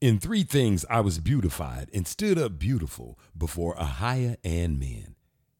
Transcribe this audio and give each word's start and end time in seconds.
In 0.00 0.18
three 0.18 0.42
things 0.42 0.84
I 0.90 1.00
was 1.00 1.18
beautified 1.18 1.88
and 1.94 2.06
stood 2.06 2.38
up 2.38 2.58
beautiful 2.58 3.18
before 3.36 3.74
Ahiah 3.76 4.36
and 4.44 4.78
men 4.78 5.14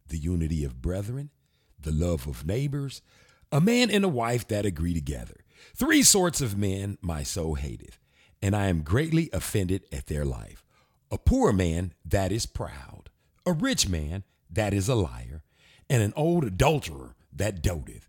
the 0.09 0.19
unity 0.19 0.62
of 0.62 0.81
brethren, 0.81 1.31
the 1.80 1.91
love 1.91 2.29
of 2.29 2.46
neighbors, 2.46 3.03
a 3.51 3.61
man 3.61 3.91
and 3.91 4.04
a 4.04 4.09
wife 4.09 4.46
that 4.49 4.67
agree 4.67 4.95
together. 4.95 5.37
Three 5.75 6.03
sorts 6.03 6.41
of 6.41 6.57
men 6.57 6.99
my 7.01 7.22
soul 7.22 7.54
hateth, 7.54 7.99
and 8.43 8.54
I 8.54 8.67
am 8.67 8.83
greatly 8.83 9.30
offended 9.33 9.85
at 9.91 10.07
their 10.07 10.25
life. 10.25 10.64
A 11.11 11.18
poor 11.18 11.53
man 11.53 11.93
that 12.05 12.30
is 12.30 12.46
proud, 12.46 13.11
a 13.45 13.53
rich 13.53 13.89
man 13.89 14.23
that 14.50 14.75
is 14.75 14.89
a 14.89 14.95
liar, 14.95 15.43
and 15.89 16.03
an 16.03 16.12
old 16.14 16.45
adulterer 16.45 17.16
that 17.32 17.62
doteth. 17.62 18.09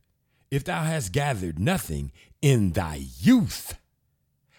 If 0.51 0.63
thou 0.63 0.83
hast 0.83 1.11
gathered 1.11 1.57
nothing 1.57 2.11
in 2.41 2.73
thy 2.73 3.05
youth, 3.19 3.77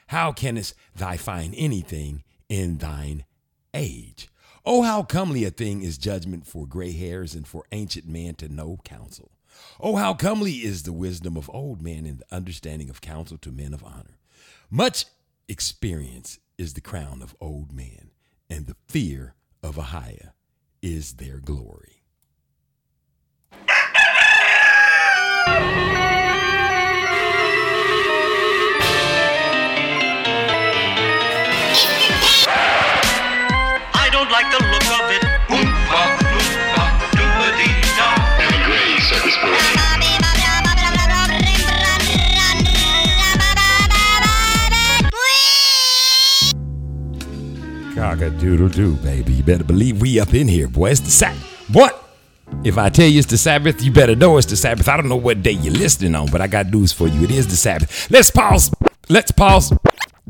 how 0.09 0.33
canst 0.33 0.75
thou 0.95 1.17
find 1.17 1.55
anything 1.57 2.23
in 2.49 2.79
thine 2.79 3.25
age? 3.75 4.29
Oh, 4.65 4.83
how 4.83 5.03
comely 5.03 5.45
a 5.45 5.51
thing 5.51 5.83
is 5.83 5.99
judgment 5.99 6.47
for 6.47 6.67
gray 6.67 6.93
hairs 6.93 7.35
and 7.35 7.47
for 7.47 7.65
ancient 7.73 8.07
men 8.07 8.35
to 8.37 8.49
know 8.49 8.79
counsel. 8.85 9.31
Oh, 9.81 9.97
how 9.97 10.15
comely 10.15 10.53
is 10.53 10.83
the 10.83 10.93
wisdom 10.93 11.37
of 11.37 11.51
old 11.53 11.83
men 11.83 12.07
and 12.07 12.19
the 12.19 12.35
understanding 12.35 12.89
of 12.89 13.01
counsel 13.01 13.37
to 13.39 13.53
men 13.53 13.75
of 13.75 13.85
honor. 13.85 14.19
Much 14.71 15.05
experience 15.47 16.39
is 16.57 16.73
the 16.73 16.81
crown 16.81 17.21
of 17.21 17.37
old 17.41 17.73
men, 17.73 18.11
and 18.49 18.67
the 18.67 18.77
fear 18.89 19.35
of 19.63 19.77
Ahiah 19.77 20.33
is 20.81 21.15
their 21.15 21.39
glory. 21.39 22.03
Cock 48.09 48.23
a 48.23 48.31
doodle 48.31 48.71
doo, 48.71 48.95
baby. 48.97 49.35
You 49.35 49.43
better 49.43 49.65
believe 49.65 50.01
we 50.01 50.19
up 50.19 50.33
in 50.33 50.49
here, 50.49 50.67
boy. 50.67 50.93
It's 50.93 51.01
the 51.01 51.11
Sabbath. 51.11 51.43
What? 51.75 52.09
If 52.65 52.79
I 52.79 52.89
tell 52.89 53.07
you 53.07 53.19
it's 53.19 53.29
the 53.29 53.37
Sabbath, 53.37 53.83
you 53.83 53.93
better 53.93 54.17
know 54.17 54.39
it's 54.39 54.47
the 54.47 54.57
Sabbath. 54.57 54.89
I 54.89 54.97
don't 54.97 55.11
know 55.11 55.17
what 55.17 55.43
day 55.43 55.51
you're 55.51 55.75
listening 55.75 56.15
on, 56.15 56.31
but 56.31 56.41
I 56.41 56.47
got 56.47 56.69
news 56.69 56.91
for 56.91 57.07
you. 57.07 57.25
It 57.25 57.31
is 57.31 57.49
the 57.49 57.57
Sabbath. 57.57 58.11
Let's 58.11 58.31
pause. 58.31 58.71
Let's 59.11 59.31
pause. 59.31 59.73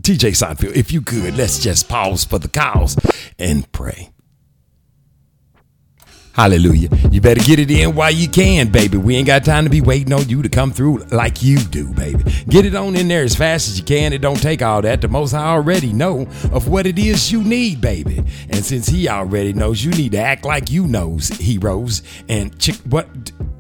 DJ 0.01 0.33
Seinfeld, 0.35 0.75
if 0.75 0.91
you 0.91 1.03
could, 1.03 1.37
let's 1.37 1.61
just 1.61 1.89
pause 1.89 2.25
for 2.25 2.41
the 2.41 2.49
cows 2.49 2.97
and 3.39 3.71
pray. 3.71 4.11
Hallelujah. 6.39 6.89
You 7.11 7.21
better 7.21 7.43
get 7.43 7.59
it 7.59 7.69
in 7.69 7.97
while 7.97 8.13
you 8.13 8.29
can, 8.29 8.71
baby. 8.71 8.97
We 8.97 9.17
ain't 9.17 9.27
got 9.27 9.45
time 9.45 9.65
to 9.65 9.71
be 9.71 9.81
waiting 9.81 10.13
on 10.13 10.29
you 10.29 10.41
to 10.41 10.49
come 10.49 10.71
through 10.71 10.99
like 11.11 11.43
you 11.43 11.59
do, 11.59 11.93
baby. 11.93 12.23
Get 12.49 12.65
it 12.65 12.77
on 12.77 12.95
in 12.95 13.09
there 13.09 13.25
as 13.25 13.35
fast 13.35 13.69
as 13.69 13.77
you 13.77 13.85
can. 13.85 14.13
It 14.13 14.21
don't 14.21 14.41
take 14.41 14.63
all 14.63 14.81
that. 14.83 15.01
The 15.01 15.09
most 15.09 15.35
I 15.35 15.47
already 15.47 15.93
know 15.93 16.29
of 16.53 16.69
what 16.69 16.87
it 16.87 16.97
is 16.97 17.33
you 17.33 17.43
need, 17.43 17.81
baby. 17.81 18.19
And 18.51 18.65
since 18.65 18.87
he 18.87 19.09
already 19.09 19.53
knows, 19.53 19.85
you 19.85 19.91
need 19.91 20.13
to 20.13 20.19
act 20.19 20.45
like 20.45 20.71
you 20.71 20.87
knows, 20.87 21.27
heroes. 21.27 22.05
And 22.29 22.57
chick, 22.61 22.77
what? 22.89 23.09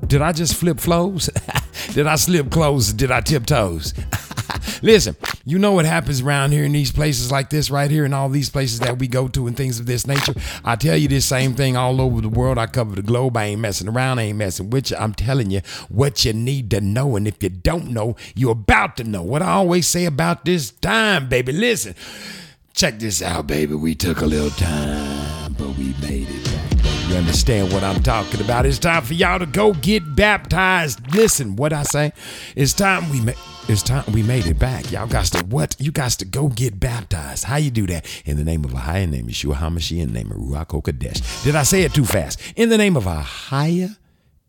Did 0.09 0.23
I 0.23 0.33
just 0.33 0.55
flip 0.55 0.81
flows? 0.81 1.29
did 1.93 2.07
I 2.07 2.17
slip 2.17 2.51
clothes? 2.51 2.95
Did 2.95 3.11
I 3.11 3.21
tip 3.21 3.45
toes? 3.45 3.93
Listen, 4.83 5.17
you 5.45 5.59
know 5.59 5.73
what 5.73 5.85
happens 5.85 6.23
around 6.23 6.53
here 6.53 6.65
in 6.65 6.73
these 6.73 6.91
places 6.91 7.31
like 7.31 7.51
this, 7.51 7.71
right 7.71 7.91
here, 7.91 8.07
and 8.07 8.15
all 8.15 8.31
these 8.31 8.49
places 8.49 8.81
that 8.81 8.99
we 8.99 9.07
go 9.07 9.29
to 9.29 9.47
and 9.47 9.57
things 9.57 9.79
of 9.79 9.85
this 9.87 10.07
nature. 10.07 10.33
I 10.65 10.77
tell 10.77 10.97
you 10.97 11.09
this 11.09 11.27
same 11.27 11.55
thing 11.55 11.77
all 11.77 12.01
over 12.01 12.23
the 12.23 12.29
world. 12.29 12.57
I 12.57 12.67
cover 12.67 12.97
the 12.97 13.03
globe. 13.03 13.37
I 13.37 13.45
ain't 13.47 13.61
messing 13.61 13.89
around. 13.89 14.19
I 14.19 14.25
ain't 14.25 14.39
messing 14.39 14.71
with 14.71 14.91
you. 14.91 14.97
I'm 14.97 15.13
telling 15.13 15.51
you 15.51 15.61
what 15.89 16.25
you 16.25 16.33
need 16.33 16.71
to 16.71 16.81
know. 16.81 17.17
And 17.17 17.29
if 17.29 17.43
you 17.43 17.51
don't 17.51 17.91
know, 17.91 18.17
you're 18.35 18.53
about 18.53 18.97
to 18.99 19.05
know. 19.05 19.23
What 19.23 19.43
I 19.43 19.51
always 19.51 19.87
say 19.87 20.07
about 20.07 20.47
this 20.47 20.71
time, 20.71 21.29
baby. 21.29 21.53
Listen, 21.53 21.95
check 22.73 22.99
this 22.99 23.21
out, 23.21 23.47
baby. 23.47 23.75
We 23.75 23.95
took 23.95 24.23
a 24.23 24.27
little 24.27 24.51
time, 24.51 25.55
but 25.59 25.77
we 25.77 25.95
made 26.01 26.29
it. 26.31 26.58
You 27.09 27.17
understand 27.17 27.73
what 27.73 27.83
I'm 27.83 28.03
talking 28.03 28.43
about? 28.43 28.67
It's 28.67 28.79
time 28.79 29.03
for 29.03 29.15
y'all 29.15 29.39
to 29.39 29.47
go 29.47 29.73
get 29.73 30.15
baptized. 30.15 31.15
Listen, 31.15 31.57
what 31.57 31.73
I 31.73 31.83
say? 31.83 32.13
It's 32.55 32.75
time 32.75 33.09
we 33.09 33.23
made. 33.23 33.37
It's 33.67 33.83
time 33.83 34.05
we 34.13 34.23
made 34.23 34.47
it 34.47 34.59
back. 34.59 34.93
Y'all 34.93 35.07
got 35.07 35.25
to 35.27 35.43
what? 35.47 35.75
You 35.79 35.91
got 35.91 36.11
to 36.13 36.27
go 36.27 36.49
get 36.49 36.79
baptized. 36.79 37.45
How 37.45 37.57
you 37.57 37.71
do 37.71 37.87
that? 37.87 38.07
In 38.27 38.37
the 38.37 38.45
name 38.45 38.63
of 38.63 38.75
a 38.75 38.77
the 38.77 39.07
name 39.07 39.27
Yeshua 39.27 39.55
HaMashiach, 39.55 40.03
in 40.03 40.13
the 40.13 40.23
name 40.23 40.31
of 40.31 40.37
Ruach 40.37 40.67
HaKodesh. 40.67 41.45
Did 41.45 41.57
I 41.57 41.63
say 41.63 41.83
it 41.83 41.95
too 41.95 42.05
fast? 42.05 42.43
In 42.57 42.69
the 42.69 42.77
name 42.77 42.95
of 42.95 43.05
Ahia, 43.05 43.97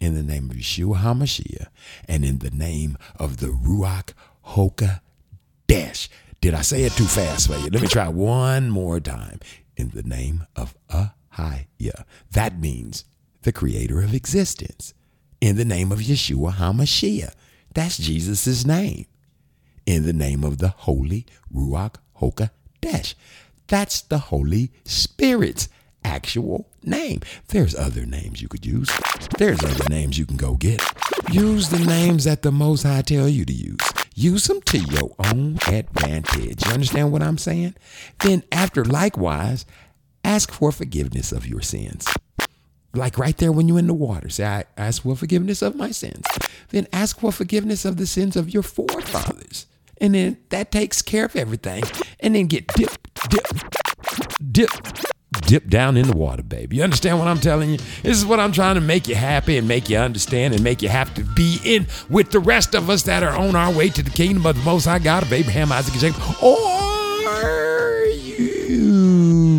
in 0.02 0.16
the 0.16 0.24
name 0.24 0.50
of 0.50 0.58
Yeshua 0.58 0.98
HaMashiach, 0.98 1.68
and 2.10 2.26
in 2.26 2.40
the 2.40 2.52
name 2.52 2.98
of 3.16 3.38
the 3.38 3.48
Ruach 3.48 4.12
HaKodesh. 4.48 6.10
Did 6.42 6.54
I 6.56 6.62
say 6.62 6.84
it 6.84 6.92
too 6.92 7.06
fast 7.06 7.48
for 7.48 7.58
you? 7.58 7.70
Let 7.70 7.82
me 7.82 7.88
try 7.88 8.10
one 8.10 8.70
more 8.70 9.00
time. 9.00 9.40
In 9.78 9.92
the 9.92 10.04
name 10.04 10.46
of 10.58 10.76
That 12.32 12.60
means 12.60 13.06
the 13.42 13.52
creator 13.52 14.02
of 14.02 14.14
existence. 14.14 14.94
In 15.42 15.56
the 15.56 15.66
name 15.66 15.92
of 15.92 16.00
Yeshua 16.00 16.54
HaMashiach. 16.54 17.34
That's 17.74 17.98
Jesus' 17.98 18.66
name. 18.66 19.06
In 19.86 20.06
the 20.06 20.14
name 20.14 20.44
of 20.44 20.58
the 20.58 20.70
Holy 20.70 21.26
Ruach 21.54 21.96
HaKodesh. 22.20 23.16
That's 23.68 24.02
the 24.02 24.18
Holy 24.18 24.72
Spirit's 24.84 25.70
actual 26.04 26.70
name. 26.84 27.22
There's 27.50 27.76
other 27.76 28.06
names 28.06 28.42
you 28.42 28.48
could 28.48 28.66
use. 28.66 28.90
There's 29.38 29.64
other 29.64 29.88
names 29.90 30.18
you 30.18 30.26
can 30.26 30.38
go 30.38 30.56
get. 30.56 30.82
Use 31.32 31.70
the 31.70 31.80
names 31.80 32.24
that 32.24 32.42
the 32.42 32.52
Most 32.52 32.84
High 32.84 33.02
tell 33.02 33.30
you 33.30 33.46
to 33.46 33.54
use. 33.54 33.78
Use 34.16 34.48
them 34.48 34.62
to 34.64 34.80
your 34.80 35.12
own 35.20 35.60
advantage. 35.68 36.66
You 36.66 36.74
understand 36.74 37.12
what 37.12 37.22
I'm 37.22 37.38
saying? 37.38 37.76
Then, 38.24 38.44
after 38.52 38.84
likewise, 38.84 39.66
ask 40.30 40.52
for 40.52 40.72
forgiveness 40.72 41.32
of 41.32 41.48
your 41.48 41.62
sins. 41.62 42.08
Like 42.94 43.18
right 43.18 43.36
there 43.38 43.52
when 43.52 43.68
you're 43.68 43.80
in 43.80 43.88
the 43.88 43.94
water, 43.96 44.30
say, 44.30 44.46
I 44.46 44.64
ask 44.78 45.02
for 45.02 45.16
forgiveness 45.16 45.62
of 45.64 45.76
my 45.76 45.90
sins. 45.92 46.24
Then 46.70 46.88
ask 46.94 47.20
for 47.20 47.32
forgiveness 47.32 47.84
of 47.84 47.98
the 47.98 48.06
sins 48.06 48.36
of 48.36 48.54
your 48.54 48.64
forefathers. 48.64 49.66
And 50.00 50.14
then 50.14 50.38
that 50.50 50.72
takes 50.72 51.02
care 51.02 51.26
of 51.26 51.36
everything. 51.36 51.84
And 52.20 52.36
then 52.36 52.46
get 52.46 52.68
dip, 52.68 52.92
dip, 53.28 53.48
dip, 54.52 54.70
dip 55.32 55.68
down 55.68 55.98
in 55.98 56.08
the 56.08 56.16
water, 56.16 56.44
baby. 56.44 56.78
You 56.78 56.84
understand 56.84 57.18
what 57.18 57.28
I'm 57.28 57.40
telling 57.40 57.72
you? 57.72 57.78
This 58.04 58.18
is 58.18 58.26
what 58.26 58.40
I'm 58.40 58.52
trying 58.52 58.76
to 58.76 58.82
make 58.82 59.08
you 59.08 59.16
happy 59.16 59.58
and 59.58 59.68
make 59.68 59.90
you 59.90 59.98
understand 59.98 60.54
and 60.54 60.64
make 60.64 60.84
you 60.84 60.90
have 60.90 61.12
to 61.16 61.24
be 61.24 61.60
in 61.64 61.88
with 62.08 62.32
the 62.32 62.40
rest 62.40 62.76
of 62.76 62.90
us 62.90 63.04
that 63.04 63.24
are 63.24 63.36
on 63.36 63.56
our 63.56 63.74
way 63.74 63.90
to 63.90 64.04
the 64.04 64.12
kingdom 64.12 64.46
of 64.46 64.56
the 64.58 64.64
Most 64.64 64.86
High 64.86 65.00
God 65.00 65.24
of 65.24 65.34
Abraham, 65.34 65.72
Isaac, 65.72 65.94
and 65.94 66.02
Jacob. 66.02 66.44
Or 66.44 67.79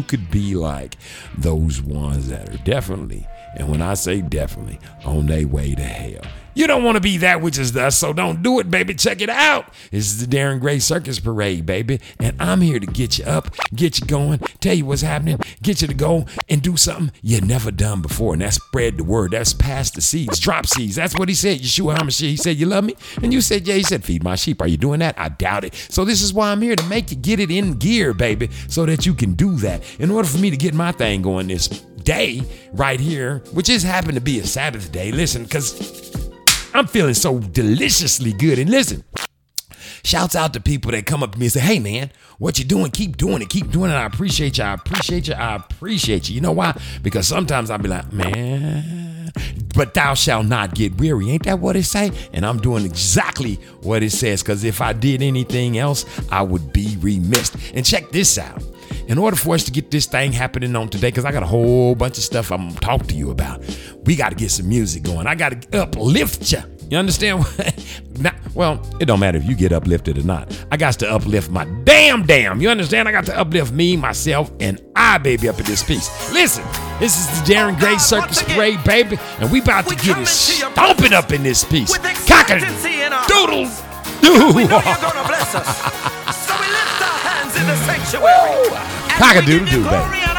you 0.01 0.07
could 0.07 0.31
be 0.31 0.55
like 0.55 0.97
those 1.37 1.83
ones 1.83 2.29
that 2.31 2.49
are 2.49 2.65
definitely, 2.65 3.27
and 3.57 3.69
when 3.69 3.83
I 3.83 3.95
say 3.95 4.21
definitely, 4.21 4.79
on 5.05 5.27
their 5.27 5.47
way 5.47 5.75
to 5.75 5.83
hell. 5.83 6.31
You 6.55 6.67
don't 6.67 6.83
want 6.83 6.97
to 6.97 7.01
be 7.01 7.19
that 7.19 7.41
which 7.41 7.59
is 7.59 7.73
thus, 7.73 7.97
so 7.97 8.13
don't 8.13 8.43
do 8.43 8.59
it, 8.59 8.71
baby. 8.71 8.95
Check 8.95 9.21
it 9.21 9.31
out. 9.31 9.73
This 9.93 10.07
is 10.07 10.27
the 10.27 10.37
Darren 10.37 10.61
Gray 10.61 10.81
Circus 10.81 11.21
Parade, 11.21 11.65
baby. 11.65 12.01
And 12.19 12.35
I'm 12.41 12.61
here 12.61 12.81
to 12.81 12.87
get 12.87 13.19
you 13.19 13.25
up, 13.25 13.55
get 13.75 14.01
you 14.01 14.07
going, 14.07 14.41
tell 14.61 14.75
you 14.75 14.85
what's 14.85 15.03
happening, 15.03 15.39
get 15.63 15.81
you 15.81 15.89
to 15.89 15.95
go 15.95 16.27
and 16.49 16.61
do 16.61 16.77
something 16.77 17.13
you 17.23 17.41
never 17.41 17.71
done 17.71 18.03
before. 18.03 18.33
And 18.33 18.43
that's 18.43 18.57
spread 18.57 18.97
the 18.97 19.05
word. 19.05 19.31
That's 19.31 19.53
pass 19.53 19.91
the 19.91 20.01
seeds, 20.01 20.41
drop 20.41 20.67
seeds. 20.67 20.97
That's 20.97 21.17
what 21.17 21.29
he 21.29 21.35
said. 21.35 21.61
Yeshua 21.61 21.97
HaMashiach, 21.97 22.29
he 22.29 22.37
said, 22.37 22.57
You 22.57 22.67
love 22.67 22.85
me? 22.85 22.95
And 23.23 23.33
you 23.33 23.41
said, 23.41 23.67
Yeah. 23.67 23.77
He 23.77 23.83
said, 23.83 24.05
Feed 24.05 24.25
my 24.25 24.35
sheep. 24.35 24.61
Are 24.61 24.69
you 24.69 24.77
doing 24.77 25.01
that? 25.01 25.19
I 25.19 25.29
doubt 25.29 25.65
it. 25.65 25.75
So 25.75 26.05
this 26.05 26.21
is 26.21 26.35
why 26.35 26.51
I'm 26.51 26.61
here 26.61 26.77
to 26.77 26.87
make 26.89 27.11
you 27.11 27.17
get 27.17 27.39
it 27.39 27.51
in 27.51 27.75
gear, 27.75 28.13
baby, 28.13 28.51
so 28.69 28.87
that 28.87 29.07
you 29.07 29.15
can 29.15 29.35
do 29.35 29.57
that. 29.57 29.83
In 30.01 30.11
order 30.11 30.29
for 30.29 30.39
me 30.39 30.51
to 30.51 30.57
get 30.57 30.75
my 30.75 30.93
thing 30.93 31.23
going 31.23 31.47
this 31.47 31.69
day 32.11 32.43
right 32.73 32.99
here, 32.99 33.39
which 33.53 33.69
is 33.69 33.85
happened 33.85 34.15
to 34.15 34.21
be 34.21 34.41
a 34.41 34.47
Sabbath 34.47 34.91
day, 34.91 35.13
listen, 35.13 35.45
because 35.45 36.11
I'm 36.75 36.89
feeling 36.89 37.15
so 37.15 37.39
deliciously 37.39 38.33
good. 38.33 38.59
And 38.59 38.69
listen, 38.69 39.05
shouts 40.03 40.35
out 40.35 40.53
to 40.55 40.61
people 40.61 40.91
that 40.91 41.07
come 41.07 41.23
up 41.23 41.33
to 41.33 41.39
me 41.39 41.47
and 41.47 41.53
say, 41.53 41.61
hey 41.61 41.79
man, 41.79 42.11
what 42.39 42.59
you 42.59 42.65
doing? 42.65 42.91
Keep 42.91 43.17
doing 43.17 43.43
it. 43.43 43.49
Keep 43.49 43.71
doing 43.71 43.93
it. 43.93 43.95
I 43.95 44.07
appreciate 44.07 44.59
you. 44.59 44.65
I 44.65 44.73
appreciate 44.73 45.29
you. 45.29 45.35
I 45.35 45.55
appreciate 45.55 46.29
you. 46.29 46.35
You 46.35 46.41
know 46.41 46.51
why? 46.51 46.77
Because 47.01 47.29
sometimes 47.29 47.71
I'll 47.71 47.79
be 47.79 47.89
like, 47.89 48.13
man, 48.13 49.31
but 49.77 49.95
thou 49.95 50.15
shalt 50.15 50.47
not 50.47 50.75
get 50.75 50.99
weary. 50.99 51.31
Ain't 51.31 51.45
that 51.45 51.61
what 51.61 51.77
it 51.77 51.85
say? 51.85 52.11
And 52.33 52.45
I'm 52.45 52.59
doing 52.59 52.85
exactly 52.85 53.55
what 53.83 54.03
it 54.03 54.11
says. 54.11 54.43
Because 54.43 54.65
if 54.65 54.81
I 54.81 54.95
did 54.95 55.23
anything 55.23 55.79
else, 55.79 56.05
I 56.29 56.43
would 56.43 56.73
be 56.73 56.97
remiss. 57.01 57.53
And 57.73 57.87
check 57.87 58.11
this 58.11 58.37
out. 58.37 58.61
In 59.09 59.19
order 59.19 59.37
for 59.37 59.55
us 59.55 59.65
to 59.65 59.71
get 59.71 59.91
this 59.91 60.07
thing 60.07 60.33
happening 60.33 60.75
on 60.77 60.89
today, 60.89 61.09
because 61.09 61.25
I 61.25 61.33
got 61.33 61.43
a 61.43 61.47
whole 61.47 61.95
bunch 61.95 62.19
of 62.19 62.25
stuff 62.25 62.51
I'm 62.53 62.69
gonna 62.69 62.81
talk 62.81 63.07
to 63.09 63.15
you 63.15 63.31
about, 63.31 63.63
we 64.05 64.17
got 64.17 64.31
to 64.31 64.37
get 64.37 64.51
some 64.51 64.69
music 64.69 65.03
going. 65.03 65.27
I 65.27 65.35
got 65.35 65.61
to 65.63 65.83
uplift 65.83 66.53
you 66.53 66.63
You 66.91 66.99
understand? 66.99 67.45
Now, 68.21 68.35
well, 68.55 68.87
it 69.01 69.07
don't 69.07 69.19
matter 69.19 69.39
if 69.39 69.47
you 69.47 69.55
get 69.55 69.73
uplifted 69.73 70.19
or 70.19 70.23
not. 70.23 70.55
I 70.71 70.77
got 70.77 70.99
to 70.99 71.11
uplift 71.11 71.51
my 71.51 71.65
damn 71.85 72.27
damn. 72.27 72.61
You 72.61 72.69
understand? 72.69 73.09
I 73.09 73.13
got 73.13 73.25
to 73.27 73.39
uplift 73.39 73.73
me, 73.73 73.97
myself, 73.97 74.53
and 74.61 74.79
I, 74.95 75.17
baby, 75.17 75.49
up 75.49 75.59
in 75.59 75.65
this 75.65 75.83
piece. 75.83 76.31
Listen, 76.31 76.63
this 76.99 77.19
is 77.19 77.41
the 77.41 77.55
Darren 77.55 77.79
Gray 77.79 77.97
Circus 77.97 78.43
Parade, 78.43 78.85
baby, 78.85 79.19
and 79.39 79.51
we 79.51 79.63
about 79.63 79.85
to 79.85 79.91
We 79.91 79.97
get 79.97 80.15
come 80.17 80.23
it 80.25 80.27
stomping 80.27 81.15
up 81.15 81.33
in 81.33 81.43
this 81.43 81.65
piece. 81.65 81.97
Cock 82.29 82.51
our 82.51 82.59
doodle 83.27 83.71
doo. 84.21 84.69
In 87.61 87.67
the 87.67 87.77
sanctuary. 87.77 88.69
Cock-a-doodle 89.19 89.65
we 89.65 89.71
give 89.71 89.77
you 89.77 89.85
doo, 89.85 89.91
baby. 89.91 90.30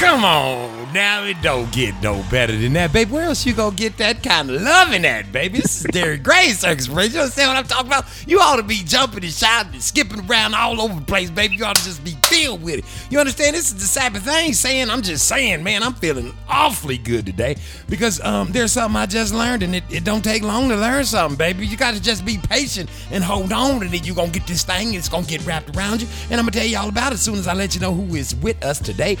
Come 0.00 0.24
on, 0.24 0.94
now 0.94 1.24
it 1.24 1.36
don't 1.42 1.70
get 1.72 1.94
no 2.02 2.24
better 2.30 2.56
than 2.56 2.72
that, 2.72 2.90
baby. 2.90 3.12
Where 3.12 3.24
else 3.24 3.44
you 3.44 3.52
gonna 3.52 3.76
get 3.76 3.98
that 3.98 4.22
kind 4.22 4.48
of 4.48 4.62
loving 4.62 5.04
at, 5.04 5.30
baby? 5.30 5.60
This 5.60 5.84
is 5.84 5.86
Darren 5.88 6.22
Gray 6.22 6.48
Circus 6.52 6.88
Parade. 6.88 7.12
You 7.12 7.20
understand 7.20 7.50
what 7.50 7.58
I'm 7.58 7.66
talking 7.66 7.88
about? 7.88 8.06
You 8.26 8.40
ought 8.40 8.56
to 8.56 8.62
be 8.62 8.76
jumping 8.76 9.22
and 9.22 9.32
shouting 9.32 9.74
and 9.74 9.82
skipping 9.82 10.26
around 10.26 10.54
all 10.54 10.80
over 10.80 10.94
the 10.94 11.04
place, 11.04 11.28
baby. 11.28 11.56
You 11.56 11.66
ought 11.66 11.76
to 11.76 11.84
just 11.84 12.02
be 12.02 12.12
filled 12.24 12.62
with 12.62 12.78
it. 12.78 12.84
You 13.10 13.20
understand? 13.20 13.54
This 13.54 13.66
is 13.66 13.74
the 13.74 13.84
Sabbath 13.84 14.24
thing 14.24 14.54
saying, 14.54 14.88
I'm 14.88 15.02
just 15.02 15.28
saying, 15.28 15.62
man, 15.62 15.82
I'm 15.82 15.92
feeling 15.92 16.34
awfully 16.48 16.96
good 16.96 17.26
today 17.26 17.56
because 17.86 18.22
um, 18.22 18.52
there's 18.52 18.72
something 18.72 18.96
I 18.96 19.04
just 19.04 19.34
learned 19.34 19.62
and 19.62 19.76
it, 19.76 19.84
it 19.90 20.04
don't 20.04 20.24
take 20.24 20.42
long 20.42 20.70
to 20.70 20.76
learn 20.76 21.04
something, 21.04 21.36
baby. 21.36 21.66
You 21.66 21.76
gotta 21.76 22.00
just 22.00 22.24
be 22.24 22.38
patient 22.38 22.88
and 23.10 23.22
hold 23.22 23.52
on 23.52 23.82
and 23.82 23.90
then 23.90 24.02
you 24.02 24.14
gonna 24.14 24.32
get 24.32 24.46
this 24.46 24.64
thing 24.64 24.88
and 24.88 24.96
it's 24.96 25.10
gonna 25.10 25.26
get 25.26 25.44
wrapped 25.44 25.76
around 25.76 26.00
you. 26.00 26.08
And 26.30 26.40
I'm 26.40 26.46
gonna 26.46 26.52
tell 26.52 26.64
you 26.66 26.78
all 26.78 26.88
about 26.88 27.12
it 27.12 27.16
as 27.16 27.20
soon 27.20 27.34
as 27.34 27.46
I 27.46 27.52
let 27.52 27.74
you 27.74 27.82
know 27.82 27.92
who 27.92 28.14
is 28.14 28.34
with 28.36 28.64
us 28.64 28.78
today. 28.78 29.18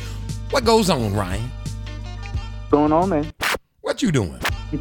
What 0.50 0.64
goes 0.64 0.90
on, 0.90 1.14
Ryan? 1.14 1.42
What's 1.42 2.70
going 2.70 2.92
on, 2.92 3.08
man? 3.10 3.32
What 3.82 4.02
you 4.02 4.10
doing? 4.12 4.40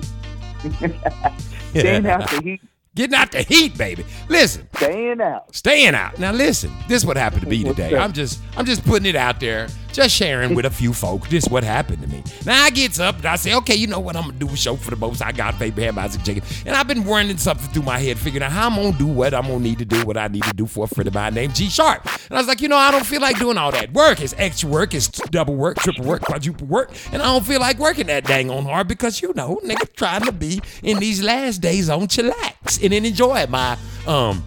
Staying 1.71 2.07
out 2.07 2.29
the 2.29 2.41
heat, 2.43 2.61
Getting 2.95 3.15
out 3.15 3.31
the 3.31 3.43
heat, 3.43 3.77
baby. 3.77 4.03
Listen, 4.27 4.67
staying 4.75 5.21
out. 5.21 5.55
staying 5.55 5.93
out. 5.93 6.17
Now 6.19 6.31
listen, 6.31 6.71
this 6.88 7.05
what 7.05 7.17
happened 7.17 7.43
to 7.43 7.47
me 7.47 7.63
today. 7.63 7.95
I'm 7.95 8.11
just 8.11 8.41
I'm 8.57 8.65
just 8.65 8.83
putting 8.83 9.05
it 9.05 9.15
out 9.15 9.39
there, 9.39 9.67
just 9.99 10.15
sharing 10.15 10.55
with 10.55 10.65
a 10.65 10.69
few 10.69 10.93
folk. 10.93 11.27
This 11.27 11.45
what 11.49 11.61
happened 11.61 12.01
to 12.01 12.07
me. 12.07 12.23
Now 12.45 12.63
I 12.63 12.69
gets 12.69 13.01
up 13.01 13.17
and 13.17 13.25
I 13.25 13.35
say, 13.35 13.53
okay, 13.55 13.75
you 13.75 13.85
know 13.85 13.99
what 13.99 14.15
I'm 14.15 14.23
gonna 14.23 14.37
do 14.37 14.47
a 14.47 14.55
show 14.55 14.77
for 14.77 14.91
the 14.91 14.95
most 14.95 15.21
I 15.21 15.33
got, 15.33 15.59
baby, 15.59 15.83
have 15.83 15.97
Isaac 15.97 16.23
Jacob. 16.23 16.45
And 16.65 16.73
I've 16.73 16.87
been 16.87 17.03
running 17.03 17.37
something 17.37 17.69
through 17.73 17.83
my 17.83 17.99
head, 17.99 18.17
figuring 18.17 18.43
out 18.43 18.53
how 18.53 18.69
I'm 18.69 18.75
gonna 18.75 18.97
do 18.97 19.07
what 19.07 19.33
I'm 19.33 19.43
gonna 19.43 19.59
need 19.59 19.79
to 19.79 19.85
do, 19.85 20.05
what 20.05 20.15
I 20.15 20.29
need 20.29 20.43
to 20.43 20.53
do 20.53 20.65
for 20.65 20.85
a 20.85 20.87
friend 20.87 21.07
of 21.07 21.13
mine 21.13 21.33
named 21.33 21.53
G 21.53 21.67
Sharp. 21.67 22.05
And 22.05 22.37
I 22.37 22.37
was 22.37 22.47
like, 22.47 22.61
you 22.61 22.69
know, 22.69 22.77
I 22.77 22.91
don't 22.91 23.05
feel 23.05 23.19
like 23.19 23.39
doing 23.39 23.57
all 23.57 23.71
that 23.71 23.91
work. 23.91 24.21
It's 24.21 24.33
extra 24.37 24.69
work, 24.69 24.93
it's 24.93 25.09
double 25.09 25.55
work, 25.55 25.77
triple 25.79 26.05
work, 26.05 26.21
quadruple 26.21 26.67
work, 26.67 26.91
and 27.11 27.21
I 27.21 27.25
don't 27.25 27.45
feel 27.45 27.59
like 27.59 27.77
working 27.77 28.07
that 28.07 28.23
dang 28.23 28.49
on 28.49 28.63
hard 28.63 28.87
because 28.87 29.21
you 29.21 29.33
know, 29.35 29.59
nigga 29.65 29.93
trying 29.95 30.23
to 30.23 30.31
be 30.31 30.61
in 30.81 30.99
these 30.99 31.21
last 31.21 31.59
days 31.59 31.89
on 31.89 32.07
chillax 32.07 32.81
and 32.81 32.93
then 32.93 33.05
enjoy 33.05 33.45
my 33.47 33.77
um 34.07 34.43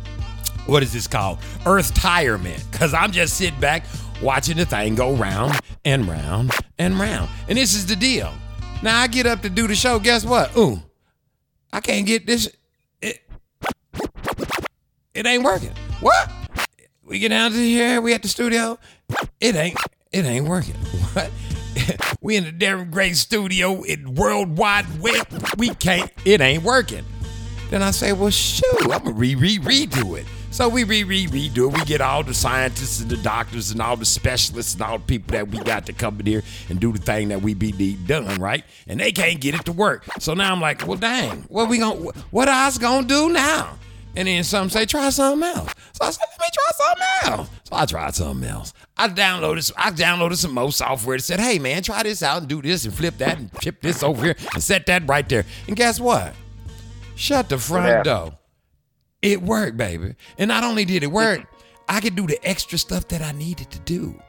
what 0.66 0.82
is 0.82 0.92
this 0.92 1.06
called? 1.06 1.38
Earth 1.66 1.92
tirement. 1.94 2.64
Cause 2.73 2.94
I'm 2.94 3.12
just 3.12 3.37
sitting 3.37 3.59
back 3.61 3.85
watching 4.23 4.57
the 4.57 4.64
thing 4.64 4.95
go 4.95 5.14
round 5.14 5.59
and 5.85 6.07
round 6.07 6.52
and 6.79 6.99
round. 6.99 7.29
And 7.49 7.59
this 7.59 7.75
is 7.75 7.87
the 7.87 7.97
deal. 7.97 8.33
Now 8.83 9.00
I 9.00 9.07
get 9.07 9.26
up 9.26 9.43
to 9.43 9.50
do 9.50 9.67
the 9.67 9.75
show. 9.75 9.99
Guess 9.99 10.25
what? 10.25 10.57
Ooh, 10.57 10.81
I 11.73 11.81
can't 11.81 12.07
get 12.07 12.26
this. 12.26 12.49
It, 13.00 13.21
it 15.14 15.26
ain't 15.26 15.45
working. 15.45 15.73
What? 16.00 16.31
We 17.05 17.19
get 17.19 17.29
down 17.29 17.50
to 17.50 17.57
here. 17.57 18.00
We 18.00 18.14
at 18.14 18.23
the 18.23 18.29
studio. 18.29 18.79
It 19.41 19.55
ain't. 19.55 19.79
It 20.12 20.25
ain't 20.25 20.47
working. 20.47 20.76
What? 21.12 21.31
we 22.23 22.37
in 22.37 22.45
the 22.45 22.52
Darren 22.52 22.91
Gray 22.91 23.12
studio 23.12 23.83
in 23.83 24.14
World 24.14 24.57
Wide 24.57 25.00
Web. 25.00 25.26
We 25.59 25.75
can't. 25.75 26.11
It 26.25 26.41
ain't 26.41 26.62
working. 26.62 27.05
Then 27.69 27.83
I 27.83 27.91
say, 27.91 28.12
well, 28.14 28.31
shoot, 28.31 28.64
I'm 28.83 29.05
gonna 29.05 29.12
re 29.12 29.35
re 29.35 29.59
redo 29.59 30.19
it. 30.19 30.26
So 30.52 30.68
we 30.68 30.85
re 30.85 31.02
re 31.02 31.26
redo 31.28 31.73
it. 31.73 31.78
We 31.78 31.85
get 31.87 32.02
all 32.02 32.23
the 32.23 32.35
scientists 32.35 33.00
and 33.00 33.11
the 33.11 33.16
doctors 33.16 33.71
and 33.71 33.80
all 33.80 33.97
the 33.97 34.04
specialists 34.04 34.75
and 34.75 34.82
all 34.82 34.99
the 34.99 35.04
people 35.04 35.32
that 35.32 35.49
we 35.49 35.59
got 35.61 35.87
to 35.87 35.94
come 35.94 36.21
in 36.21 36.26
here 36.26 36.42
and 36.68 36.78
do 36.78 36.92
the 36.92 36.99
thing 36.99 37.28
that 37.28 37.40
we 37.40 37.54
be 37.54 37.73
need 37.73 38.06
done, 38.06 38.38
right? 38.38 38.62
And 38.87 39.00
they 39.00 39.12
can't 39.12 39.40
get 39.40 39.54
it 39.54 39.64
to 39.64 39.73
work. 39.73 40.04
So 40.18 40.35
now 40.35 40.52
I'm 40.52 40.61
like, 40.61 40.87
well, 40.87 40.99
dang, 40.99 41.44
what 41.49 41.71
we 41.71 41.78
gonna 41.78 41.99
what 42.30 42.49
I 42.49 42.66
was 42.66 42.76
gonna 42.76 43.09
do 43.09 43.30
now? 43.30 43.78
And 44.14 44.28
then 44.28 44.44
some 44.44 44.68
say, 44.68 44.85
try 44.85 45.09
something 45.09 45.42
else. 45.42 45.73
So 45.92 46.04
I 46.04 46.11
said, 46.11 46.26
let 46.38 46.40
me 46.40 46.49
try 46.52 46.87
something 46.87 47.32
else. 47.32 47.50
So 47.64 47.76
I 47.76 47.87
tried 47.87 48.14
something 48.14 48.49
else. 48.49 48.75
I 48.99 49.09
downloaded 49.09 49.73
I 49.78 49.90
downloaded 49.90 50.37
some 50.37 50.52
more 50.52 50.71
software 50.71 51.16
that 51.16 51.23
said, 51.23 51.40
hey 51.40 51.59
man, 51.61 51.82
try 51.82 52.02
this 52.02 52.23
out 52.23 52.42
and 52.42 52.49
do 52.49 52.61
this 52.61 52.85
and 52.85 52.92
flip 52.92 53.16
that 53.18 53.38
and 53.38 53.50
chip 53.61 53.80
this 53.80 54.02
over 54.02 54.23
here 54.23 54.37
and 54.52 54.62
set 54.62 54.85
that 54.85 55.09
right 55.09 55.26
there. 55.26 55.47
And 55.66 55.76
guess 55.76 55.99
what? 55.99 56.35
Shut 57.16 57.49
the 57.49 57.56
front 57.56 58.04
door. 58.04 58.35
It 59.23 59.41
worked, 59.41 59.76
baby. 59.76 60.17
And 60.37 60.49
not 60.49 60.64
only 60.64 60.85
did 60.85 61.02
it 61.05 61.12
work, 61.12 61.47
I 61.88 62.00
could 62.00 62.17
do 62.17 62.26
the 62.26 62.45
extra 62.47 62.76
stuff 62.76 63.09
that 63.09 63.23
I 63.23 63.33
needed 63.33 63.71
to 63.71 63.79
do. 63.81 64.21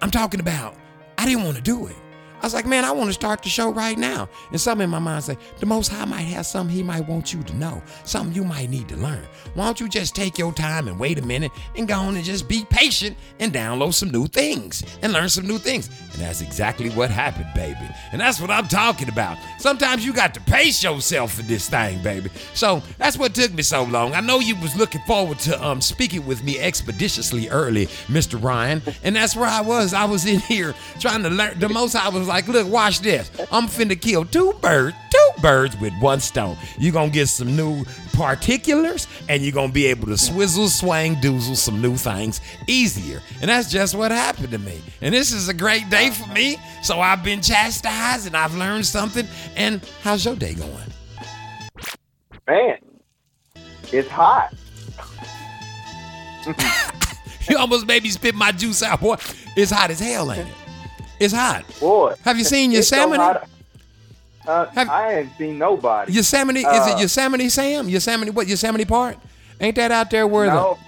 I'm 0.00 0.10
talking 0.10 0.40
about, 0.40 0.74
I 1.18 1.26
didn't 1.26 1.44
want 1.44 1.56
to 1.56 1.62
do 1.62 1.86
it. 1.86 1.96
I 2.40 2.46
was 2.46 2.54
like, 2.54 2.66
man, 2.66 2.84
I 2.84 2.92
want 2.92 3.08
to 3.08 3.12
start 3.14 3.42
the 3.42 3.48
show 3.48 3.70
right 3.70 3.98
now. 3.98 4.28
And 4.50 4.60
something 4.60 4.84
in 4.84 4.90
my 4.90 4.98
mind 4.98 5.24
say, 5.24 5.36
the 5.58 5.66
Most 5.66 5.88
High 5.88 6.04
might 6.04 6.22
have 6.22 6.46
something 6.46 6.74
He 6.74 6.82
might 6.82 7.06
want 7.08 7.32
you 7.32 7.42
to 7.42 7.56
know, 7.56 7.82
something 8.04 8.34
you 8.34 8.44
might 8.44 8.70
need 8.70 8.88
to 8.88 8.96
learn. 8.96 9.24
Why 9.54 9.64
don't 9.64 9.80
you 9.80 9.88
just 9.88 10.14
take 10.14 10.38
your 10.38 10.52
time 10.52 10.88
and 10.88 10.98
wait 10.98 11.18
a 11.18 11.22
minute 11.22 11.50
and 11.76 11.88
go 11.88 11.94
on 11.94 12.16
and 12.16 12.24
just 12.24 12.48
be 12.48 12.64
patient 12.70 13.16
and 13.40 13.52
download 13.52 13.94
some 13.94 14.10
new 14.10 14.26
things 14.26 14.84
and 15.02 15.12
learn 15.12 15.28
some 15.28 15.46
new 15.46 15.58
things? 15.58 15.88
And 16.12 16.22
that's 16.22 16.40
exactly 16.40 16.90
what 16.90 17.10
happened, 17.10 17.48
baby. 17.54 17.88
And 18.12 18.20
that's 18.20 18.40
what 18.40 18.50
I'm 18.50 18.68
talking 18.68 19.08
about. 19.08 19.36
Sometimes 19.58 20.06
you 20.06 20.12
got 20.12 20.34
to 20.34 20.40
pace 20.40 20.82
yourself 20.82 21.34
for 21.34 21.42
this 21.42 21.68
thing, 21.68 22.02
baby. 22.02 22.30
So 22.54 22.82
that's 22.98 23.16
what 23.18 23.34
took 23.34 23.52
me 23.52 23.62
so 23.62 23.84
long. 23.84 24.14
I 24.14 24.20
know 24.20 24.38
you 24.38 24.56
was 24.56 24.76
looking 24.76 25.02
forward 25.02 25.38
to 25.40 25.64
um 25.64 25.80
speaking 25.80 26.24
with 26.26 26.44
me 26.44 26.58
expeditiously 26.58 27.48
early, 27.48 27.86
Mr. 28.06 28.42
Ryan, 28.42 28.82
and 29.02 29.16
that's 29.16 29.34
where 29.34 29.48
I 29.48 29.60
was. 29.60 29.92
I 29.94 30.04
was 30.04 30.26
in 30.26 30.40
here 30.40 30.74
trying 31.00 31.22
to 31.24 31.30
learn. 31.30 31.58
The 31.58 31.68
most 31.68 31.96
I 31.96 32.08
was 32.08 32.27
like, 32.28 32.46
look, 32.48 32.68
watch 32.68 33.00
this. 33.00 33.30
I'm 33.50 33.66
finna 33.66 34.00
kill 34.00 34.24
two 34.24 34.52
birds, 34.60 34.96
two 35.10 35.42
birds 35.42 35.76
with 35.78 35.92
one 36.00 36.20
stone. 36.20 36.56
you 36.78 36.92
gonna 36.92 37.10
get 37.10 37.26
some 37.26 37.56
new 37.56 37.84
particulars, 38.12 39.06
and 39.28 39.42
you're 39.42 39.52
gonna 39.52 39.72
be 39.72 39.86
able 39.86 40.06
to 40.08 40.16
swizzle, 40.18 40.68
swang, 40.68 41.16
doozle 41.16 41.56
some 41.56 41.82
new 41.82 41.96
things 41.96 42.40
easier. 42.66 43.20
And 43.40 43.48
that's 43.48 43.70
just 43.70 43.94
what 43.94 44.10
happened 44.10 44.50
to 44.50 44.58
me. 44.58 44.80
And 45.00 45.14
this 45.14 45.32
is 45.32 45.48
a 45.48 45.54
great 45.54 45.88
day 45.90 46.10
for 46.10 46.28
me. 46.32 46.56
So 46.82 47.00
I've 47.00 47.24
been 47.24 47.42
chastised 47.42 48.26
and 48.26 48.36
I've 48.36 48.54
learned 48.54 48.86
something. 48.86 49.26
And 49.56 49.80
how's 50.02 50.24
your 50.24 50.36
day 50.36 50.54
going? 50.54 50.74
Man, 52.46 52.78
it's 53.92 54.08
hot. 54.08 54.54
You 57.48 57.56
almost 57.56 57.86
made 57.86 58.02
me 58.02 58.10
spit 58.10 58.34
my 58.34 58.52
juice 58.52 58.82
out, 58.82 59.00
boy. 59.00 59.16
It's 59.56 59.70
hot 59.70 59.90
as 59.90 60.00
hell, 60.00 60.30
ain't 60.32 60.46
it? 60.46 60.54
It's 61.20 61.34
hot. 61.34 61.64
Boy. 61.80 62.14
Have 62.24 62.38
you 62.38 62.44
seen 62.44 62.72
It's 62.72 62.88
so 62.88 62.96
Yosemite? 62.96 63.40
Uh, 64.46 64.66
Have- 64.66 64.88
I 64.88 65.14
ain't 65.18 65.30
seen 65.36 65.58
nobody. 65.58 66.12
Yosemite, 66.12 66.60
is 66.60 66.66
Uh, 66.66 66.94
it 66.96 67.00
Yosemite 67.00 67.48
Sam? 67.48 67.88
Yosemite, 67.88 68.30
what, 68.30 68.46
Yosemite 68.46 68.84
Park? 68.84 69.16
Ain't 69.60 69.76
that 69.76 69.90
out 69.92 70.10
there 70.10 70.26
where 70.26 70.46
no, 70.46 70.78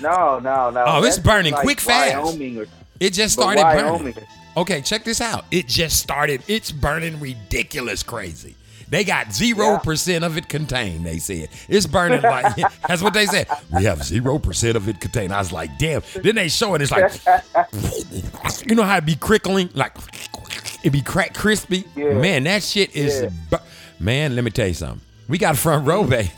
no, 0.00 0.38
no, 0.38 0.70
no. 0.70 0.84
Oh, 0.86 1.02
it's 1.04 1.18
burning 1.18 1.52
like 1.52 1.62
quick, 1.62 1.80
fast. 1.80 2.14
Wyoming 2.16 2.58
or, 2.58 2.66
it 3.00 3.12
just 3.12 3.32
started 3.34 3.62
Wyoming. 3.62 4.12
burning. 4.12 4.26
Okay, 4.56 4.82
check 4.82 5.04
this 5.04 5.20
out. 5.20 5.44
It 5.50 5.66
just 5.66 5.98
started, 5.98 6.42
it's 6.46 6.70
burning 6.70 7.18
ridiculous 7.18 8.02
crazy. 8.02 8.54
They 8.90 9.04
got 9.04 9.28
0% 9.28 10.22
of 10.24 10.36
it 10.36 10.48
contained, 10.48 11.06
they 11.06 11.18
said. 11.18 11.48
It's 11.68 11.86
burning 11.86 12.22
like, 12.22 12.56
that's 12.88 13.00
what 13.02 13.14
they 13.14 13.26
said. 13.26 13.46
We 13.72 13.84
have 13.84 14.00
0% 14.00 14.74
of 14.74 14.88
it 14.88 15.00
contained. 15.00 15.32
I 15.32 15.38
was 15.38 15.52
like, 15.52 15.78
damn. 15.78 16.02
Then 16.22 16.34
they 16.34 16.48
show 16.48 16.74
it, 16.74 16.82
it's 16.82 16.90
like, 16.90 17.12
you 18.66 18.74
know 18.74 18.82
how 18.82 18.96
it 18.96 19.06
be 19.06 19.14
crickling? 19.14 19.70
Like, 19.74 19.96
it 20.82 20.90
be 20.90 21.02
crack 21.02 21.34
crispy? 21.34 21.84
Yeah. 21.94 22.14
Man, 22.14 22.44
that 22.44 22.64
shit 22.64 22.94
is, 22.96 23.22
Yeah. 23.22 23.28
bu- 23.50 23.64
man, 24.04 24.34
let 24.34 24.42
me 24.44 24.50
tell 24.50 24.66
you 24.66 24.74
something. 24.74 25.00
We 25.28 25.38
got 25.38 25.54
a 25.54 25.58
front 25.58 25.86
row, 25.86 26.02
baby. 26.02 26.30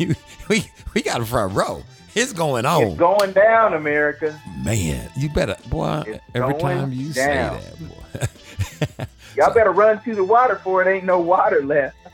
we, 0.48 0.66
we 0.94 1.02
got 1.02 1.20
a 1.20 1.24
front 1.24 1.54
row. 1.54 1.84
It's 2.16 2.32
going 2.32 2.66
on. 2.66 2.82
It's 2.82 2.98
going 2.98 3.32
down, 3.32 3.74
America. 3.74 4.38
Man, 4.64 5.08
you 5.16 5.30
better, 5.30 5.56
boy. 5.68 6.02
It's 6.06 6.20
every 6.34 6.58
time 6.58 6.92
you 6.92 7.12
down. 7.12 7.60
say 7.60 7.70
that, 8.18 8.98
boy. 8.98 9.06
Y'all 9.36 9.54
better 9.54 9.72
run 9.72 10.02
to 10.02 10.14
the 10.14 10.24
water 10.24 10.56
for 10.56 10.82
it 10.82 10.92
ain't 10.94 11.04
no 11.04 11.18
water 11.20 11.62
left. 11.64 11.96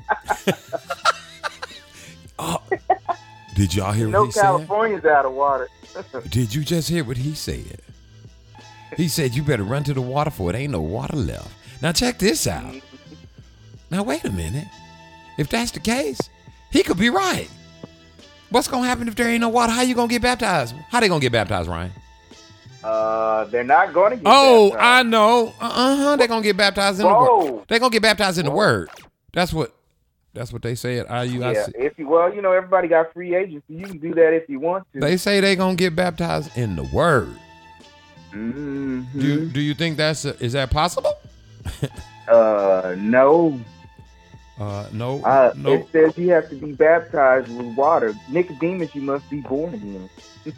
Uh, 2.40 2.56
did 3.56 3.74
y'all 3.74 3.90
hear 3.90 4.06
No 4.06 4.20
what 4.20 4.26
he 4.26 4.30
said? 4.30 4.42
California's 4.42 5.04
out 5.04 5.24
of 5.26 5.32
water. 5.32 5.68
Did 6.30 6.54
you 6.54 6.62
just 6.62 6.88
hear 6.88 7.02
what 7.02 7.16
he 7.16 7.34
said? 7.34 7.80
He 8.96 9.08
said 9.08 9.34
you 9.34 9.42
better 9.42 9.64
run 9.64 9.82
to 9.82 9.92
the 9.92 10.00
water 10.00 10.30
for 10.30 10.48
it 10.50 10.54
ain't 10.56 10.70
no 10.70 10.80
water 10.80 11.16
left. 11.16 11.50
Now 11.82 11.90
check 11.90 12.20
this 12.20 12.46
out. 12.46 12.76
Now 13.90 14.04
wait 14.04 14.24
a 14.24 14.30
minute. 14.30 14.68
If 15.36 15.48
that's 15.48 15.72
the 15.72 15.80
case, 15.80 16.20
he 16.70 16.84
could 16.84 16.98
be 16.98 17.10
right. 17.10 17.48
What's 18.50 18.68
gonna 18.68 18.86
happen 18.86 19.08
if 19.08 19.16
there 19.16 19.28
ain't 19.28 19.40
no 19.40 19.48
water? 19.48 19.72
How 19.72 19.82
you 19.82 19.96
gonna 19.96 20.06
get 20.08 20.22
baptized? 20.22 20.76
How 20.90 21.00
they 21.00 21.08
gonna 21.08 21.20
get 21.20 21.32
baptized, 21.32 21.68
Ryan? 21.68 21.90
Uh, 22.82 23.44
they're 23.46 23.64
not 23.64 23.92
going 23.92 24.10
to 24.10 24.16
get 24.16 24.24
Oh, 24.26 24.70
baptized. 24.70 24.84
I 24.84 25.02
know. 25.02 25.54
Uh 25.60 25.96
huh. 25.96 26.16
They're 26.16 26.28
gonna 26.28 26.42
get 26.42 26.56
baptized 26.56 27.00
in 27.00 27.06
the 27.06 27.12
word. 27.12 27.64
They're 27.68 27.78
gonna 27.78 27.90
get 27.90 28.02
baptized 28.02 28.38
in 28.38 28.44
the 28.44 28.50
word. 28.52 28.90
That's 29.32 29.52
what. 29.52 29.74
That's 30.34 30.52
what 30.52 30.62
they 30.62 30.76
said. 30.76 31.06
I 31.08 31.24
U 31.24 31.42
I 31.42 31.52
Yeah, 31.52 31.66
if 31.74 31.98
you 31.98 32.06
well, 32.06 32.32
you 32.32 32.40
know, 32.42 32.52
everybody 32.52 32.86
got 32.86 33.12
free 33.12 33.34
agency. 33.34 33.64
You 33.74 33.86
can 33.86 33.98
do 33.98 34.14
that 34.14 34.34
if 34.34 34.48
you 34.48 34.60
want 34.60 34.86
to. 34.92 35.00
They 35.00 35.16
say 35.16 35.40
they're 35.40 35.56
gonna 35.56 35.74
get 35.74 35.96
baptized 35.96 36.56
in 36.56 36.76
the 36.76 36.84
word. 36.84 37.34
hmm 38.30 39.02
Do 39.18 39.48
Do 39.48 39.60
you 39.60 39.74
think 39.74 39.96
that's 39.96 40.24
a, 40.24 40.40
is 40.42 40.52
that 40.52 40.70
possible? 40.70 41.12
Uh, 42.28 42.94
no. 42.98 43.58
Uh, 44.60 44.86
no, 44.92 45.22
Uh, 45.24 45.52
no. 45.56 45.72
It 45.72 45.86
says 45.92 46.12
you 46.18 46.30
have 46.30 46.50
to 46.50 46.56
be 46.56 46.72
baptized 46.72 47.48
with 47.48 47.74
water. 47.74 48.14
Nicodemus, 48.28 48.94
you 48.94 49.00
must 49.00 49.28
be 49.30 49.40
born 49.40 49.72
again. 49.72 50.10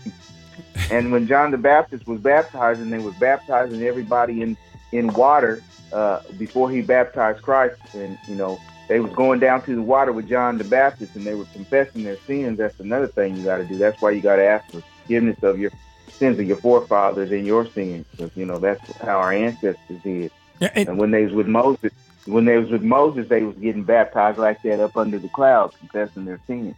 and 0.91 1.13
when 1.13 1.27
John 1.27 1.51
the 1.51 1.59
Baptist 1.59 2.07
was 2.07 2.21
baptizing, 2.21 2.91
they 2.91 2.99
was 2.99 3.15
baptizing 3.15 3.83
everybody 3.83 4.43
in 4.43 4.57
in 4.93 5.13
water 5.13 5.63
uh, 5.93 6.21
before 6.39 6.71
he 6.71 6.83
baptized 6.83 7.43
Christ, 7.43 7.81
and 7.95 8.19
you 8.29 8.35
know 8.35 8.61
they 8.89 8.99
was 9.01 9.13
going 9.13 9.39
down 9.41 9.63
to 9.63 9.75
the 9.75 9.83
water 9.83 10.13
with 10.13 10.29
John 10.29 10.59
the 10.59 10.65
Baptist, 10.65 11.15
and 11.17 11.25
they 11.25 11.35
were 11.35 11.45
confessing 11.53 12.03
their 12.05 12.17
sins. 12.27 12.59
That's 12.59 12.79
another 12.81 13.07
thing 13.07 13.37
you 13.37 13.45
got 13.45 13.59
to 13.59 13.65
do. 13.65 13.77
That's 13.79 14.01
why 14.03 14.11
you 14.11 14.21
got 14.21 14.37
to 14.37 14.45
ask 14.45 14.71
for 14.73 14.83
forgiveness 15.03 15.43
of 15.43 15.59
your 15.59 15.71
sins 16.19 16.39
of 16.39 16.47
your 16.47 16.57
forefathers 16.59 17.31
and 17.31 17.47
your 17.47 17.67
sins, 17.67 18.05
because 18.11 18.31
you 18.37 18.45
know 18.47 18.59
that's 18.59 18.97
how 18.99 19.19
our 19.19 19.33
ancestors 19.33 20.03
did. 20.03 20.31
Yeah, 20.61 20.71
and- 20.75 20.89
And 20.91 20.99
when 20.99 21.11
they 21.13 21.25
was 21.25 21.33
with 21.33 21.47
Moses, 21.47 21.93
when 22.27 22.45
they 22.45 22.59
was 22.59 22.69
with 22.69 22.83
Moses, 22.83 23.29
they 23.29 23.43
was 23.43 23.57
getting 23.57 23.83
baptized 23.85 24.39
like 24.39 24.61
that 24.63 24.79
up 24.81 24.97
under 24.97 25.19
the 25.19 25.29
clouds, 25.29 25.75
confessing 25.79 26.25
their 26.27 26.41
sins. 26.47 26.75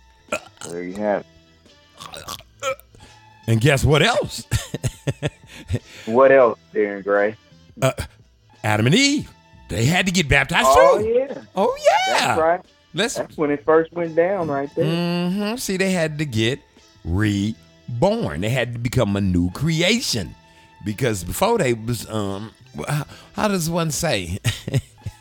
So 0.63 0.71
there 0.71 0.83
you 0.85 0.95
have 0.95 1.23
it. 1.23 1.27
And 3.47 3.61
guess 3.61 3.85
what 3.85 4.03
else? 4.03 4.47
What 6.07 6.33
else, 6.33 6.59
Darren 6.75 7.05
Gray? 7.05 7.37
Uh, 7.81 7.93
Adam 8.65 8.87
and 8.87 8.95
Eve. 8.95 9.31
They 9.69 9.85
had 9.85 10.07
to 10.07 10.13
get 10.13 10.29
baptized 10.29 10.67
Oh 10.71 10.99
too. 11.01 11.09
yeah, 11.09 11.43
Oh 11.55 11.77
yeah. 11.79 12.13
that's 12.19 12.41
right. 12.41 12.61
Let's 12.95 13.15
That's 13.15 13.37
when 13.37 13.51
it 13.51 13.65
first 13.65 13.93
went 13.93 14.15
down, 14.17 14.49
right 14.49 14.73
there. 14.75 15.29
hmm 15.29 15.57
See, 15.57 15.77
they 15.77 15.91
had 15.93 16.19
to 16.19 16.25
get 16.27 16.61
reborn. 17.05 18.41
They 18.43 18.51
had 18.51 18.75
to 18.75 18.79
become 18.79 19.17
a 19.17 19.21
new 19.21 19.51
creation. 19.53 20.35
Because 20.85 21.23
before 21.25 21.59
they 21.59 21.75
was 21.75 22.09
um 22.11 22.53
how, 22.89 23.07
how 23.35 23.49
does 23.49 23.71
one 23.71 23.91
say? 23.91 24.39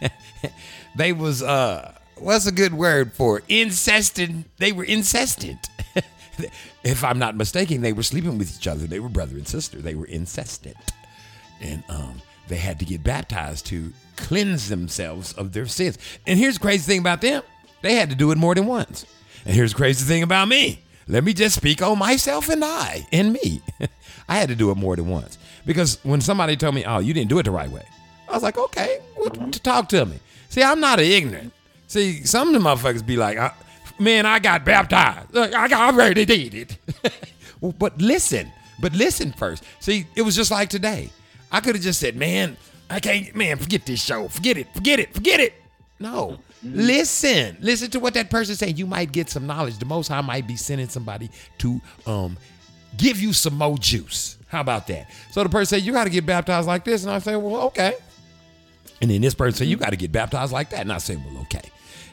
they 0.96 1.14
was 1.14 1.42
uh 1.44 1.94
what's 2.18 2.46
a 2.48 2.52
good 2.52 2.74
word 2.74 3.14
for 3.14 3.38
it? 3.40 3.46
incested 3.48 4.46
they 4.58 4.72
were 4.72 4.84
incestant. 4.84 5.70
If 6.84 7.04
I'm 7.04 7.20
not 7.20 7.36
mistaken, 7.36 7.82
they 7.82 7.94
were 7.94 8.04
sleeping 8.04 8.38
with 8.38 8.56
each 8.58 8.68
other. 8.68 8.86
They 8.88 9.00
were 9.00 9.10
brother 9.10 9.36
and 9.36 9.48
sister. 9.48 9.80
They 9.80 9.96
were 9.96 10.06
incestant. 10.06 10.78
And 11.62 11.84
um 11.90 12.22
they 12.48 12.58
had 12.58 12.80
to 12.80 12.86
get 12.86 13.04
baptized 13.04 13.66
to 13.68 13.94
cleanse 14.18 14.68
themselves 14.68 15.34
of 15.34 15.54
their 15.54 15.68
sins. 15.68 15.98
And 16.28 16.38
here's 16.38 16.56
the 16.56 16.60
crazy 16.60 16.84
thing 16.84 17.00
about 17.00 17.22
them. 17.22 17.44
They 17.82 17.96
had 17.96 18.10
to 18.10 18.16
do 18.16 18.32
it 18.32 18.38
more 18.38 18.56
than 18.56 18.66
once. 18.66 19.06
And 19.46 19.56
here's 19.56 19.72
the 19.72 19.78
crazy 19.78 20.06
thing 20.06 20.24
about 20.24 20.48
me. 20.48 20.82
Let 21.08 21.24
me 21.24 21.34
just 21.34 21.56
speak 21.56 21.82
on 21.82 21.98
myself 21.98 22.50
and 22.50 22.64
I 22.64 23.08
and 23.12 23.34
me. 23.34 23.62
I 24.30 24.36
had 24.36 24.50
to 24.50 24.56
do 24.56 24.72
it 24.72 24.78
more 24.78 24.96
than 24.96 25.08
once. 25.08 25.38
Because 25.66 26.00
when 26.04 26.22
somebody 26.22 26.56
told 26.56 26.76
me, 26.76 26.86
oh, 26.86 27.00
you 27.00 27.14
didn't 27.14 27.30
do 27.30 27.40
it 27.40 27.44
the 27.44 27.52
right 27.52 27.70
way, 27.70 27.86
I 28.30 28.34
was 28.34 28.44
like, 28.44 28.58
okay, 28.58 29.00
to 29.52 29.60
talk 29.62 29.90
to 29.90 30.06
me. 30.06 30.20
See, 30.50 30.64
I'm 30.64 30.80
not 30.80 31.00
ignorant. 31.00 31.54
See, 31.88 32.24
some 32.24 32.54
of 32.54 32.54
the 32.54 32.60
motherfuckers 32.70 33.06
be 33.06 33.18
like, 33.18 33.38
man, 34.02 34.26
I 34.26 34.40
got 34.40 34.66
baptized. 34.66 35.36
I 35.38 35.68
got- 35.68 35.94
already 35.94 36.26
did 36.26 36.54
it. 36.54 36.78
well, 37.62 37.74
but 37.78 38.02
listen, 38.02 38.52
but 38.80 38.94
listen 38.94 39.32
first. 39.34 39.64
See, 39.80 40.06
it 40.16 40.22
was 40.24 40.36
just 40.36 40.52
like 40.52 40.70
today. 40.70 41.10
I 41.52 41.60
could 41.60 41.76
have 41.76 41.84
just 41.84 42.00
said, 42.00 42.16
man, 42.16 42.58
I 42.90 43.00
can't, 43.00 43.36
man, 43.36 43.58
forget 43.58 43.86
this 43.86 44.04
show. 44.04 44.28
Forget 44.28 44.58
it, 44.58 44.74
forget 44.74 45.00
it, 45.00 45.14
forget 45.14 45.40
it. 45.40 45.54
No. 46.00 46.40
Listen. 46.64 47.58
Listen 47.60 47.90
to 47.92 48.00
what 48.00 48.14
that 48.16 48.30
person 48.30 48.56
saying. 48.56 48.78
You 48.78 48.86
might 48.86 49.12
get 49.12 49.30
some 49.30 49.48
knowledge. 49.48 49.78
The 49.78 49.86
most 49.86 50.08
high 50.08 50.22
might 50.22 50.48
be 50.48 50.56
sending 50.56 50.90
somebody 50.90 51.30
to 51.60 51.82
um 52.06 52.38
give 52.98 53.20
you 53.20 53.34
some 53.34 53.58
more 53.58 53.78
juice. 53.78 54.38
How 54.48 54.62
about 54.62 54.88
that? 54.88 55.10
So 55.32 55.44
the 55.44 55.50
person 55.50 55.78
said, 55.78 55.86
You 55.86 55.92
gotta 55.92 56.10
get 56.10 56.26
baptized 56.26 56.68
like 56.68 56.84
this. 56.84 57.04
And 57.04 57.12
I 57.12 57.20
say, 57.20 57.36
Well, 57.36 57.62
okay. 57.68 57.94
And 59.02 59.10
then 59.10 59.22
this 59.22 59.34
person 59.34 59.58
said, 59.58 59.68
You 59.68 59.78
gotta 59.78 59.96
get 59.96 60.12
baptized 60.12 60.52
like 60.52 60.70
that. 60.72 60.82
And 60.82 60.92
I 60.92 60.98
said, 61.00 61.24
Well, 61.26 61.42
okay. 61.44 61.64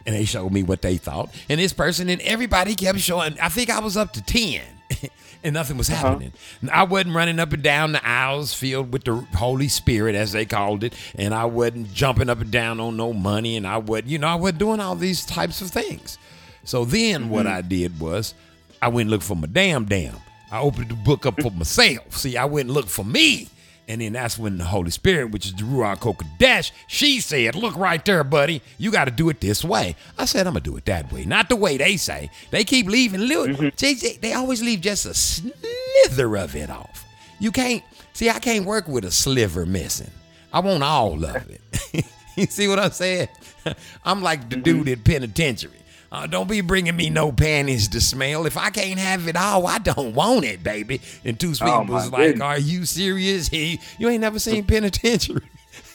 And 0.08 0.16
they 0.16 0.24
showed 0.24 0.50
me 0.50 0.62
what 0.62 0.80
they 0.80 0.96
thought. 0.96 1.28
And 1.50 1.60
this 1.60 1.74
person 1.74 2.08
and 2.08 2.22
everybody 2.22 2.74
kept 2.74 2.98
showing. 2.98 3.38
I 3.40 3.50
think 3.50 3.68
I 3.68 3.80
was 3.80 3.94
up 3.94 4.14
to 4.14 4.22
10. 4.22 4.62
and 5.44 5.52
nothing 5.52 5.76
was 5.76 5.90
uh-huh. 5.90 6.08
happening. 6.08 6.32
I 6.72 6.84
wasn't 6.84 7.14
running 7.14 7.38
up 7.38 7.52
and 7.52 7.62
down 7.62 7.92
the 7.92 8.06
aisles 8.06 8.54
filled 8.54 8.90
with 8.90 9.04
the 9.04 9.16
Holy 9.36 9.68
Spirit, 9.68 10.14
as 10.14 10.32
they 10.32 10.46
called 10.46 10.82
it, 10.82 10.94
and 11.14 11.34
I 11.34 11.44
wasn't 11.44 11.92
jumping 11.92 12.30
up 12.30 12.40
and 12.40 12.50
down 12.50 12.80
on 12.80 12.96
no 12.96 13.12
money, 13.12 13.56
and 13.58 13.66
I 13.66 13.76
wasn't, 13.76 14.08
you 14.08 14.18
know, 14.18 14.28
I 14.28 14.34
wasn't 14.36 14.60
doing 14.60 14.80
all 14.80 14.94
these 14.94 15.26
types 15.26 15.60
of 15.60 15.70
things. 15.70 16.16
So 16.64 16.84
then 16.84 17.28
what 17.28 17.46
mm-hmm. 17.46 17.56
I 17.56 17.60
did 17.60 18.00
was 18.00 18.34
I 18.80 18.88
went 18.88 19.02
and 19.06 19.10
looked 19.10 19.24
for 19.24 19.36
my 19.36 19.46
damn 19.46 19.84
damn. 19.84 20.16
I 20.50 20.60
opened 20.60 20.88
the 20.88 20.94
book 20.94 21.26
up 21.26 21.40
for 21.40 21.50
myself. 21.50 22.16
See, 22.16 22.36
I 22.36 22.46
went 22.46 22.66
and 22.66 22.74
looked 22.74 22.88
for 22.88 23.04
me. 23.04 23.48
And 23.88 24.02
then 24.02 24.12
that's 24.12 24.38
when 24.38 24.58
the 24.58 24.64
Holy 24.64 24.90
Spirit, 24.90 25.30
which 25.30 25.46
is 25.46 25.54
the 25.54 25.62
Ruach 25.62 25.98
Kodesh, 25.98 26.72
she 26.86 27.20
said, 27.20 27.54
Look 27.54 27.74
right 27.74 28.04
there, 28.04 28.22
buddy. 28.22 28.60
You 28.76 28.92
got 28.92 29.06
to 29.06 29.10
do 29.10 29.30
it 29.30 29.40
this 29.40 29.64
way. 29.64 29.96
I 30.18 30.26
said, 30.26 30.46
I'm 30.46 30.52
going 30.52 30.62
to 30.62 30.70
do 30.70 30.76
it 30.76 30.84
that 30.84 31.10
way, 31.10 31.24
not 31.24 31.48
the 31.48 31.56
way 31.56 31.78
they 31.78 31.96
say. 31.96 32.30
They 32.50 32.64
keep 32.64 32.86
leaving 32.86 33.26
little, 33.26 33.46
mm-hmm. 33.46 33.68
they, 33.78 33.94
they- 33.94 34.18
they 34.18 34.32
always 34.34 34.62
leave 34.62 34.82
just 34.82 35.06
a 35.06 35.14
slither 35.14 36.36
of 36.36 36.54
it 36.54 36.68
off. 36.68 37.06
You 37.40 37.50
can't, 37.50 37.82
see, 38.12 38.28
I 38.28 38.38
can't 38.38 38.66
work 38.66 38.86
with 38.88 39.04
a 39.04 39.10
sliver 39.10 39.64
missing. 39.64 40.10
I 40.52 40.60
want 40.60 40.82
all 40.82 41.24
of 41.24 41.50
it. 41.50 42.04
you 42.36 42.46
see 42.46 42.68
what 42.68 42.78
I'm 42.78 42.90
saying? 42.90 43.28
I'm 44.04 44.22
like 44.22 44.50
the 44.50 44.56
mm-hmm. 44.56 44.62
dude 44.62 44.88
at 44.90 45.04
penitentiary. 45.04 45.77
Uh, 46.10 46.26
don't 46.26 46.48
be 46.48 46.60
bringing 46.62 46.96
me 46.96 47.10
no 47.10 47.30
panties 47.30 47.88
to 47.88 48.00
smell. 48.00 48.46
If 48.46 48.56
I 48.56 48.70
can't 48.70 48.98
have 48.98 49.28
it 49.28 49.36
all, 49.36 49.66
I 49.66 49.78
don't 49.78 50.14
want 50.14 50.44
it, 50.44 50.62
baby. 50.62 51.00
And 51.24 51.38
Too 51.38 51.54
Sweet 51.54 51.68
Oh, 51.70 51.82
was 51.84 52.10
like, 52.10 52.28
goodness. 52.28 52.42
"Are 52.42 52.58
you 52.58 52.84
serious? 52.86 53.48
He, 53.48 53.78
you 53.98 54.08
ain't 54.08 54.22
never 54.22 54.38
seen 54.38 54.64
Penitentiary? 54.64 55.42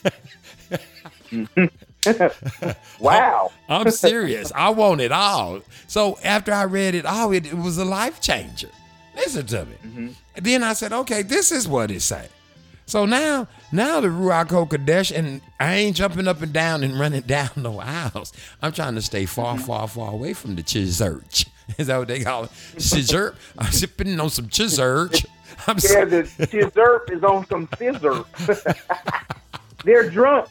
Wow. 3.00 3.52
I'm 3.70 3.90
serious. 3.92 4.52
I 4.54 4.70
want 4.72 5.00
it 5.02 5.12
all. 5.12 5.62
So 5.88 6.18
after 6.24 6.52
I 6.54 6.64
read 6.66 6.96
it 6.96 7.06
all, 7.06 7.32
it, 7.32 7.46
it 7.46 7.54
was 7.58 7.78
a 7.78 7.86
life 7.86 8.20
changer. 8.22 8.70
Listen 9.16 9.46
to 9.48 9.66
me. 9.66 10.16
Then 10.36 10.64
I 10.64 10.74
said, 10.74 10.92
okay, 10.92 11.22
this 11.22 11.52
is 11.52 11.68
what 11.68 11.92
it 11.92 12.02
say. 12.02 12.28
So 12.86 13.06
now, 13.06 13.48
now 13.72 14.02
the 14.02 14.10
Ruach 14.10 14.48
Kodesh, 14.48 15.16
and 15.16 15.42
I 15.60 15.76
ain't 15.76 15.96
jumping 15.96 16.28
up 16.28 16.42
and 16.42 16.54
down 16.54 16.84
and 16.84 17.00
running 17.00 17.22
down 17.28 17.50
no 17.58 17.80
aisles. 17.80 18.34
I'm 18.62 18.72
trying 18.72 18.96
to 18.96 19.02
stay 19.02 19.26
far, 19.26 19.56
mm-hmm. 19.56 19.66
far, 19.66 19.88
far 19.88 20.12
away 20.12 20.34
from 20.34 20.56
the 20.56 20.64
chizurch. 20.64 21.48
Is 21.78 21.88
that 21.88 21.98
what 21.98 22.08
they 22.10 22.24
call 22.24 22.46
it? 22.46 22.52
Chizurch. 22.76 23.36
I'm 23.58 23.72
sipping 23.72 24.20
on 24.20 24.30
some 24.30 24.48
chizurch. 24.48 25.26
I'm 25.68 25.78
Yeah, 25.84 26.06
the 26.06 26.26
scissor 26.26 27.06
is 27.10 27.24
on 27.24 27.46
some 27.48 27.70
scissor. 27.78 28.26
They're 29.84 30.10
drunk 30.10 30.48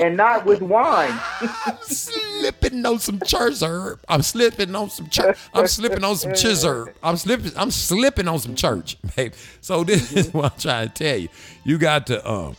and 0.00 0.16
not 0.16 0.44
with 0.46 0.62
wine. 0.62 1.18
I'm 1.66 1.76
slipping 1.82 2.84
on 2.86 2.98
some 2.98 3.18
chizurp. 3.18 3.98
I'm 4.08 4.22
slipping 4.22 4.74
on 4.74 4.90
some 4.90 5.08
church. 5.08 5.36
I'm 5.52 5.66
slipping 5.66 6.04
on 6.04 6.16
some 6.16 6.32
chizurp. 6.32 6.94
I'm 7.02 7.16
slipping. 7.16 7.52
I'm 7.56 7.70
slipping 7.70 8.28
on 8.28 8.38
some 8.38 8.54
church, 8.54 8.96
babe. 9.16 9.34
So 9.60 9.84
this 9.84 10.12
is 10.12 10.32
what 10.32 10.52
I'm 10.54 10.58
trying 10.58 10.88
to 10.88 10.94
tell 10.94 11.16
you. 11.18 11.28
You 11.64 11.78
got 11.78 12.06
to 12.08 12.26
um, 12.30 12.56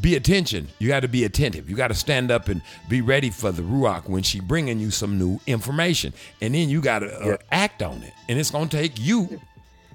be 0.00 0.16
attention. 0.16 0.68
You 0.78 0.88
got 0.88 1.00
to 1.00 1.08
be 1.08 1.24
attentive. 1.24 1.68
You 1.70 1.76
got 1.76 1.88
to 1.88 1.94
stand 1.94 2.30
up 2.30 2.48
and 2.48 2.60
be 2.88 3.00
ready 3.00 3.30
for 3.30 3.52
the 3.52 3.62
ruach 3.62 4.08
when 4.08 4.22
she 4.22 4.40
bringing 4.40 4.78
you 4.80 4.90
some 4.90 5.18
new 5.18 5.40
information, 5.46 6.12
and 6.40 6.54
then 6.54 6.68
you 6.68 6.80
got 6.80 7.00
to 7.00 7.22
uh, 7.22 7.26
Yeah. 7.26 7.36
act 7.50 7.82
on 7.82 8.02
it. 8.02 8.12
And 8.28 8.38
it's 8.38 8.50
gonna 8.50 8.68
take 8.68 8.98
you, 8.98 9.40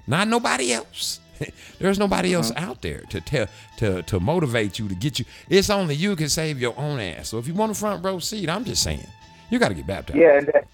not 0.06 0.26
nobody 0.28 0.72
else. 0.72 1.20
There's 1.78 1.98
nobody 1.98 2.34
else 2.34 2.50
uh-huh. 2.50 2.70
out 2.70 2.82
there 2.82 3.00
to 3.10 3.20
tell 3.20 3.46
to 3.78 4.02
to 4.02 4.20
motivate 4.20 4.78
you 4.78 4.88
to 4.88 4.94
get 4.94 5.18
you. 5.18 5.24
It's 5.48 5.70
only 5.70 5.94
you 5.94 6.16
can 6.16 6.28
save 6.28 6.60
your 6.60 6.74
own 6.78 7.00
ass. 7.00 7.28
So 7.28 7.38
if 7.38 7.46
you 7.46 7.54
want 7.54 7.72
a 7.72 7.74
front 7.74 8.04
row 8.04 8.18
seat, 8.18 8.48
I'm 8.48 8.64
just 8.64 8.82
saying, 8.82 9.06
you 9.50 9.58
got 9.58 9.68
to 9.68 9.74
get 9.74 9.86
baptized. 9.86 10.18
Yeah, 10.18 10.38
and, 10.38 10.46
that, 10.48 10.68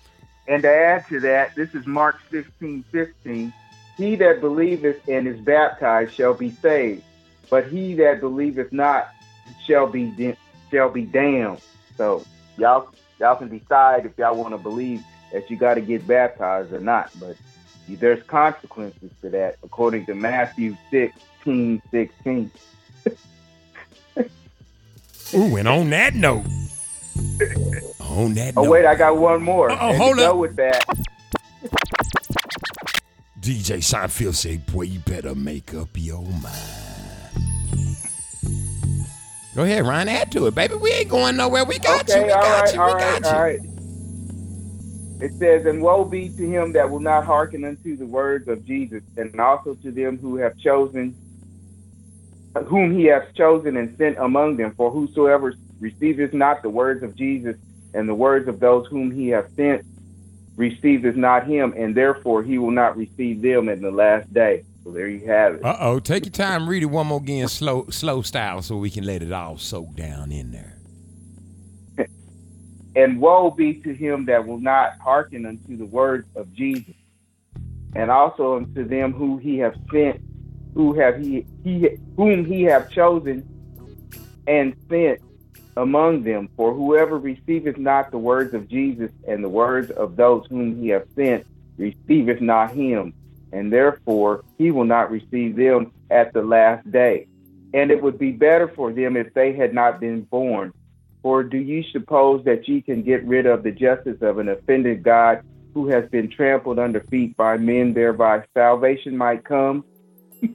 and 0.48 0.62
to 0.62 0.70
add 0.70 1.06
to 1.08 1.20
that, 1.20 1.54
this 1.54 1.74
is 1.74 1.86
Mark 1.86 2.20
16, 2.30 2.84
15. 2.90 3.52
He 3.96 4.16
that 4.16 4.40
believeth 4.40 5.08
and 5.08 5.28
is 5.28 5.38
baptized 5.40 6.14
shall 6.14 6.34
be 6.34 6.50
saved, 6.50 7.04
but 7.48 7.68
he 7.68 7.94
that 7.94 8.20
believeth 8.20 8.72
not 8.72 9.10
shall 9.64 9.86
be 9.86 10.36
shall 10.70 10.90
be 10.90 11.02
damned. 11.02 11.60
So 11.96 12.24
y'all 12.56 12.88
y'all 13.20 13.36
can 13.36 13.56
decide 13.56 14.06
if 14.06 14.18
y'all 14.18 14.36
want 14.36 14.52
to 14.52 14.58
believe 14.58 15.04
that 15.32 15.50
you 15.50 15.56
got 15.56 15.74
to 15.74 15.80
get 15.80 16.06
baptized 16.06 16.72
or 16.72 16.80
not. 16.80 17.10
But 17.20 17.36
there's 17.88 18.22
consequences 18.24 19.10
to 19.22 19.28
that, 19.30 19.56
according 19.62 20.06
to 20.06 20.14
Matthew 20.14 20.76
16, 20.90 21.82
16. 21.90 22.50
Ooh, 25.34 25.56
and 25.56 25.66
on 25.68 25.90
that 25.90 26.14
note, 26.14 26.44
on 28.00 28.34
that 28.34 28.54
Oh 28.56 28.62
note, 28.62 28.70
wait, 28.70 28.86
I 28.86 28.94
got 28.94 29.16
one 29.16 29.42
more. 29.42 29.68
To 29.68 29.76
hold 29.76 30.18
up. 30.20 30.36
with 30.36 30.56
that. 30.56 30.84
DJ 33.40 33.78
Seinfeld 33.78 34.34
said, 34.34 34.64
"Boy, 34.66 34.82
you 34.82 35.00
better 35.00 35.34
make 35.34 35.74
up 35.74 35.88
your 35.94 36.22
mind." 36.22 36.54
Go 39.54 39.62
ahead, 39.62 39.86
Ryan. 39.86 40.08
Add 40.08 40.32
to 40.32 40.46
it, 40.46 40.54
baby. 40.54 40.74
We 40.76 40.90
ain't 40.92 41.08
going 41.08 41.36
nowhere. 41.36 41.64
We 41.64 41.78
got 41.78 42.08
you. 42.08 42.14
Okay, 42.14 42.24
We 42.24 42.30
all 42.32 42.42
got 42.42 42.62
right, 42.64 42.74
you. 42.74 42.80
We 42.80 42.86
all 42.86 42.94
right, 42.94 43.22
got 43.22 43.30
you. 43.30 43.36
all 43.36 43.42
right. 43.42 43.60
It 45.20 45.32
says, 45.38 45.64
And 45.66 45.82
woe 45.82 46.04
be 46.04 46.28
to 46.30 46.48
him 46.48 46.72
that 46.72 46.90
will 46.90 47.00
not 47.00 47.24
hearken 47.24 47.64
unto 47.64 47.96
the 47.96 48.06
words 48.06 48.48
of 48.48 48.64
Jesus, 48.64 49.02
and 49.16 49.38
also 49.40 49.74
to 49.74 49.90
them 49.90 50.18
who 50.18 50.36
have 50.36 50.58
chosen, 50.58 51.14
whom 52.66 52.96
he 52.96 53.04
hath 53.04 53.32
chosen 53.34 53.76
and 53.76 53.96
sent 53.96 54.18
among 54.18 54.56
them. 54.56 54.74
For 54.74 54.90
whosoever 54.90 55.54
receiveth 55.80 56.32
not 56.32 56.62
the 56.62 56.70
words 56.70 57.02
of 57.02 57.16
Jesus 57.16 57.56
and 57.94 58.08
the 58.08 58.14
words 58.14 58.48
of 58.48 58.58
those 58.60 58.86
whom 58.88 59.10
he 59.10 59.28
hath 59.28 59.54
sent, 59.54 59.86
receiveth 60.56 61.16
not 61.16 61.46
him, 61.46 61.74
and 61.76 61.94
therefore 61.94 62.42
he 62.42 62.58
will 62.58 62.70
not 62.70 62.96
receive 62.96 63.42
them 63.42 63.68
in 63.68 63.80
the 63.82 63.90
last 63.90 64.32
day. 64.32 64.64
So 64.82 64.90
there 64.90 65.08
you 65.08 65.26
have 65.26 65.54
it. 65.54 65.64
Uh 65.64 65.76
oh. 65.80 65.98
Take 65.98 66.26
your 66.26 66.32
time. 66.32 66.68
Read 66.68 66.82
it 66.82 66.86
one 66.86 67.06
more 67.06 67.20
again, 67.20 67.48
slow, 67.48 67.86
slow 67.88 68.22
style, 68.22 68.60
so 68.62 68.76
we 68.76 68.90
can 68.90 69.04
let 69.04 69.22
it 69.22 69.32
all 69.32 69.56
soak 69.56 69.94
down 69.94 70.30
in 70.30 70.52
there. 70.52 70.73
And 72.96 73.20
woe 73.20 73.50
be 73.50 73.74
to 73.82 73.92
him 73.92 74.26
that 74.26 74.46
will 74.46 74.60
not 74.60 74.98
hearken 74.98 75.46
unto 75.46 75.76
the 75.76 75.86
words 75.86 76.28
of 76.36 76.52
Jesus, 76.52 76.94
and 77.96 78.10
also 78.10 78.56
unto 78.56 78.86
them 78.86 79.12
who 79.12 79.38
he 79.38 79.58
have 79.58 79.76
sent, 79.90 80.20
who 80.74 80.92
have 80.94 81.18
he, 81.20 81.46
he 81.62 81.88
whom 82.16 82.44
he 82.44 82.62
have 82.62 82.90
chosen 82.90 83.48
and 84.46 84.76
sent 84.88 85.20
among 85.76 86.22
them. 86.22 86.48
For 86.56 86.72
whoever 86.72 87.18
receiveth 87.18 87.78
not 87.78 88.10
the 88.10 88.18
words 88.18 88.54
of 88.54 88.68
Jesus 88.68 89.10
and 89.26 89.42
the 89.42 89.48
words 89.48 89.90
of 89.90 90.16
those 90.16 90.46
whom 90.48 90.80
he 90.80 90.88
hath 90.88 91.12
sent 91.14 91.46
receiveth 91.76 92.40
not 92.40 92.72
him, 92.72 93.12
and 93.52 93.72
therefore 93.72 94.44
he 94.56 94.70
will 94.70 94.84
not 94.84 95.10
receive 95.10 95.56
them 95.56 95.92
at 96.10 96.32
the 96.32 96.42
last 96.42 96.90
day. 96.90 97.26
And 97.72 97.90
it 97.90 98.00
would 98.00 98.18
be 98.18 98.30
better 98.30 98.68
for 98.68 98.92
them 98.92 99.16
if 99.16 99.34
they 99.34 99.52
had 99.52 99.74
not 99.74 99.98
been 99.98 100.22
born. 100.22 100.72
Or 101.24 101.42
do 101.42 101.56
you 101.56 101.82
suppose 101.90 102.44
that 102.44 102.68
ye 102.68 102.82
can 102.82 103.02
get 103.02 103.24
rid 103.24 103.46
of 103.46 103.62
the 103.62 103.72
justice 103.72 104.18
of 104.20 104.38
an 104.38 104.50
offended 104.50 105.02
God 105.02 105.42
who 105.72 105.88
has 105.88 106.06
been 106.10 106.30
trampled 106.30 106.78
under 106.78 107.00
feet 107.00 107.34
by 107.36 107.56
men, 107.56 107.94
thereby 107.94 108.44
salvation 108.52 109.16
might 109.16 109.42
come? 109.42 109.86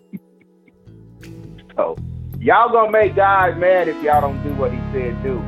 so, 1.75 1.97
y'all 2.39 2.71
gonna 2.71 2.91
make 2.91 3.15
God 3.15 3.57
mad 3.57 3.87
if 3.87 3.99
y'all 4.03 4.21
don't 4.21 4.43
do 4.43 4.53
what 4.53 4.71
he 4.71 4.77
said 4.93 5.23
do. 5.23 5.39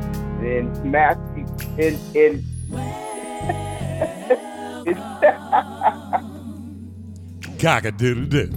In 0.43 0.71
Matthew, 0.89 1.45
in, 1.77 1.99
in, 2.15 2.43
Cock 7.59 7.85
a 7.85 7.91
doodle 7.91 8.25
doo. 8.25 8.49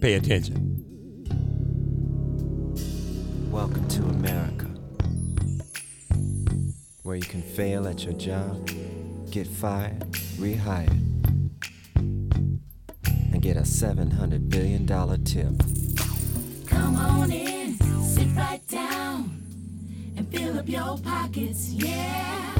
Pay 0.00 0.14
attention. 0.14 0.84
Welcome 3.50 3.88
to 3.88 4.02
America, 4.02 4.63
where 7.04 7.16
you 7.16 7.22
can 7.22 7.42
fail 7.42 7.86
at 7.86 8.02
your 8.02 8.14
job, 8.14 8.66
get 9.30 9.46
fired, 9.46 10.00
rehired, 10.38 10.88
and 11.94 13.42
get 13.42 13.58
a 13.58 13.60
$700 13.60 14.48
billion 14.48 14.86
tip. 15.22 15.52
Come 16.66 16.96
on 16.96 17.30
in, 17.30 17.76
sit 18.02 18.34
right 18.34 18.66
down, 18.68 19.42
and 20.16 20.26
fill 20.32 20.58
up 20.58 20.66
your 20.66 20.96
pockets, 20.96 21.68
yeah. 21.68 22.54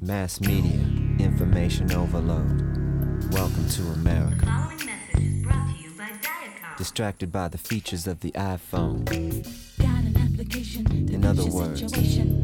Mass 0.00 0.40
media, 0.40 0.80
information 1.24 1.92
overload. 1.92 3.32
Welcome 3.32 3.68
to 3.68 3.82
America. 3.82 4.46
Following 4.46 4.84
message 4.84 5.22
is 5.22 5.42
brought 5.44 5.68
to 5.68 5.80
you 5.80 5.90
by 5.96 6.10
Diacom. 6.20 6.76
Distracted 6.76 7.30
by 7.30 7.46
the 7.46 7.58
features 7.58 8.08
of 8.08 8.18
the 8.18 8.32
iPhone, 8.32 9.04
Got 9.78 10.04
an 10.04 10.16
application 10.16 11.08
In 11.08 11.24
other 11.24 11.46
words, 11.46 11.80
situation. 11.80 12.43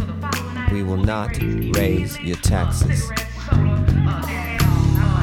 We 0.71 0.83
will 0.83 0.95
not 0.95 1.37
raise 1.75 2.17
your 2.21 2.37
taxes. 2.37 3.11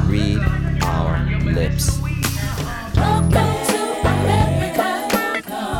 Read 0.04 0.40
our 0.82 1.26
lips. 1.42 1.98
Welcome 2.94 3.32
to 3.32 3.80
America. 4.04 5.08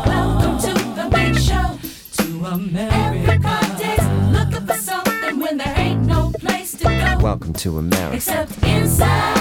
Welcome 0.07 0.59
to 0.61 0.72
the 0.72 1.09
big 1.12 1.38
show. 1.38 1.78
To 2.16 2.44
America. 2.46 2.94
Everybody's 2.94 4.07
looking 4.33 4.66
for 4.66 4.74
something 4.74 5.38
when 5.38 5.59
there 5.59 5.74
ain't 5.76 6.07
no 6.07 6.33
place 6.40 6.72
to 6.78 6.85
go. 6.85 7.18
Welcome 7.22 7.52
to 7.52 7.76
America. 7.76 8.16
Except 8.16 8.50
inside 8.64 9.37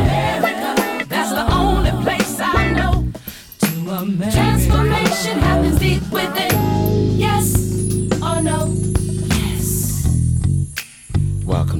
America. 0.00 1.06
That's 1.08 1.30
the 1.30 1.52
only 1.52 1.90
place 2.04 2.38
I 2.38 2.70
know. 2.72 3.08
To 3.58 3.90
America. 3.90 4.36
Transformation 4.36 5.38
happens 5.40 5.80
deep 5.80 6.02
within. 6.12 6.65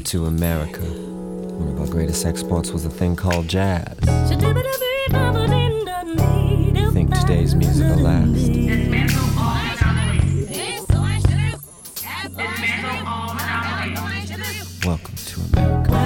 To 0.07 0.27
America. 0.27 0.83
One 0.83 1.69
of 1.69 1.81
our 1.81 1.87
greatest 1.89 2.25
exports 2.25 2.71
was 2.71 2.85
a 2.85 2.91
thing 2.91 3.17
called 3.17 3.49
jazz. 3.49 3.93
I 4.07 4.37
Think 6.93 7.13
today's 7.13 7.57
music 7.57 7.89
will 7.89 8.05
last. 8.05 8.49
Welcome 14.87 15.17
to 15.17 15.41
America. 15.41 15.97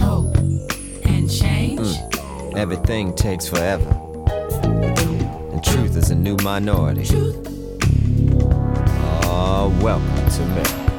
Hope 0.00 0.36
and 1.04 1.30
change. 1.30 1.98
Everything 2.56 3.14
takes 3.14 3.46
forever. 3.46 3.90
And 5.52 5.62
truth 5.62 5.98
is 5.98 6.08
a 6.08 6.14
new 6.14 6.36
minority. 6.38 7.04
Truth. 7.04 7.49
Welcome 9.80 10.28
to 10.28 10.42
America. 10.42 10.89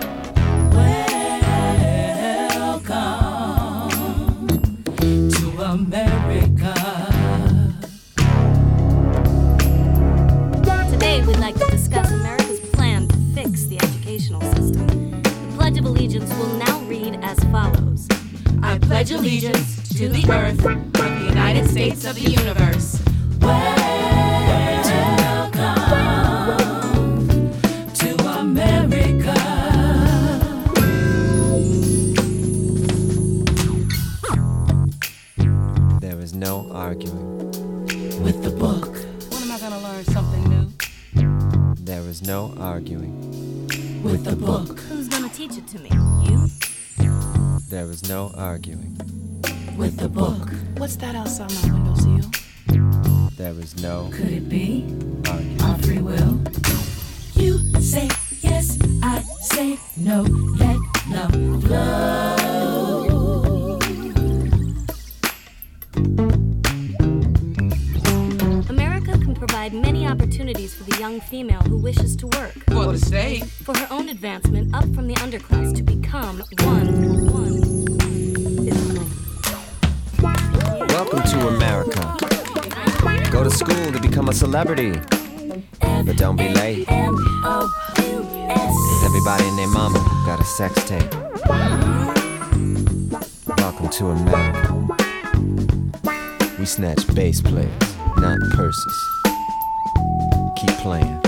Keep 100.83 101.20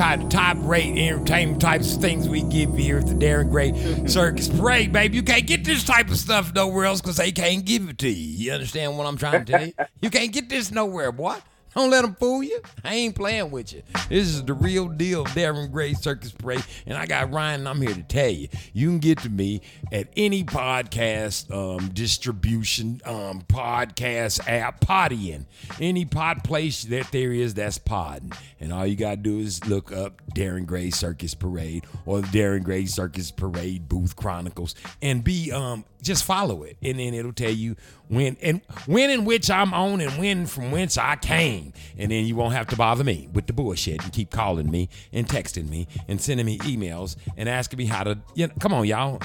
kind 0.00 0.22
of 0.22 0.30
top 0.30 0.56
rate 0.62 0.96
entertainment 0.96 1.60
types 1.60 1.94
of 1.94 2.00
things 2.00 2.26
we 2.26 2.40
give 2.44 2.70
you 2.70 2.84
here 2.84 2.98
at 3.00 3.06
the 3.06 3.12
Darren 3.12 3.50
Gray 3.50 3.72
mm-hmm. 3.72 4.06
Circus 4.06 4.48
Parade, 4.48 4.94
baby. 4.94 5.14
You 5.16 5.22
can't 5.22 5.46
get 5.46 5.62
this 5.62 5.84
type 5.84 6.08
of 6.08 6.16
stuff 6.16 6.54
nowhere 6.54 6.86
else 6.86 7.02
because 7.02 7.18
they 7.18 7.30
can't 7.32 7.66
give 7.66 7.86
it 7.86 7.98
to 7.98 8.08
you. 8.08 8.46
You 8.46 8.52
understand 8.52 8.96
what 8.96 9.06
I'm 9.06 9.18
trying 9.18 9.44
to 9.44 9.52
tell 9.52 9.66
you? 9.66 9.74
You 10.00 10.08
can't 10.08 10.32
get 10.32 10.48
this 10.48 10.70
nowhere, 10.70 11.12
boy. 11.12 11.36
Don't 11.74 11.90
let 11.90 12.02
them 12.02 12.14
fool 12.14 12.42
you. 12.42 12.60
I 12.84 12.94
ain't 12.94 13.14
playing 13.14 13.50
with 13.50 13.72
you. 13.72 13.82
This 14.08 14.28
is 14.28 14.44
the 14.44 14.54
real 14.54 14.88
deal, 14.88 15.24
Darren 15.26 15.70
Gray 15.70 15.94
Circus 15.94 16.32
Parade. 16.32 16.64
And 16.86 16.98
I 16.98 17.06
got 17.06 17.32
Ryan, 17.32 17.66
I'm 17.66 17.80
here 17.80 17.94
to 17.94 18.02
tell 18.02 18.28
you, 18.28 18.48
you 18.72 18.88
can 18.88 18.98
get 18.98 19.18
to 19.20 19.30
me 19.30 19.60
at 19.92 20.08
any 20.16 20.42
podcast 20.44 21.50
um, 21.54 21.88
distribution, 21.90 23.00
um, 23.04 23.42
podcast 23.42 24.48
app, 24.48 24.80
Podbean. 24.80 25.46
Any 25.80 26.04
pod 26.04 26.42
place 26.44 26.84
that 26.84 27.12
there 27.12 27.32
is, 27.32 27.54
that's 27.54 27.78
Podding. 27.78 28.32
And 28.58 28.72
all 28.72 28.86
you 28.86 28.96
got 28.96 29.10
to 29.10 29.16
do 29.16 29.38
is 29.38 29.64
look 29.66 29.92
up 29.92 30.20
Darren 30.34 30.66
Gray 30.66 30.90
Circus 30.90 31.34
Parade 31.34 31.84
or 32.04 32.20
the 32.20 32.26
Darren 32.28 32.62
Gray 32.62 32.86
Circus 32.86 33.30
Parade 33.30 33.88
Booth 33.88 34.16
Chronicles 34.16 34.74
and 35.00 35.22
be 35.24 35.52
um 35.52 35.84
just 36.02 36.24
follow 36.24 36.62
it 36.62 36.76
and 36.82 36.98
then 36.98 37.14
it'll 37.14 37.32
tell 37.32 37.50
you 37.50 37.76
when 38.08 38.36
and 38.42 38.60
when 38.86 39.10
in 39.10 39.24
which 39.24 39.50
I'm 39.50 39.72
on 39.72 40.00
and 40.00 40.18
when 40.18 40.46
from 40.46 40.70
whence 40.70 40.98
I 40.98 41.16
came. 41.16 41.72
And 41.96 42.10
then 42.10 42.26
you 42.26 42.36
won't 42.36 42.54
have 42.54 42.66
to 42.68 42.76
bother 42.76 43.04
me 43.04 43.28
with 43.32 43.46
the 43.46 43.52
bullshit 43.52 44.02
and 44.02 44.12
keep 44.12 44.30
calling 44.30 44.70
me 44.70 44.88
and 45.12 45.26
texting 45.26 45.68
me 45.68 45.86
and 46.08 46.20
sending 46.20 46.46
me 46.46 46.58
emails 46.58 47.16
and 47.36 47.48
asking 47.48 47.78
me 47.78 47.86
how 47.86 48.04
to 48.04 48.18
you 48.34 48.48
know, 48.48 48.54
come 48.60 48.72
on 48.72 48.86
y'all. 48.86 49.20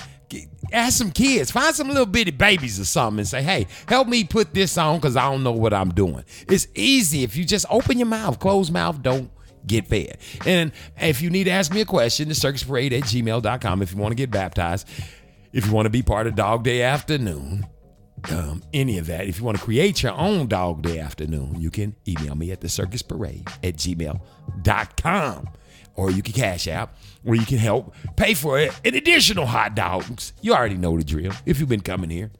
Ask 0.72 0.98
some 0.98 1.12
kids, 1.12 1.52
find 1.52 1.74
some 1.76 1.88
little 1.88 2.06
bitty 2.06 2.32
babies 2.32 2.80
or 2.80 2.86
something 2.86 3.20
and 3.20 3.28
say, 3.28 3.42
hey, 3.42 3.68
help 3.88 4.08
me 4.08 4.24
put 4.24 4.54
this 4.54 4.78
on 4.78 4.98
because 4.98 5.16
I 5.16 5.30
don't 5.30 5.44
know 5.44 5.52
what 5.52 5.74
I'm 5.74 5.90
doing. 5.90 6.26
It's 6.50 6.68
easy 6.76 7.24
if 7.24 7.36
you 7.36 7.46
just 7.46 7.66
open 7.70 8.00
your 8.00 8.08
mouth, 8.08 8.40
closed 8.40 8.74
mouth, 8.74 9.02
don't 9.02 9.32
get 9.68 9.88
fed. 9.88 10.18
And 10.46 10.72
if 11.00 11.22
you 11.22 11.30
need 11.30 11.46
to 11.46 11.52
ask 11.52 11.74
me 11.74 11.82
a 11.82 11.86
question, 11.86 12.28
the 12.28 12.34
circusparade 12.34 12.92
at 12.92 13.04
gmail.com 13.04 13.82
if 13.82 13.92
you 13.92 13.98
want 13.98 14.12
to 14.12 14.16
get 14.16 14.32
baptized. 14.32 14.88
If 15.56 15.66
you 15.66 15.72
want 15.72 15.86
to 15.86 15.90
be 15.90 16.04
part 16.04 16.28
of 16.28 16.36
Dog 16.36 16.66
Day 16.66 16.82
Afternoon, 16.82 17.66
um, 18.30 18.62
any 18.74 18.98
of 18.98 19.08
that. 19.08 19.26
If 19.26 19.40
you 19.40 19.46
want 19.46 19.58
to 19.58 19.64
create 19.64 20.04
your 20.04 20.12
own 20.12 20.48
Dog 20.48 20.82
Day 20.82 21.00
Afternoon, 21.00 21.62
you 21.62 21.72
can 21.72 21.96
email 22.06 22.36
me 22.36 22.52
at 22.52 22.60
the 22.60 22.68
circusparade 22.68 23.48
at 23.64 23.78
gmail.com. 23.78 25.50
Or 25.96 26.12
you 26.12 26.22
can 26.22 26.34
cash 26.34 26.68
out, 26.68 26.90
or 27.26 27.36
you 27.36 27.46
can 27.46 27.58
help 27.58 27.96
pay 28.18 28.34
for 28.34 28.60
it. 28.60 28.78
An 28.84 28.96
additional 28.96 29.46
hot 29.46 29.76
dogs. 29.76 30.34
You 30.42 30.54
already 30.54 30.76
know 30.76 30.98
the 30.98 31.06
drill. 31.06 31.32
If 31.46 31.62
you've 31.62 31.70
been 31.70 31.80
coming 31.80 32.10
here, 32.10 32.32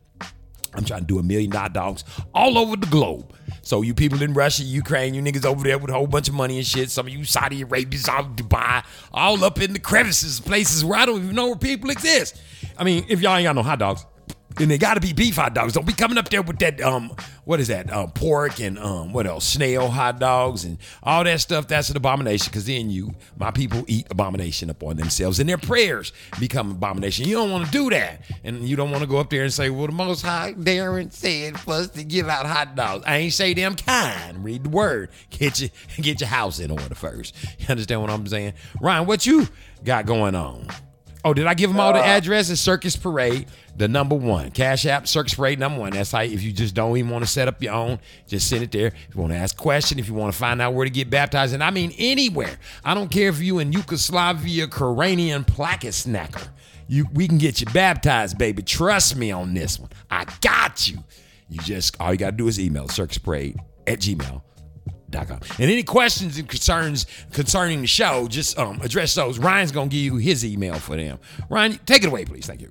I'm 0.74 0.84
trying 0.84 1.00
to 1.00 1.06
do 1.06 1.18
a 1.18 1.24
million 1.24 1.52
hot 1.52 1.72
dogs 1.72 2.04
all 2.34 2.58
over 2.58 2.76
the 2.76 2.88
globe. 2.88 3.34
So 3.62 3.82
you 3.82 3.94
people 3.94 4.22
in 4.22 4.34
Russia, 4.34 4.64
Ukraine, 4.64 5.14
you 5.14 5.22
niggas 5.22 5.46
over 5.46 5.64
there 5.64 5.80
with 5.80 5.90
a 5.90 5.94
whole 5.94 6.06
bunch 6.06 6.28
of 6.28 6.34
money 6.34 6.58
and 6.58 6.68
shit. 6.68 6.92
Some 6.92 7.08
of 7.08 7.14
you 7.14 7.24
Saudi 7.24 7.62
Arabians, 7.62 8.10
all 8.10 8.26
Dubai, 8.26 8.84
all 9.14 9.42
up 9.46 9.62
in 9.62 9.72
the 9.72 9.80
crevices, 9.80 10.42
places 10.42 10.84
where 10.84 11.00
I 11.00 11.06
don't 11.06 11.24
even 11.24 11.36
know 11.36 11.48
where 11.48 11.56
people 11.56 11.92
exist. 11.92 12.42
I 12.78 12.84
mean, 12.84 13.06
if 13.10 13.22
y'all 13.22 13.36
ain't 13.36 13.46
got 13.46 13.56
no 13.56 13.64
hot 13.64 13.80
dogs, 13.80 14.06
then 14.58 14.70
they 14.70 14.78
gotta 14.78 15.00
be 15.00 15.14
beef 15.14 15.36
hot 15.36 15.54
dogs. 15.54 15.74
Don't 15.74 15.86
be 15.86 15.94
coming 15.94 16.18
up 16.18 16.30
there 16.30 16.42
with 16.42 16.60
that 16.60 16.82
um, 16.82 17.12
what 17.44 17.60
is 17.60 17.68
that? 17.68 17.92
Um, 17.92 18.12
pork 18.12 18.60
and 18.60 18.80
um, 18.80 19.12
what 19.12 19.28
else? 19.28 19.46
Snail 19.46 19.90
hot 19.90 20.20
dogs 20.20 20.64
and 20.64 20.78
all 21.04 21.24
that 21.24 21.42
stuff. 21.42 21.68
That's 21.68 21.90
an 21.90 21.98
abomination. 21.98 22.52
Cause 22.54 22.66
then 22.66 22.90
you, 22.90 23.14
my 23.38 23.52
people, 23.52 23.84
eat 23.88 24.08
abomination 24.10 24.70
upon 24.70 24.98
themselves, 24.98 25.40
and 25.40 25.50
their 25.50 25.58
prayers 25.58 26.14
become 26.40 26.72
abomination. 26.72 27.28
You 27.28 27.36
don't 27.36 27.52
want 27.52 27.66
to 27.66 27.72
do 27.72 27.90
that, 27.90 28.22
and 28.44 28.68
you 28.68 28.76
don't 28.76 28.92
want 28.92 29.04
to 29.04 29.10
go 29.10 29.18
up 29.18 29.30
there 29.30 29.44
and 29.44 29.54
say, 29.54 29.70
"Well, 29.70 29.88
the 29.88 29.94
Most 29.94 30.22
High 30.22 30.54
Darren 30.54 31.12
said 31.12 31.60
for 31.60 31.74
us 31.76 31.90
to 31.90 32.04
give 32.04 32.30
out 32.30 32.46
hot 32.46 32.76
dogs." 32.76 33.04
I 33.06 33.18
ain't 33.18 33.34
say 33.34 33.54
them 33.54 33.76
kind. 33.76 34.44
Read 34.44 34.64
the 34.64 34.70
word. 34.70 35.10
Get 35.30 35.60
your 35.60 35.70
get 35.98 36.22
your 36.22 36.30
house 36.30 36.60
in 36.60 36.72
order 36.72 36.96
first. 36.96 37.36
You 37.60 37.66
understand 37.70 38.02
what 38.02 38.10
I'm 38.10 38.26
saying, 38.28 38.54
Ryan? 38.80 39.06
What 39.06 39.26
you 39.26 39.48
got 39.84 40.06
going 40.06 40.36
on? 40.36 40.68
Oh, 41.26 41.34
did 41.34 41.48
I 41.48 41.56
give 41.56 41.72
them 41.72 41.80
all 41.80 41.92
the 41.92 42.00
uh, 42.00 42.04
addresses? 42.04 42.62
Circus 42.62 42.96
Parade, 42.96 43.48
the 43.76 43.88
number 43.88 44.14
one. 44.14 44.52
Cash 44.52 44.86
App, 44.86 45.08
Circus 45.08 45.34
Parade, 45.34 45.58
number 45.58 45.80
one. 45.80 45.92
That's 45.92 46.12
how, 46.12 46.22
if 46.22 46.44
you 46.44 46.52
just 46.52 46.76
don't 46.76 46.96
even 46.96 47.10
want 47.10 47.26
to 47.26 47.30
set 47.30 47.48
up 47.48 47.64
your 47.64 47.74
own, 47.74 48.00
just 48.28 48.48
send 48.48 48.64
it 48.64 48.72
there. 48.72 48.90
If 48.90 49.16
you 49.16 49.22
want 49.22 49.34
to 49.34 49.38
ask 49.38 49.58
question, 49.58 49.98
if 49.98 50.08
you 50.08 50.14
want 50.14 50.32
to 50.32 50.38
find 50.38 50.62
out 50.62 50.76
where 50.76 50.86
to 50.86 50.92
get 50.92 51.10
baptized, 51.10 51.56
and 51.56 51.64
I 51.64 51.72
mean 51.72 51.96
anywhere. 51.98 52.60
I 52.84 52.94
don't 52.94 53.10
care 53.10 53.30
if 53.30 53.42
you 53.42 53.58
in 53.58 53.74
Yugoslavia, 53.74 54.68
Koranian 54.68 55.48
placket 55.48 55.94
snacker. 55.94 56.48
You, 56.88 57.08
we 57.12 57.28
can 57.28 57.40
get 57.40 57.60
you 57.60 57.66
baptized, 57.74 58.38
baby. 58.38 58.62
Trust 58.62 59.16
me 59.16 59.32
on 59.32 59.56
this 59.56 59.80
one. 59.80 59.90
I 60.12 60.26
got 60.42 60.88
you. 60.88 61.00
You 61.50 61.60
just, 61.62 62.00
all 62.00 62.12
you 62.12 62.20
got 62.20 62.32
to 62.32 62.38
do 62.38 62.48
is 62.48 62.60
email 62.60 62.88
Circus 62.88 63.18
Parade 63.18 63.58
at 63.88 63.98
gmail 63.98 64.44
and 65.16 65.42
any 65.60 65.84
questions 65.84 66.38
and 66.38 66.48
concerns 66.48 67.06
concerning 67.32 67.82
the 67.82 67.88
show, 67.88 68.28
just 68.28 68.58
um, 68.58 68.82
address 68.82 69.16
those. 69.16 69.40
Ryan's 69.40 69.72
gonna 69.72 69.90
give 69.90 70.02
you 70.02 70.18
his 70.18 70.46
email 70.46 70.76
for 70.76 70.96
them. 70.96 71.20
Ryan, 71.50 71.80
take 71.86 72.04
it 72.04 72.08
away, 72.08 72.26
please. 72.26 72.46
Thank 72.46 72.62
you. 72.62 72.70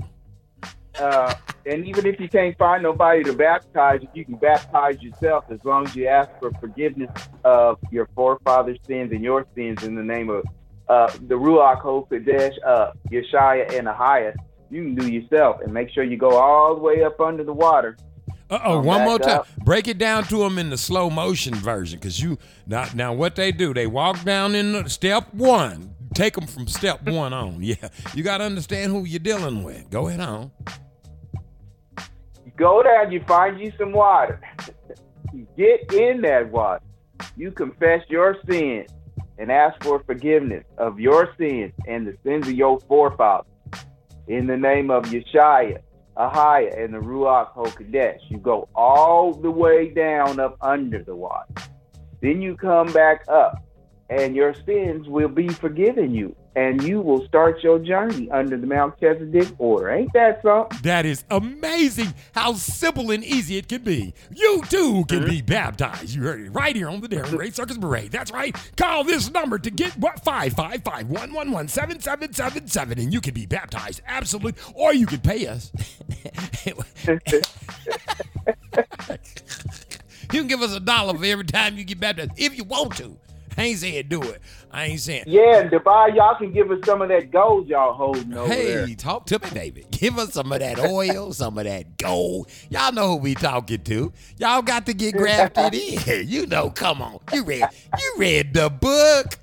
Uh, 0.99 1.35
and 1.67 1.87
even 1.87 2.07
if 2.07 2.21
you 2.21 2.29
can't 2.29 2.57
find 2.57 2.83
nobody 2.83 3.25
to 3.25 3.33
baptize 3.33 4.01
you, 4.03 4.09
you 4.15 4.25
can 4.25 4.37
baptize 4.37 5.03
yourself 5.03 5.45
as 5.51 5.59
long 5.65 5.87
as 5.87 5.97
you 5.97 6.07
ask 6.07 6.31
for 6.39 6.53
forgiveness 6.61 7.11
of 7.45 7.79
your 7.91 8.09
forefathers' 8.15 8.79
sins 8.87 9.11
and 9.13 9.23
your 9.23 9.45
sins 9.57 9.83
in 9.83 9.97
the 9.97 10.03
name 10.03 10.31
of 10.31 10.45
uh, 10.89 11.11
the 11.27 11.35
Ruach 11.35 11.83
HaKodesh, 11.83 12.55
uh, 12.65 12.93
Yeshaya, 13.11 13.77
and 13.77 13.89
Ahiah. 13.89 14.35
You 14.71 14.83
can 14.83 14.95
do 14.95 15.11
yourself 15.11 15.61
and 15.63 15.73
make 15.73 15.91
sure 15.91 16.05
you 16.05 16.17
go 16.17 16.37
all 16.37 16.75
the 16.75 16.81
way 16.81 17.03
up 17.03 17.21
under 17.21 17.43
the 17.43 17.53
water. 17.53 17.97
Uh 18.51 18.61
oh, 18.65 18.81
one 18.81 19.05
more 19.05 19.19
time. 19.19 19.41
up. 19.41 19.49
Break 19.65 19.89
it 19.89 19.99
down 19.99 20.25
to 20.25 20.37
them 20.39 20.59
in 20.59 20.71
the 20.71 20.77
slow 20.77 21.09
motion 21.09 21.55
version, 21.55 21.99
because 21.99 22.21
you 22.21 22.39
now 22.67 22.87
now 22.95 23.13
what 23.13 23.37
they 23.37 23.53
do? 23.53 23.73
They 23.73 23.87
walk 23.87 24.23
down 24.25 24.55
in 24.55 24.73
the 24.73 24.91
step 24.91 25.33
one. 25.33 25.95
Take 26.15 26.35
them 26.35 26.47
from 26.47 26.67
step 26.67 27.03
one 27.09 27.33
on. 27.33 27.63
Yeah, 27.63 27.89
you 28.15 28.23
got 28.23 28.39
to 28.39 28.45
understand 28.45 28.93
who 28.93 29.05
you're 29.05 29.19
dealing 29.19 29.63
with. 29.63 29.89
Go 29.91 30.09
ahead 30.09 30.21
on. 30.21 30.51
You 32.45 32.53
go 32.57 32.83
down, 32.83 33.11
you 33.11 33.23
find 33.27 33.59
you 33.59 33.73
some 33.79 33.93
water. 33.93 34.41
you 35.33 35.47
get 35.57 35.93
in 35.93 36.21
that 36.23 36.51
water. 36.51 36.83
You 37.37 37.51
confess 37.51 38.03
your 38.09 38.37
sins 38.49 38.91
and 39.39 39.51
ask 39.51 39.83
for 39.83 40.03
forgiveness 40.05 40.65
of 40.79 41.01
your 41.01 41.35
sins 41.39 41.73
and 41.89 42.07
the 42.07 42.17
sins 42.23 42.47
of 42.47 42.55
your 42.55 42.79
forefathers. 42.81 43.47
In 44.29 44.47
the 44.47 44.57
name 44.57 44.91
of 44.91 45.05
Yeshaya, 45.05 45.81
Ahiah, 46.17 46.85
and 46.85 46.95
the 46.95 46.99
Ruach 46.99 47.55
HaKodesh. 47.55 48.21
You 48.29 48.39
go 48.39 48.69
all 48.75 49.33
the 49.33 49.51
way 49.51 49.91
down 49.91 50.39
up 50.39 50.57
under 50.61 51.03
the 51.03 51.15
water. 51.15 51.53
Then 52.21 52.41
you 52.41 52.57
come 52.57 52.93
back 52.93 53.25
up, 53.29 53.63
and 54.11 54.37
your 54.37 54.55
sins 54.67 55.09
will 55.09 55.29
be 55.29 55.49
forgiven 55.49 56.15
you. 56.15 56.35
And 56.57 56.83
you 56.83 57.01
will 57.01 57.27
start 57.27 57.63
your 57.65 57.79
journey 57.81 58.31
under 58.31 58.57
the 58.57 58.67
Melchizedek 58.67 59.49
order. 59.59 59.91
Ain't 59.91 60.13
that 60.13 60.41
something? 60.43 60.79
That 60.83 61.05
is 61.05 61.25
amazing 61.31 62.15
how 62.33 62.53
simple 62.53 63.11
and 63.11 63.25
easy 63.25 63.57
it 63.57 63.69
can 63.69 63.83
be. 63.83 64.15
You 64.35 64.63
too 64.69 65.05
can 65.07 65.25
be 65.25 65.43
baptized. 65.43 66.15
You 66.15 66.23
heard 66.23 66.41
it 66.41 66.51
right 66.51 66.77
here 66.77 66.89
on 66.89 67.01
the 67.01 67.09
Darren 67.09 67.31
Gray 67.31 67.51
Circus 67.51 67.79
Parade. 67.79 68.13
That's 68.13 68.31
right. 68.31 68.57
Call 68.77 69.03
this 69.03 69.31
number 69.31 69.59
to 69.59 69.71
get 69.71 69.99
what 69.99 70.25
555 70.25 71.09
111 71.09 71.69
7777 71.69 72.99
and 73.01 73.13
you 73.13 73.21
can 73.21 73.35
be 73.35 73.47
baptized. 73.47 74.01
Absolutely. 74.07 74.61
Or 74.75 74.95
you 74.95 75.07
can 75.07 75.21
pay 75.21 75.47
us. 75.47 75.73
you 80.33 80.41
can 80.41 80.47
give 80.47 80.63
us 80.63 80.75
a 80.75 80.81
dollar 80.81 81.17
for 81.17 81.25
every 81.25 81.45
time 81.45 81.77
you 81.77 81.85
get 81.85 82.01
baptized 82.01 82.33
if 82.37 82.57
you 82.57 82.65
want 82.65 82.97
to. 82.97 83.17
I 83.59 83.63
ain't 83.65 83.79
saying 83.79 84.07
do 84.09 84.23
it. 84.23 84.41
I 84.71 84.87
ain't 84.87 85.01
saying. 85.01 85.25
Yeah, 85.27 85.61
and 85.61 85.71
Dubai, 85.71 86.15
y'all 86.15 86.35
can 86.37 86.53
give 86.53 86.71
us 86.71 86.81
some 86.85 87.01
of 87.03 87.09
that 87.09 87.31
gold 87.31 87.69
y'all 87.69 87.93
holding 87.93 88.37
over 88.37 88.53
Hey, 88.53 88.75
there. 88.75 88.95
talk 88.97 89.27
to 89.27 89.39
me, 89.39 89.51
baby. 89.53 89.87
Give 89.91 90.19
us 90.19 90.33
some 90.35 90.51
of 90.53 90.59
that 90.61 90.79
oil, 90.81 91.33
some 91.33 91.59
of 91.59 91.65
that 91.65 91.97
gold. 91.97 92.51
Y'all 92.71 92.93
know 92.93 93.09
who 93.11 93.17
we 93.17 93.35
talking 93.35 93.83
to. 93.85 94.13
Y'all 94.39 94.63
got 94.63 94.87
to 94.87 94.95
get 94.95 95.15
grafted 95.17 95.75
in. 95.75 96.29
You 96.35 96.47
know, 96.47 96.71
come 96.71 97.03
on. 97.03 97.19
You 97.33 97.45
read 97.45 97.69
you 97.99 98.15
read 98.19 98.55
the 98.55 98.71
book. 98.71 99.39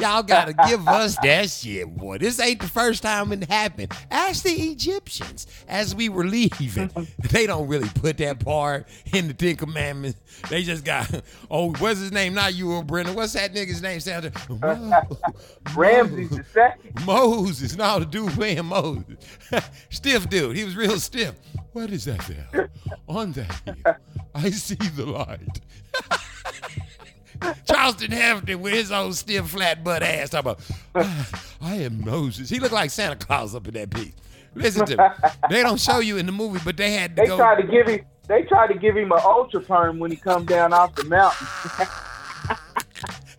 Y'all 0.00 0.22
gotta 0.22 0.52
give 0.68 0.86
us 0.88 1.16
that 1.22 1.50
shit, 1.50 1.86
boy. 1.96 2.18
This 2.18 2.40
ain't 2.40 2.60
the 2.60 2.66
first 2.66 3.02
time 3.02 3.32
it 3.32 3.48
happened. 3.48 3.92
Ask 4.10 4.42
the 4.42 4.50
Egyptians 4.50 5.46
as 5.68 5.94
we 5.94 6.08
were 6.08 6.24
leaving. 6.24 6.90
They 7.30 7.46
don't 7.46 7.66
really 7.66 7.88
put 7.88 8.18
that 8.18 8.38
part 8.44 8.86
in 9.12 9.26
the 9.28 9.34
Ten 9.34 9.56
Commandments. 9.56 10.20
They 10.50 10.62
just 10.62 10.84
got, 10.84 11.10
oh, 11.50 11.72
what's 11.74 11.98
his 12.00 12.12
name? 12.12 12.34
Not 12.34 12.54
you 12.54 12.72
or 12.72 12.84
Brendan. 12.84 13.14
What's 13.14 13.32
that 13.32 13.52
nigga's 13.54 13.82
name? 13.82 13.98
Sound 13.98 14.24
Ramses 15.74 16.30
the 16.30 16.44
second. 16.52 17.04
Moses, 17.04 17.76
no, 17.76 17.98
the 17.98 18.06
dude 18.06 18.32
playing 18.32 18.64
Moses. 18.66 19.16
stiff 19.90 20.28
dude. 20.28 20.56
He 20.56 20.64
was 20.64 20.76
real 20.76 20.98
stiff. 21.00 21.34
What 21.72 21.90
is 21.90 22.04
that 22.04 22.20
there? 22.52 22.70
On 23.08 23.32
that 23.32 23.62
hill, 23.64 23.96
I 24.34 24.50
see 24.50 24.76
the 24.76 25.06
light. 25.06 25.60
Charlton 27.68 28.10
Heston 28.12 28.60
with 28.60 28.74
his 28.74 28.92
old 28.92 29.14
stiff 29.16 29.48
flat 29.48 29.82
butt 29.84 30.02
ass 30.02 30.30
talking 30.30 30.52
about, 30.52 30.60
"Ah, 30.94 31.28
I 31.60 31.74
am 31.76 32.04
Moses. 32.04 32.48
He 32.50 32.60
looked 32.60 32.74
like 32.74 32.90
Santa 32.90 33.16
Claus 33.16 33.54
up 33.54 33.66
in 33.68 33.74
that 33.74 33.90
piece. 33.90 34.12
Listen 34.54 34.86
to 34.86 34.96
me. 34.96 35.04
They 35.50 35.62
don't 35.62 35.80
show 35.80 35.98
you 35.98 36.16
in 36.16 36.26
the 36.26 36.32
movie, 36.32 36.60
but 36.64 36.76
they 36.76 36.92
had 36.92 37.16
to 37.16 37.22
They 37.22 37.28
go. 37.28 37.36
tried 37.36 37.60
to 37.60 37.66
give 37.66 37.88
him. 37.88 38.00
They 38.28 38.42
tried 38.42 38.68
to 38.68 38.74
give 38.74 38.96
him 38.96 39.12
an 39.12 39.20
ultra 39.22 39.60
perm 39.60 39.98
when 39.98 40.10
he 40.10 40.16
come 40.16 40.46
down 40.46 40.72
off 40.72 40.94
the 40.94 41.04
mountain. 41.04 41.46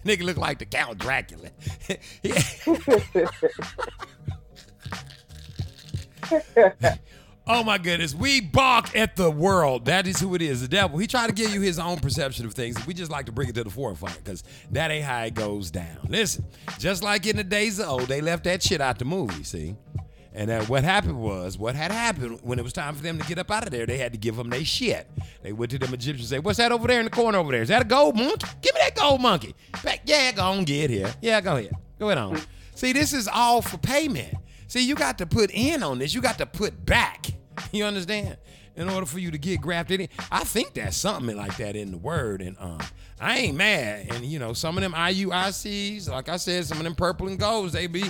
Nigga 0.05 0.21
look 0.23 0.38
like 0.38 0.60
the 0.60 0.65
Count 0.65 0.99
Dracula. 0.99 1.49
oh 7.47 7.63
my 7.63 7.77
goodness. 7.77 8.13
We 8.13 8.41
balk 8.41 8.95
at 8.95 9.15
the 9.15 9.29
world. 9.31 9.86
That 9.86 10.08
is 10.08 10.19
who 10.19 10.36
it 10.36 10.41
is. 10.41 10.62
The 10.62 10.67
devil. 10.67 10.97
He 10.97 11.08
tried 11.08 11.27
to 11.27 11.34
give 11.34 11.53
you 11.53 11.62
his 11.62 11.79
own 11.79 11.99
perception 11.99 12.45
of 12.45 12.53
things. 12.53 12.86
We 12.86 12.93
just 12.93 13.12
like 13.12 13.25
to 13.27 13.31
bring 13.31 13.49
it 13.49 13.55
to 13.55 13.63
the 13.63 13.69
forefront 13.69 14.23
because 14.23 14.43
that 14.71 14.91
ain't 14.91 15.05
how 15.05 15.23
it 15.23 15.34
goes 15.34 15.71
down. 15.71 15.97
Listen, 16.08 16.45
just 16.79 17.03
like 17.03 17.25
in 17.25 17.38
the 17.38 17.43
days 17.43 17.79
of 17.79 17.88
old, 17.88 18.08
they 18.08 18.21
left 18.21 18.43
that 18.45 18.63
shit 18.63 18.81
out 18.81 18.99
the 18.99 19.05
movie, 19.05 19.43
see? 19.43 19.75
And 20.36 20.51
what 20.67 20.84
happened 20.84 21.21
was, 21.21 21.58
what 21.58 21.75
had 21.75 21.93
happened 21.93 22.41
when 22.43 22.60
it 22.60 22.62
was 22.62 22.73
time 22.73 22.93
for 22.93 23.01
them 23.01 23.17
to 23.17 23.25
get 23.25 23.39
up 23.39 23.49
out 23.49 23.63
of 23.63 23.71
there, 23.71 23.86
they 23.86 23.97
had 23.97 24.12
to 24.12 24.17
give 24.17 24.36
them 24.36 24.49
their 24.49 24.65
shit. 24.65 25.10
They 25.41 25.53
went 25.53 25.71
to 25.71 25.79
them 25.79 25.93
Egyptians 25.93 26.29
and 26.29 26.38
say, 26.38 26.39
What's 26.39 26.58
that 26.58 26.73
over 26.73 26.89
there 26.89 26.99
in 26.99 27.05
the 27.05 27.12
corner 27.12 27.38
over 27.38 27.53
there? 27.53 27.62
Is 27.62 27.69
that 27.69 27.81
a 27.81 27.86
gold 27.86 28.17
monkey? 28.17 28.45
Give 28.62 28.75
me 28.75 28.81
that 28.81 28.95
gold 28.95 29.21
monkey. 29.21 29.55
Back, 29.81 30.01
yeah, 30.03 30.34
go 30.34 30.43
on, 30.43 30.65
get 30.65 30.89
here. 30.89 31.13
Yeah, 31.21 31.39
go 31.39 31.55
ahead. 31.55 31.71
Go 31.97 32.10
ahead 32.10 32.17
on. 32.17 32.41
See, 32.75 32.91
this 32.91 33.13
is 33.13 33.29
all 33.29 33.62
for 33.62 33.77
payment. 33.77 34.36
See, 34.67 34.86
you 34.86 34.95
got 34.95 35.17
to 35.19 35.25
put 35.25 35.51
in 35.51 35.84
on 35.84 35.99
this. 35.99 36.13
You 36.13 36.21
got 36.21 36.38
to 36.39 36.45
put 36.45 36.86
back. 36.86 37.28
You 37.71 37.86
understand? 37.86 38.38
In 38.75 38.89
order 38.89 39.06
for 39.06 39.19
you 39.19 39.32
to 39.32 39.38
get 39.38 39.62
grafted 39.62 40.01
in. 40.01 40.10
I 40.30 40.43
think 40.43 40.73
that's 40.73 40.97
something 40.97 41.36
like 41.38 41.56
that 41.58 41.78
in 41.78 41.91
the 41.91 41.97
word. 41.97 42.41
And 42.41 42.58
um, 42.60 42.80
I 43.19 43.38
ain't 43.38 43.58
mad. 43.58 44.08
And 44.12 44.25
you 44.25 44.39
know, 44.39 44.51
some 44.51 44.78
of 44.78 44.82
them 44.82 44.93
IUICs, 44.93 46.10
like 46.10 46.28
I 46.28 46.36
said, 46.36 46.65
some 46.65 46.78
of 46.78 46.84
them 46.84 46.95
purple 46.95 47.28
and 47.30 47.39
golds, 47.39 47.71
they 47.71 47.88
be 47.88 48.04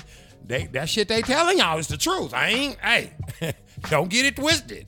they 0.48 0.66
that 0.68 0.90
shit 0.90 1.08
they 1.08 1.22
telling 1.22 1.60
y'all 1.60 1.78
is 1.78 1.88
the 1.88 1.98
truth. 1.98 2.34
I 2.34 2.48
ain't 2.50 2.80
hey, 2.80 3.14
don't 3.90 4.10
get 4.10 4.26
it 4.26 4.36
twisted. 4.36 4.88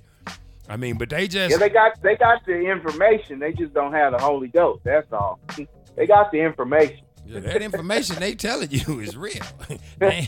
I 0.69 0.77
mean, 0.77 0.97
but 0.97 1.09
they 1.09 1.27
just 1.27 1.51
Yeah, 1.51 1.57
they 1.57 1.69
got 1.69 2.01
they 2.01 2.15
got 2.15 2.45
the 2.45 2.59
information. 2.59 3.39
They 3.39 3.53
just 3.53 3.73
don't 3.73 3.93
have 3.93 4.13
the 4.13 4.19
Holy 4.19 4.47
Ghost. 4.47 4.83
That's 4.83 5.11
all. 5.13 5.39
They 5.95 6.05
got 6.05 6.31
the 6.31 6.39
information. 6.39 7.06
Yeah, 7.27 7.39
that 7.41 7.61
information 7.61 8.17
they 8.19 8.35
telling 8.35 8.71
you 8.71 8.99
is 8.99 9.17
real. 9.17 9.43
they, 9.99 10.25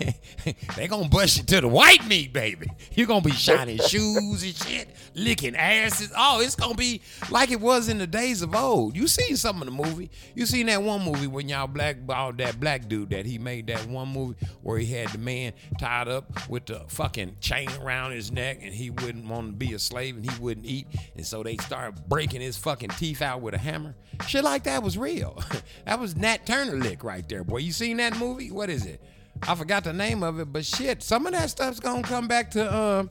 they 0.76 0.88
gonna 0.88 1.08
bust 1.08 1.36
you 1.38 1.44
to 1.44 1.60
the 1.60 1.68
white 1.68 2.06
meat, 2.06 2.32
baby. 2.32 2.66
you 2.94 3.06
gonna 3.06 3.20
be 3.20 3.30
shining 3.30 3.78
shoes 3.78 4.42
and 4.42 4.54
shit, 4.54 4.88
licking 5.14 5.54
asses. 5.54 6.12
Oh, 6.16 6.40
it's 6.40 6.56
gonna 6.56 6.74
be 6.74 7.00
like 7.30 7.50
it 7.50 7.60
was 7.60 7.88
in 7.88 7.98
the 7.98 8.06
days 8.06 8.42
of 8.42 8.54
old. 8.54 8.96
You 8.96 9.06
seen 9.06 9.36
some 9.36 9.62
of 9.62 9.66
the 9.66 9.72
movie. 9.72 10.10
You 10.34 10.46
seen 10.46 10.66
that 10.66 10.82
one 10.82 11.04
movie 11.04 11.26
when 11.28 11.48
y'all 11.48 11.66
blackballed 11.66 12.38
that 12.38 12.58
black 12.58 12.88
dude 12.88 13.10
that 13.10 13.26
he 13.26 13.38
made 13.38 13.68
that 13.68 13.86
one 13.86 14.08
movie 14.08 14.36
where 14.62 14.78
he 14.78 14.86
had 14.92 15.08
the 15.10 15.18
man 15.18 15.52
tied 15.78 16.08
up 16.08 16.48
with 16.48 16.66
the 16.66 16.82
fucking 16.88 17.36
chain 17.40 17.68
around 17.80 18.12
his 18.12 18.32
neck 18.32 18.58
and 18.62 18.74
he 18.74 18.90
wouldn't 18.90 19.26
want 19.26 19.46
to 19.48 19.52
be 19.52 19.74
a 19.74 19.78
slave 19.78 20.16
and 20.16 20.28
he 20.28 20.38
wouldn't 20.40 20.66
eat. 20.66 20.86
And 21.16 21.26
so 21.26 21.42
they 21.42 21.56
started 21.58 22.08
breaking 22.08 22.40
his 22.40 22.56
fucking 22.56 22.90
teeth 22.90 23.22
out 23.22 23.40
with 23.40 23.54
a 23.54 23.58
hammer. 23.58 23.94
Shit 24.26 24.44
like 24.44 24.64
that 24.64 24.82
was 24.82 24.96
real. 24.96 25.42
That 25.86 26.00
was 26.00 26.16
Nat 26.16 26.46
Turner 26.46 26.76
lick 26.76 27.04
right 27.04 27.28
there, 27.28 27.44
boy. 27.44 27.58
You 27.58 27.72
seen 27.72 27.98
that 27.98 28.16
movie? 28.18 28.50
What 28.50 28.70
is 28.70 28.86
it? 28.86 29.02
I 29.42 29.54
forgot 29.54 29.84
the 29.84 29.92
name 29.92 30.22
of 30.22 30.38
it, 30.40 30.52
but 30.52 30.64
shit, 30.64 31.02
some 31.02 31.26
of 31.26 31.32
that 31.32 31.50
stuff's 31.50 31.80
gonna 31.80 32.02
come 32.02 32.28
back 32.28 32.50
to 32.52 32.70
uh 32.70 33.04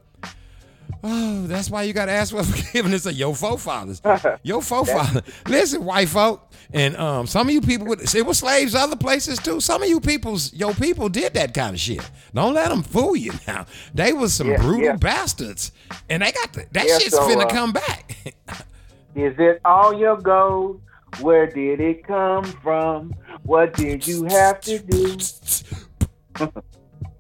Oh, 1.06 1.44
that's 1.48 1.70
why 1.70 1.84
you 1.84 1.92
gotta 1.92 2.14
ask 2.14 2.34
for 2.34 2.44
forgiveness 2.44 3.06
of 3.06 3.14
your 3.14 3.36
forefathers. 3.36 4.02
Your 4.44 4.62
forefather. 4.62 5.22
Listen, 5.48 5.84
white 5.84 6.08
folk, 6.08 6.50
and 6.72 6.96
um, 6.96 7.28
some 7.28 7.48
of 7.48 7.54
you 7.54 7.60
people 7.62 7.88
with 7.88 8.16
it 8.16 8.26
was 8.26 8.40
slaves 8.40 8.74
other 8.74 8.96
places 8.96 9.38
too. 9.40 9.60
Some 9.60 9.84
of 9.84 9.90
you 9.90 10.00
people's 10.00 10.54
your 10.54 10.74
people 10.74 11.10
did 11.10 11.34
that 11.34 11.54
kind 11.54 11.74
of 11.76 11.80
shit. 11.80 12.10
Don't 12.34 12.54
let 12.54 12.70
them 12.70 12.84
fool 12.84 13.18
you 13.18 13.34
now. 13.48 13.66
They 13.94 14.14
was 14.14 14.34
some 14.34 14.50
Yeah, 14.50 14.58
brutal 14.62 14.86
yeah. 14.86 14.96
bastards, 14.96 15.74
and 16.10 16.24
they 16.24 16.32
got 16.32 16.54
the, 16.54 16.66
that 16.72 16.88
Yeah, 16.88 16.98
shit's 17.00 17.12
so, 17.16 17.28
finna 17.28 17.46
uh, 17.46 17.50
come 17.50 17.74
back. 17.74 18.16
Is 19.16 19.36
it 19.38 19.62
all 19.66 19.94
your 19.98 20.18
gold? 20.18 20.82
Where 21.22 21.48
did 21.48 21.80
it 21.80 22.06
come 22.06 22.44
from? 22.44 23.14
What 23.44 23.74
did 23.74 24.06
you 24.08 24.24
have 24.26 24.62
to 24.62 24.80
do? 24.80 25.18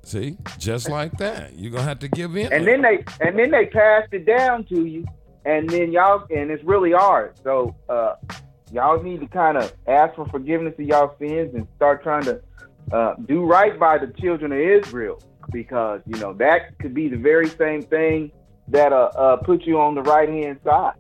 See, 0.03 0.37
just 0.57 0.89
like 0.89 1.17
that, 1.17 1.57
you're 1.57 1.71
gonna 1.71 1.83
have 1.83 1.99
to 1.99 2.07
give 2.07 2.35
in. 2.35 2.51
And 2.51 2.67
then 2.67 2.81
they 2.81 3.03
and 3.21 3.39
then 3.39 3.51
they 3.51 3.67
passed 3.67 4.09
it 4.11 4.25
down 4.25 4.65
to 4.65 4.85
you, 4.85 5.05
and 5.45 5.69
then 5.69 5.91
y'all 5.91 6.25
and 6.29 6.51
it's 6.51 6.63
really 6.63 6.91
hard. 6.91 7.35
So 7.41 7.75
uh, 7.87 8.15
y'all 8.71 9.01
need 9.01 9.21
to 9.21 9.27
kind 9.27 9.57
of 9.57 9.73
ask 9.87 10.15
for 10.15 10.27
forgiveness 10.27 10.73
of 10.77 10.85
y'all 10.85 11.15
sins 11.19 11.55
and 11.55 11.67
start 11.77 12.03
trying 12.03 12.25
to 12.25 12.41
uh, 12.91 13.15
do 13.25 13.45
right 13.45 13.79
by 13.79 13.97
the 13.97 14.07
children 14.19 14.51
of 14.51 14.59
Israel, 14.59 15.21
because 15.51 16.01
you 16.05 16.19
know 16.19 16.33
that 16.33 16.77
could 16.79 16.93
be 16.93 17.07
the 17.07 17.17
very 17.17 17.47
same 17.47 17.81
thing 17.81 18.31
that 18.67 18.91
uh, 18.91 19.09
uh 19.15 19.37
put 19.37 19.63
you 19.63 19.79
on 19.79 19.95
the 19.95 20.03
right 20.03 20.29
hand 20.29 20.59
side. 20.65 20.95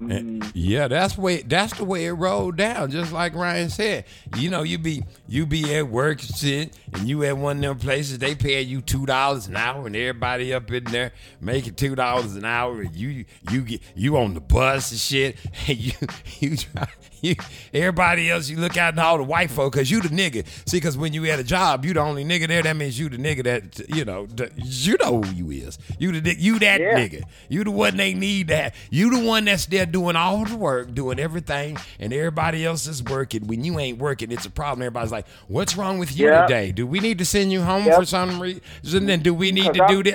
And- 0.00 0.42
mm-hmm. 0.42 0.50
yeah, 0.54 0.86
that's 0.86 1.18
way 1.18 1.42
that's 1.42 1.76
the 1.76 1.84
way 1.84 2.06
it 2.06 2.12
rolled 2.12 2.56
down. 2.56 2.90
Just 2.90 3.10
like 3.12 3.34
Ryan 3.34 3.68
said, 3.68 4.04
you 4.36 4.48
know, 4.48 4.62
you 4.62 4.78
be 4.78 5.02
you 5.26 5.44
be 5.44 5.74
at 5.76 5.88
work 5.88 6.20
and 6.22 6.36
shit, 6.36 6.72
and 6.92 7.08
you 7.08 7.24
at 7.24 7.36
one 7.36 7.56
of 7.56 7.62
them 7.62 7.78
places 7.78 8.18
they 8.18 8.34
pay 8.36 8.62
you 8.62 8.80
two 8.80 9.06
dollars 9.06 9.48
an 9.48 9.56
hour, 9.56 9.86
and 9.86 9.96
everybody 9.96 10.54
up 10.54 10.70
in 10.70 10.84
there 10.84 11.12
making 11.40 11.74
two 11.74 11.96
dollars 11.96 12.36
an 12.36 12.44
hour, 12.44 12.80
and 12.82 12.94
you 12.94 13.24
you 13.50 13.62
get 13.62 13.82
you 13.96 14.16
on 14.18 14.34
the 14.34 14.40
bus 14.40 14.92
and 14.92 15.00
shit, 15.00 15.36
and 15.68 15.76
you 15.78 15.92
you 16.38 16.56
try. 16.56 16.86
You, 17.20 17.34
everybody 17.74 18.30
else, 18.30 18.48
you 18.48 18.58
look 18.58 18.76
out 18.76 18.90
and 18.94 19.00
all 19.00 19.18
the 19.18 19.24
white 19.24 19.50
folk, 19.50 19.72
cause 19.72 19.90
you 19.90 20.00
the 20.00 20.08
nigga. 20.08 20.46
See, 20.68 20.80
cause 20.80 20.96
when 20.96 21.12
you 21.12 21.26
at 21.26 21.40
a 21.40 21.42
job, 21.42 21.84
you 21.84 21.92
the 21.92 21.98
only 21.98 22.24
nigga 22.24 22.46
there. 22.46 22.62
That 22.62 22.76
means 22.76 22.96
you 22.96 23.08
the 23.08 23.16
nigga 23.16 23.42
that 23.42 23.88
you 23.92 24.04
know. 24.04 24.26
the- 24.26 24.52
you 24.56 24.96
know 25.00 25.22
who 25.22 25.32
you 25.32 25.50
is. 25.66 25.80
You 25.98 26.20
the 26.20 26.38
you 26.38 26.60
that 26.60 26.80
Yeah. 26.80 26.94
nigga. 26.96 27.24
You 27.48 27.64
the 27.64 27.72
one 27.72 27.96
they 27.96 28.14
need 28.14 28.46
that. 28.48 28.76
You 28.90 29.10
the 29.10 29.26
one 29.26 29.46
that's 29.46 29.66
there 29.66 29.84
doing 29.92 30.16
all 30.16 30.44
the 30.44 30.56
work, 30.56 30.94
doing 30.94 31.18
everything, 31.18 31.76
and 31.98 32.12
everybody 32.12 32.64
else 32.64 32.86
is 32.86 33.02
working. 33.02 33.46
When 33.46 33.64
you 33.64 33.78
ain't 33.78 33.98
working, 33.98 34.30
it's 34.32 34.46
a 34.46 34.50
problem. 34.50 34.82
Everybody's 34.82 35.12
like, 35.12 35.26
"What's 35.48 35.76
wrong 35.76 35.98
with 35.98 36.16
you 36.16 36.26
Yeah. 36.26 36.42
today? 36.42 36.72
Do 36.72 36.86
we 36.86 37.00
need 37.00 37.18
to 37.18 37.24
send 37.24 37.52
you 37.52 37.62
home 37.62 37.84
Yep. 37.86 37.96
for 37.98 38.04
some 38.06 38.40
reason? 38.40 38.60
Then 39.06 39.20
do 39.20 39.34
we 39.34 39.52
need 39.52 39.72
to 39.74 39.80
Cause 39.80 39.90
do 39.90 40.02
this? 40.02 40.14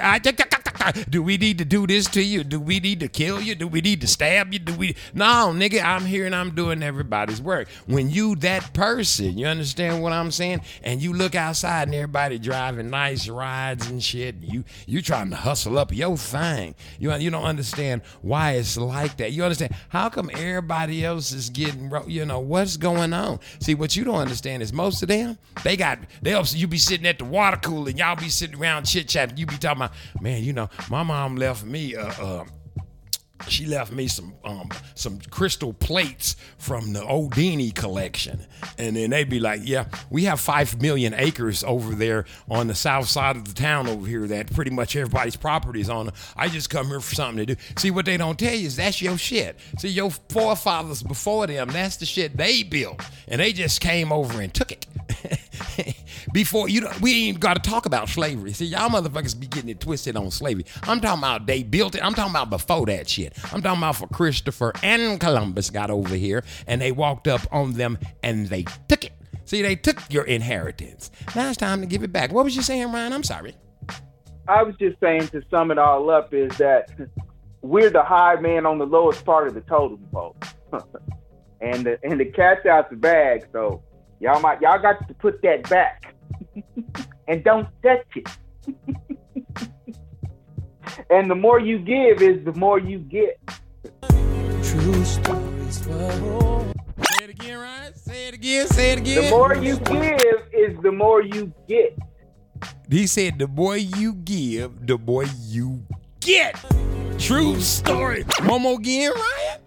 Do 1.10 1.22
we 1.22 1.38
need 1.38 1.58
to 1.60 1.66
do 1.66 1.88
this 1.88 2.08
to 2.10 2.24
you? 2.24 2.44
Do 2.44 2.60
we 2.60 2.80
need 2.80 3.00
to 3.02 3.08
kill 3.08 3.42
you? 3.42 3.56
Do 3.56 3.68
we 3.68 3.82
need 3.82 4.02
to 4.02 4.08
stab 4.08 4.54
you? 4.54 4.60
Do 4.60 4.74
we? 4.74 4.96
No, 5.14 5.52
nigga, 5.54 5.84
I'm 5.84 6.06
here 6.06 6.26
and 6.26 6.36
I'm 6.36 6.56
doing 6.56 6.84
everybody's 6.84 7.42
work. 7.42 7.68
When 7.86 8.10
you 8.10 8.36
that 8.38 8.74
person, 8.74 9.38
you 9.38 9.46
understand 9.46 10.02
what 10.02 10.14
I'm 10.14 10.32
saying? 10.32 10.62
And 10.84 11.02
you 11.02 11.14
look 11.14 11.36
outside 11.36 11.88
and 11.88 11.96
everybody 11.96 12.40
driving 12.40 12.90
nice 12.90 13.28
rides 13.28 13.90
and 13.90 14.04
shit. 14.04 14.36
You 14.42 14.64
you 14.86 15.02
trying 15.02 15.30
to 15.30 15.36
hustle 15.36 15.78
up 15.78 15.94
your 15.94 16.18
thing. 16.18 16.76
You 17.00 17.14
you 17.16 17.30
don't 17.30 17.44
understand 17.44 18.02
why 18.22 18.54
it's 18.54 18.78
like 18.78 19.18
that. 19.18 19.32
You 19.32 19.44
understand 19.44 19.76
how 19.90 20.10
come 20.10 20.30
everybody 20.34 21.06
else 21.06 21.32
is 21.32 21.50
getting 21.50 21.92
you 22.08 22.26
know 22.26 22.40
what's 22.40 22.78
going 22.78 23.14
on? 23.14 23.40
See 23.60 23.76
what 23.76 23.96
you 23.96 24.04
don't 24.04 24.16
understand 24.16 24.64
is 24.64 24.74
most 24.74 25.02
of 25.04 25.10
them 25.10 25.38
they 25.64 25.78
got 25.78 26.00
they 26.22 26.34
also 26.34 26.58
you 26.58 26.68
be 26.68 26.78
sitting 26.78 27.08
at 27.08 27.20
the 27.20 27.26
water 27.26 27.58
cooler 27.58 27.90
and 27.90 28.00
y'all 28.00 28.16
be 28.16 28.30
sitting 28.30 28.60
around 28.60 28.86
chit 28.86 29.08
chatting. 29.08 29.38
You 29.38 29.46
be 29.46 29.58
talking 29.58 29.84
about 29.84 29.94
man, 30.22 30.44
you 30.44 30.54
know 30.54 30.70
my 30.90 31.04
mom 31.04 31.36
left 31.36 31.64
me 31.64 31.96
uh. 31.96 32.12
uh 32.22 32.46
she 33.48 33.66
left 33.66 33.92
me 33.92 34.08
some 34.08 34.34
um 34.44 34.70
some 34.96 35.20
crystal 35.30 35.74
plates 35.74 36.36
from 36.58 36.94
the 36.94 37.02
Odini 37.02 37.74
collection. 37.74 38.46
And 38.78 38.96
then 38.96 39.10
they'd 39.10 39.30
be 39.30 39.40
like, 39.40 39.62
Yeah, 39.64 39.86
we 40.10 40.24
have 40.26 40.40
five 40.40 40.82
million 40.82 41.14
acres 41.14 41.64
over 41.64 41.94
there 41.94 42.26
on 42.50 42.68
the 42.68 42.76
south 42.76 43.08
side 43.08 43.36
of 43.36 43.46
the 43.46 43.54
town 43.54 43.88
over 43.88 44.08
here 44.08 44.28
that 44.28 44.54
pretty 44.54 44.72
much 44.72 44.96
everybody's 44.96 45.36
property 45.36 45.82
is 45.82 45.90
on. 45.90 46.12
I 46.36 46.48
just 46.48 46.70
come 46.70 46.88
here 46.88 47.00
for 47.00 47.16
something 47.16 47.46
to 47.46 47.56
do. 47.56 47.62
See 47.78 47.92
what 47.92 48.06
they 48.06 48.18
don't 48.18 48.40
tell 48.40 48.54
you 48.54 48.68
is 48.68 48.76
that's 48.76 49.02
your 49.02 49.18
shit. 49.18 49.60
See, 49.78 49.90
your 49.90 50.12
forefathers 50.12 51.04
before 51.04 51.48
them, 51.48 51.70
that's 51.70 51.98
the 51.98 52.06
shit 52.06 52.38
they 52.38 52.64
built. 52.64 53.02
And 53.28 53.42
they 53.42 53.54
just 53.54 53.82
came 53.82 54.12
over 54.12 54.42
and 54.42 54.54
took 54.54 54.72
it. 54.72 54.86
Before 56.34 56.70
you 56.70 56.88
we 57.02 57.12
ain't 57.12 57.28
even 57.30 57.40
gotta 57.40 57.60
talk 57.60 57.86
about 57.86 58.10
slavery. 58.10 58.54
See, 58.54 58.66
y'all 58.66 58.90
motherfuckers 58.90 59.40
be 59.40 59.48
getting 59.48 59.70
it 59.70 59.80
twisted 59.80 60.16
on 60.16 60.32
slavery. 60.32 60.66
I'm 60.84 61.02
talking 61.02 61.20
about 61.20 61.46
they 61.46 61.64
built 61.64 61.96
it. 61.96 62.04
I'm 62.04 62.14
talking 62.14 62.32
about 62.32 62.50
before 62.50 62.86
that 62.88 63.10
shit. 63.10 63.34
I'm 63.54 63.62
talking 63.62 63.80
about 63.80 63.98
for 63.98 64.08
Christopher 64.08 64.74
and 64.82 65.20
Columbus 65.20 65.70
got 65.70 65.90
over 65.90 66.16
here 66.16 66.44
and 66.68 66.82
they 66.82 66.92
walked 66.92 67.28
up 67.28 67.42
on 67.52 67.74
them 67.74 67.98
and 68.24 68.48
they 68.48 68.64
took 68.88 69.06
it. 69.06 69.12
See, 69.46 69.62
they 69.62 69.76
took 69.76 69.98
your 70.10 70.24
inheritance. 70.24 71.12
Now 71.36 71.50
it's 71.50 71.58
time 71.58 71.82
to 71.82 71.88
give 71.88 72.04
it 72.04 72.12
back. 72.12 72.32
What 72.32 72.46
was 72.46 72.56
you 72.56 72.62
saying, 72.62 72.92
Ryan? 72.92 73.14
I'm 73.14 73.24
sorry. 73.24 73.56
I 74.48 74.64
was 74.64 74.76
just 74.78 75.00
saying 75.00 75.28
to 75.30 75.42
sum 75.50 75.72
it 75.72 75.78
all 75.78 76.10
up 76.10 76.34
is 76.34 76.56
that 76.58 76.90
we're 77.62 77.90
the 77.90 78.04
high 78.04 78.36
man 78.36 78.66
on 78.66 78.78
the 78.78 78.86
lowest 78.86 79.24
part 79.26 79.48
of 79.48 79.54
the 79.54 79.62
totem 79.62 80.06
pole, 80.12 80.36
and 81.62 81.86
the 81.86 81.98
and 82.04 82.20
the 82.20 82.26
cat's 82.26 82.66
out 82.66 82.90
the 82.90 82.98
bag. 82.98 83.48
So 83.54 83.82
y'all 84.24 84.40
might 84.40 84.62
y'all 84.62 84.82
got 84.82 85.06
to 85.08 85.14
put 85.16 85.42
that 85.42 85.70
back, 85.70 86.16
and 87.28 87.44
don't 87.44 87.68
touch 87.84 88.08
it. 88.16 88.30
and 91.10 91.30
the 91.30 91.36
more 91.36 91.60
you 91.60 91.78
give 91.78 92.22
is 92.22 92.44
the 92.46 92.54
more 92.54 92.80
you 92.80 93.00
get. 93.00 93.38
True 94.64 95.04
stories. 95.04 95.86
Whoa. 95.86 96.66
Say 97.96 98.28
it 98.28 98.34
again. 98.34 98.68
Say 98.68 98.92
it 98.94 99.00
again. 99.00 99.24
The 99.26 99.30
more 99.30 99.56
you 99.56 99.78
give 99.78 100.48
is 100.54 100.82
the 100.82 100.92
more 100.92 101.22
you 101.22 101.54
get. 101.68 101.98
He 102.90 103.08
said, 103.08 103.40
"The 103.40 103.48
more 103.48 103.76
you 103.76 104.14
give, 104.14 104.88
the 104.88 104.98
more 104.98 105.26
you 105.48 105.84
get." 106.22 106.56
True 107.18 107.60
story. 107.60 108.24
One 108.46 108.62
more 108.62 108.80
again, 108.80 109.12
Ryan. 109.12 109.63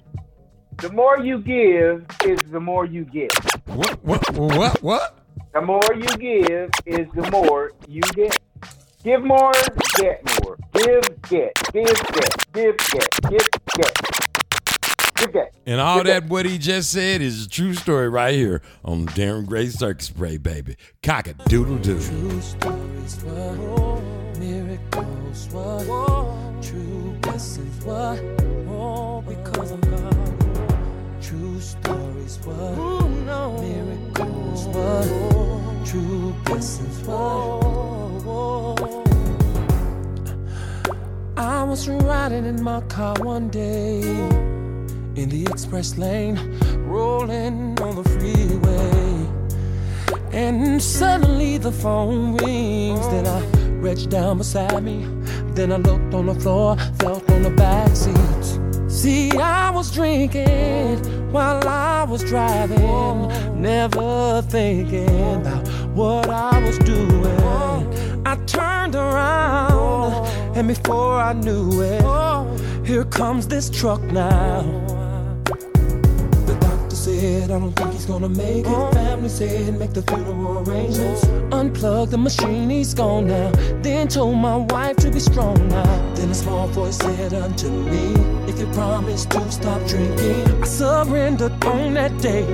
The 0.78 0.92
more 0.92 1.18
you 1.18 1.38
give 1.38 2.04
is 2.24 2.42
the 2.50 2.60
more 2.60 2.84
you 2.84 3.04
get. 3.04 3.32
What? 3.66 4.04
What? 4.04 4.30
What? 4.34 4.82
What? 4.82 5.18
The 5.54 5.62
more 5.62 5.80
you 5.94 6.06
give 6.18 6.70
is 6.84 7.06
the 7.14 7.30
more 7.30 7.72
you 7.88 8.02
get. 8.14 8.38
Give 9.02 9.24
more, 9.24 9.52
get 9.96 10.22
more. 10.42 10.58
Give, 10.74 11.22
get. 11.30 11.54
Give, 11.72 11.86
get. 11.86 12.52
Give, 12.52 12.76
get. 12.76 13.08
Give, 13.22 13.48
get. 13.74 14.00
Give, 15.16 15.32
get. 15.32 15.54
And 15.64 15.80
all 15.80 15.98
Give, 15.98 16.06
that 16.06 16.26
what 16.28 16.44
he 16.44 16.58
just 16.58 16.90
said 16.90 17.22
is 17.22 17.46
a 17.46 17.48
true 17.48 17.72
story 17.72 18.10
right 18.10 18.34
here 18.34 18.60
on 18.84 19.06
Darren 19.06 19.46
Gray 19.46 19.68
Circus 19.68 20.10
Parade, 20.10 20.42
baby. 20.42 20.76
Cock 21.02 21.28
a 21.28 21.34
doodle 21.48 21.78
doo. 21.78 21.98
True 22.00 22.40
stories 22.42 23.24
were 23.24 24.00
miracles 24.38 25.48
were 25.52 26.52
true 26.60 27.16
blessings 27.22 27.84
were 27.84 28.18
all 28.68 29.22
because 29.22 29.70
of 29.72 29.80
God. 29.80 30.05
Riding 42.26 42.44
in 42.44 42.60
my 42.60 42.80
car 42.88 43.14
one 43.20 43.48
day 43.50 44.00
in 45.14 45.28
the 45.28 45.46
express 45.48 45.96
lane, 45.96 46.36
rolling 46.88 47.78
on 47.80 47.94
the 47.94 48.02
freeway. 48.14 49.28
And 50.32 50.82
suddenly 50.82 51.56
the 51.56 51.70
phone 51.70 52.36
rings. 52.38 53.06
Then 53.10 53.28
I 53.28 53.40
reached 53.78 54.10
down 54.10 54.38
beside 54.38 54.82
me. 54.82 55.06
Then 55.54 55.70
I 55.70 55.76
looked 55.76 56.14
on 56.14 56.26
the 56.26 56.34
floor, 56.34 56.76
felt 56.98 57.30
on 57.30 57.42
the 57.42 57.50
back 57.50 57.94
seat. 57.94 58.90
See, 58.90 59.30
I 59.30 59.70
was 59.70 59.92
drinking 59.92 61.30
while 61.30 61.62
I 61.68 62.02
was 62.02 62.24
driving, 62.24 63.28
never 63.62 64.42
thinking 64.48 65.42
about 65.42 65.68
what 65.94 66.28
I 66.28 66.58
was 66.58 66.76
doing. 66.78 67.36
I 68.26 68.34
turned 68.46 68.96
around, 68.96 70.25
and 70.56 70.68
before 70.68 71.20
I 71.20 71.34
knew 71.34 71.82
it, 71.82 72.86
here 72.86 73.04
comes 73.04 73.46
this 73.46 73.68
truck 73.68 74.00
now. 74.04 74.62
The 76.46 76.56
doctor 76.58 76.96
said, 76.96 77.50
I 77.50 77.58
don't 77.58 77.72
think 77.72 77.92
he's 77.92 78.06
gonna 78.06 78.30
make 78.30 78.64
it. 78.66 78.94
Family 78.94 79.28
said, 79.28 79.78
make 79.78 79.92
the 79.92 80.00
funeral 80.00 80.66
arrangements. 80.66 81.26
Unplug 81.50 82.08
the 82.08 82.16
machine, 82.16 82.70
he's 82.70 82.94
gone 82.94 83.26
now. 83.26 83.50
Then 83.82 84.08
told 84.08 84.36
my 84.38 84.56
wife 84.56 84.96
to 84.98 85.10
be 85.10 85.20
strong 85.20 85.56
now. 85.68 86.14
Then 86.14 86.30
a 86.30 86.34
small 86.34 86.68
voice 86.68 86.96
said 86.96 87.34
unto 87.34 87.68
me, 87.68 88.14
If 88.50 88.58
you 88.58 88.66
promise 88.68 89.26
to 89.26 89.52
stop 89.52 89.86
drinking, 89.86 90.62
I 90.62 90.66
surrendered 90.66 91.62
on 91.66 91.92
that 91.94 92.16
day. 92.22 92.44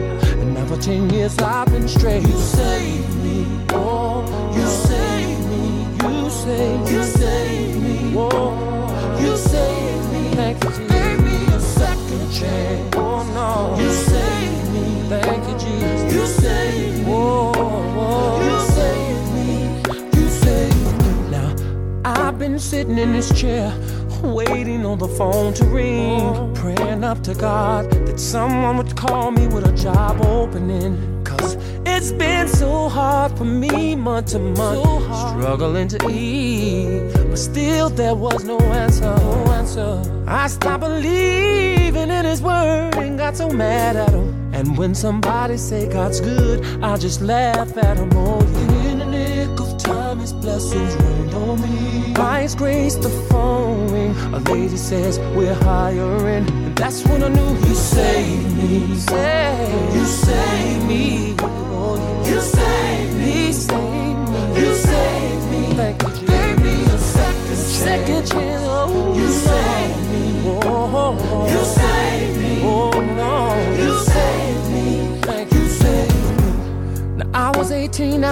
And 0.40 0.54
now 0.54 0.66
for 0.66 0.76
10 0.76 1.10
years 1.10 1.38
I've 1.38 1.68
been 1.68 1.86
straight. 1.86 2.22
You 2.26 2.38
saved 2.38 3.16
me, 3.22 3.46
oh, 3.70 4.24
you 4.56 4.66
saved 4.66 5.44
me, 5.50 5.84
you 6.02 6.30
saved, 6.30 6.90
you 6.90 7.02
saved 7.04 7.20
me, 7.20 7.21
oh, 8.16 9.18
you 9.20 9.36
saved 9.36 10.12
me. 10.12 10.30
Thank 10.34 10.64
you, 10.64 10.70
Jesus. 10.70 10.92
Gave 10.92 11.20
me 11.22 11.54
a 11.54 11.60
second 11.60 12.32
chance. 12.32 12.96
Oh 12.96 13.22
no, 13.34 13.82
you 13.82 13.90
saved 13.90 14.72
me. 14.72 15.08
Thank 15.08 15.48
you, 15.48 15.58
Jesus. 15.58 16.14
You 16.14 16.26
saved 16.26 16.98
me. 16.98 17.04
Oh, 17.08 17.52
oh. 17.56 18.42
you 18.46 18.56
saved 18.74 19.28
me. 19.34 20.20
You 20.20 20.28
saved 20.28 21.02
me. 21.02 21.30
Now 21.30 21.54
I've 22.04 22.38
been 22.38 22.58
sitting 22.58 22.98
in 22.98 23.12
this 23.12 23.32
chair. 23.38 23.72
Waiting 24.22 24.86
on 24.86 24.98
the 24.98 25.08
phone 25.08 25.52
to 25.54 25.64
ring, 25.64 26.20
oh. 26.20 26.52
praying 26.54 27.02
up 27.02 27.24
to 27.24 27.34
God 27.34 27.90
that 28.06 28.20
someone 28.20 28.76
would 28.76 28.96
call 28.96 29.32
me 29.32 29.48
with 29.48 29.66
a 29.66 29.72
job 29.72 30.24
opening. 30.24 31.24
Cause 31.24 31.56
it's 31.84 32.12
been 32.12 32.46
so 32.46 32.88
hard 32.88 33.36
for 33.36 33.44
me 33.44 33.96
month 33.96 34.28
to 34.28 34.38
month, 34.38 35.02
struggling 35.32 35.88
to 35.88 36.08
eat. 36.08 37.21
But 37.32 37.38
still, 37.38 37.88
there 37.88 38.14
was 38.14 38.44
no 38.44 38.58
answer. 38.60 39.04
No 39.04 39.52
answer. 39.52 40.02
I 40.26 40.48
stopped 40.48 40.82
believing 40.82 42.10
in 42.10 42.24
His 42.26 42.42
word 42.42 42.94
and 42.96 43.16
got 43.16 43.38
so 43.38 43.48
mad 43.48 43.96
at 43.96 44.10
Him. 44.10 44.52
And 44.52 44.76
when 44.76 44.94
somebody 44.94 45.56
say 45.56 45.90
God's 45.90 46.20
good, 46.20 46.62
I 46.82 46.98
just 46.98 47.22
laugh 47.22 47.74
at 47.78 47.96
Him. 47.96 48.10
Oh, 48.12 48.38
yeah. 48.38 48.90
in 48.90 48.98
the 48.98 49.06
nick 49.06 49.58
of 49.58 49.78
time, 49.78 50.18
His 50.18 50.34
blessings 50.34 50.94
rain 50.94 51.32
on 51.32 51.62
me. 51.62 52.12
By 52.12 52.42
His 52.42 52.54
grace, 52.54 52.96
the 52.96 53.08
phone 53.30 53.90
ring. 53.90 54.14
A 54.34 54.38
lady 54.52 54.76
says 54.76 55.18
we're 55.34 55.54
hiring, 55.54 56.46
and 56.50 56.76
that's 56.76 57.02
when 57.06 57.24
I 57.24 57.28
knew 57.28 57.54
He 57.64 57.74
saved 57.74 58.56
me. 58.58 58.94
Say, 58.96 59.94
you 59.94 60.04
saved 60.04 60.86
me. 60.86 61.34
Oh, 61.38 62.24
you 62.26 62.40
saved 62.42 63.16
me. 63.16 63.52
Saved 63.54 63.91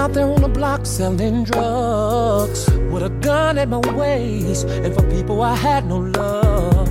out 0.01 0.15
there 0.15 0.27
on 0.27 0.41
the 0.41 0.49
block 0.49 0.87
selling 0.87 1.45
drugs. 1.45 2.69
With 2.91 3.03
a 3.03 3.11
gun 3.21 3.59
at 3.59 3.69
my 3.69 3.79
waist, 3.95 4.67
and 4.67 4.95
for 4.95 5.03
people 5.11 5.43
I 5.43 5.55
had 5.55 5.87
no 5.87 5.99
love. 5.99 6.89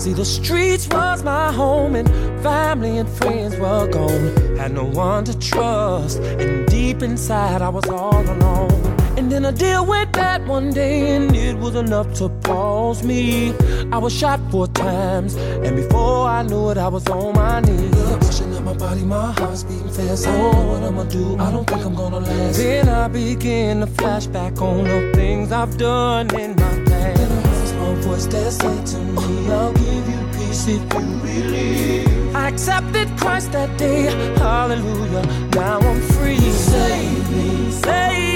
See, 0.00 0.12
the 0.12 0.24
streets 0.24 0.86
was 0.88 1.22
my 1.22 1.52
home, 1.52 1.96
and 1.96 2.08
family 2.42 2.98
and 2.98 3.08
friends 3.08 3.56
were 3.56 3.88
gone. 3.88 4.56
Had 4.56 4.72
no 4.72 4.84
one 4.84 5.24
to 5.24 5.38
trust, 5.38 6.18
and 6.18 6.66
deep 6.68 7.02
inside 7.02 7.62
I 7.62 7.68
was 7.68 7.86
all 7.88 8.22
alone. 8.22 8.95
And 9.16 9.32
then 9.32 9.46
a 9.46 9.52
deal 9.52 9.86
went 9.86 10.12
bad 10.12 10.46
one 10.46 10.70
day, 10.70 11.16
and 11.16 11.34
it 11.34 11.56
was 11.56 11.74
enough 11.74 12.12
to 12.18 12.28
pause 12.28 13.02
me. 13.02 13.54
I 13.90 13.96
was 13.96 14.12
shot 14.12 14.38
four 14.50 14.66
times, 14.66 15.34
and 15.36 15.74
before 15.74 16.28
I 16.28 16.42
knew 16.42 16.68
it, 16.70 16.76
I 16.76 16.88
was 16.88 17.06
on 17.08 17.34
my 17.34 17.60
knees. 17.60 17.90
Blood 17.92 18.22
Rushing 18.22 18.54
up 18.54 18.62
my 18.62 18.74
body, 18.74 19.02
my 19.02 19.32
heart's 19.32 19.62
beating 19.62 19.88
fast. 19.88 20.26
I 20.26 20.36
don't 20.36 20.52
know 20.52 20.72
what 20.72 20.82
I'ma 20.82 21.04
do. 21.04 21.38
I 21.38 21.50
don't 21.50 21.66
think 21.66 21.84
I'm 21.86 21.94
gonna 21.94 22.20
last. 22.20 22.58
Then 22.58 22.88
I 22.90 23.08
begin 23.08 23.80
to 23.80 23.86
flashback 23.86 24.60
on 24.60 24.84
the 24.84 25.12
things 25.14 25.50
I've 25.50 25.78
done 25.78 26.26
in 26.38 26.50
my 26.50 26.84
past. 26.84 27.18
Then 27.18 27.32
I 27.32 27.40
heard 27.48 27.62
a 27.62 27.66
small 27.66 27.94
voice 28.06 28.26
that 28.26 28.52
said 28.52 28.86
to 28.86 28.98
me, 28.98 29.50
I'll 29.50 29.72
give 29.72 30.08
you 30.10 30.20
peace 30.36 30.68
if 30.68 30.82
you 30.92 31.06
believe. 31.24 32.36
I 32.36 32.48
accepted 32.48 33.08
Christ 33.16 33.52
that 33.52 33.78
day, 33.78 34.02
hallelujah. 34.36 35.24
Now 35.54 35.78
I'm 35.78 36.02
free. 36.02 36.34
You 36.34 36.52
saved 36.52 37.30
me, 37.30 37.70
saved 37.70 38.34
me, 38.34 38.35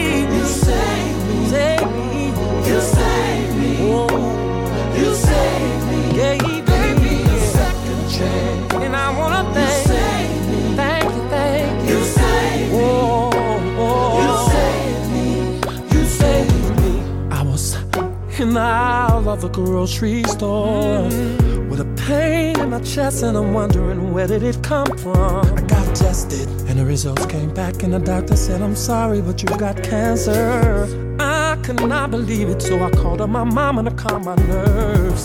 you 5.00 5.14
saved 5.14 5.84
me, 5.90 6.00
gave 6.12 6.42
me 7.02 7.22
a 7.22 7.40
second 7.56 8.02
chance, 8.10 8.74
and 8.74 8.94
I 8.94 9.18
wanna 9.18 9.42
thank 9.54 9.86
you, 9.86 9.94
saved 9.94 10.46
me, 10.50 10.76
thank 10.76 11.04
you, 11.04 11.22
thank 11.28 11.88
you, 11.88 11.96
you 11.96 12.04
saved 12.04 12.72
me. 12.72 12.90
You 14.20 14.32
saved 14.52 15.06
me, 15.14 15.26
you 15.92 16.02
saved 16.04 16.72
me. 16.82 16.92
I 17.30 17.42
was 17.42 17.64
in 18.38 18.52
the 18.54 18.60
aisle 18.60 19.28
of 19.28 19.44
a 19.44 19.48
grocery 19.48 20.22
store 20.24 21.04
with 21.70 21.80
a 21.80 21.88
pain 22.06 22.58
in 22.60 22.70
my 22.70 22.80
chest, 22.80 23.22
and 23.22 23.36
I'm 23.36 23.52
wondering 23.54 24.12
where 24.12 24.26
did 24.26 24.42
it 24.42 24.62
come 24.62 24.96
from. 24.98 25.46
I 25.58 25.62
got 25.62 25.96
tested, 25.96 26.48
and 26.68 26.78
the 26.78 26.84
results 26.84 27.26
came 27.26 27.52
back, 27.54 27.82
and 27.82 27.92
the 27.92 27.98
doctor 27.98 28.36
said, 28.36 28.60
I'm 28.60 28.76
sorry, 28.76 29.20
but 29.22 29.42
you've 29.42 29.58
got 29.58 29.82
cancer. 29.82 30.86
I 31.70 31.74
could 31.74 31.88
not 31.88 32.10
believe 32.10 32.48
it, 32.48 32.60
so 32.60 32.82
I 32.82 32.90
called 32.90 33.20
up 33.20 33.30
my 33.30 33.44
mama 33.44 33.84
to 33.84 33.92
calm 33.92 34.24
my 34.24 34.34
nerves. 34.34 35.24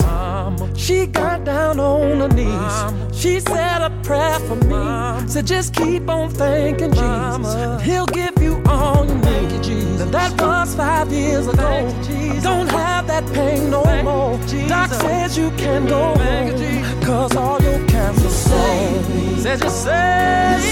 She 0.80 1.06
got 1.06 1.44
down 1.44 1.80
on 1.80 2.20
her 2.20 2.28
knees. 2.28 3.20
She 3.20 3.40
said 3.40 3.82
a 3.82 3.90
prayer 4.04 4.38
for 4.40 4.54
me. 4.54 5.28
Said 5.28 5.46
just 5.48 5.74
keep 5.74 6.08
on 6.08 6.30
thanking 6.30 6.92
Jesus, 6.92 7.54
and 7.54 7.82
He'll 7.82 8.06
give 8.06 8.40
you 8.40 8.62
all 8.66 9.04
you 9.04 9.16
need. 9.16 9.62
Jesus. 9.64 10.02
And 10.02 10.14
that 10.14 10.40
was 10.40 10.72
five 10.76 11.10
years 11.10 11.48
ago. 11.48 11.66
I 11.66 12.40
don't 12.40 12.68
have 12.68 13.08
that 13.08 13.26
pain 13.34 13.68
no 13.68 13.82
more. 14.04 14.38
Doc 14.68 14.90
says 14.90 15.36
you 15.36 15.50
can 15.52 15.86
go 15.86 16.14
home, 16.14 17.02
cause 17.02 17.34
all 17.34 17.60
your 17.60 17.84
cancer 17.88 18.28
soul. 18.28 19.02
Said 19.38 19.64
you 19.64 19.70
saved 19.70 20.62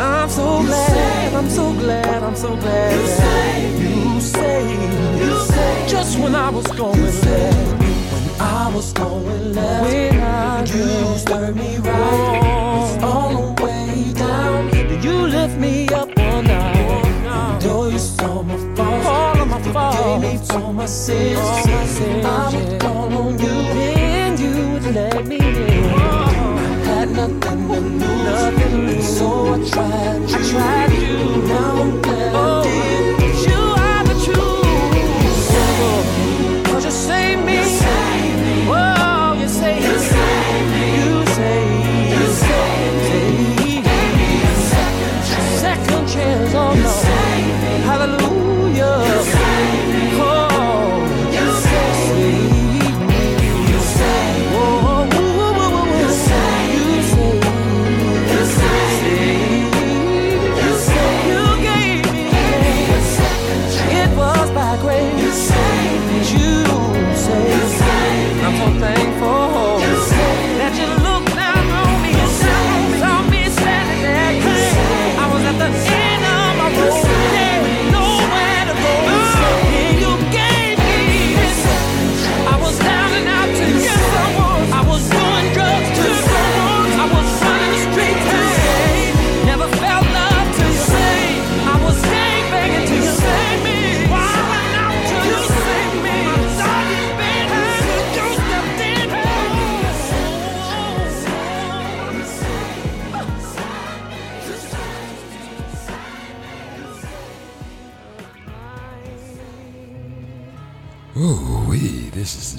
I'm 0.00 0.28
so 0.28 0.62
glad, 0.62 1.34
I'm 1.34 1.50
so 1.50 1.72
glad, 1.72 2.22
I'm 2.22 2.36
so 2.36 2.56
glad. 2.56 2.92
You 2.94 3.06
saved, 3.06 3.80
you 3.82 4.20
saved, 4.20 5.20
you 5.20 5.40
saved. 5.40 5.88
Just 5.88 6.18
when 6.18 6.34
I 6.34 6.50
was 6.50 6.66
going 6.66 7.00
left. 7.00 7.24
When 7.24 8.40
I 8.40 8.70
was 8.74 8.92
going 8.92 9.54
left, 9.54 10.74
you 10.74 11.18
stirred 11.18 11.56
me 11.56 11.78
right. 11.78 12.98
On 13.02 13.56
the 13.56 13.62
way 13.62 14.12
down. 14.12 14.70
Did 14.70 15.04
you 15.04 15.26
lift 15.26 15.56
me 15.56 15.88
up 15.88 16.08
one 16.16 16.44
night. 16.44 17.62
You 17.62 17.98
saw 17.98 18.42
my 18.42 18.56
faults, 18.74 19.06
all 19.06 19.46
my 19.46 19.62
faults, 19.72 20.22
me 20.22 20.38
for 20.48 20.72
my 20.72 20.86
sins. 20.86 21.38
On 22.84 23.38
you, 23.38 23.48
and 23.48 24.13
you 24.44 24.72
would 24.72 24.86
let 24.94 25.26
me 25.26 25.38
in. 25.38 25.84
I 25.84 26.84
had 26.84 27.10
nothing 27.10 27.40
to 27.40 27.80
lose, 27.80 28.00
nothing 28.00 28.70
to 28.70 28.76
lose. 28.76 29.18
so 29.18 29.54
I 29.54 29.68
tried. 29.70 30.22
I 30.36 30.50
tried 30.50 30.92
you. 30.92 31.18
Now 31.48 31.82
I'm 31.82 32.02
glad 32.02 32.34
I 32.34 32.73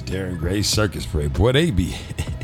Darren 0.06 0.38
Gray 0.38 0.62
Circus 0.62 1.04
Parade. 1.04 1.32
Boy, 1.32 1.52
they 1.52 1.70
be, 1.70 1.94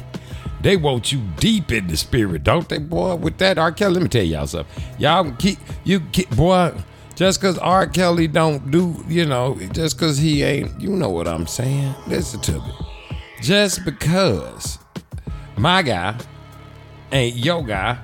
they 0.60 0.76
want 0.76 1.12
you 1.12 1.22
deep 1.36 1.72
in 1.72 1.86
the 1.86 1.96
spirit, 1.96 2.44
don't 2.44 2.68
they, 2.68 2.78
boy? 2.78 3.14
With 3.14 3.38
that, 3.38 3.56
R. 3.56 3.72
Kelly, 3.72 3.94
let 3.94 4.02
me 4.02 4.08
tell 4.08 4.22
y'all 4.22 4.46
something. 4.46 4.84
Y'all 4.98 5.32
keep, 5.32 5.58
you 5.84 6.00
keep, 6.12 6.28
boy, 6.36 6.74
just 7.14 7.40
because 7.40 7.56
R. 7.58 7.86
Kelly 7.86 8.26
don't 8.26 8.70
do, 8.70 9.02
you 9.08 9.24
know, 9.24 9.58
just 9.72 9.96
because 9.96 10.18
he 10.18 10.42
ain't, 10.42 10.80
you 10.80 10.90
know 10.90 11.10
what 11.10 11.28
I'm 11.28 11.46
saying? 11.46 11.94
Listen 12.06 12.40
to 12.42 12.52
me. 12.52 12.72
Just 13.40 13.84
because 13.84 14.78
my 15.56 15.82
guy 15.82 16.16
ain't 17.12 17.36
your 17.36 17.62
guy, 17.62 17.98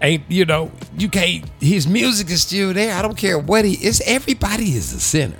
ain't, 0.00 0.22
you 0.28 0.44
know, 0.44 0.70
you 0.96 1.08
can't, 1.08 1.48
his 1.60 1.86
music 1.86 2.30
is 2.30 2.42
still 2.42 2.72
there. 2.72 2.94
I 2.94 3.02
don't 3.02 3.16
care 3.16 3.38
what 3.38 3.64
he 3.64 3.74
is. 3.84 4.02
Everybody 4.06 4.74
is 4.74 4.92
a 4.92 5.00
sinner. 5.00 5.38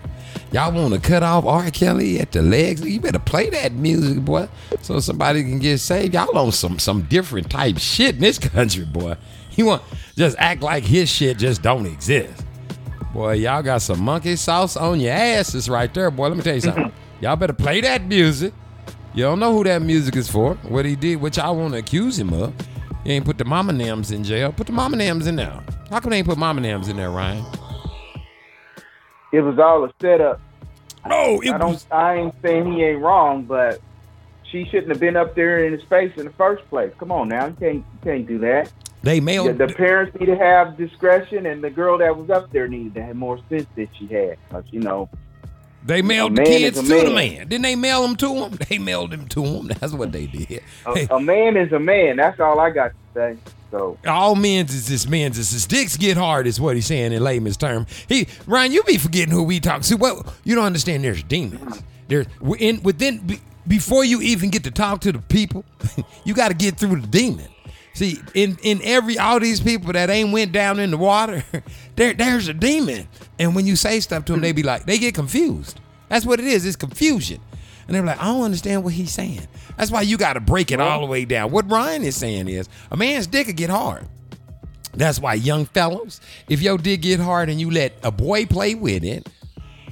Y'all 0.55 0.71
want 0.71 0.95
to 0.95 1.01
cut 1.01 1.25
off 1.25 1.45
R. 1.45 1.69
Kelly 1.73 2.21
at 2.21 2.31
the 2.31 2.41
legs? 2.41 2.81
You 2.81 3.01
better 3.01 3.19
play 3.19 3.51
that 3.51 3.73
music, 3.73 4.25
boy, 4.25 4.49
so 4.83 5.01
somebody 5.01 5.43
can 5.43 5.59
get 5.59 5.79
saved. 5.79 6.15
Y'all 6.15 6.39
on 6.39 6.53
some 6.53 6.79
some 6.79 7.03
different 7.03 7.51
type 7.51 7.77
shit 7.79 8.15
in 8.15 8.21
this 8.21 8.39
country, 8.55 8.85
boy. 8.85 9.17
You 9.57 9.67
want 9.67 9.83
just 10.15 10.37
act 10.39 10.63
like 10.63 10.85
his 10.85 11.11
shit 11.11 11.39
just 11.39 11.61
don't 11.61 11.87
exist. 11.87 12.47
Boy, 13.13 13.33
y'all 13.33 13.65
got 13.65 13.83
some 13.83 14.01
monkey 14.01 14.37
sauce 14.37 14.77
on 14.77 15.01
your 15.01 15.13
asses 15.13 15.69
right 15.69 15.93
there, 15.93 16.09
boy. 16.13 16.29
Let 16.29 16.37
me 16.37 16.45
tell 16.45 16.55
you 16.55 16.61
something. 16.61 16.93
y'all 17.21 17.35
better 17.35 17.53
play 17.53 17.81
that 17.81 18.05
music. 18.05 18.55
You 19.13 19.25
don't 19.25 19.41
know 19.41 19.53
who 19.53 19.65
that 19.65 19.83
music 19.83 20.15
is 20.15 20.31
for. 20.31 20.55
What 20.69 20.85
he 20.85 20.95
did, 20.95 21.17
what 21.21 21.37
y'all 21.37 21.57
want 21.57 21.73
to 21.73 21.81
accuse 21.81 22.17
him 22.17 22.33
of. 22.33 22.55
He 23.03 23.11
ain't 23.11 23.25
put 23.25 23.39
the 23.39 23.45
mama 23.45 23.73
nams 23.73 24.13
in 24.13 24.23
jail. 24.23 24.53
Put 24.53 24.69
the 24.69 24.73
mama 24.73 24.99
nams 24.99 25.27
in 25.27 25.35
there. 25.35 25.65
How 25.91 25.99
come 25.99 26.11
they 26.11 26.19
ain't 26.19 26.29
put 26.29 26.39
mama 26.39 26.61
nams 26.61 26.89
in 26.89 26.97
there, 26.97 27.11
Ryan? 27.11 27.45
It 29.35 29.41
was 29.41 29.59
all 29.59 29.85
a 29.85 29.93
setup. 30.01 30.41
Oh, 31.11 31.41
it 31.41 31.51
I 31.51 31.59
don't. 31.59 31.71
was. 31.73 31.87
I 31.91 32.15
ain't 32.15 32.35
saying 32.41 32.73
he 32.73 32.85
ain't 32.85 33.03
wrong, 33.03 33.45
but 33.45 33.81
she 34.51 34.65
shouldn't 34.67 34.91
have 34.91 35.01
been 35.01 35.17
up 35.17 35.35
there 35.35 35.65
in 35.65 35.73
his 35.73 35.83
face 35.85 36.13
in 36.17 36.25
the 36.25 36.33
first 36.33 36.69
place. 36.71 36.93
Come 36.99 37.11
on 37.11 37.29
now, 37.29 37.47
you 37.47 37.57
can't. 37.59 37.77
You 37.77 37.99
can't 38.03 38.27
do 38.27 38.39
that. 38.39 38.73
They 39.03 39.19
mailed. 39.21 39.47
Yeah, 39.49 39.67
the 39.67 39.75
parents 39.75 40.19
need 40.19 40.27
to 40.27 40.37
have 40.37 40.77
discretion, 40.77 41.47
and 41.47 41.63
the 41.65 41.69
girl 41.71 41.99
that 41.99 42.17
was 42.17 42.31
up 42.31 42.51
there 42.53 42.69
needed 42.69 42.95
to 42.95 43.03
have 43.03 43.17
more 43.17 43.39
sense 43.49 43.67
that 43.75 43.89
she 43.99 44.07
had. 44.07 44.39
'Cause, 44.51 44.65
you 44.71 44.81
know, 44.81 45.09
They 45.85 46.01
mailed 46.01 46.37
the 46.37 46.45
kids 46.45 46.81
to 46.81 46.87
the 46.87 47.11
man. 47.11 47.15
man. 47.15 47.49
Didn't 47.49 47.63
they 47.63 47.75
mail 47.77 48.03
them 48.03 48.17
to 48.17 48.35
him? 48.35 48.59
They 48.71 48.79
mailed 48.79 49.11
them 49.11 49.27
to 49.29 49.45
him. 49.45 49.67
That's 49.67 49.93
what 49.93 50.13
they 50.13 50.27
did. 50.27 50.63
A, 50.87 51.07
a 51.17 51.21
man 51.21 51.57
is 51.57 51.73
a 51.73 51.79
man. 51.81 52.17
That's 52.17 52.39
all 52.41 52.61
I 52.61 52.71
got 52.71 52.93
to 52.93 52.95
say. 53.15 53.37
So 53.75 53.99
all 54.07 54.37
men's 54.37 54.73
is 54.73 54.87
this 54.87 55.09
men's 55.09 55.37
is 55.37 55.51
his 55.51 55.67
dicks 55.67 55.97
get 55.97 56.17
hard 56.17 56.47
is 56.47 56.61
what 56.61 56.77
he's 56.77 56.87
saying 56.87 57.13
in 57.13 57.25
layman's 57.25 57.57
term. 57.57 57.89
He 58.09 58.29
Ryan, 58.47 58.71
you 58.71 58.85
be 58.85 58.99
forgetting 58.99 59.35
who 59.35 59.43
we 59.43 59.59
talk. 59.59 59.83
to. 59.83 59.97
Well, 59.97 60.33
you 60.45 60.55
don't 60.55 60.65
understand? 60.65 61.03
There's 61.03 61.25
demons. 61.25 61.83
There's 62.07 62.29
in 62.61 62.85
within 62.85 63.41
before 63.67 64.05
you 64.05 64.21
even 64.21 64.51
get 64.51 64.63
to 64.63 64.71
talk 64.71 65.01
to 65.01 65.11
the 65.11 65.19
people, 65.19 65.65
you 66.25 66.35
got 66.35 66.49
to 66.49 66.55
get 66.55 66.79
through 66.79 67.01
the 67.01 67.07
demon. 67.09 67.49
See, 67.95 68.21
in 68.35 68.59
in 68.63 68.81
every 68.85 69.19
all 69.19 69.41
these 69.41 69.61
people 69.61 69.93
that 69.95 70.09
ain't 70.09 70.33
went 70.33 70.53
down 70.53 70.79
in 70.79 70.93
the 70.93 70.97
water, 70.97 71.43
there 71.97 72.15
there's 72.15 72.47
a 72.47 72.55
demon. 72.55 73.09
And 73.41 73.57
when 73.57 73.67
you 73.67 73.75
say 73.75 73.99
stuff 73.99 74.25
to 74.27 74.33
them, 74.35 74.41
they 74.41 74.53
be 74.53 74.63
like, 74.63 74.87
they 74.87 74.99
get 74.99 75.17
confused. 75.17 75.81
That's 76.09 76.25
what 76.25 76.39
it 76.39 76.47
is. 76.47 76.65
It's 76.65 76.77
confusion. 76.77 77.41
And 77.87 77.95
they're 77.95 78.03
like, 78.03 78.21
I 78.21 78.27
don't 78.27 78.43
understand 78.43 78.85
what 78.85 78.95
he's 78.95 79.13
saying. 79.13 79.47
That's 79.77 79.91
why 79.91 80.03
you 80.03 80.17
got 80.17 80.35
to 80.35 80.41
break 80.41 80.71
it 80.71 80.81
all 80.81 81.01
the 81.01 81.07
way 81.07 81.25
down. 81.25 81.51
What 81.51 81.71
Ryan 81.71 82.03
is 82.03 82.17
saying 82.17 82.49
is 82.49 82.69
a 82.91 82.97
man's 82.97 83.27
dick 83.27 83.47
could 83.47 83.57
get 83.57 83.71
hard. 83.71 84.07
That's 84.93 85.19
why 85.19 85.35
young 85.35 85.67
fellows, 85.67 86.21
if 86.49 86.63
your 86.63 86.79
dick 86.79 87.03
get 87.03 87.21
hard 87.21 87.49
and 87.49 87.61
you 87.61 87.71
let 87.71 87.95
a 88.03 88.13
boy 88.13 88.47
play 88.47 88.75
with 88.75 89.05
it, 89.05 89.29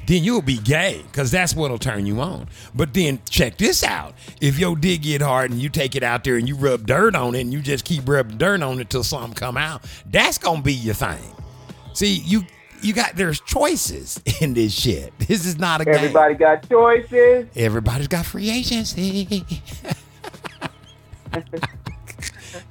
then 0.07 0.25
you'll 0.25 0.43
be 0.43 0.59
gay 0.59 1.01
because 1.07 1.31
that's 1.31 1.55
what'll 1.55 1.79
turn 1.79 2.07
you 2.07 2.21
on. 2.21 2.49
But 2.75 2.93
then 2.93 3.21
check 3.29 3.57
this 3.57 3.83
out: 3.83 4.15
if 4.41 4.59
your 4.59 4.77
dick 4.77 5.03
get 5.03 5.23
hard 5.23 5.51
and 5.51 5.61
you 5.61 5.69
take 5.69 5.95
it 5.95 6.03
out 6.03 6.25
there 6.25 6.37
and 6.37 6.49
you 6.49 6.57
rub 6.57 6.87
dirt 6.87 7.15
on 7.15 7.35
it 7.35 7.41
and 7.41 7.53
you 7.53 7.61
just 7.61 7.85
keep 7.85 8.09
rubbing 8.09 8.39
dirt 8.39 8.63
on 8.63 8.81
it 8.81 8.91
till 8.91 9.05
something 9.05 9.35
come 9.35 9.57
out, 9.57 9.85
that's 10.07 10.39
gonna 10.39 10.63
be 10.63 10.75
your 10.75 10.95
thing. 10.95 11.35
See, 11.95 12.15
you 12.25 12.45
you 12.83 12.93
got 12.93 13.17
there's 13.17 13.41
choices 13.41 14.21
in 14.41 14.55
this 14.55 14.73
shit. 14.73 15.17
This 15.19 15.47
is 15.47 15.59
not 15.59 15.81
a 15.81 15.85
game. 15.85 15.95
everybody 15.95 16.35
got 16.35 16.69
choices. 16.69 17.47
Everybody's 17.57 18.09
got 18.09 18.27
free 18.27 18.51
agency. 18.51 19.45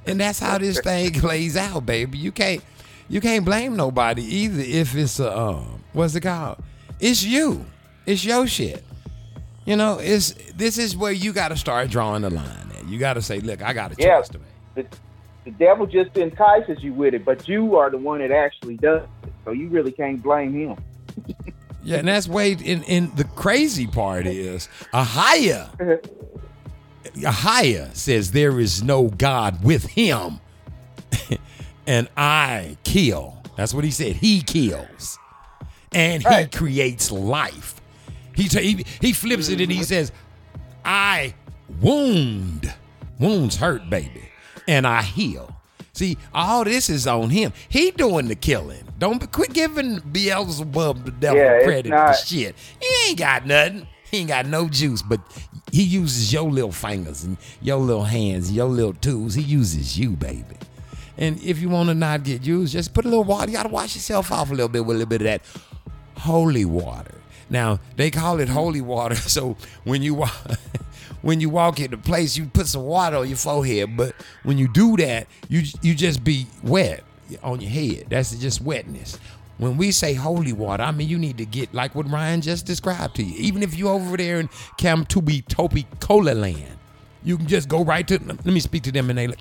and 0.06 0.20
that's 0.20 0.38
how 0.38 0.58
this 0.58 0.80
thing 0.80 1.12
plays 1.14 1.56
out, 1.56 1.86
baby. 1.86 2.18
You 2.18 2.32
can't 2.32 2.62
you 3.08 3.20
can't 3.20 3.44
blame 3.44 3.76
nobody 3.76 4.22
either 4.22 4.60
if 4.62 4.94
it's 4.94 5.18
a 5.20 5.36
um 5.36 5.82
what's 5.92 6.14
it 6.14 6.20
called? 6.22 6.62
It's 7.00 7.22
you. 7.22 7.66
It's 8.06 8.24
your 8.24 8.46
shit. 8.46 8.84
You 9.64 9.76
know, 9.76 9.98
it's 10.00 10.34
this 10.54 10.78
is 10.78 10.96
where 10.96 11.12
you 11.12 11.32
gotta 11.32 11.56
start 11.56 11.90
drawing 11.90 12.22
the 12.22 12.30
line 12.30 12.70
at. 12.76 12.86
You 12.86 12.98
gotta 12.98 13.22
say, 13.22 13.40
look, 13.40 13.62
I 13.62 13.72
got 13.72 13.92
a 13.92 13.96
Yeah. 13.98 14.18
choice 14.18 14.28
to 14.30 14.38
make. 14.38 14.48
The, 14.90 14.96
the 15.44 15.50
devil 15.52 15.86
just 15.86 16.16
entices 16.16 16.82
you 16.82 16.92
with 16.94 17.14
it, 17.14 17.24
but 17.24 17.48
you 17.48 17.76
are 17.76 17.90
the 17.90 17.98
one 17.98 18.20
that 18.20 18.30
actually 18.30 18.76
does. 18.76 19.02
So 19.44 19.52
you 19.52 19.68
really 19.68 19.92
can't 19.92 20.22
blame 20.22 20.52
him. 20.52 20.76
Yeah, 21.84 21.98
and 21.98 22.08
that's 22.08 22.28
way 22.28 22.52
in 22.52 22.82
in 22.84 23.12
the 23.16 23.24
crazy 23.24 23.86
part 23.86 24.26
is 24.26 24.68
a 24.92 25.02
higher 25.02 25.68
Ahia 27.16 27.94
says 27.94 28.32
there 28.32 28.58
is 28.58 28.82
no 28.82 29.08
God 29.08 29.62
with 29.62 29.86
him, 29.86 30.40
and 31.86 32.08
I 32.16 32.76
kill. 32.84 33.36
That's 33.56 33.74
what 33.74 33.84
he 33.84 33.90
said. 33.90 34.16
He 34.16 34.40
kills, 34.40 35.18
and 35.92 36.22
he 36.22 36.28
Right. 36.28 36.52
creates 36.52 37.12
life. 37.12 37.80
He, 38.34 38.44
he 38.44 38.84
he 39.00 39.12
flips 39.12 39.48
it 39.48 39.60
and 39.60 39.70
he 39.70 39.78
mm-hmm. 39.78 39.84
says, 39.84 40.12
"I 40.84 41.34
wound. 41.80 42.72
Wounds 43.18 43.56
hurt, 43.56 43.90
baby, 43.90 44.30
and 44.66 44.86
I 44.86 45.02
heal." 45.02 45.54
See, 45.92 46.16
all 46.32 46.64
this 46.64 46.88
is 46.88 47.06
on 47.06 47.30
him. 47.30 47.52
He 47.68 47.90
doing 47.90 48.28
the 48.28 48.34
killing. 48.34 48.82
Don't 48.98 49.20
be, 49.20 49.26
quit 49.26 49.52
giving 49.52 49.98
Beelzebub 50.00 51.04
the 51.04 51.10
devil 51.10 51.38
Yeah, 51.38 51.64
credit 51.64 51.90
not- 51.90 52.16
for 52.16 52.26
shit. 52.26 52.54
He 52.80 53.08
ain't 53.10 53.18
got 53.18 53.46
nothing. 53.46 53.86
He 54.10 54.18
ain't 54.18 54.28
got 54.28 54.46
no 54.46 54.68
juice, 54.68 55.02
but 55.02 55.20
he 55.70 55.82
uses 55.82 56.32
your 56.32 56.50
little 56.50 56.72
fingers 56.72 57.24
and 57.24 57.36
your 57.62 57.78
little 57.78 58.04
hands, 58.04 58.48
and 58.48 58.56
your 58.56 58.68
little 58.68 58.92
tools. 58.92 59.34
He 59.34 59.42
uses 59.42 59.98
you, 59.98 60.10
baby. 60.10 60.56
And 61.18 61.42
if 61.42 61.60
you 61.60 61.68
want 61.68 61.88
to 61.88 61.94
not 61.94 62.22
get 62.24 62.44
used, 62.44 62.72
just 62.72 62.92
put 62.94 63.04
a 63.04 63.08
little 63.08 63.24
water. 63.24 63.50
You 63.50 63.56
got 63.56 63.62
to 63.64 63.68
wash 63.70 63.94
yourself 63.94 64.30
off 64.32 64.50
a 64.50 64.54
little 64.54 64.68
bit 64.68 64.84
with 64.84 64.96
a 64.96 64.98
little 64.98 65.08
bit 65.10 65.20
of 65.22 65.26
that 65.26 65.42
holy 66.20 66.64
water. 66.64 67.14
Now 67.50 67.80
they 67.96 68.10
call 68.10 68.40
it 68.40 68.48
holy 68.48 68.80
water, 68.80 69.14
so 69.16 69.56
when 69.84 70.02
you 70.02 70.14
walk, 70.14 70.34
when 71.22 71.40
you 71.40 71.48
walk 71.48 71.80
into 71.80 71.96
place, 71.96 72.36
you 72.36 72.46
put 72.46 72.66
some 72.66 72.82
water 72.82 73.16
on 73.16 73.28
your 73.28 73.36
forehead. 73.36 73.96
But 73.96 74.14
when 74.42 74.58
you 74.58 74.68
do 74.68 74.96
that, 74.98 75.26
you 75.48 75.62
you 75.80 75.94
just 75.94 76.22
be 76.22 76.46
wet 76.62 77.04
on 77.42 77.60
your 77.60 77.70
head. 77.70 78.06
That's 78.10 78.34
just 78.36 78.60
wetness. 78.60 79.18
When 79.58 79.76
we 79.76 79.92
say 79.92 80.14
holy 80.14 80.52
water, 80.52 80.82
I 80.82 80.90
mean 80.90 81.08
you 81.08 81.18
need 81.18 81.38
to 81.38 81.46
get 81.46 81.72
like 81.72 81.94
what 81.94 82.10
Ryan 82.10 82.40
just 82.40 82.66
described 82.66 83.16
to 83.16 83.22
you. 83.22 83.34
Even 83.38 83.62
if 83.62 83.78
you 83.78 83.88
over 83.88 84.16
there 84.16 84.40
in 84.40 84.48
Kamtubi 84.78 85.46
Topi 85.46 85.86
Cola 86.00 86.32
land, 86.32 86.78
you 87.22 87.36
can 87.36 87.46
just 87.46 87.68
go 87.68 87.84
right 87.84 88.06
to. 88.08 88.18
Let 88.18 88.44
me 88.44 88.60
speak 88.60 88.82
to 88.84 88.92
them, 88.92 89.08
and 89.08 89.18
they 89.18 89.28
like, 89.28 89.38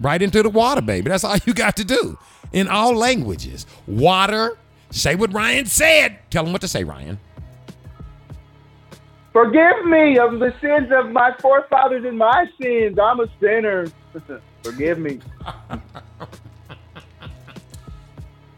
right 0.00 0.22
into 0.22 0.42
the 0.42 0.50
water, 0.50 0.80
baby. 0.80 1.10
That's 1.10 1.24
all 1.24 1.36
you 1.44 1.54
got 1.54 1.76
to 1.76 1.84
do 1.84 2.18
in 2.52 2.68
all 2.68 2.94
languages. 2.94 3.66
Water. 3.86 4.56
Say 4.90 5.16
what 5.16 5.34
Ryan 5.34 5.66
said. 5.66 6.18
Tell 6.30 6.46
him 6.46 6.52
what 6.52 6.62
to 6.62 6.68
say, 6.68 6.82
Ryan. 6.82 7.18
Forgive 9.38 9.86
me 9.86 10.18
of 10.18 10.40
the 10.40 10.52
sins 10.60 10.90
of 10.90 11.12
my 11.12 11.32
forefathers 11.38 12.04
and 12.04 12.18
my 12.18 12.46
sins. 12.60 12.98
I'm 12.98 13.20
a 13.20 13.28
sinner. 13.40 13.86
Forgive 14.64 14.98
me. 14.98 15.20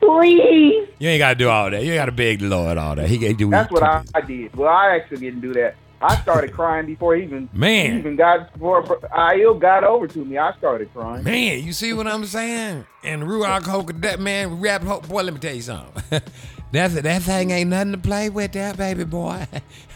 Please. 0.01 0.89
You 0.99 1.11
ain't 1.11 1.19
got 1.19 1.29
to 1.29 1.35
do 1.35 1.51
all 1.51 1.71
that. 1.71 1.85
You 1.85 1.93
ain't 1.93 1.99
got 1.99 2.07
to 2.07 2.13
beg 2.13 2.39
the 2.39 2.47
Lord 2.47 2.79
all 2.79 2.95
that. 2.95 3.11
He 3.11 3.19
can 3.19 3.37
do. 3.37 3.51
That's 3.51 3.71
what 3.71 3.83
I, 3.83 4.03
I 4.15 4.23
did. 4.23 4.57
Well, 4.57 4.71
I 4.71 4.97
actually 4.97 5.19
didn't 5.19 5.43
do 5.43 5.53
that. 5.53 5.77
I 6.01 6.17
started 6.23 6.55
crying 6.55 6.87
before 6.87 7.15
he 7.15 7.25
even 7.25 7.51
Man. 7.53 7.93
he 7.93 7.99
even 7.99 8.17
got 8.17 8.51
before 8.55 8.83
Aiel 8.83 9.61
got 9.61 9.85
over 9.85 10.09
to 10.09 10.25
me. 10.25 10.39
I 10.39 10.57
started 10.57 10.91
crying. 10.95 11.25
Man, 11.25 11.63
you 11.63 11.75
see 11.75 11.93
what 11.93 12.07
I'm 12.07 12.25
saying? 12.25 12.87
And 13.05 13.25
Ruach 13.25 13.65
Hoka, 13.65 14.01
that 14.01 14.19
man, 14.19 14.63
rap 14.63 14.83
Hope, 14.83 15.07
boy, 15.07 15.25
let 15.25 15.35
me 15.35 15.41
tell 15.41 15.55
you 15.55 15.61
something. 15.61 16.23
that, 16.73 17.03
that 17.03 17.23
thing 17.23 17.51
ain't 17.51 17.71
nothing 17.71 17.93
to 17.93 17.99
play 17.99 18.31
with, 18.31 18.53
that 18.53 18.77
baby 18.77 19.05
boy. 19.05 19.47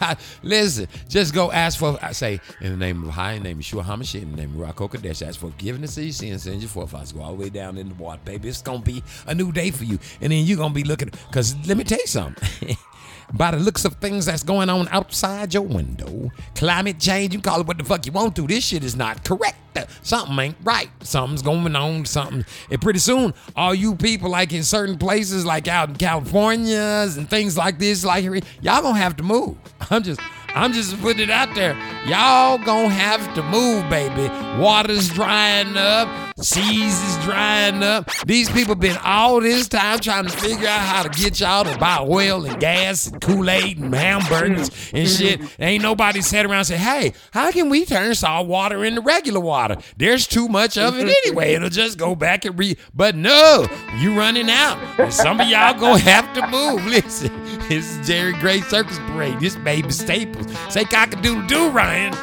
Listen, 0.43 0.87
just 1.07 1.33
go 1.33 1.51
ask 1.51 1.79
for, 1.79 1.97
I 2.01 2.11
say, 2.11 2.39
in 2.61 2.71
the 2.71 2.77
name 2.77 3.03
of 3.03 3.09
High, 3.11 3.33
in 3.33 3.43
the 3.43 3.49
name 3.49 3.59
of 3.59 3.65
Shua 3.65 3.83
Hamashiach, 3.83 4.21
in 4.21 4.31
the 4.31 4.37
name 4.37 4.61
of 4.61 4.67
Ruach 4.67 4.89
HaKodesh, 4.89 5.25
ask 5.25 5.39
for 5.39 5.51
forgiveness 5.51 5.97
of 5.97 6.03
your 6.03 6.13
sins, 6.13 6.43
send 6.43 6.61
your 6.61 6.69
forefathers, 6.69 7.11
go 7.11 7.21
all 7.21 7.35
the 7.35 7.41
way 7.41 7.49
down 7.49 7.77
in 7.77 7.89
the 7.89 7.95
water, 7.95 8.19
baby. 8.25 8.49
It's 8.49 8.61
going 8.61 8.79
to 8.79 8.85
be 8.85 9.03
a 9.27 9.33
new 9.35 9.51
day 9.51 9.71
for 9.71 9.83
you. 9.83 9.99
And 10.21 10.31
then 10.31 10.45
you're 10.45 10.57
going 10.57 10.71
to 10.71 10.75
be 10.75 10.83
looking, 10.83 11.09
because 11.27 11.55
let 11.67 11.77
me 11.77 11.83
tell 11.83 11.99
you 11.99 12.07
something. 12.07 12.77
by 13.37 13.51
the 13.51 13.57
looks 13.57 13.85
of 13.85 13.95
things 13.95 14.25
that's 14.25 14.43
going 14.43 14.69
on 14.69 14.87
outside 14.89 15.53
your 15.53 15.63
window. 15.63 16.31
Climate 16.55 16.99
change, 16.99 17.33
you 17.33 17.41
call 17.41 17.61
it 17.61 17.67
what 17.67 17.77
the 17.77 17.83
fuck 17.83 18.05
you 18.05 18.11
want 18.11 18.35
to. 18.35 18.47
This 18.47 18.65
shit 18.65 18.83
is 18.83 18.95
not 18.95 19.23
correct. 19.23 19.57
Something 20.03 20.39
ain't 20.39 20.55
right. 20.63 20.89
Something's 21.01 21.41
going 21.41 21.75
on. 21.75 22.05
Something. 22.05 22.45
And 22.71 22.81
pretty 22.81 22.99
soon, 22.99 23.33
all 23.55 23.75
you 23.75 23.95
people 23.95 24.29
like 24.29 24.53
in 24.53 24.63
certain 24.63 24.97
places, 24.97 25.45
like 25.45 25.67
out 25.67 25.89
in 25.89 25.95
California's 25.95 27.17
and 27.17 27.29
things 27.29 27.57
like 27.57 27.77
this, 27.77 28.05
like 28.05 28.23
here, 28.23 28.35
y'all 28.61 28.81
gonna 28.81 28.97
have 28.97 29.17
to 29.17 29.23
move. 29.23 29.57
I'm 29.89 30.03
just. 30.03 30.21
I'm 30.55 30.71
just 30.71 30.97
putting 31.01 31.23
it 31.23 31.29
out 31.29 31.53
there. 31.53 31.75
Y'all 32.05 32.57
gonna 32.57 32.87
have 32.87 33.33
to 33.35 33.43
move, 33.43 33.89
baby. 33.89 34.29
Water's 34.57 35.09
drying 35.09 35.75
up. 35.75 36.07
Seas 36.45 37.01
is 37.01 37.23
drying 37.23 37.81
up. 37.81 38.09
These 38.25 38.51
people 38.51 38.75
been 38.75 38.97
all 39.03 39.41
this 39.41 39.67
time 39.67 39.99
trying 39.99 40.25
to 40.25 40.29
figure 40.29 40.67
out 40.67 40.79
how 40.79 41.03
to 41.03 41.09
get 41.09 41.39
y'all 41.39 41.63
to 41.63 41.75
buy 41.79 41.97
oil 41.99 42.45
and 42.45 42.59
gas 42.59 43.07
and 43.07 43.19
Kool-Aid 43.19 43.79
and 43.79 43.93
hamburgers 43.93 44.69
and 44.93 45.07
mm-hmm. 45.07 45.41
shit. 45.41 45.41
Ain't 45.59 45.81
nobody 45.81 46.21
sat 46.21 46.45
around 46.45 46.59
and 46.59 46.67
said, 46.67 46.79
hey, 46.79 47.13
how 47.31 47.51
can 47.51 47.69
we 47.69 47.83
turn 47.83 48.13
salt 48.13 48.47
water 48.47 48.85
into 48.85 49.01
regular 49.01 49.39
water? 49.39 49.77
There's 49.97 50.27
too 50.27 50.47
much 50.47 50.77
of 50.77 50.97
it 50.97 51.07
mm-hmm. 51.07 51.27
anyway. 51.27 51.53
It'll 51.53 51.69
just 51.69 51.97
go 51.97 52.15
back 52.15 52.45
and 52.45 52.57
re 52.59 52.77
but 52.93 53.15
no, 53.15 53.65
you 53.97 54.15
running 54.15 54.49
out. 54.49 54.77
And 54.99 55.11
some 55.11 55.41
of 55.41 55.47
y'all 55.47 55.73
gonna 55.79 55.99
have 55.99 56.31
to 56.35 56.47
move. 56.47 56.85
Listen, 56.95 57.31
this 57.67 57.97
is 57.97 58.07
Jerry 58.07 58.33
Gray 58.33 58.61
Circus 58.61 58.99
Parade. 59.07 59.39
This 59.39 59.55
baby 59.55 59.89
Staples. 59.89 60.45
Say 60.69 60.85
cock-a-doodle 60.85 61.47
doo, 61.47 61.69
Ryan. 61.71 62.13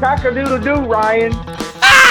Cock-a-doodle 0.00 0.58
doo, 0.58 0.80
Ryan. 0.80 1.32
Ah! 1.34 2.05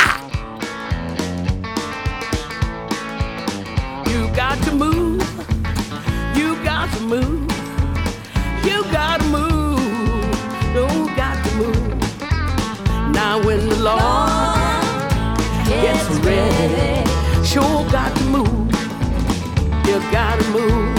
You 4.15 4.29
got 4.33 4.57
to 4.63 4.71
move. 4.71 5.21
You 6.37 6.55
got 6.63 6.89
to 6.93 7.01
move. 7.01 7.51
You 8.63 8.81
got 8.89 9.19
to 9.19 9.27
move. 9.27 9.77
You 10.73 10.87
got 11.17 11.35
to 11.43 11.55
move. 11.57 11.89
Now 13.11 13.43
when 13.45 13.67
the 13.67 13.75
Lord 13.75 15.37
gets 15.67 16.07
ready, 16.23 17.03
sure 17.43 17.83
got 17.91 18.15
to 18.15 18.23
move. 18.23 18.71
You 19.85 19.99
got 20.13 20.39
to 20.39 20.49
move. 20.49 20.95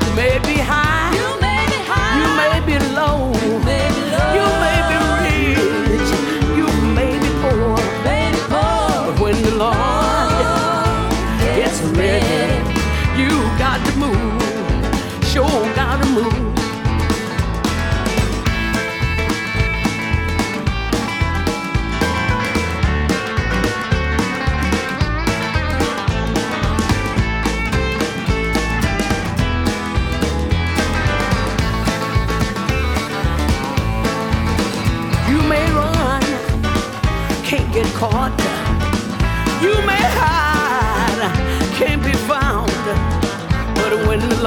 You 0.00 0.16
may 0.16 0.38
be 0.48 0.56
high. 0.56 1.12
You 1.12 1.28
may 1.42 1.66
be 1.68 1.78
high. 1.92 2.16
You 2.20 2.28
may 2.40 2.56
be 2.64 2.76
low. 2.94 3.34
You 3.44 3.58
may 3.68 3.86
be 3.92 4.00
low. 4.16 4.32
You 4.32 4.46
may 4.64 4.77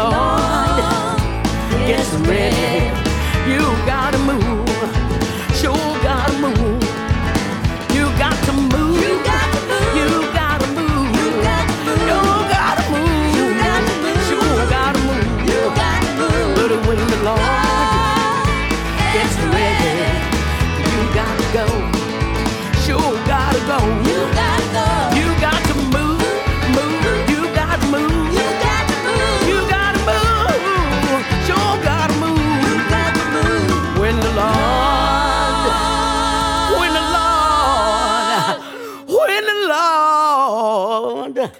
Lord. 0.10 1.88
Gets 1.88 2.14
ready, 2.28 2.90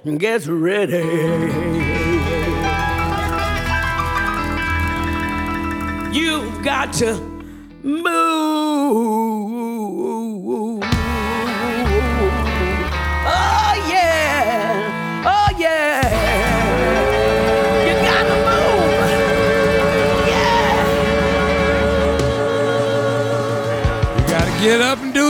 gets 0.04 0.48
ready. 0.48 0.98
You've 6.12 6.64
got 6.64 6.92
to 6.94 7.16
move. 7.84 8.31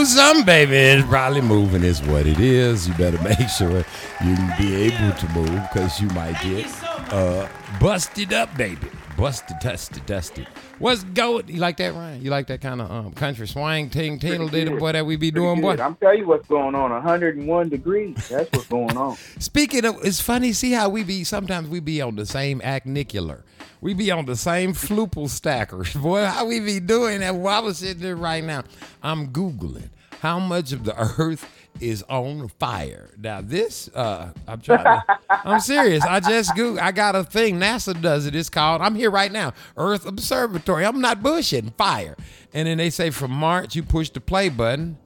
Something, 0.06 0.44
baby. 0.44 0.76
It's 0.76 1.08
probably 1.08 1.40
moving 1.40 1.82
is 1.82 2.02
what 2.02 2.26
it 2.26 2.38
is. 2.40 2.88
You 2.88 2.94
better 2.94 3.20
make 3.22 3.48
sure 3.48 3.78
you 3.78 4.34
can 4.36 4.54
be 4.58 4.74
able 4.74 5.16
to 5.16 5.28
move 5.30 5.68
because 5.72 6.00
you 6.00 6.08
might 6.08 6.40
get 6.42 6.66
uh, 7.12 7.48
busted 7.80 8.32
up, 8.32 8.56
baby. 8.56 8.88
Busted, 9.22 9.60
dusted, 9.60 10.04
dusted. 10.04 10.48
What's 10.80 11.04
going? 11.04 11.46
You 11.46 11.60
like 11.60 11.76
that, 11.76 11.94
Ryan? 11.94 12.22
You 12.22 12.30
like 12.30 12.48
that 12.48 12.60
kind 12.60 12.80
of 12.80 12.90
um, 12.90 13.12
country 13.12 13.46
swang, 13.46 13.88
ting, 13.88 14.18
tingle, 14.18 14.48
good. 14.48 14.80
boy 14.80 14.90
that 14.90 15.06
we 15.06 15.14
be 15.14 15.30
doing, 15.30 15.60
boy? 15.60 15.76
I'm 15.76 15.94
telling 15.94 16.18
you 16.18 16.26
what's 16.26 16.48
going 16.48 16.74
on. 16.74 16.90
101 16.90 17.68
degrees. 17.68 18.16
That's 18.28 18.50
what's 18.50 18.66
going 18.66 18.96
on. 18.96 19.16
Speaking 19.38 19.84
of, 19.84 20.04
it's 20.04 20.20
funny. 20.20 20.52
See 20.52 20.72
how 20.72 20.88
we 20.88 21.04
be 21.04 21.22
sometimes 21.22 21.68
we 21.68 21.78
be 21.78 22.02
on 22.02 22.16
the 22.16 22.26
same 22.26 22.58
acnicular. 22.62 23.42
We 23.80 23.94
be 23.94 24.10
on 24.10 24.26
the 24.26 24.34
same 24.34 24.72
floople 24.72 25.28
stackers. 25.28 25.94
Boy, 25.94 26.24
how 26.24 26.46
we 26.46 26.58
be 26.58 26.80
doing 26.80 27.20
that? 27.20 27.36
While 27.36 27.62
I 27.62 27.64
was 27.64 27.78
sitting 27.78 28.02
there 28.02 28.16
right 28.16 28.42
now, 28.42 28.64
I'm 29.04 29.28
Googling 29.28 29.90
how 30.22 30.40
much 30.40 30.72
of 30.72 30.82
the 30.84 30.96
earth 31.18 31.48
is 31.80 32.02
on 32.04 32.48
fire. 32.60 33.10
Now 33.18 33.40
this, 33.40 33.88
uh, 33.94 34.32
I'm 34.46 34.60
trying 34.60 34.84
to, 34.84 35.04
I'm 35.30 35.60
serious. 35.60 36.04
I 36.04 36.20
just 36.20 36.54
Google, 36.54 36.80
I 36.80 36.92
got 36.92 37.16
a 37.16 37.24
thing, 37.24 37.58
NASA 37.58 38.00
does 38.00 38.26
it. 38.26 38.34
It's 38.34 38.48
called, 38.48 38.82
I'm 38.82 38.94
here 38.94 39.10
right 39.10 39.32
now, 39.32 39.52
Earth 39.76 40.06
Observatory. 40.06 40.84
I'm 40.84 41.00
not 41.00 41.20
bullshitting, 41.20 41.74
fire. 41.76 42.16
And 42.54 42.68
then 42.68 42.78
they 42.78 42.90
say 42.90 43.10
from 43.10 43.30
March, 43.30 43.74
you 43.74 43.82
push 43.82 44.10
the 44.10 44.20
play 44.20 44.48
button 44.48 44.98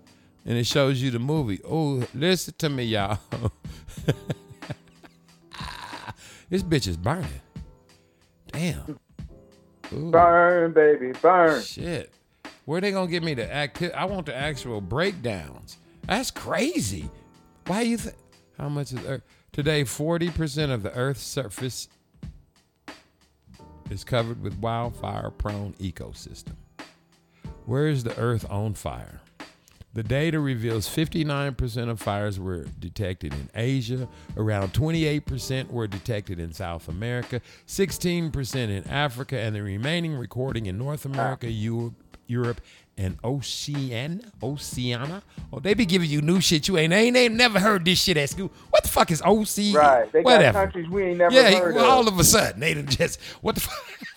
and 0.45 0.57
it 0.57 0.67
shows 0.67 1.03
you 1.03 1.11
the 1.11 1.19
movie. 1.19 1.61
Oh, 1.69 2.05
listen 2.15 2.55
to 2.59 2.69
me, 2.69 2.85
y'all. 2.85 3.19
this 6.51 6.63
bitch 6.63 6.87
is 6.87 6.97
burning. 6.97 7.27
Damn. 8.53 8.99
Ooh. 9.93 10.11
Burn, 10.11 10.73
baby, 10.73 11.13
burn. 11.21 11.63
Shit. 11.63 12.13
Where 12.65 12.81
they 12.81 12.91
gonna 12.91 13.11
give 13.11 13.23
me 13.23 13.35
the 13.35 13.53
act? 13.53 13.83
I 13.83 14.05
want 14.07 14.27
the 14.27 14.37
actual 14.37 14.81
breakdowns. 14.81 15.79
That's 16.07 16.31
crazy. 16.31 17.11
Why 17.67 17.83
you 17.83 17.97
think? 17.97 18.17
How 18.59 18.69
much 18.69 18.93
is 18.93 19.05
Earth 19.05 19.23
today? 19.53 19.85
Forty 19.85 20.31
percent 20.31 20.73
of 20.73 20.83
the 20.83 20.95
Earth's 20.95 21.23
surface 21.23 21.89
is 23.91 24.03
covered 24.05 24.43
with 24.43 24.59
wildfire-prone 24.59 25.75
ecosystem. 25.75 26.57
Where 27.67 27.89
is 27.89 28.05
the 28.05 28.17
Earth 28.19 28.49
on 28.51 28.75
fire? 28.75 29.21
The 29.97 30.03
data 30.03 30.39
reveals 30.41 30.87
59% 30.87 31.89
of 31.89 31.99
fires 31.99 32.39
were 32.39 32.67
detected 32.79 33.33
in 33.33 33.49
Asia, 33.55 34.07
around 34.37 34.75
28% 34.75 35.71
were 35.71 35.87
detected 35.87 36.39
in 36.39 36.53
South 36.53 36.89
America, 36.89 37.41
16% 37.67 38.55
in 38.57 38.87
Africa, 38.89 39.39
and 39.39 39.57
the 39.57 39.63
remaining 39.63 40.15
recording 40.15 40.67
in 40.67 40.77
North 40.77 41.07
America, 41.07 41.51
Europe, 41.51 41.95
Europe 42.27 42.61
and 42.99 43.19
Oceania. 43.23 44.21
Oceania. 44.43 45.23
Oh, 45.53 45.61
they 45.61 45.75
be 45.75 45.85
giving 45.85 46.09
you 46.09 46.23
new 46.23 46.41
shit. 46.41 46.67
You 46.69 46.79
ain't 46.79 46.93
ain't, 46.93 47.17
ain't 47.17 47.35
never 47.35 47.59
heard 47.61 47.85
this 47.85 48.03
shit 48.03 48.17
at 48.17 48.31
school. 48.31 48.51
What 48.71 48.83
the 48.83 48.89
fuck 48.89 49.11
is 49.11 49.21
OC? 49.23 49.75
Right. 49.75 50.11
They 50.13 50.23
got 50.23 50.25
Whatever. 50.25 50.59
countries 50.65 50.89
we 50.89 51.05
ain't 51.05 51.19
never 51.19 51.35
yeah, 51.35 51.59
heard 51.59 51.75
well, 51.75 51.85
of. 51.85 51.91
all 51.91 52.09
of 52.09 52.19
a 52.19 52.25
sudden 52.25 52.61
they 52.61 52.75
done 52.75 52.87
just 52.87 53.21
what 53.43 53.55
the 53.55 53.61
fuck. 53.63 54.16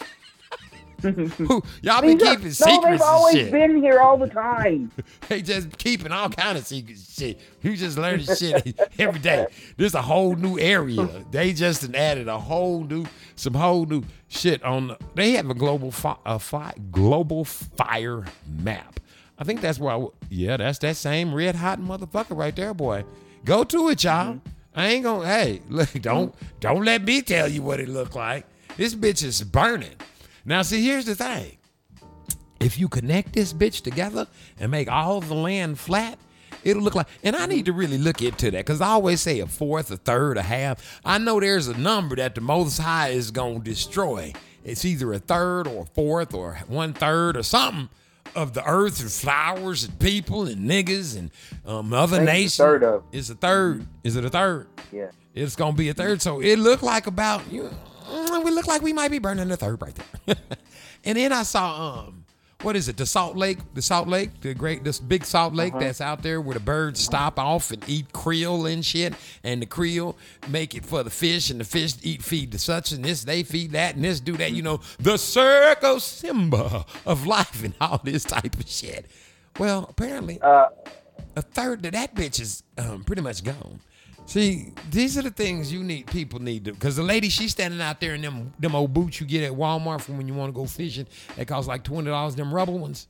Mm-hmm. 1.01 1.45
Who- 1.45 1.63
Y'all 1.81 2.01
be 2.01 2.15
These 2.15 2.23
are- 2.23 2.35
keeping 2.35 2.43
no, 2.45 2.51
secrets 2.51 2.83
they've 2.83 2.91
and 2.93 3.01
always 3.01 3.35
shit. 3.35 3.51
been 3.51 3.81
here 3.81 3.99
all 3.99 4.17
the 4.17 4.27
time. 4.27 4.91
They 5.29 5.41
just 5.43 5.77
keeping 5.77 6.11
all 6.11 6.29
kind 6.29 6.57
of 6.57 6.65
secrets 6.65 7.13
shit. 7.17 7.39
You 7.61 7.75
just 7.75 7.97
learning 7.97 8.25
shit 8.25 8.79
every 8.99 9.19
day. 9.19 9.45
There's 9.77 9.93
a 9.93 10.01
whole 10.01 10.35
new 10.35 10.57
area. 10.59 11.07
They 11.31 11.53
just 11.53 11.93
added 11.93 12.27
a 12.27 12.39
whole 12.39 12.83
new, 12.83 13.05
some 13.35 13.53
whole 13.53 13.85
new 13.85 14.03
shit 14.27 14.63
on. 14.63 14.87
The, 14.87 14.97
they 15.15 15.31
have 15.31 15.49
a 15.49 15.53
global 15.53 15.91
fi- 15.91 16.17
a 16.25 16.39
fi- 16.39 16.73
global 16.91 17.45
fire 17.45 18.25
map. 18.47 18.99
I 19.37 19.43
think 19.43 19.61
that's 19.61 19.77
why. 19.79 20.05
Yeah, 20.29 20.57
that's 20.57 20.79
that 20.79 20.95
same 20.97 21.33
red 21.33 21.55
hot 21.55 21.79
motherfucker 21.79 22.35
right 22.35 22.55
there, 22.55 22.73
boy. 22.73 23.05
Go 23.45 23.63
to 23.65 23.89
it, 23.89 24.03
y'all. 24.03 24.33
Mm-hmm. 24.35 24.49
I 24.75 24.87
ain't 24.87 25.03
gonna. 25.03 25.25
Hey, 25.27 25.61
look, 25.69 25.91
don't 26.01 26.33
don't 26.59 26.83
let 26.83 27.03
me 27.03 27.21
tell 27.21 27.47
you 27.47 27.61
what 27.61 27.79
it 27.79 27.87
look 27.89 28.15
like. 28.15 28.45
This 28.77 28.95
bitch 28.95 29.23
is 29.23 29.43
burning. 29.43 29.91
Now, 30.45 30.61
see, 30.61 30.83
here's 30.83 31.05
the 31.05 31.15
thing 31.15 31.57
if 32.59 32.77
you 32.77 32.87
connect 32.87 33.33
this 33.33 33.53
bitch 33.53 33.81
together 33.81 34.27
and 34.59 34.71
make 34.71 34.89
all 34.91 35.21
the 35.21 35.33
land 35.33 35.79
flat, 35.79 36.17
it'll 36.63 36.81
look 36.83 36.95
like. 36.95 37.07
And 37.23 37.35
I 37.35 37.45
need 37.45 37.65
to 37.65 37.73
really 37.73 37.97
look 37.97 38.21
into 38.21 38.51
that 38.51 38.65
because 38.65 38.81
I 38.81 38.87
always 38.89 39.21
say 39.21 39.39
a 39.39 39.47
fourth, 39.47 39.91
a 39.91 39.97
third, 39.97 40.37
a 40.37 40.41
half. 40.41 40.99
I 41.05 41.17
know 41.17 41.39
there's 41.39 41.67
a 41.67 41.77
number 41.77 42.15
that 42.17 42.35
the 42.35 42.41
Most 42.41 42.77
High 42.79 43.09
is 43.09 43.31
going 43.31 43.59
to 43.59 43.63
destroy. 43.63 44.33
It's 44.63 44.83
either 44.83 45.13
a 45.13 45.19
third 45.19 45.67
or 45.67 45.83
a 45.83 45.85
fourth 45.85 46.33
or 46.33 46.59
one 46.67 46.93
third 46.93 47.37
or 47.37 47.43
something 47.43 47.89
of 48.35 48.53
the 48.53 48.63
earth 48.65 48.99
and 49.01 49.11
flowers 49.11 49.83
and 49.85 49.97
people 49.99 50.45
and 50.45 50.69
niggas 50.69 51.17
and 51.17 51.31
um, 51.65 51.93
other 51.93 52.17
think 52.17 52.23
it's 52.29 52.29
a 52.29 52.33
nations. 52.33 52.57
third 52.57 52.83
of. 52.83 53.03
It's 53.11 53.29
a 53.29 53.35
third. 53.35 53.87
Is 54.03 54.15
it 54.17 54.25
a 54.25 54.29
third? 54.29 54.67
Yeah. 54.91 55.11
It's 55.33 55.55
gonna 55.55 55.73
be 55.75 55.89
a 55.89 55.93
third. 55.93 56.21
So 56.21 56.39
it 56.41 56.57
looked 56.59 56.83
like 56.83 57.07
about 57.07 57.49
you. 57.51 57.63
mm, 57.63 57.73
We 58.43 58.51
look 58.51 58.67
like 58.67 58.81
we 58.81 58.93
might 58.93 59.11
be 59.11 59.19
burning 59.19 59.49
a 59.51 59.57
third 59.57 59.81
right 59.81 59.97
there. 60.25 60.35
and 61.05 61.17
then 61.17 61.31
I 61.31 61.43
saw 61.43 61.99
um, 62.07 62.25
what 62.61 62.75
is 62.75 62.89
it? 62.89 62.97
The 62.97 63.05
Salt 63.05 63.37
Lake, 63.37 63.59
the 63.73 63.81
Salt 63.81 64.07
Lake, 64.09 64.41
the 64.41 64.53
great, 64.53 64.83
this 64.83 64.99
big 64.99 65.23
Salt 65.23 65.53
Lake 65.53 65.73
Uh-huh. 65.73 65.79
that's 65.85 66.01
out 66.01 66.23
there 66.23 66.41
where 66.41 66.55
the 66.55 66.59
birds 66.59 66.99
stop 66.99 67.39
off 67.39 67.71
and 67.71 67.81
eat 67.87 68.11
krill 68.11 68.71
and 68.71 68.83
shit, 68.85 69.13
and 69.43 69.61
the 69.61 69.65
krill 69.65 70.15
make 70.49 70.75
it 70.75 70.85
for 70.85 71.01
the 71.03 71.09
fish, 71.09 71.49
and 71.49 71.59
the 71.61 71.63
fish 71.63 71.93
eat 72.03 72.21
feed 72.21 72.51
the 72.51 72.59
such 72.59 72.91
and 72.91 73.05
this, 73.05 73.23
they 73.23 73.43
feed 73.43 73.71
that, 73.71 73.95
and 73.95 74.03
this 74.03 74.19
do 74.19 74.35
that. 74.37 74.51
You 74.51 74.61
know, 74.61 74.81
the 74.99 75.17
circle 75.17 75.99
Simba 76.01 76.85
of 77.05 77.25
life 77.25 77.63
and 77.63 77.73
all 77.79 78.01
this 78.03 78.23
type 78.25 78.59
of 78.59 78.67
shit. 78.69 79.05
Well, 79.57 79.85
apparently, 79.89 80.41
Uh, 80.41 80.65
a 81.35 81.41
third 81.41 81.85
of 81.85 81.91
that 81.93 82.13
bitch 82.15 82.39
is 82.41 82.63
um, 82.77 83.03
pretty 83.05 83.21
much 83.21 83.43
gone. 83.43 83.79
See, 84.29 84.73
these 84.91 85.17
are 85.17 85.23
the 85.23 85.31
things 85.31 85.73
you 85.73 85.83
need. 85.83 86.05
People 86.05 86.39
need 86.39 86.65
to, 86.65 86.73
because 86.73 86.95
the 86.95 87.01
lady 87.01 87.29
she's 87.29 87.49
standing 87.49 87.81
out 87.81 87.99
there 87.99 88.13
in 88.13 88.21
them 88.21 88.53
them 88.59 88.75
old 88.75 88.93
boots 88.93 89.19
you 89.19 89.25
get 89.25 89.41
at 89.41 89.51
Walmart 89.51 90.01
from 90.01 90.17
when 90.17 90.27
you 90.27 90.35
want 90.35 90.53
to 90.53 90.55
go 90.55 90.67
fishing. 90.67 91.07
That 91.35 91.47
cost 91.47 91.67
like 91.67 91.83
twenty 91.83 92.11
dollars. 92.11 92.35
Them 92.35 92.53
rubber 92.53 92.73
ones. 92.73 93.07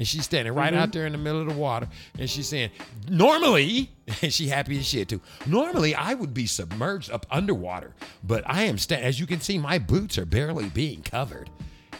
And 0.00 0.06
she's 0.06 0.24
standing 0.24 0.52
right 0.52 0.72
mm-hmm. 0.72 0.82
out 0.82 0.92
there 0.92 1.06
in 1.06 1.12
the 1.12 1.18
middle 1.18 1.40
of 1.40 1.48
the 1.48 1.54
water, 1.54 1.88
and 2.18 2.28
she's 2.28 2.48
saying, 2.48 2.70
"Normally, 3.08 3.92
and 4.22 4.34
she 4.34 4.48
happy 4.48 4.80
as 4.80 4.88
shit 4.88 5.08
too. 5.08 5.20
Normally, 5.46 5.94
I 5.94 6.14
would 6.14 6.34
be 6.34 6.46
submerged 6.46 7.12
up 7.12 7.24
underwater, 7.30 7.94
but 8.24 8.42
I 8.44 8.64
am 8.64 8.78
sta- 8.78 8.96
As 8.96 9.20
you 9.20 9.28
can 9.28 9.40
see, 9.40 9.58
my 9.58 9.78
boots 9.78 10.18
are 10.18 10.26
barely 10.26 10.70
being 10.70 11.02
covered." 11.02 11.50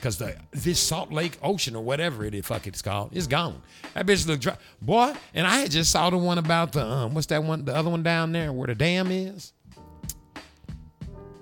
Cause 0.00 0.18
the 0.18 0.36
this 0.52 0.78
Salt 0.78 1.12
Lake 1.12 1.38
Ocean 1.42 1.74
or 1.74 1.82
whatever 1.82 2.24
it 2.24 2.32
is, 2.32 2.46
fuck 2.46 2.68
it's 2.68 2.82
called, 2.82 3.16
is 3.16 3.26
gone. 3.26 3.60
That 3.94 4.06
bitch 4.06 4.26
look 4.28 4.38
dry, 4.38 4.56
boy. 4.80 5.12
And 5.34 5.46
I 5.46 5.58
had 5.58 5.72
just 5.72 5.90
saw 5.90 6.08
the 6.08 6.18
one 6.18 6.38
about 6.38 6.72
the 6.72 6.84
um, 6.84 7.14
what's 7.14 7.26
that 7.28 7.42
one, 7.42 7.64
the 7.64 7.74
other 7.74 7.90
one 7.90 8.04
down 8.04 8.30
there 8.30 8.52
where 8.52 8.68
the 8.68 8.76
dam 8.76 9.10
is. 9.10 9.52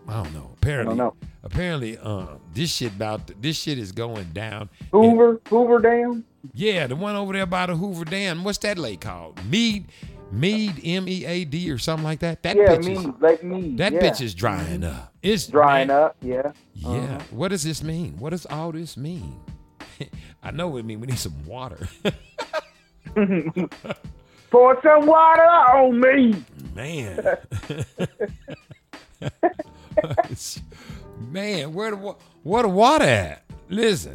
I 0.09 0.23
don't 0.23 0.33
know. 0.33 0.53
Apparently, 0.57 0.95
know. 0.95 1.15
apparently, 1.43 1.99
uh, 1.99 2.27
this 2.55 2.73
shit 2.73 2.93
about 2.93 3.31
this 3.43 3.57
shit 3.57 3.79
is 3.79 3.93
going 3.93 4.31
down. 4.33 4.71
Hoover, 4.93 5.41
Hoover 5.49 5.79
Dam. 5.81 6.25
Yeah, 6.55 6.87
the 6.87 6.97
one 6.97 7.17
over 7.17 7.33
there 7.33 7.47
by 7.47 7.67
the 7.67 7.77
Hoover 7.77 8.05
Dam. 8.05 8.45
What's 8.45 8.59
that 8.59 8.79
lake 8.79 9.01
called? 9.01 9.45
Mead, 9.47 9.87
Mead, 10.31 10.81
M 10.83 11.09
E 11.09 11.25
A 11.27 11.45
D 11.45 11.71
or 11.71 11.79
something 11.79 12.05
like 12.05 12.21
that. 12.21 12.43
That 12.43 12.57
yeah, 12.57 12.77
bitch 12.77 12.89
is, 12.89 13.21
Lake 13.21 13.45
Mead. 13.45 13.79
that 13.79 13.93
yeah. 13.93 14.01
bitch 14.01 14.21
is 14.21 14.35
drying 14.35 14.85
up. 14.85 15.15
It's 15.27 15.49
drying 15.49 15.91
up. 15.91 16.17
Yeah. 16.23 16.53
yeah. 16.75 16.89
Uh-huh. 16.89 17.19
What 17.33 17.49
does 17.49 17.65
this 17.65 17.83
mean? 17.83 18.17
What 18.19 18.31
does 18.31 18.47
all 18.47 18.71
this 18.71 18.97
mean? 18.97 19.41
I 20.43 20.53
know 20.53 20.77
it 20.77 20.85
mean 20.85 21.01
we 21.01 21.09
need 21.09 21.19
some 21.19 21.45
water. 21.45 21.89
Pour 24.51 24.81
some 24.83 25.07
water 25.07 25.43
on 25.43 25.99
me. 25.99 26.45
Man. 26.77 27.19
Man, 31.33 31.73
where 31.75 31.91
the 31.91 31.97
what 31.97 32.21
where 32.45 32.63
the 32.63 32.69
water 32.69 33.05
at? 33.05 33.43
Listen, 33.69 34.15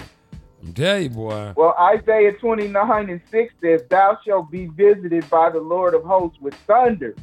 I'm 0.63 0.71
telling 0.73 1.03
you, 1.03 1.09
boy. 1.09 1.53
Well, 1.57 1.75
Isaiah 1.77 2.31
29 2.31 3.09
and 3.09 3.19
6 3.29 3.53
says, 3.59 3.81
Thou 3.89 4.17
shalt 4.25 4.49
be 4.49 4.67
visited 4.67 5.29
by 5.29 5.49
the 5.49 5.59
Lord 5.59 5.93
of 5.93 6.03
hosts 6.03 6.39
with 6.39 6.53
thunder 6.53 7.15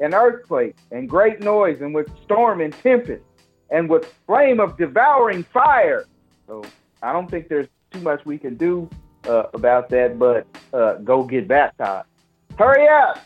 and 0.00 0.12
earthquake 0.12 0.76
and 0.90 1.08
great 1.08 1.40
noise 1.40 1.80
and 1.80 1.94
with 1.94 2.08
storm 2.24 2.60
and 2.60 2.74
tempest 2.82 3.22
and 3.70 3.88
with 3.88 4.12
flame 4.26 4.60
of 4.60 4.76
devouring 4.76 5.42
fire. 5.44 6.04
So 6.46 6.64
I 7.02 7.12
don't 7.12 7.30
think 7.30 7.48
there's 7.48 7.68
too 7.90 8.00
much 8.00 8.24
we 8.24 8.38
can 8.38 8.56
do 8.56 8.88
uh, 9.28 9.44
about 9.54 9.88
that, 9.90 10.18
but 10.18 10.46
uh, 10.72 10.94
go 10.94 11.24
get 11.24 11.48
baptized. 11.48 12.06
Hurry 12.58 12.86
up. 12.88 13.18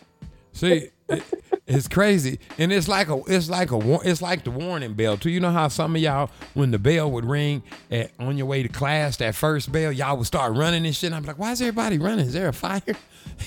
See, 0.53 0.88
it- 1.09 1.22
it's 1.66 1.88
crazy, 1.88 2.40
and 2.59 2.70
it's 2.72 2.88
like 2.88 3.09
a, 3.09 3.20
it's 3.26 3.49
like 3.49 3.70
a, 3.72 3.78
it's 4.05 4.20
like 4.20 4.45
the 4.45 4.51
warning 4.51 4.92
bell 4.92 5.16
too. 5.16 5.30
You 5.30 5.40
know 5.40 5.51
how 5.51 5.68
some 5.68 5.97
of 5.97 6.03
y'all, 6.03 6.30
when 6.53 6.70
the 6.72 6.78
bell 6.78 7.11
would 7.11 7.24
ring 7.24 7.62
at, 7.90 8.11
on 8.18 8.36
your 8.36 8.47
way 8.47 8.62
to 8.62 8.68
class, 8.68 9.16
that 9.18 9.34
first 9.34 9.72
bell, 9.72 9.90
y'all 9.90 10.16
would 10.18 10.26
start 10.26 10.55
running 10.57 10.84
and 10.84 10.95
shit. 10.95 11.12
I'm 11.14 11.22
like, 11.24 11.38
why 11.38 11.53
is 11.53 11.62
everybody 11.62 11.97
running? 11.99 12.26
Is 12.26 12.34
there 12.34 12.49
a 12.49 12.53
fire? 12.53 12.82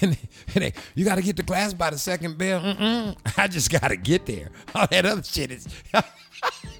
And, 0.01 0.17
and 0.55 0.63
they, 0.63 0.73
you 0.95 1.05
got 1.05 1.15
to 1.15 1.21
get 1.21 1.37
to 1.37 1.43
class 1.43 1.73
by 1.73 1.91
the 1.91 1.97
second 1.99 2.37
bell. 2.37 2.59
Mm-mm, 2.59 3.15
I 3.37 3.47
just 3.47 3.71
got 3.71 3.87
to 3.89 3.95
get 3.95 4.25
there. 4.25 4.49
All 4.75 4.87
that 4.87 5.05
other 5.05 5.23
shit 5.23 5.51
is. 5.51 5.67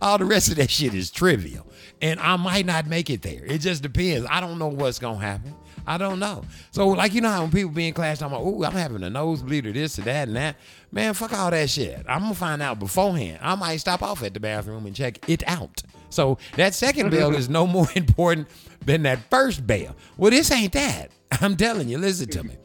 All 0.00 0.18
the 0.18 0.24
rest 0.24 0.48
of 0.48 0.56
that 0.56 0.70
shit 0.70 0.94
is 0.94 1.10
trivial. 1.10 1.66
And 2.02 2.20
I 2.20 2.36
might 2.36 2.66
not 2.66 2.86
make 2.86 3.10
it 3.10 3.22
there. 3.22 3.44
It 3.44 3.58
just 3.58 3.82
depends. 3.82 4.26
I 4.30 4.40
don't 4.40 4.58
know 4.58 4.68
what's 4.68 4.98
going 4.98 5.20
to 5.20 5.24
happen. 5.24 5.54
I 5.86 5.98
don't 5.98 6.18
know. 6.18 6.44
So, 6.72 6.88
like, 6.88 7.14
you 7.14 7.20
know 7.20 7.30
how 7.30 7.42
when 7.42 7.52
people 7.52 7.70
be 7.70 7.86
in 7.86 7.94
class, 7.94 8.20
I'm 8.20 8.32
like, 8.32 8.40
ooh, 8.40 8.64
I'm 8.64 8.72
having 8.72 9.02
a 9.02 9.10
nosebleed 9.10 9.66
or 9.66 9.72
this 9.72 9.98
or 9.98 10.02
that 10.02 10.26
and 10.28 10.36
that. 10.36 10.56
Man, 10.90 11.14
fuck 11.14 11.32
all 11.32 11.50
that 11.50 11.70
shit. 11.70 12.04
I'm 12.08 12.20
going 12.20 12.32
to 12.32 12.38
find 12.38 12.60
out 12.60 12.78
beforehand. 12.80 13.38
I 13.40 13.54
might 13.54 13.76
stop 13.76 14.02
off 14.02 14.22
at 14.22 14.34
the 14.34 14.40
bathroom 14.40 14.86
and 14.86 14.96
check 14.96 15.28
it 15.28 15.46
out. 15.46 15.82
So, 16.10 16.38
that 16.56 16.74
second 16.74 17.10
bell 17.10 17.34
is 17.34 17.48
no 17.48 17.66
more 17.66 17.86
important 17.94 18.48
than 18.84 19.02
that 19.02 19.20
first 19.30 19.66
bell. 19.66 19.94
Well, 20.16 20.30
this 20.30 20.50
ain't 20.50 20.72
that. 20.72 21.10
I'm 21.40 21.56
telling 21.56 21.88
you, 21.88 21.98
listen 21.98 22.28
to 22.30 22.42
me. 22.42 22.56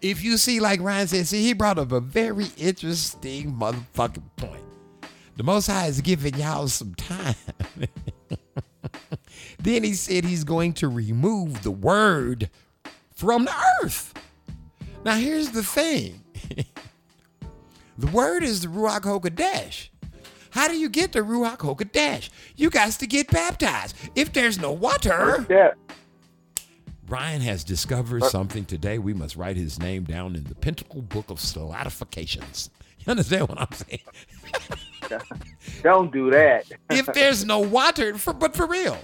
If 0.00 0.22
you 0.24 0.36
see, 0.36 0.60
like 0.60 0.80
Ryan 0.80 1.08
said, 1.08 1.26
see, 1.26 1.42
he 1.42 1.52
brought 1.52 1.78
up 1.78 1.92
a 1.92 2.00
very 2.00 2.46
interesting 2.56 3.52
motherfucking 3.52 4.22
point. 4.36 4.62
The 5.36 5.42
Most 5.42 5.66
High 5.66 5.86
is 5.86 6.00
giving 6.00 6.34
y'all 6.34 6.68
some 6.68 6.94
time. 6.94 7.34
then 9.58 9.82
he 9.82 9.94
said 9.94 10.24
he's 10.24 10.44
going 10.44 10.74
to 10.74 10.88
remove 10.88 11.62
the 11.62 11.70
word 11.70 12.50
from 13.14 13.46
the 13.46 13.54
earth. 13.82 14.12
Now, 15.04 15.16
here's 15.16 15.50
the 15.50 15.62
thing 15.62 16.22
the 17.98 18.06
word 18.08 18.42
is 18.42 18.60
the 18.60 18.68
Ruach 18.68 19.00
HaKodesh. 19.02 19.88
How 20.50 20.68
do 20.68 20.76
you 20.76 20.90
get 20.90 21.12
the 21.12 21.20
Ruach 21.20 21.58
HaKodesh? 21.58 22.28
You 22.56 22.68
got 22.68 22.92
to 22.92 23.06
get 23.06 23.30
baptized. 23.30 23.96
If 24.14 24.32
there's 24.32 24.58
no 24.58 24.72
water, 24.72 25.46
Yeah. 25.48 25.72
Brian 27.04 27.40
has 27.42 27.64
discovered 27.64 28.22
uh, 28.22 28.28
something 28.28 28.64
today. 28.64 28.98
We 28.98 29.12
must 29.12 29.36
write 29.36 29.56
his 29.56 29.78
name 29.78 30.04
down 30.04 30.34
in 30.36 30.44
the 30.44 30.54
Pentacle 30.54 31.02
Book 31.02 31.30
of 31.30 31.40
Stratifications. 31.40 32.70
You 33.00 33.10
understand 33.10 33.48
what 33.48 33.60
I'm 33.60 33.72
saying? 33.72 34.00
Don't 35.82 36.12
do 36.12 36.30
that. 36.30 36.70
if 36.90 37.06
there's 37.06 37.44
no 37.44 37.60
water, 37.60 38.16
for, 38.18 38.32
but 38.32 38.54
for 38.54 38.66
real, 38.66 38.98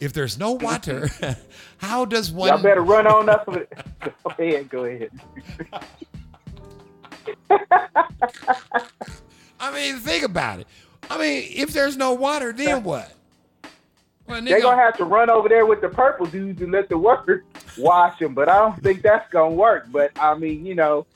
if 0.00 0.12
there's 0.12 0.38
no 0.38 0.52
water, 0.52 1.08
how 1.78 2.04
does 2.04 2.30
one? 2.30 2.48
Y'all 2.48 2.62
better 2.62 2.82
run 2.82 3.06
on 3.06 3.28
up. 3.28 3.46
With 3.46 3.68
it. 3.68 3.78
Go 4.00 4.32
ahead. 4.38 4.68
Go 4.68 4.84
ahead. 4.84 5.10
I 9.60 9.72
mean, 9.72 9.96
think 9.96 10.24
about 10.24 10.60
it. 10.60 10.66
I 11.10 11.18
mean, 11.18 11.44
if 11.54 11.72
there's 11.72 11.96
no 11.96 12.12
water, 12.12 12.52
then 12.52 12.82
what? 12.84 13.12
Well, 14.28 14.42
They're 14.42 14.60
gonna 14.60 14.80
have 14.80 14.96
to 14.98 15.04
run 15.04 15.30
over 15.30 15.48
there 15.48 15.64
with 15.64 15.80
the 15.80 15.88
purple 15.88 16.26
dudes 16.26 16.60
and 16.60 16.70
let 16.70 16.90
the 16.90 16.98
workers 16.98 17.42
wash 17.78 18.18
them. 18.18 18.34
But 18.34 18.50
I 18.50 18.58
don't 18.58 18.80
think 18.82 19.00
that's 19.00 19.28
gonna 19.32 19.54
work. 19.54 19.86
But 19.90 20.10
I 20.16 20.34
mean, 20.34 20.66
you 20.66 20.74
know, 20.74 21.06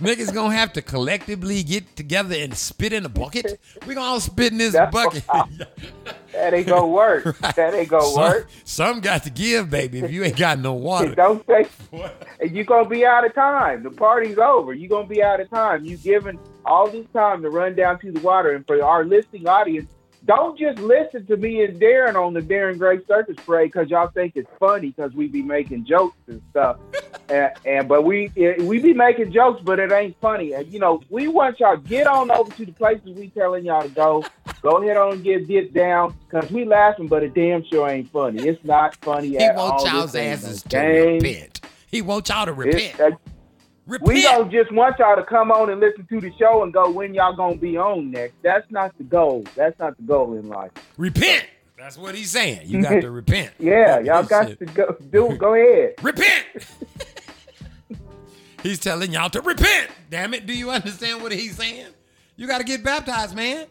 niggas 0.00 0.32
gonna 0.32 0.54
have 0.54 0.72
to 0.74 0.82
collectively 0.82 1.62
get 1.62 1.96
together 1.96 2.34
and 2.36 2.56
spit 2.56 2.92
in 2.92 3.04
a 3.04 3.08
bucket. 3.08 3.60
We 3.86 3.94
gonna 3.94 4.06
all 4.06 4.20
spit 4.20 4.52
in 4.52 4.58
this 4.58 4.72
That's 4.72 4.92
bucket. 4.92 5.24
that 6.32 6.54
ain't 6.54 6.66
gonna 6.66 6.86
work. 6.86 7.36
That 7.56 7.74
ain't 7.74 7.88
gonna 7.88 8.04
some, 8.04 8.22
work. 8.22 8.48
some 8.64 9.00
got 9.00 9.24
to 9.24 9.30
give, 9.30 9.70
baby. 9.70 10.00
If 10.00 10.10
you 10.12 10.24
ain't 10.24 10.36
got 10.36 10.58
no 10.58 10.72
water, 10.88 11.14
Don't 11.14 11.44
say 11.46 11.66
you're 12.42 12.64
gonna 12.64 12.88
be 12.88 13.04
out 13.04 13.24
of 13.26 13.34
time. 13.34 13.82
The 13.82 13.90
party's 13.90 14.38
over. 14.38 14.72
You're 14.72 14.88
gonna 14.88 15.06
be 15.08 15.22
out 15.22 15.40
of 15.40 15.50
time. 15.50 15.84
You 15.84 15.96
given 15.96 16.38
all 16.64 16.88
this 16.88 17.06
time 17.12 17.42
to 17.42 17.50
run 17.50 17.74
down 17.74 17.98
to 18.00 18.12
the 18.12 18.20
water. 18.20 18.52
And 18.54 18.66
for 18.66 18.82
our 18.82 19.04
listening 19.04 19.48
audience, 19.48 19.90
don't 20.24 20.58
just 20.58 20.78
listen 20.78 21.26
to 21.26 21.36
me 21.36 21.64
and 21.64 21.80
Darren 21.80 22.14
on 22.14 22.32
the 22.34 22.40
Darren 22.40 22.78
Gray 22.78 22.98
Circus 23.06 23.36
Parade 23.44 23.72
because 23.72 23.90
y'all 23.90 24.08
think 24.08 24.34
it's 24.36 24.48
funny 24.60 24.90
because 24.90 25.12
we 25.14 25.26
be 25.26 25.42
making 25.42 25.84
jokes 25.84 26.16
and 26.28 26.40
stuff. 26.50 26.78
and, 27.28 27.50
and 27.66 27.88
but 27.88 28.02
we 28.04 28.30
we 28.60 28.78
be 28.78 28.92
making 28.94 29.32
jokes, 29.32 29.60
but 29.64 29.78
it 29.78 29.90
ain't 29.90 30.16
funny. 30.20 30.52
And 30.52 30.66
you 30.72 30.78
know, 30.78 31.02
we 31.10 31.26
want 31.28 31.58
y'all 31.60 31.76
get 31.76 32.06
on 32.06 32.30
over 32.30 32.52
to 32.54 32.66
the 32.66 32.72
places 32.72 33.08
we 33.16 33.28
telling 33.30 33.64
y'all 33.64 33.82
to 33.82 33.88
go. 33.88 34.24
Go 34.62 34.80
ahead 34.82 34.96
on 34.96 35.14
and 35.14 35.24
get 35.24 35.48
dipped 35.48 35.74
down 35.74 36.14
because 36.30 36.50
we 36.52 36.64
laughing, 36.64 37.08
but 37.08 37.24
it 37.24 37.34
damn 37.34 37.64
sure 37.64 37.88
ain't 37.88 38.10
funny. 38.12 38.46
It's 38.46 38.62
not 38.64 38.94
funny 38.96 39.28
he 39.28 39.38
at 39.38 39.56
all. 39.56 39.84
y'all's 39.84 40.14
asses 40.14 40.62
to 40.62 40.78
repent. 40.78 41.60
He 41.90 42.00
wants 42.00 42.30
y'all 42.30 42.46
to 42.46 42.52
It- 42.52 42.56
repent. 42.56 43.00
uh, 43.00 43.10
repent. 43.86 44.08
we 44.08 44.22
don't 44.22 44.50
just 44.50 44.70
want 44.72 44.98
y'all 44.98 45.16
to 45.16 45.24
come 45.24 45.50
on 45.50 45.70
and 45.70 45.80
listen 45.80 46.06
to 46.06 46.20
the 46.20 46.32
show 46.38 46.62
and 46.62 46.72
go 46.72 46.90
when 46.90 47.14
y'all 47.14 47.34
gonna 47.34 47.56
be 47.56 47.76
on 47.76 48.10
next. 48.10 48.34
That's 48.42 48.70
not 48.70 48.96
the 48.98 49.04
goal. 49.04 49.44
That's 49.56 49.78
not 49.78 49.96
the 49.96 50.02
goal 50.04 50.34
in 50.34 50.48
life. 50.48 50.70
repent. 50.96 51.46
That's 51.78 51.98
what 51.98 52.14
he's 52.14 52.30
saying. 52.30 52.60
You 52.64 52.82
got 52.82 53.00
to 53.00 53.10
repent. 53.10 53.50
Yeah, 53.58 53.98
y'all 53.98 54.22
got 54.22 54.48
Shit. 54.48 54.58
to 54.60 54.66
go 54.66 54.96
do. 55.10 55.36
Go 55.36 55.54
ahead. 55.54 55.94
repent. 56.02 56.46
he's 58.62 58.78
telling 58.78 59.12
y'all 59.12 59.30
to 59.30 59.40
repent. 59.40 59.90
Damn 60.08 60.34
it. 60.34 60.46
Do 60.46 60.56
you 60.56 60.70
understand 60.70 61.22
what 61.22 61.32
he's 61.32 61.56
saying? 61.56 61.86
You 62.36 62.46
got 62.46 62.58
to 62.58 62.64
get 62.64 62.84
baptized, 62.84 63.34
man. 63.34 63.66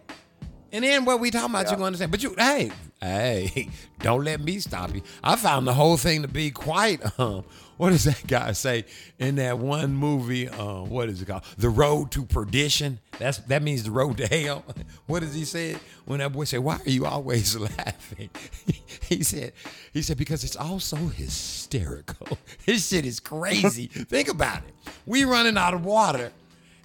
And 0.73 0.83
then 0.83 1.05
what 1.05 1.19
we 1.19 1.31
talking 1.31 1.49
about, 1.51 1.65
you 1.69 1.73
gonna 1.73 1.85
understand. 1.85 2.11
But 2.11 2.23
you, 2.23 2.33
hey, 2.37 2.71
hey, 3.01 3.69
don't 3.99 4.23
let 4.23 4.41
me 4.41 4.59
stop 4.59 4.93
you. 4.93 5.01
I 5.23 5.35
found 5.35 5.67
the 5.67 5.73
whole 5.73 5.97
thing 5.97 6.21
to 6.21 6.27
be 6.27 6.51
quite, 6.51 7.01
um, 7.19 7.43
what 7.81 7.89
does 7.89 8.03
that 8.03 8.27
guy 8.27 8.51
say 8.51 8.85
in 9.17 9.37
that 9.37 9.57
one 9.57 9.95
movie? 9.95 10.47
Uh, 10.47 10.83
what 10.83 11.09
is 11.09 11.19
it 11.19 11.25
called? 11.25 11.41
The 11.57 11.71
Road 11.71 12.11
to 12.11 12.23
Perdition. 12.23 12.99
That's 13.17 13.39
that 13.39 13.63
means 13.63 13.81
the 13.81 13.89
road 13.89 14.17
to 14.17 14.27
hell. 14.27 14.63
what 15.07 15.21
does 15.21 15.33
he 15.33 15.45
say 15.45 15.77
when 16.05 16.19
that 16.19 16.31
boy 16.31 16.43
said, 16.43 16.59
"Why 16.59 16.75
are 16.75 16.89
you 16.89 17.07
always 17.07 17.57
laughing?" 17.77 18.29
he 19.09 19.23
said, 19.23 19.53
he 19.93 20.03
said 20.03 20.19
because 20.19 20.43
it's 20.43 20.55
all 20.55 20.79
so 20.79 20.95
hysterical. 20.95 22.37
This 22.67 22.87
shit 22.87 23.03
is 23.03 23.19
crazy. 23.19 23.87
Think 23.87 24.27
about 24.29 24.59
it. 24.59 24.73
We 25.07 25.23
running 25.23 25.57
out 25.57 25.73
of 25.73 25.83
water. 25.83 26.31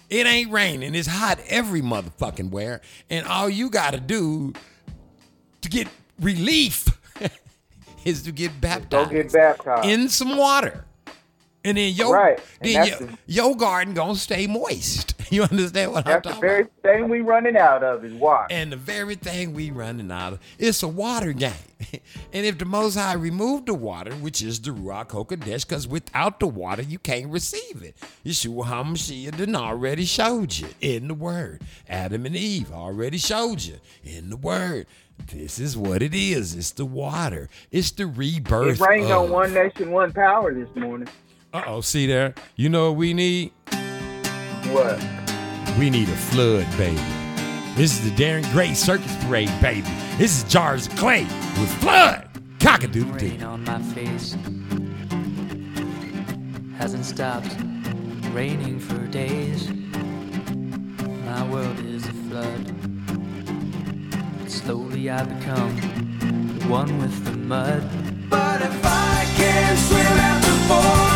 It 0.09 0.25
ain't 0.25 0.51
raining. 0.51 0.95
It's 0.95 1.07
hot 1.07 1.39
every 1.47 1.83
motherfucking 1.83 2.49
where. 2.49 2.81
And 3.11 3.27
all 3.27 3.47
you 3.47 3.69
got 3.69 3.93
to 3.93 3.99
do 3.99 4.53
to 5.61 5.69
get 5.69 5.89
relief 6.19 6.87
is 8.07 8.23
to 8.23 8.31
get 8.31 8.49
Go 8.53 8.67
baptized 8.67 9.11
get 9.11 9.31
baptized. 9.31 9.87
in 9.87 10.09
some 10.09 10.37
water. 10.37 10.85
And 11.65 11.77
then 11.77 11.93
your, 11.93 12.13
Right. 12.13 12.39
And 12.61 12.69
then 12.75 12.87
your, 12.87 12.97
the- 12.99 13.17
your 13.25 13.55
garden 13.57 13.93
going 13.93 14.15
to 14.15 14.19
stay 14.19 14.47
moist. 14.47 15.13
You 15.29 15.43
understand 15.43 15.91
what 15.91 16.07
I'm 16.07 16.21
That's 16.23 16.35
the 16.35 16.39
very 16.39 16.61
about? 16.61 16.71
thing 16.83 17.09
we 17.09 17.19
running 17.19 17.57
out 17.57 17.83
of 17.83 18.05
is 18.05 18.13
water. 18.13 18.47
And 18.49 18.71
the 18.71 18.77
very 18.77 19.15
thing 19.15 19.53
we 19.53 19.71
running 19.71 20.09
out 20.09 20.31
of, 20.31 20.39
it's 20.57 20.81
a 20.83 20.87
water 20.87 21.33
game. 21.33 21.51
and 22.31 22.45
if 22.45 22.57
the 22.57 22.63
Most 22.63 22.95
High 22.95 23.15
removed 23.15 23.65
the 23.65 23.73
water, 23.73 24.13
which 24.13 24.41
is 24.41 24.61
the 24.61 24.71
Ruach 24.71 25.09
HaKodesh, 25.09 25.67
because 25.67 25.85
without 25.85 26.39
the 26.39 26.47
water, 26.47 26.81
you 26.81 26.97
can't 26.97 27.27
receive 27.29 27.83
it. 27.83 27.97
Yeshua 28.23 28.67
HaMashiach 28.67 29.35
done 29.37 29.53
already 29.57 30.05
showed 30.05 30.53
you 30.57 30.67
in 30.79 31.09
the 31.09 31.13
Word. 31.13 31.61
Adam 31.89 32.25
and 32.25 32.33
Eve 32.37 32.71
already 32.71 33.17
showed 33.17 33.61
you 33.63 33.81
in 34.05 34.29
the 34.29 34.37
Word. 34.37 34.87
This 35.33 35.59
is 35.59 35.75
what 35.75 36.01
it 36.01 36.15
is. 36.15 36.55
It's 36.55 36.71
the 36.71 36.85
water. 36.85 37.49
It's 37.69 37.91
the 37.91 38.07
rebirth. 38.07 38.79
It 38.79 38.87
rained 38.87 39.11
on 39.11 39.29
One 39.29 39.53
Nation, 39.53 39.91
One 39.91 40.13
Power 40.13 40.53
this 40.53 40.73
morning. 40.73 41.09
Uh-oh, 41.53 41.81
see 41.81 42.05
there? 42.07 42.35
You 42.55 42.69
know 42.69 42.91
what 42.91 42.97
we 42.97 43.13
need? 43.13 43.51
What? 44.69 45.01
We 45.79 45.89
need 45.89 46.09
a 46.09 46.15
flood, 46.15 46.67
baby. 46.77 47.01
This 47.75 47.93
is 47.93 48.03
the 48.03 48.15
Darren 48.21 48.49
Gray 48.51 48.73
Circus 48.73 49.15
Parade, 49.23 49.51
baby. 49.61 49.87
This 50.17 50.37
is 50.37 50.51
Jars 50.51 50.87
of 50.87 50.95
Clay 50.97 51.23
with 51.23 51.71
Flood. 51.79 52.27
Cockadoodle 52.59 53.21
Rain 53.21 53.39
doo. 53.39 53.45
on 53.45 53.63
my 53.63 53.79
face 53.93 54.35
hasn't 56.77 57.05
stopped 57.05 57.55
raining 58.33 58.79
for 58.79 58.97
days. 59.07 59.69
My 61.25 61.47
world 61.49 61.79
is 61.79 62.05
a 62.07 62.13
flood. 62.13 62.73
But 64.39 64.51
slowly 64.51 65.09
I 65.09 65.23
become 65.23 65.77
one 66.67 66.97
with 66.99 67.23
the 67.25 67.31
mud. 67.33 67.83
But 68.29 68.61
if 68.61 68.85
I 68.85 69.25
can't 69.37 69.79
swim 69.79 70.01
after 70.01 70.51
40 71.01 71.06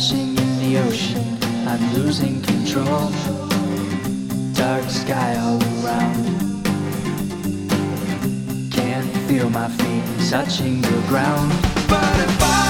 splashing 0.00 0.38
in 0.38 0.58
the 0.60 0.78
ocean. 0.78 1.38
I'm 1.68 1.94
losing 1.94 2.40
control. 2.42 3.10
Dark 4.54 4.88
sky 4.88 5.36
all 5.38 5.62
around. 5.84 6.24
Can't 8.70 9.10
feel 9.28 9.50
my 9.50 9.68
feet 9.68 10.30
touching 10.30 10.80
the 10.80 11.04
ground. 11.08 11.52
But 11.88 12.18
if 12.18 12.42
I 12.42 12.69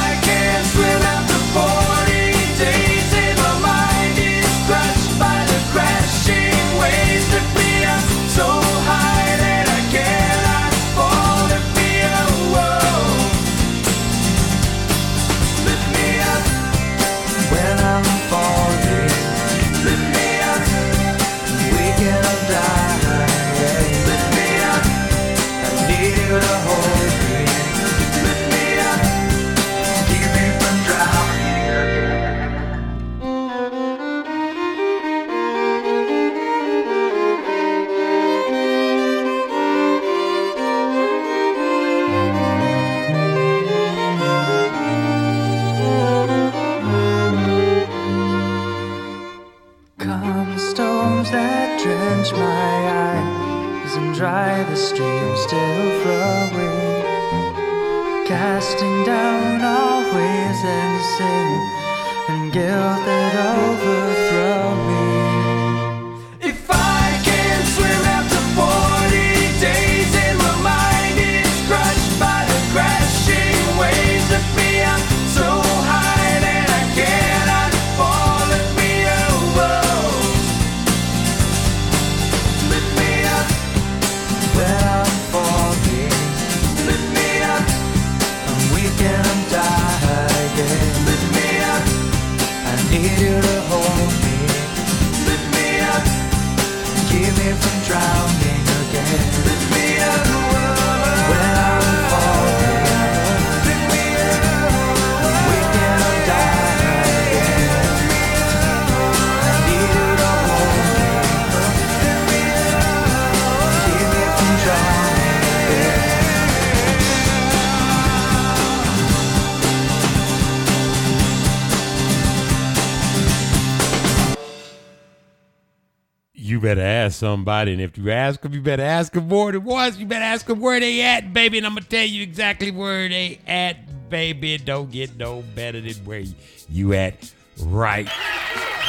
You 126.50 126.58
better 126.58 126.80
ask 126.80 127.16
somebody, 127.16 127.74
and 127.74 127.80
if 127.80 127.96
you 127.96 128.10
ask 128.10 128.40
them, 128.40 128.52
you 128.52 128.60
better 128.60 128.82
ask 128.82 129.12
them 129.12 129.28
more 129.28 129.52
than 129.52 129.62
once. 129.62 129.98
You 129.98 130.06
better 130.06 130.24
ask 130.24 130.46
them 130.46 130.58
where 130.58 130.80
they 130.80 131.00
at, 131.00 131.32
baby, 131.32 131.58
and 131.58 131.66
I'm 131.66 131.74
gonna 131.74 131.86
tell 131.86 132.04
you 132.04 132.24
exactly 132.24 132.72
where 132.72 133.08
they 133.08 133.38
at, 133.46 134.10
baby. 134.10 134.54
It 134.54 134.64
Don't 134.64 134.90
get 134.90 135.16
no 135.16 135.44
better 135.54 135.80
than 135.80 135.94
where 136.04 136.24
you 136.68 136.92
at 136.94 137.32
right 137.60 138.06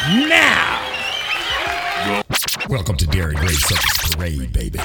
now. 0.08 0.82
Welcome 2.68 2.98
to 2.98 3.06
Gray 3.06 3.54
Circus 3.54 4.16
Parade, 4.16 4.52
baby. 4.52 4.80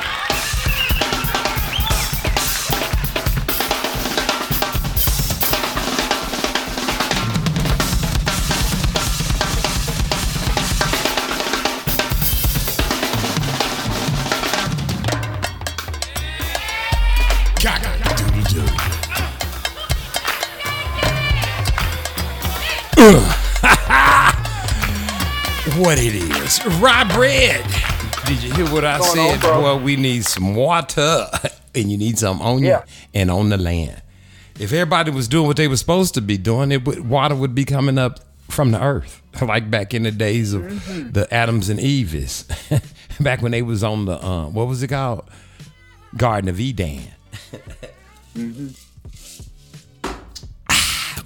What 25.86 25.98
it 26.00 26.16
is. 26.16 26.66
Rye 26.80 27.04
Bread. 27.14 27.64
Did 28.26 28.42
you 28.42 28.52
hear 28.54 28.64
what 28.72 28.84
I 28.84 28.98
What's 28.98 29.12
said? 29.12 29.44
on. 29.44 29.62
Boy, 29.62 29.84
we 29.84 29.94
need 29.94 30.24
some 30.24 30.56
water. 30.56 31.26
and 31.76 31.88
you 31.88 31.96
need 31.96 32.18
some 32.18 32.42
on 32.42 32.64
you 32.64 32.78
and 33.14 33.30
on 33.30 33.50
the 33.50 33.56
land. 33.56 34.02
If 34.58 34.72
everybody 34.72 35.12
was 35.12 35.28
doing 35.28 35.46
what 35.46 35.56
they 35.56 35.68
were 35.68 35.76
supposed 35.76 36.14
to 36.14 36.20
be 36.20 36.38
doing, 36.38 36.72
it 36.72 36.84
would, 36.84 37.08
water 37.08 37.36
would 37.36 37.54
be 37.54 37.64
coming 37.64 37.98
up 37.98 38.18
from 38.50 38.72
the 38.72 38.82
earth, 38.82 39.22
like 39.40 39.70
back 39.70 39.94
in 39.94 40.02
the 40.02 40.10
days 40.10 40.54
of 40.54 40.62
Mm-hmm. 40.62 41.12
the 41.12 41.32
Adams 41.32 41.68
and 41.68 41.78
Eves, 41.78 42.48
back 43.20 43.40
when 43.40 43.52
they 43.52 43.62
was 43.62 43.84
on 43.84 44.06
the 44.06 44.20
uh, 44.20 44.48
what 44.48 44.66
was 44.66 44.82
it 44.82 44.88
called, 44.88 45.30
Garden 46.16 46.48
of 46.50 46.58
Eden. 46.58 47.02
Mm-hmm. 48.34 48.68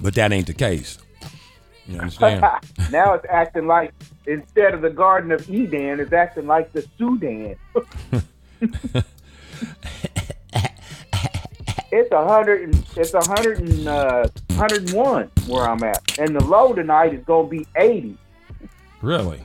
But 0.03 0.13
that 0.13 0.31
ain't 0.31 0.45
the 0.45 0.53
case. 0.53 0.99
You 1.87 1.97
understand? 1.97 2.41
now 2.91 3.15
it's 3.15 3.25
acting 3.27 3.65
like 3.65 3.91
instead 4.25 4.73
of 4.73 4.81
the 4.81 4.89
Garden 4.89 5.31
of 5.31 5.49
Eden, 5.49 5.99
it's 5.99 6.13
acting 6.13 6.47
like 6.47 6.71
the 6.71 6.85
Sudan. 6.97 7.55
it's 11.91 12.11
a 12.11 12.27
hundred 12.27 12.61
and 12.63 12.85
it's 12.95 13.13
a 13.13 13.21
hundred 13.23 13.59
and 13.59 13.87
uh, 13.87 14.27
hundred 14.53 14.89
and 14.89 14.93
one 14.93 15.31
where 15.47 15.63
I'm 15.67 15.83
at, 15.83 16.17
and 16.19 16.35
the 16.35 16.43
low 16.43 16.73
tonight 16.73 17.13
is 17.13 17.23
gonna 17.25 17.47
be 17.47 17.65
eighty. 17.75 18.17
really? 19.01 19.41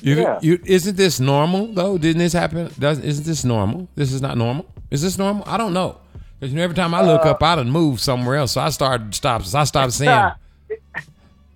You, 0.00 0.14
Yeah. 0.14 0.38
you, 0.40 0.60
isn't 0.64 0.96
this 0.96 1.18
normal 1.18 1.66
though? 1.72 1.98
Didn't 1.98 2.20
this 2.20 2.32
happen? 2.32 2.70
Does, 2.78 3.00
isn't 3.00 3.24
this 3.26 3.44
normal? 3.44 3.88
This 3.96 4.12
is 4.12 4.22
not 4.22 4.38
normal. 4.38 4.64
Is 4.92 5.02
this 5.02 5.18
normal? 5.18 5.42
I 5.46 5.56
don't 5.56 5.72
know. 5.74 5.98
Because 6.38 6.52
you 6.52 6.58
know, 6.58 6.62
every 6.62 6.76
time 6.76 6.94
I 6.94 7.02
look 7.02 7.26
Uh, 7.26 7.30
up, 7.30 7.42
I 7.42 7.56
done 7.56 7.68
move 7.68 7.98
somewhere 7.98 8.36
else. 8.36 8.52
So 8.52 8.60
I 8.60 8.68
started 8.70 9.12
stops. 9.12 9.56
I 9.56 9.64
stopped 9.64 9.92
seeing. 9.94 10.10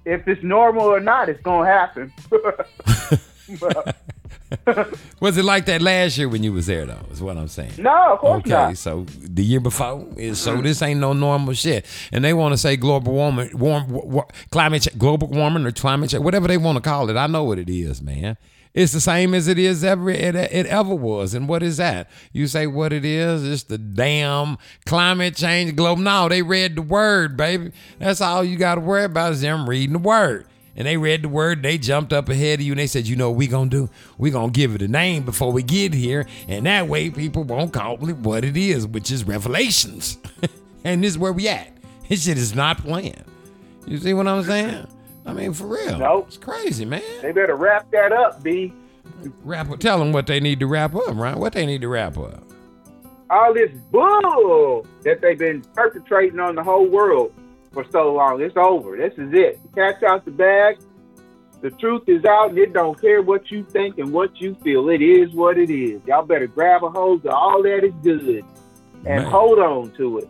if 0.04 0.26
it's 0.28 0.42
normal 0.42 0.82
or 0.84 1.00
not, 1.00 1.28
it's 1.28 1.42
gonna 1.42 1.66
happen. 1.70 2.12
Was 5.20 5.38
it 5.38 5.44
like 5.44 5.64
that 5.66 5.80
last 5.80 6.18
year 6.18 6.28
when 6.28 6.42
you 6.42 6.52
was 6.52 6.66
there 6.66 6.84
though? 6.84 6.98
Is 7.10 7.22
what 7.22 7.36
I'm 7.38 7.48
saying. 7.48 7.72
no, 7.78 8.12
of 8.12 8.18
course 8.18 8.40
Okay, 8.40 8.50
not. 8.50 8.76
so 8.76 9.06
the 9.18 9.42
year 9.42 9.60
before 9.60 10.06
is 10.16 10.38
so 10.40 10.60
this 10.60 10.82
ain't 10.82 11.00
no 11.00 11.12
normal 11.14 11.54
shit, 11.54 11.86
and 12.12 12.22
they 12.24 12.34
want 12.34 12.52
to 12.52 12.58
say 12.58 12.76
global 12.76 13.14
warming, 13.14 13.56
warm, 13.56 13.88
wa- 13.88 14.04
wa- 14.04 14.26
climate, 14.50 14.86
global 14.98 15.28
warming 15.28 15.64
or 15.66 15.72
climate 15.72 16.10
change, 16.10 16.22
whatever 16.22 16.48
they 16.48 16.58
want 16.58 16.76
to 16.76 16.82
call 16.82 17.08
it. 17.08 17.16
I 17.16 17.26
know 17.28 17.44
what 17.44 17.58
it 17.58 17.70
is, 17.70 18.02
man. 18.02 18.36
It's 18.74 18.92
the 18.92 19.00
same 19.00 19.34
as 19.34 19.48
it 19.48 19.58
is 19.58 19.84
ever 19.84 20.08
it, 20.08 20.34
it 20.34 20.66
ever 20.66 20.94
was. 20.94 21.34
And 21.34 21.48
what 21.48 21.62
is 21.62 21.76
that? 21.76 22.08
You 22.32 22.46
say 22.46 22.66
what 22.66 22.92
it 22.92 23.04
is? 23.04 23.46
It's 23.46 23.64
the 23.64 23.76
damn 23.76 24.56
climate 24.86 25.36
change 25.36 25.76
globe. 25.76 25.98
No, 25.98 26.28
they 26.28 26.40
read 26.40 26.76
the 26.76 26.82
word, 26.82 27.36
baby. 27.36 27.72
That's 27.98 28.22
all 28.22 28.42
you 28.42 28.56
got 28.56 28.76
to 28.76 28.80
worry 28.80 29.04
about 29.04 29.32
is 29.32 29.42
them 29.42 29.68
reading 29.68 29.92
the 29.92 29.98
word. 29.98 30.46
And 30.74 30.86
they 30.86 30.96
read 30.96 31.22
the 31.22 31.28
word, 31.28 31.62
they 31.62 31.76
jumped 31.76 32.14
up 32.14 32.30
ahead 32.30 32.60
of 32.60 32.64
you 32.64 32.72
and 32.72 32.78
they 32.78 32.86
said, 32.86 33.06
you 33.06 33.14
know 33.14 33.28
what 33.28 33.36
we 33.36 33.46
gonna 33.46 33.68
do? 33.68 33.90
we 34.16 34.30
gonna 34.30 34.50
give 34.50 34.74
it 34.74 34.80
a 34.80 34.88
name 34.88 35.22
before 35.22 35.52
we 35.52 35.62
get 35.62 35.92
here, 35.92 36.26
and 36.48 36.64
that 36.64 36.88
way 36.88 37.10
people 37.10 37.44
won't 37.44 37.74
call 37.74 38.08
it 38.08 38.16
what 38.16 38.42
it 38.42 38.56
is, 38.56 38.86
which 38.86 39.10
is 39.10 39.24
revelations. 39.24 40.16
and 40.84 41.04
this 41.04 41.10
is 41.10 41.18
where 41.18 41.32
we 41.32 41.46
at. 41.48 41.76
This 42.08 42.24
shit 42.24 42.38
is 42.38 42.54
not 42.54 42.78
playing. 42.78 43.22
You 43.86 43.98
see 43.98 44.14
what 44.14 44.26
I'm 44.26 44.42
saying? 44.44 44.86
I 45.24 45.32
mean, 45.32 45.52
for 45.52 45.66
real. 45.66 45.98
Nope. 45.98 46.26
It's 46.28 46.36
crazy, 46.36 46.84
man. 46.84 47.02
They 47.20 47.32
better 47.32 47.54
wrap 47.56 47.90
that 47.92 48.12
up, 48.12 48.42
B. 48.42 48.72
Wrap 49.44 49.78
tell 49.78 49.98
them 49.98 50.12
what 50.12 50.26
they 50.26 50.40
need 50.40 50.60
to 50.60 50.66
wrap 50.66 50.94
up, 50.94 51.14
right? 51.14 51.36
What 51.36 51.52
they 51.52 51.64
need 51.66 51.80
to 51.82 51.88
wrap 51.88 52.18
up. 52.18 52.42
All 53.30 53.54
this 53.54 53.70
bull 53.90 54.86
that 55.02 55.20
they've 55.20 55.38
been 55.38 55.62
perpetrating 55.74 56.40
on 56.40 56.54
the 56.54 56.62
whole 56.62 56.86
world 56.86 57.32
for 57.72 57.86
so 57.90 58.12
long. 58.12 58.42
It's 58.42 58.56
over. 58.56 58.96
This 58.96 59.14
is 59.16 59.32
it. 59.32 59.60
Catch 59.74 60.02
out 60.02 60.24
the 60.24 60.32
bag. 60.32 60.78
The 61.60 61.70
truth 61.70 62.02
is 62.08 62.24
out, 62.24 62.50
and 62.50 62.58
it 62.58 62.72
don't 62.72 63.00
care 63.00 63.22
what 63.22 63.50
you 63.52 63.62
think 63.62 63.98
and 63.98 64.12
what 64.12 64.40
you 64.40 64.56
feel. 64.56 64.88
It 64.88 65.00
is 65.00 65.32
what 65.32 65.56
it 65.56 65.70
is. 65.70 66.00
Y'all 66.06 66.26
better 66.26 66.48
grab 66.48 66.82
a 66.82 66.90
hold 66.90 67.24
of 67.24 67.32
all 67.32 67.62
that 67.62 67.84
is 67.84 67.94
good 68.02 68.44
and 69.06 69.22
Man. 69.22 69.24
hold 69.24 69.58
on 69.58 69.90
to 69.92 70.18
it. 70.18 70.28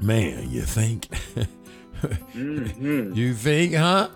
Man, 0.00 0.50
you 0.50 0.62
think? 0.62 1.08
Mhm. 2.34 3.14
you 3.16 3.34
think, 3.34 3.74
huh? 3.74 4.08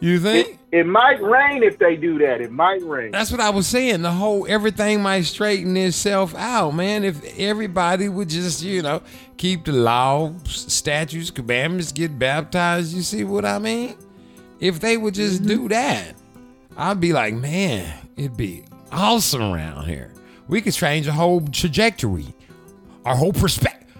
You 0.00 0.18
think? 0.18 0.48
It, 0.72 0.78
it 0.78 0.86
might 0.86 1.20
rain 1.22 1.62
if 1.62 1.78
they 1.78 1.96
do 1.96 2.18
that. 2.20 2.40
It 2.40 2.50
might 2.50 2.82
rain. 2.82 3.10
That's 3.10 3.30
what 3.30 3.40
I 3.40 3.50
was 3.50 3.66
saying. 3.66 4.02
The 4.02 4.10
whole 4.10 4.46
everything 4.48 5.02
might 5.02 5.22
straighten 5.22 5.76
itself 5.76 6.34
out, 6.34 6.70
man. 6.74 7.04
If 7.04 7.22
everybody 7.38 8.08
would 8.08 8.28
just, 8.30 8.62
you 8.62 8.80
know, 8.80 9.02
keep 9.36 9.64
the 9.66 9.72
law, 9.72 10.32
statutes, 10.44 11.30
commandments, 11.30 11.92
get 11.92 12.18
baptized. 12.18 12.94
You 12.94 13.02
see 13.02 13.24
what 13.24 13.44
I 13.44 13.58
mean? 13.58 13.94
If 14.58 14.80
they 14.80 14.96
would 14.96 15.14
just 15.14 15.44
do 15.44 15.68
that, 15.68 16.14
I'd 16.76 17.00
be 17.00 17.12
like, 17.12 17.34
man, 17.34 17.92
it'd 18.16 18.36
be 18.36 18.64
awesome 18.92 19.42
around 19.42 19.86
here. 19.86 20.12
We 20.48 20.60
could 20.60 20.72
change 20.74 21.06
the 21.06 21.12
whole 21.12 21.40
trajectory, 21.42 22.26
our 23.04 23.16
whole 23.16 23.32
perspective, 23.32 23.94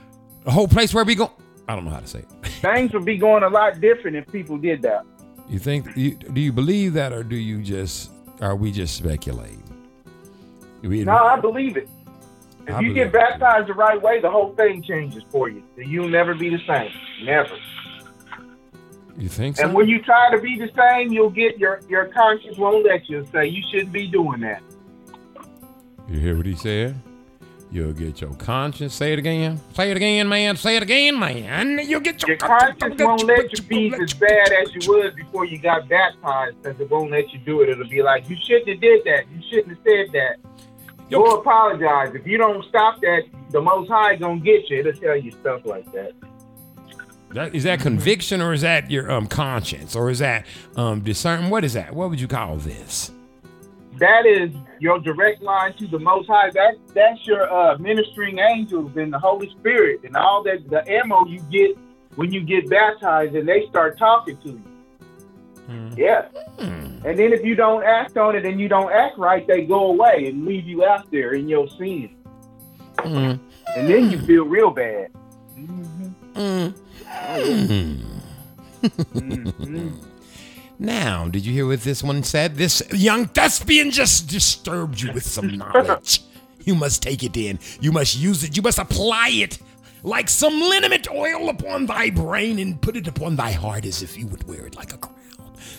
the 0.45 0.51
whole 0.51 0.69
place 0.69 0.93
where 0.95 1.05
we 1.05 1.15
go. 1.15 1.31
I 1.71 1.77
don't 1.77 1.85
know 1.85 1.93
how 1.93 2.01
to 2.01 2.07
say 2.07 2.19
it. 2.21 2.47
Things 2.61 2.93
would 2.93 3.05
be 3.05 3.17
going 3.17 3.45
a 3.45 3.49
lot 3.49 3.81
different 3.81 4.17
if 4.17 4.27
people 4.33 4.59
did 4.59 4.83
that. 4.83 5.05
You 5.49 5.61
think? 5.61 5.87
You, 5.97 6.17
do 6.17 6.41
you 6.41 6.53
believe 6.53 6.95
that, 6.95 7.13
or 7.13 7.23
do 7.23 7.37
you 7.37 7.63
just? 7.63 8.11
Are 8.41 8.57
we 8.57 8.73
just 8.73 8.97
speculating? 8.97 9.63
We- 10.83 11.05
No, 11.05 11.13
I 11.13 11.39
believe 11.39 11.77
it. 11.77 11.89
If 12.67 12.75
I 12.75 12.81
you 12.81 12.93
get 12.93 13.13
baptized 13.13 13.69
the 13.69 13.75
right 13.75 14.01
way, 14.01 14.21
the 14.21 14.31
whole 14.31 14.53
thing 14.55 14.83
changes 14.83 15.23
for 15.31 15.49
you. 15.49 15.63
You'll 15.77 16.09
never 16.09 16.35
be 16.35 16.51
the 16.51 16.61
same. 16.67 16.91
Never. 17.25 17.57
You 19.17 19.29
think 19.29 19.57
so? 19.57 19.65
And 19.65 19.75
when 19.75 19.89
you 19.89 20.01
try 20.03 20.31
to 20.35 20.41
be 20.41 20.59
the 20.59 20.71
same, 20.77 21.13
you'll 21.13 21.31
get 21.31 21.59
your 21.59 21.81
your 21.89 22.07
conscience 22.07 22.57
won't 22.59 22.85
let 22.85 23.09
you 23.09 23.27
say 23.33 23.47
you 23.47 23.63
shouldn't 23.71 23.93
be 23.93 24.09
doing 24.09 24.41
that. 24.41 24.63
You 26.09 26.19
hear 26.19 26.37
what 26.37 26.47
he 26.47 26.55
said? 26.57 27.01
You'll 27.73 27.93
get 27.93 28.21
your 28.21 28.35
conscience. 28.35 28.95
Say 28.95 29.13
it 29.13 29.21
again. 29.21 29.61
Say 29.75 29.93
it 29.93 29.97
again, 29.97 30.29
man. 30.29 30.57
Say 30.57 30.77
it 30.77 30.83
again, 30.83 31.19
man. 31.19 31.79
You'll 31.87 32.01
get 32.01 32.21
your, 32.23 32.31
Your 32.31 32.39
conscience 32.39 33.01
won't 33.01 33.25
let 33.25 33.57
you 33.57 33.63
be 33.63 33.95
as 33.95 34.13
bad 34.13 34.53
as 34.53 34.75
you 34.75 34.93
was 34.93 35.15
before 35.15 35.45
you 35.45 35.59
got 35.59 35.89
baptized 35.89 36.61
because 36.61 36.81
it 36.81 36.91
won't 36.91 37.13
let 37.13 37.33
you 37.33 37.39
do 37.39 37.63
it. 37.63 37.69
It'll 37.69 37.87
be 37.87 38.03
like, 38.03 38.29
you 38.29 38.37
shouldn't 38.45 38.69
have 38.69 38.81
did 38.81 39.05
that. 39.05 39.25
You 39.31 39.41
shouldn't 39.49 39.69
have 39.69 39.79
said 39.85 40.13
that. 40.13 40.37
Go 41.11 41.25
apologize. 41.27 42.13
If 42.15 42.27
you 42.27 42.39
don't 42.39 42.65
stop 42.65 43.01
that, 43.03 43.23
the 43.51 43.61
Most 43.61 43.89
High 43.89 44.17
gonna 44.17 44.41
get 44.41 44.69
you. 44.69 44.81
It'll 44.81 44.93
tell 44.93 45.17
you 45.17 45.31
stuff 45.31 45.65
like 45.65 45.91
that. 45.93 46.13
That, 47.31 47.55
is 47.55 47.63
that 47.63 47.79
conviction 47.79 48.41
or 48.41 48.53
is 48.53 48.63
that 48.63 48.91
your 48.91 49.11
um 49.11 49.29
conscience 49.29 49.95
or 49.95 50.11
is 50.11 50.19
that 50.19 50.45
um 50.77 51.01
discernment? 51.01 51.53
What 51.53 51.65
is 51.65 51.75
that? 51.75 51.95
What 51.95 52.11
would 52.11 52.21
you 52.21 52.27
call 52.27 52.57
this? 52.57 53.13
That 54.01 54.25
is 54.25 54.51
your 54.79 54.99
direct 54.99 55.43
line 55.43 55.75
to 55.75 55.87
the 55.87 55.99
Most 55.99 56.27
High. 56.27 56.51
That 56.51 56.77
that's 56.95 57.27
your 57.27 57.53
uh, 57.53 57.77
ministering 57.77 58.39
angels 58.39 58.97
and 58.97 59.13
the 59.13 59.19
Holy 59.19 59.51
Spirit 59.51 60.01
and 60.05 60.17
all 60.17 60.43
that 60.45 60.69
the 60.71 60.91
ammo 60.91 61.27
you 61.27 61.41
get 61.51 61.77
when 62.17 62.33
you 62.33 62.43
get 62.43 62.69
baptized 62.71 63.35
and 63.35 63.47
they 63.47 63.67
start 63.69 63.99
talking 63.99 64.39
to 64.39 64.49
you. 64.49 64.63
Yeah. 65.97 66.29
And 67.05 67.19
then 67.19 67.33
if 67.35 67.45
you 67.45 67.55
don't 67.55 67.85
act 67.85 68.17
on 68.17 68.35
it 68.35 68.47
and 68.47 68.59
you 68.59 68.69
don't 68.69 68.91
act 68.91 69.19
right, 69.19 69.47
they 69.47 69.67
go 69.67 69.93
away 69.93 70.27
and 70.29 70.47
leave 70.47 70.67
you 70.67 70.85
out 70.85 71.11
there 71.11 71.35
in 71.35 71.47
your 71.47 71.69
sin. 71.69 72.17
Mm. 72.97 73.39
And 73.77 73.89
then 73.89 74.11
you 74.11 74.19
feel 74.23 74.47
real 74.47 74.71
bad. 74.71 75.11
Mm. 76.35 76.75
Mhm. 78.83 79.95
Now, 80.81 81.29
did 81.29 81.45
you 81.45 81.53
hear 81.53 81.67
what 81.67 81.83
this 81.83 82.03
one 82.03 82.23
said? 82.23 82.57
This 82.57 82.83
young 82.91 83.27
thespian 83.27 83.91
just 83.91 84.29
disturbed 84.29 84.99
you 84.99 85.13
with 85.13 85.27
some 85.27 85.49
knowledge. 85.59 86.23
You 86.65 86.75
must 86.75 87.03
take 87.03 87.23
it 87.23 87.37
in. 87.37 87.59
You 87.83 87.93
must 87.93 88.17
use 88.17 88.43
it. 88.45 88.57
You 88.57 88.63
must 88.63 88.79
apply 88.79 89.29
it 89.31 89.59
like 90.03 90.31
some 90.31 90.59
liniment 90.59 91.07
oil 91.11 91.51
upon 91.51 91.85
thy 91.85 92.09
brain 92.09 92.59
and 92.59 92.81
put 92.81 92.97
it 92.97 93.07
upon 93.07 93.37
thy 93.37 93.53
heart 93.53 93.85
as 93.85 94.03
if 94.03 94.17
you 94.17 94.27
would 94.29 94.49
wear 94.49 94.67
it 94.67 94.75
like 94.75 94.95
a 94.95 94.97
crown. 94.97 95.17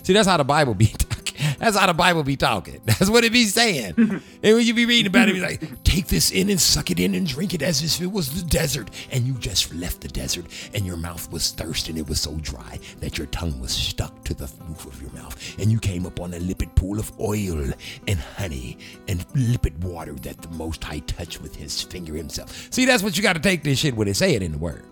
See, 0.03 0.13
that's 0.13 0.27
how 0.27 0.37
the 0.37 0.43
Bible 0.43 0.75
be. 0.75 0.93
That's 1.59 1.77
how 1.77 1.87
the 1.87 1.93
Bible 1.93 2.23
be 2.23 2.35
talking. 2.35 2.81
That's 2.85 3.09
what 3.09 3.23
it 3.23 3.31
be 3.31 3.45
saying. 3.45 3.93
and 3.97 4.21
when 4.43 4.65
you 4.65 4.73
be 4.73 4.85
reading 4.85 5.07
about 5.07 5.29
it, 5.29 5.33
be 5.33 5.41
like, 5.41 5.83
take 5.83 6.07
this 6.07 6.31
in 6.31 6.49
and 6.49 6.59
suck 6.59 6.91
it 6.91 6.99
in 6.99 7.15
and 7.15 7.27
drink 7.27 7.53
it 7.53 7.61
as 7.61 7.83
if 7.83 8.01
it 8.01 8.11
was 8.11 8.41
the 8.41 8.47
desert. 8.49 8.89
And 9.11 9.25
you 9.25 9.33
just 9.35 9.73
left 9.73 10.01
the 10.01 10.07
desert 10.07 10.45
and 10.73 10.85
your 10.85 10.97
mouth 10.97 11.31
was 11.31 11.51
thirst 11.51 11.89
and 11.89 11.97
it 11.97 12.07
was 12.07 12.19
so 12.21 12.35
dry 12.35 12.79
that 12.99 13.17
your 13.17 13.27
tongue 13.27 13.59
was 13.59 13.71
stuck 13.71 14.23
to 14.25 14.33
the 14.33 14.51
roof 14.67 14.85
of 14.85 15.01
your 15.01 15.11
mouth. 15.11 15.59
And 15.59 15.71
you 15.71 15.79
came 15.79 16.05
upon 16.05 16.33
a 16.33 16.39
lipid 16.39 16.75
pool 16.75 16.99
of 16.99 17.11
oil 17.19 17.71
and 18.07 18.19
honey 18.19 18.77
and 19.07 19.27
lipid 19.29 19.77
water 19.83 20.13
that 20.13 20.41
the 20.41 20.49
Most 20.49 20.83
High 20.83 20.99
touched 20.99 21.41
with 21.41 21.55
his 21.55 21.81
finger 21.81 22.15
himself. 22.15 22.67
See, 22.71 22.85
that's 22.85 23.03
what 23.03 23.17
you 23.17 23.23
got 23.23 23.33
to 23.33 23.41
take 23.41 23.63
this 23.63 23.79
shit 23.79 23.95
when 23.95 24.07
they 24.07 24.13
say 24.13 24.35
it 24.35 24.43
in 24.43 24.51
the 24.51 24.57
word. 24.57 24.83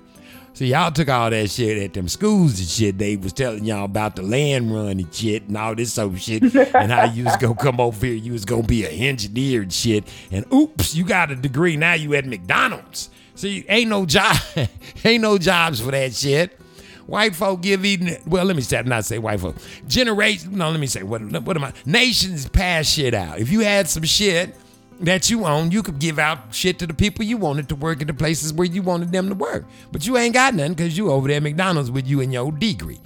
See, 0.54 0.68
y'all 0.68 0.92
took 0.92 1.08
all 1.10 1.30
that 1.30 1.50
shit 1.50 1.82
at 1.82 1.94
them 1.94 2.10
schools 2.10 2.60
and 2.60 2.68
shit. 2.68 2.98
They 2.98 3.16
was 3.16 3.34
telling 3.34 3.64
y'all 3.64 3.86
about 3.86 4.16
the 4.16 4.24
land 4.24 4.74
run 4.74 5.00
and 5.00 5.14
shit 5.14 5.48
and 5.48 5.56
all 5.56 5.76
this 5.76 5.98
old 5.98 6.20
shit 6.20 6.44
and 6.54 6.92
how 6.92 7.06
you 7.06 7.26
was 7.26 7.38
gonna 7.38 7.56
come 7.56 7.80
over 7.80 8.06
here, 8.06 8.16
you 8.16 8.34
was 8.34 8.46
gonna 8.46 8.64
be 8.64 8.86
an 8.86 8.92
engineer 8.92 9.62
and 9.62 9.72
shit. 9.72 10.06
And 10.32 10.46
oops, 10.54 10.96
you 10.96 11.06
got 11.06 11.32
a 11.32 11.36
degree 11.36 11.78
now. 11.78 11.94
You 11.94 12.14
at 12.16 12.26
McDonald's. 12.26 13.10
See, 13.36 13.64
ain't 13.70 13.90
no 13.90 14.06
job, 14.06 14.36
ain't 15.06 15.22
no 15.22 15.38
jobs 15.38 15.80
for 15.80 15.92
that 15.92 16.14
shit. 16.14 16.60
White 17.06 17.36
folk 17.36 17.62
give 17.62 17.86
even 17.86 18.18
well. 18.28 18.46
Let 18.46 18.56
me 18.56 18.62
say 18.62 18.82
not 18.84 19.06
say 19.06 19.18
white 19.18 19.40
folk. 19.40 19.56
Generation. 19.88 20.58
No, 20.58 20.70
let 20.70 20.80
me 20.80 20.88
say 20.88 21.04
what. 21.04 21.22
What 21.22 21.56
am 21.58 21.64
I? 21.64 21.74
Nations 21.86 22.48
pass 22.50 22.88
shit 22.88 23.14
out. 23.14 23.40
If 23.40 23.50
you 23.50 23.62
had 23.62 23.88
some 23.88 24.04
shit 24.04 24.56
that 25.00 25.30
you 25.30 25.46
own, 25.46 25.72
you 25.72 25.82
could 25.82 26.00
give 26.00 26.20
out 26.20 26.54
shit 26.54 26.80
to 26.80 26.88
the 26.88 26.94
people 26.94 27.24
you 27.26 27.38
wanted 27.38 27.70
to 27.70 27.76
work 27.76 28.02
at 28.02 28.08
the 28.08 28.14
places 28.14 28.54
where 28.54 28.68
you 28.68 28.82
wanted 28.82 29.12
them 29.12 29.30
to 29.30 29.36
work. 29.36 29.66
But 29.92 30.06
you 30.06 30.18
ain't 30.18 30.34
got 30.34 30.54
none 30.54 30.74
because 30.74 30.98
you 30.98 31.12
over 31.12 31.28
there 31.28 31.38
at 31.38 31.44
McDonald's 31.44 31.92
with 31.92 32.08
you 32.08 32.22
and 32.22 32.34
your 32.34 32.52
degree. 32.52 33.00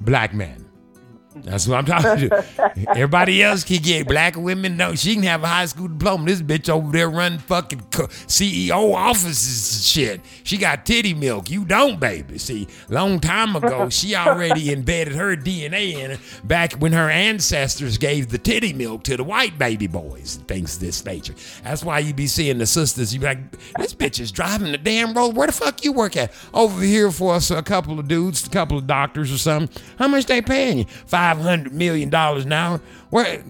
Black 0.00 0.34
man. 0.34 0.63
That's 1.36 1.66
what 1.66 1.78
I'm 1.78 1.84
talking 1.84 2.28
to. 2.28 2.44
Everybody 2.90 3.42
else 3.42 3.64
can 3.64 3.82
get 3.82 4.06
black 4.06 4.36
women. 4.36 4.76
No, 4.76 4.94
she 4.94 5.14
can 5.14 5.24
have 5.24 5.42
a 5.42 5.48
high 5.48 5.66
school 5.66 5.88
diploma. 5.88 6.26
This 6.26 6.40
bitch 6.42 6.68
over 6.68 6.92
there 6.92 7.10
running 7.10 7.38
fucking 7.38 7.80
CEO 7.80 8.94
offices 8.94 9.74
and 9.76 9.84
shit. 9.84 10.20
She 10.44 10.58
got 10.58 10.86
titty 10.86 11.12
milk. 11.14 11.50
You 11.50 11.64
don't, 11.64 11.98
baby. 11.98 12.38
See, 12.38 12.68
long 12.88 13.18
time 13.18 13.56
ago, 13.56 13.88
she 13.90 14.14
already 14.14 14.72
embedded 14.72 15.14
her 15.14 15.36
DNA 15.36 15.94
in 15.94 16.12
it 16.12 16.20
back 16.44 16.74
when 16.74 16.92
her 16.92 17.10
ancestors 17.10 17.98
gave 17.98 18.28
the 18.28 18.38
titty 18.38 18.72
milk 18.72 19.02
to 19.04 19.16
the 19.16 19.24
white 19.24 19.58
baby 19.58 19.86
boys 19.88 20.36
and 20.36 20.46
things 20.46 20.76
of 20.76 20.80
this 20.80 21.04
nature. 21.04 21.34
That's 21.64 21.82
why 21.84 21.98
you 21.98 22.14
be 22.14 22.28
seeing 22.28 22.58
the 22.58 22.66
sisters. 22.66 23.12
You 23.12 23.20
be 23.20 23.26
like, 23.26 23.50
this 23.78 23.94
bitch 23.94 24.20
is 24.20 24.30
driving 24.30 24.70
the 24.70 24.78
damn 24.78 25.14
road. 25.14 25.34
Where 25.34 25.48
the 25.48 25.52
fuck 25.52 25.84
you 25.84 25.92
work 25.92 26.16
at? 26.16 26.32
Over 26.52 26.80
here 26.82 27.10
for 27.10 27.34
us, 27.34 27.50
a 27.50 27.62
couple 27.62 27.98
of 27.98 28.06
dudes, 28.06 28.46
a 28.46 28.50
couple 28.50 28.78
of 28.78 28.86
doctors 28.86 29.32
or 29.32 29.38
something. 29.38 29.82
How 29.98 30.06
much 30.06 30.26
they 30.26 30.40
paying 30.40 30.78
you? 30.78 30.84
Five 30.84 31.23
hundred 31.32 31.72
million 31.72 32.10
dollars 32.10 32.46
now. 32.46 32.80
Where, 33.10 33.42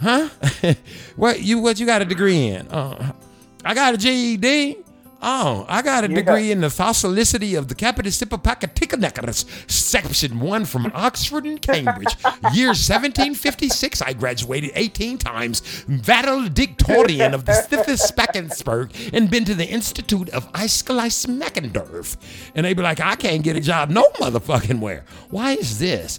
huh? 0.00 0.28
what 1.16 1.40
you 1.42 1.58
what 1.58 1.78
you 1.78 1.86
got 1.86 2.02
a 2.02 2.04
degree 2.04 2.48
in? 2.48 2.68
Uh, 2.68 3.12
I 3.64 3.74
got 3.74 3.94
a 3.94 3.98
GED. 3.98 4.78
Oh, 5.22 5.66
I 5.68 5.82
got 5.82 6.04
a 6.04 6.08
degree 6.08 6.50
in 6.50 6.62
the 6.62 6.68
fossilicity 6.68 7.56
of 7.58 7.68
the 7.68 7.74
Capiticipacaticanacarus, 7.74 9.70
section 9.70 10.40
one 10.40 10.64
from 10.64 10.90
Oxford 10.94 11.44
and 11.44 11.60
Cambridge. 11.60 12.16
Year 12.54 12.68
1756, 12.68 14.00
I 14.00 14.14
graduated 14.14 14.72
18 14.74 15.18
times, 15.18 15.60
valedictorian 15.86 17.34
of 17.34 17.44
the 17.44 17.52
Stiffespackensburg, 17.52 19.12
and 19.12 19.30
been 19.30 19.44
to 19.44 19.54
the 19.54 19.66
Institute 19.66 20.30
of 20.30 20.50
Eiskeleismeckendorf. 20.52 22.16
And 22.54 22.64
they 22.64 22.72
be 22.72 22.82
like, 22.82 23.00
I 23.00 23.14
can't 23.16 23.42
get 23.42 23.56
a 23.56 23.60
job 23.60 23.90
no 23.90 24.04
motherfucking 24.20 24.80
where. 24.80 25.04
Why 25.28 25.52
is 25.52 25.78
this? 25.78 26.18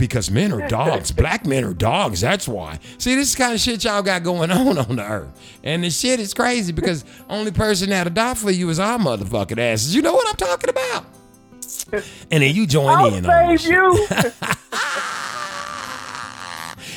Because 0.00 0.30
men 0.30 0.52
are 0.52 0.66
dogs. 0.68 1.12
Black 1.12 1.46
men 1.46 1.62
are 1.64 1.74
dogs. 1.74 2.20
That's 2.20 2.48
why. 2.48 2.80
See, 2.98 3.14
this 3.14 3.28
is 3.28 3.34
the 3.34 3.38
kind 3.42 3.54
of 3.54 3.60
shit 3.60 3.84
y'all 3.84 4.02
got 4.02 4.24
going 4.24 4.50
on 4.50 4.78
on 4.78 4.96
the 4.96 5.08
earth. 5.08 5.58
And 5.62 5.84
the 5.84 5.90
shit 5.90 6.18
is 6.18 6.34
crazy 6.34 6.72
because 6.72 7.04
only 7.28 7.52
person 7.52 7.90
that'll 7.90 8.12
die 8.34 8.40
for 8.40 8.50
you 8.50 8.68
is 8.70 8.78
our 8.78 8.98
motherfucking 8.98 9.58
asses. 9.58 9.94
You 9.94 10.02
know 10.02 10.12
what 10.12 10.28
I'm 10.28 10.36
talking 10.36 10.70
about? 10.70 11.04
And 12.30 12.42
then 12.42 12.54
you 12.54 12.66
join 12.66 12.88
I'll 12.88 13.12
in 13.12 13.26
on 13.26 13.58
save 13.58 13.70
you. 13.70 14.06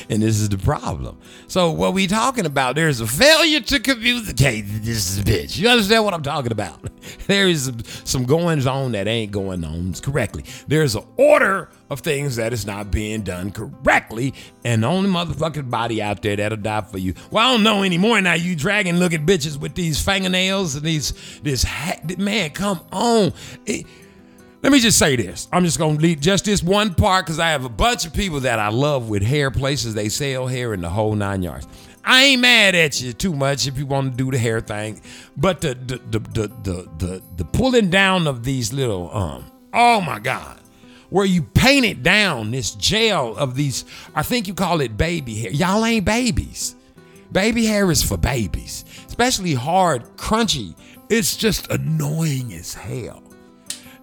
and 0.08 0.22
this 0.22 0.40
is 0.40 0.48
the 0.48 0.58
problem. 0.58 1.18
So 1.48 1.70
what 1.70 1.94
we 1.94 2.06
talking 2.06 2.46
about? 2.46 2.74
There's 2.76 3.00
a 3.00 3.06
failure 3.06 3.60
to 3.60 3.80
communicate. 3.80 4.64
This 4.66 5.16
is 5.16 5.24
bitch. 5.24 5.58
You 5.58 5.68
understand 5.68 6.04
what 6.04 6.14
I'm 6.14 6.22
talking 6.22 6.52
about? 6.52 6.80
There 7.28 7.46
is 7.48 7.72
some 8.04 8.24
goings 8.24 8.66
on 8.66 8.92
that 8.92 9.06
ain't 9.06 9.30
going 9.30 9.64
on 9.64 9.94
correctly. 9.94 10.44
There's 10.66 10.96
an 10.96 11.04
order 11.16 11.68
of 11.88 12.00
things 12.00 12.34
that 12.36 12.52
is 12.52 12.66
not 12.66 12.90
being 12.90 13.22
done 13.22 13.52
correctly, 13.52 14.34
and 14.64 14.82
the 14.82 14.88
only 14.88 15.08
motherfucking 15.08 15.70
body 15.70 16.02
out 16.02 16.22
there 16.22 16.34
that'll 16.34 16.58
die 16.58 16.80
for 16.80 16.98
you. 16.98 17.14
Well, 17.30 17.46
I 17.46 17.52
don't 17.52 17.62
know 17.62 17.84
anymore. 17.84 18.20
Now 18.20 18.34
you 18.34 18.56
dragging 18.56 18.96
looking 18.96 19.24
bitches 19.24 19.56
with 19.56 19.74
these 19.76 20.02
fingernails 20.02 20.74
and 20.74 20.84
these 20.84 21.12
this 21.44 21.62
hat. 21.62 22.18
Man, 22.18 22.50
come 22.50 22.80
on. 22.90 23.32
It- 23.66 23.86
let 24.66 24.72
me 24.72 24.80
just 24.80 24.98
say 24.98 25.14
this. 25.14 25.46
I'm 25.52 25.64
just 25.64 25.78
gonna 25.78 25.96
leave 25.96 26.18
just 26.18 26.44
this 26.44 26.60
one 26.60 26.92
part 26.92 27.24
because 27.24 27.38
I 27.38 27.50
have 27.50 27.64
a 27.64 27.68
bunch 27.68 28.04
of 28.04 28.12
people 28.12 28.40
that 28.40 28.58
I 28.58 28.66
love 28.66 29.08
with 29.08 29.22
hair 29.22 29.52
places. 29.52 29.94
They 29.94 30.08
sell 30.08 30.48
hair 30.48 30.74
in 30.74 30.80
the 30.80 30.90
whole 30.90 31.14
nine 31.14 31.44
yards. 31.44 31.68
I 32.04 32.24
ain't 32.24 32.40
mad 32.40 32.74
at 32.74 33.00
you 33.00 33.12
too 33.12 33.32
much 33.32 33.68
if 33.68 33.78
you 33.78 33.86
want 33.86 34.10
to 34.10 34.16
do 34.16 34.28
the 34.28 34.38
hair 34.38 34.60
thing, 34.60 35.00
but 35.36 35.60
the 35.60 35.74
the 35.74 35.98
the 36.10 36.18
the 36.18 36.48
the, 36.64 36.88
the, 36.98 37.22
the 37.36 37.44
pulling 37.44 37.90
down 37.90 38.26
of 38.26 38.42
these 38.42 38.72
little 38.72 39.08
um 39.16 39.44
oh 39.72 40.00
my 40.00 40.18
god, 40.18 40.58
where 41.10 41.26
you 41.26 41.42
paint 41.42 41.86
it 41.86 42.02
down 42.02 42.50
this 42.50 42.72
gel 42.72 43.36
of 43.36 43.54
these 43.54 43.84
I 44.16 44.24
think 44.24 44.48
you 44.48 44.54
call 44.54 44.80
it 44.80 44.96
baby 44.96 45.36
hair. 45.36 45.52
Y'all 45.52 45.84
ain't 45.84 46.04
babies. 46.04 46.74
Baby 47.30 47.66
hair 47.66 47.88
is 47.92 48.02
for 48.02 48.16
babies, 48.16 48.84
especially 49.06 49.54
hard, 49.54 50.02
crunchy. 50.16 50.74
It's 51.08 51.36
just 51.36 51.70
annoying 51.70 52.52
as 52.52 52.74
hell. 52.74 53.22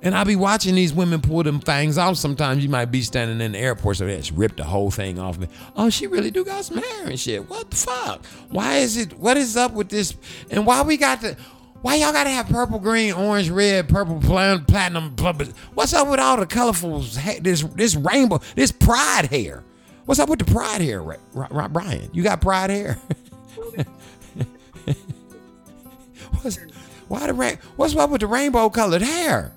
And 0.04 0.14
I 0.14 0.26
be 0.26 0.36
watching 0.36 0.76
these 0.76 0.94
women 0.94 1.22
pull 1.22 1.44
them 1.44 1.62
things 1.62 1.98
off. 1.98 2.18
Sometimes 2.18 2.62
you 2.62 2.70
might 2.70 2.92
be 2.92 3.02
standing 3.02 3.40
in 3.40 3.54
the 3.54 3.58
airport, 3.58 3.98
so 3.98 4.06
they 4.06 4.18
just 4.18 4.32
rip 4.32 4.58
the 4.58 4.66
whole 4.66 4.92
thing 4.92 5.18
off. 5.18 5.38
Me. 5.40 5.48
Oh, 5.78 5.90
she 5.90 6.08
really 6.08 6.30
do 6.30 6.44
got 6.44 6.66
some 6.66 6.78
hair 6.78 7.08
and 7.08 7.18
shit. 7.18 7.50
What 7.50 7.72
the 7.72 7.78
fuck? 7.78 8.26
Why 8.50 8.80
is 8.80 8.98
it? 8.98 9.18
What 9.18 9.38
is 9.38 9.56
up 9.56 9.72
with 9.72 9.88
this? 9.88 10.14
And 10.52 10.66
why 10.66 10.82
we 10.82 10.98
got 10.98 11.22
the? 11.22 11.38
Why 11.82 11.96
y'all 11.96 12.12
gotta 12.12 12.30
have 12.32 12.48
purple, 12.50 12.80
green, 12.80 13.14
orange, 13.14 13.50
red, 13.50 13.88
purple, 13.88 14.20
plat- 14.20 14.68
platinum? 14.68 15.16
blah. 15.16 15.34
What's 15.74 15.94
up 15.94 16.10
with 16.10 16.20
all 16.20 16.36
the 16.38 16.46
colorful? 16.48 17.00
This 17.40 17.62
this 17.62 17.96
rainbow, 17.96 18.42
this 18.56 18.74
pride 18.74 19.28
hair. 19.28 19.64
What's 20.06 20.20
up 20.20 20.28
with 20.28 20.40
the 20.40 20.46
pride 20.46 20.82
hair, 20.82 21.02
Ra- 21.02 21.16
Ra- 21.34 21.48
Ra- 21.50 21.70
Ryan? 21.72 22.10
You 22.12 22.24
got 22.24 22.42
pride 22.42 22.70
hair? 22.70 23.00
what's 26.42 26.60
why 27.08 27.28
the 27.28 27.34
rain? 27.34 27.58
What's 27.78 27.96
up 27.96 28.10
with 28.10 28.20
the 28.20 28.28
rainbow 28.28 28.70
colored 28.70 29.02
hair? 29.02 29.54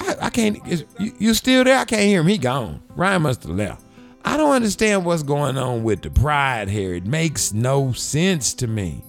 I, 0.00 0.16
I 0.22 0.30
can't. 0.30 0.58
You, 0.66 1.12
you 1.18 1.34
still 1.34 1.64
there? 1.64 1.78
I 1.78 1.84
can't 1.84 2.02
hear 2.02 2.20
him. 2.20 2.26
He 2.26 2.38
gone. 2.38 2.82
Ryan 2.96 3.22
must 3.22 3.42
have 3.44 3.52
left. 3.52 3.82
I 4.24 4.36
don't 4.36 4.52
understand 4.52 5.04
what's 5.04 5.22
going 5.22 5.58
on 5.58 5.84
with 5.84 6.02
the 6.02 6.10
pride 6.10 6.68
here. 6.68 6.94
It 6.94 7.06
makes 7.06 7.52
no 7.52 7.92
sense 7.92 8.54
to 8.54 8.66
me. 8.66 9.02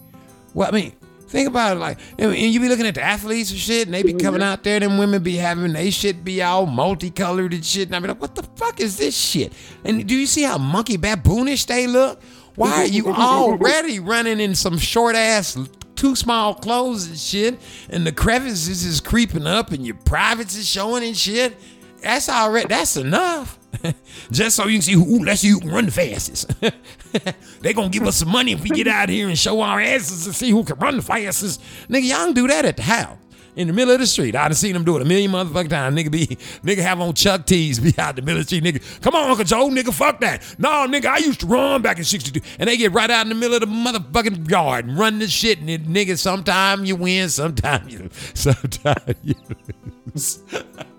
Well, 0.54 0.68
I 0.68 0.72
mean, 0.72 0.94
think 1.28 1.48
about 1.48 1.78
it. 1.78 1.80
Like, 1.80 2.00
and 2.20 2.32
and 2.32 2.54
you 2.54 2.60
be 2.60 2.68
looking 2.68 2.86
at 2.86 2.96
the 2.96 3.02
athletes 3.02 3.52
and 3.52 3.60
shit, 3.60 3.88
and 3.88 3.94
they 3.94 4.04
be 4.04 4.10
mm-hmm. 4.10 4.26
coming 4.26 4.44
out 4.44 4.64
there. 4.64 4.80
Them 4.80 4.98
women 4.98 5.24
be 5.24 5.38
having 5.38 5.74
they 5.74 5.90
shit 5.90 6.24
be 6.24 6.42
all 6.44 6.66
multicolored 6.66 7.54
and 7.54 7.66
shit. 7.66 7.88
And 7.88 7.96
I 7.96 8.00
be 8.00 8.10
like, 8.10 8.22
what 8.22 8.36
the 8.36 8.44
fuck 8.44 8.80
is 8.80 8.98
this 8.98 9.16
shit? 9.16 9.54
And 9.84 10.06
do 10.08 10.16
you 10.16 10.26
see 10.26 10.44
how 10.44 10.58
monkey 10.58 10.98
baboonish 10.98 11.66
they 11.66 11.88
look? 11.88 12.22
Why 12.56 12.72
are 12.72 12.86
you 12.86 13.08
already 13.14 14.00
running 14.00 14.40
in 14.40 14.56
some 14.56 14.78
short 14.78 15.16
ass? 15.16 15.58
Too 15.96 16.16
small 16.16 16.54
clothes 16.54 17.08
and 17.08 17.18
shit, 17.18 17.60
and 17.90 18.06
the 18.06 18.12
crevices 18.12 18.84
is 18.84 19.00
creeping 19.00 19.48
up, 19.48 19.72
and 19.72 19.86
your 19.86 19.96
privates 19.96 20.56
is 20.56 20.68
showing 20.68 21.04
and 21.04 21.16
shit. 21.16 21.56
That's 22.02 22.30
already 22.30 22.68
that's 22.68 22.98
enough. 22.98 23.58
Just 24.32 24.56
so 24.56 24.68
you 24.68 24.76
can 24.76 24.82
see 24.82 24.94
who 24.94 25.24
let's 25.24 25.42
see 25.42 25.50
who 25.50 25.60
can 25.60 25.72
run 25.72 25.86
the 25.86 25.92
fastest. 25.92 26.52
they 27.62 27.74
gonna 27.74 27.90
give 27.90 28.04
us 28.04 28.18
some 28.18 28.30
money 28.30 28.52
if 28.52 28.62
we 28.62 28.70
get 28.70 28.88
out 28.88 29.10
here 29.10 29.28
and 29.28 29.38
show 29.38 29.62
our 29.62 29.80
asses 29.80 30.26
and 30.26 30.36
see 30.36 30.50
who 30.50 30.64
can 30.64 30.78
run 30.80 30.98
the 30.98 31.02
fastest. 31.02 31.62
Nigga, 31.90 32.10
y'all 32.10 32.26
can 32.26 32.34
do 32.34 32.48
that 32.48 32.66
at 32.66 32.78
the 32.78 32.84
house. 32.84 33.18
In 33.56 33.68
the 33.68 33.74
middle 33.74 33.94
of 33.94 34.00
the 34.00 34.08
street. 34.08 34.36
I'd 34.36 34.52
have 34.52 34.58
seen 34.58 34.74
them 34.74 34.84
do 34.84 34.96
it 34.98 35.02
a 35.02 35.06
million 35.06 35.32
motherfucking 35.32 35.70
times. 35.70 35.98
Nigga 35.98 36.12
be 36.12 36.28
nigga 36.28 36.80
have 36.80 37.00
on 37.00 37.14
Chuck 37.14 37.46
T's, 37.46 37.80
be 37.80 37.94
out 37.98 38.16
the 38.16 38.22
middle 38.22 38.42
of 38.42 38.48
the 38.48 38.56
street. 38.56 38.64
Nigga, 38.64 39.02
come 39.02 39.16
on, 39.16 39.30
Uncle 39.30 39.46
Joe, 39.46 39.70
nigga, 39.70 39.94
fuck 39.94 40.20
that. 40.20 40.44
No, 40.58 40.70
nigga, 40.88 41.06
I 41.06 41.18
used 41.18 41.40
to 41.42 41.46
run 41.48 41.82
back 41.82 41.98
in 41.98 42.04
62. 42.04 42.42
And 42.60 42.68
they 42.70 42.78
get 42.78 42.92
right 42.92 43.10
out 43.10 43.26
in 43.26 43.30
the 43.30 43.36
middle 43.36 43.56
of 43.56 43.62
the 43.62 43.68
motherfucking 43.68 44.50
yard 44.50 44.86
and 44.86 44.98
run 44.98 45.20
this 45.20 45.32
shit. 45.32 45.60
And 45.60 45.70
it, 45.70 45.86
nigga, 45.86 46.18
sometime 46.18 46.86
you 46.86 46.96
win, 46.96 47.30
sometime 47.30 47.88
you 47.88 48.10
sometime 48.34 49.16
you. 49.24 49.36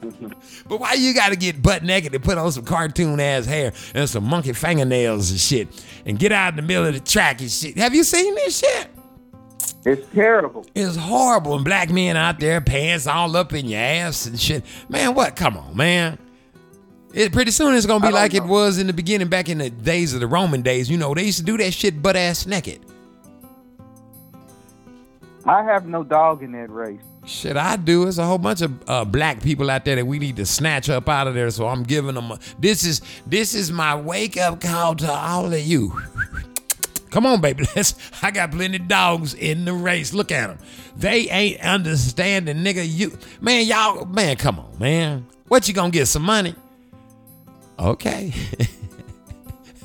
But 0.68 0.80
why 0.80 0.94
you 0.94 1.14
gotta 1.14 1.36
get 1.36 1.62
butt 1.62 1.84
naked 1.84 2.14
and 2.14 2.22
put 2.22 2.38
on 2.38 2.50
some 2.52 2.64
cartoon 2.64 3.20
ass 3.20 3.46
hair 3.46 3.72
and 3.94 4.08
some 4.08 4.24
monkey 4.24 4.52
fingernails 4.52 5.30
and 5.30 5.40
shit 5.40 5.68
and 6.04 6.18
get 6.18 6.32
out 6.32 6.50
in 6.52 6.56
the 6.56 6.62
middle 6.62 6.86
of 6.86 6.94
the 6.94 7.00
track 7.00 7.40
and 7.40 7.50
shit? 7.50 7.78
Have 7.78 7.94
you 7.94 8.04
seen 8.04 8.34
this 8.34 8.58
shit? 8.58 8.88
It's 9.86 10.04
terrible. 10.12 10.66
It's 10.74 10.96
horrible. 10.96 11.54
And 11.54 11.64
black 11.64 11.90
men 11.90 12.16
out 12.16 12.40
there, 12.40 12.60
pants 12.60 13.06
all 13.06 13.36
up 13.36 13.52
in 13.52 13.66
your 13.66 13.78
ass 13.78 14.26
and 14.26 14.38
shit. 14.38 14.64
Man, 14.88 15.14
what? 15.14 15.36
Come 15.36 15.56
on, 15.56 15.76
man. 15.76 16.18
It, 17.14 17.32
pretty 17.32 17.52
soon 17.52 17.76
it's 17.76 17.86
gonna 17.86 18.04
be 18.04 18.12
like 18.12 18.34
it 18.34 18.42
was 18.42 18.78
in 18.78 18.88
the 18.88 18.92
beginning, 18.92 19.28
back 19.28 19.48
in 19.48 19.58
the 19.58 19.70
days 19.70 20.12
of 20.12 20.18
the 20.18 20.26
Roman 20.26 20.60
days. 20.60 20.90
You 20.90 20.98
know, 20.98 21.14
they 21.14 21.22
used 21.22 21.38
to 21.38 21.44
do 21.44 21.56
that 21.58 21.72
shit 21.72 22.02
butt 22.02 22.16
ass 22.16 22.46
naked. 22.46 22.84
I 25.44 25.62
have 25.62 25.86
no 25.86 26.02
dog 26.02 26.42
in 26.42 26.50
that 26.52 26.68
race. 26.68 27.00
Shit, 27.24 27.56
I 27.56 27.76
do. 27.76 28.08
It's 28.08 28.18
a 28.18 28.26
whole 28.26 28.38
bunch 28.38 28.62
of 28.62 28.90
uh, 28.90 29.04
black 29.04 29.40
people 29.40 29.70
out 29.70 29.84
there 29.84 29.94
that 29.94 30.06
we 30.06 30.18
need 30.18 30.34
to 30.36 30.46
snatch 30.46 30.90
up 30.90 31.08
out 31.08 31.28
of 31.28 31.34
there. 31.34 31.50
So 31.52 31.68
I'm 31.68 31.84
giving 31.84 32.16
them. 32.16 32.32
A, 32.32 32.40
this 32.58 32.84
is 32.84 33.02
this 33.24 33.54
is 33.54 33.70
my 33.70 33.94
wake 33.94 34.36
up 34.36 34.60
call 34.60 34.96
to 34.96 35.12
all 35.12 35.46
of 35.46 35.60
you. 35.60 35.92
Come 37.16 37.24
on, 37.24 37.40
baby. 37.40 37.64
Let's. 37.74 37.94
I 38.22 38.30
got 38.30 38.50
plenty 38.50 38.78
dogs 38.78 39.32
in 39.32 39.64
the 39.64 39.72
race. 39.72 40.12
Look 40.12 40.30
at 40.30 40.48
them. 40.48 40.58
They 40.96 41.30
ain't 41.30 41.62
understanding, 41.62 42.58
nigga. 42.58 42.86
You 42.86 43.16
man, 43.40 43.64
y'all 43.64 44.04
man. 44.04 44.36
Come 44.36 44.58
on, 44.58 44.78
man. 44.78 45.26
What 45.48 45.66
you 45.66 45.72
gonna 45.72 45.90
get? 45.90 46.04
Some 46.08 46.24
money? 46.24 46.54
Okay. 47.78 48.34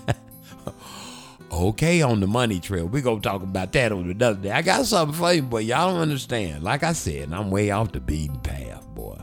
okay 1.54 2.02
on 2.02 2.20
the 2.20 2.28
money 2.28 2.60
trail. 2.60 2.86
We 2.86 3.00
gonna 3.00 3.22
talk 3.22 3.44
about 3.44 3.72
that 3.72 3.94
on 3.94 4.10
another 4.10 4.42
day. 4.42 4.52
I 4.52 4.62
got 4.62 4.86
something 4.86 5.18
for 5.18 5.32
you, 5.32 5.44
but 5.44 5.64
y'all 5.64 5.90
don't 5.90 6.02
understand. 6.02 6.64
Like 6.64 6.84
I 6.84 6.92
said, 6.92 7.32
I'm 7.32 7.50
way 7.50 7.72
off 7.72 7.94
the 7.94 8.02
beaten 8.02 8.42
path, 8.42 8.86
boy. 8.94 9.18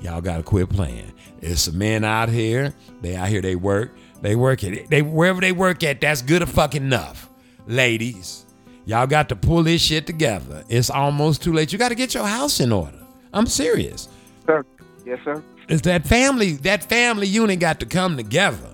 Y'all 0.00 0.20
gotta 0.20 0.44
quit 0.44 0.68
playing. 0.68 1.12
There's 1.40 1.62
some 1.62 1.78
men 1.78 2.04
out 2.04 2.28
here. 2.28 2.72
They 3.00 3.16
out 3.16 3.26
here. 3.26 3.42
They 3.42 3.56
work. 3.56 3.96
They 4.20 4.36
work 4.36 4.64
at 4.64 4.88
they 4.90 5.02
wherever 5.02 5.40
they 5.40 5.52
work 5.52 5.82
at. 5.82 6.00
That's 6.00 6.22
good 6.22 6.48
fucking 6.48 6.82
enough, 6.82 7.27
ladies. 7.68 8.44
Y'all 8.86 9.06
got 9.06 9.28
to 9.28 9.36
pull 9.36 9.62
this 9.62 9.82
shit 9.82 10.06
together. 10.06 10.64
It's 10.68 10.88
almost 10.90 11.42
too 11.42 11.52
late. 11.52 11.72
You 11.72 11.78
got 11.78 11.90
to 11.90 11.94
get 11.94 12.14
your 12.14 12.26
house 12.26 12.58
in 12.58 12.72
order. 12.72 12.98
I'm 13.32 13.46
serious. 13.46 14.08
Sir. 14.46 14.64
Yes, 15.04 15.18
sir. 15.24 15.42
It's 15.68 15.82
that 15.82 16.06
family, 16.06 16.52
that 16.52 16.84
family 16.84 17.26
unit 17.26 17.60
got 17.60 17.80
to 17.80 17.86
come 17.86 18.16
together. 18.16 18.70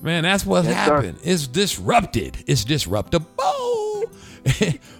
Man, 0.00 0.22
that's 0.22 0.46
what's 0.46 0.68
Yes, 0.68 0.86
sir. 0.86 0.94
happened. 0.94 1.18
It's 1.24 1.46
disrupted. 1.48 2.44
It's 2.46 2.64
disruptible 2.64 3.24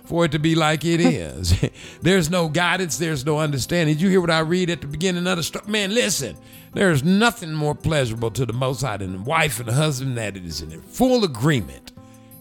for 0.05 0.25
it 0.25 0.33
to 0.33 0.39
be 0.41 0.55
like 0.57 0.85
it 0.85 1.01
is. 1.01 1.55
there's 2.03 2.31
no 2.31 2.49
guidance. 2.49 2.99
There's 2.99 3.25
no 3.25 3.39
understanding. 3.39 3.95
Did 3.95 4.03
you 4.03 4.09
hear 4.11 4.21
what 4.21 4.31
I 4.31 4.41
read 4.41 4.71
at 4.71 4.81
the 4.81 4.87
beginning 4.89 5.27
of 5.29 5.37
the 5.37 5.43
story? 5.45 5.65
Man, 5.69 5.95
listen. 5.95 6.37
There's 6.73 7.05
nothing 7.05 7.53
more 7.53 7.77
pleasurable 7.77 8.33
to 8.33 8.45
the 8.45 8.53
Most 8.53 8.81
High 8.81 8.97
than 8.97 9.13
the 9.13 9.19
wife 9.23 9.61
and 9.61 9.69
the 9.69 9.75
husband 9.75 10.17
that 10.19 10.37
is 10.37 10.61
in 10.61 10.81
full 10.83 11.23
agreement. 11.23 11.93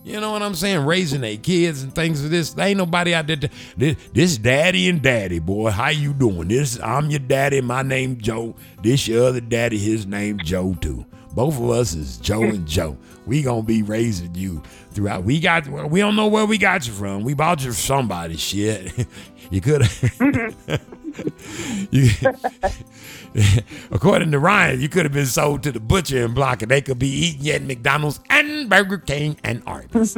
You 0.03 0.19
know 0.19 0.31
what 0.33 0.41
I'm 0.41 0.53
saying? 0.55 0.85
Raising 0.85 1.21
their 1.21 1.37
kids 1.37 1.81
and 1.81 1.95
things 1.95 2.23
of 2.25 2.29
this. 2.29 2.53
There 2.53 2.67
ain't 2.67 2.77
nobody 2.77 3.13
out 3.13 3.25
there. 3.27 3.37
to- 3.37 3.49
This, 3.77 3.95
this 4.13 4.37
daddy 4.37 4.89
and 4.89 5.01
daddy, 5.01 5.39
boy. 5.39 5.71
How 5.71 5.89
you 5.89 6.13
doing? 6.13 6.49
This 6.49 6.77
I'm 6.81 7.09
your 7.09 7.19
daddy. 7.19 7.61
My 7.61 7.83
name 7.83 8.17
Joe. 8.19 8.55
This 8.81 9.07
your 9.07 9.27
other 9.27 9.39
daddy. 9.41 9.77
His 9.77 10.05
name 10.05 10.39
Joe 10.39 10.75
too. 10.81 11.05
Both 11.33 11.57
of 11.57 11.69
us 11.69 11.95
is 11.95 12.17
Joe 12.17 12.43
and 12.43 12.67
Joe. 12.67 12.97
We 13.25 13.41
gonna 13.43 13.63
be 13.63 13.81
raising 13.81 14.35
you 14.35 14.61
throughout. 14.91 15.23
We 15.23 15.39
got. 15.39 15.67
We 15.67 15.99
don't 16.01 16.15
know 16.17 16.27
where 16.27 16.45
we 16.45 16.57
got 16.57 16.85
you 16.85 16.93
from. 16.93 17.23
We 17.23 17.33
bought 17.33 17.61
you 17.63 17.67
from 17.71 17.75
somebody. 17.75 18.35
Shit. 18.37 19.07
You 19.51 19.59
could. 19.61 19.83
you, 21.91 22.09
according 23.91 24.31
to 24.31 24.39
Ryan, 24.39 24.81
you 24.81 24.89
could 24.89 25.05
have 25.05 25.13
been 25.13 25.25
sold 25.25 25.63
to 25.63 25.71
the 25.71 25.79
butcher 25.79 26.25
and 26.25 26.35
block, 26.35 26.61
and 26.61 26.71
they 26.71 26.81
could 26.81 26.99
be 26.99 27.07
eating 27.07 27.45
you 27.45 27.53
at 27.53 27.63
McDonald's 27.63 28.19
and 28.29 28.69
Burger 28.69 28.97
King 28.97 29.37
and 29.43 29.63
Arby's. 29.65 30.13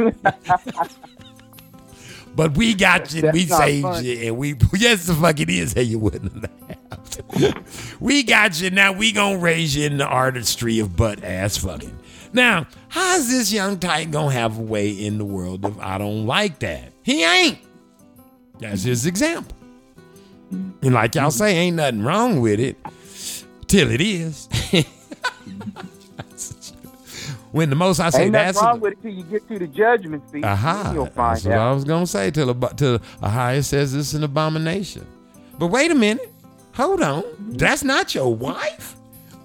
but 2.35 2.57
we 2.57 2.73
got 2.73 3.13
you, 3.13 3.29
we 3.31 3.45
saved 3.45 3.83
funny. 3.83 4.07
you, 4.07 4.27
and 4.27 4.37
we 4.37 4.55
yes, 4.73 5.05
the 5.05 5.13
fuck 5.13 5.39
it 5.39 5.49
is. 5.49 5.73
Hey, 5.73 5.83
you 5.83 5.99
wouldn't 5.99 6.43
laugh. 6.43 8.01
we 8.01 8.23
got 8.23 8.59
you. 8.61 8.69
Now 8.69 8.91
we 8.91 9.11
gonna 9.11 9.37
raise 9.37 9.75
you 9.75 9.85
in 9.85 9.97
the 9.97 10.07
artistry 10.07 10.79
of 10.79 10.95
butt 10.95 11.23
ass 11.23 11.57
fucking. 11.57 11.99
Now, 12.33 12.67
how's 12.89 13.29
this 13.29 13.53
young 13.53 13.79
tyke 13.79 14.11
gonna 14.11 14.31
have 14.31 14.57
a 14.57 14.61
way 14.61 14.89
in 14.89 15.17
the 15.17 15.25
world 15.25 15.65
if 15.65 15.79
I 15.79 15.97
don't 15.97 16.25
like 16.25 16.59
that? 16.59 16.91
He 17.03 17.23
ain't. 17.23 17.59
That's 18.59 18.83
his 18.83 19.05
example. 19.05 19.55
And 20.51 20.93
like 20.93 21.15
y'all 21.15 21.31
say, 21.31 21.55
ain't 21.57 21.77
nothing 21.77 22.03
wrong 22.03 22.39
with 22.41 22.59
it 22.59 22.77
till 23.67 23.89
it 23.91 24.01
is. 24.01 24.47
when 27.51 27.69
the 27.69 27.75
most 27.75 27.99
I 27.99 28.09
say 28.09 28.23
Ain't 28.25 28.33
that's 28.33 28.61
wrong 28.61 28.79
with 28.79 28.93
it 28.93 29.01
till 29.01 29.11
you 29.11 29.23
get 29.23 29.47
to 29.47 29.57
the 29.59 29.67
judgment 29.67 30.29
seat. 30.29 30.43
Aha. 30.43 30.83
Then 30.83 30.93
You'll 30.95 31.05
find 31.07 31.35
That's 31.37 31.45
what 31.45 31.57
I 31.57 31.71
was 31.71 31.83
gonna 31.85 32.07
say 32.07 32.29
till 32.31 32.49
about 32.49 32.77
till 32.77 32.99
aha 33.23 33.49
it 33.51 33.63
says 33.63 33.93
it's 33.93 34.13
an 34.13 34.23
abomination. 34.23 35.05
But 35.57 35.67
wait 35.67 35.89
a 35.91 35.95
minute. 35.95 36.29
Hold 36.73 37.01
on. 37.01 37.23
That's 37.39 37.83
not 37.83 38.13
your 38.13 38.35
wife? 38.35 38.95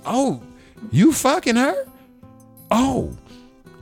Oh, 0.05 0.43
you 0.91 1.13
fucking 1.13 1.57
her? 1.57 1.87
Oh, 2.73 3.17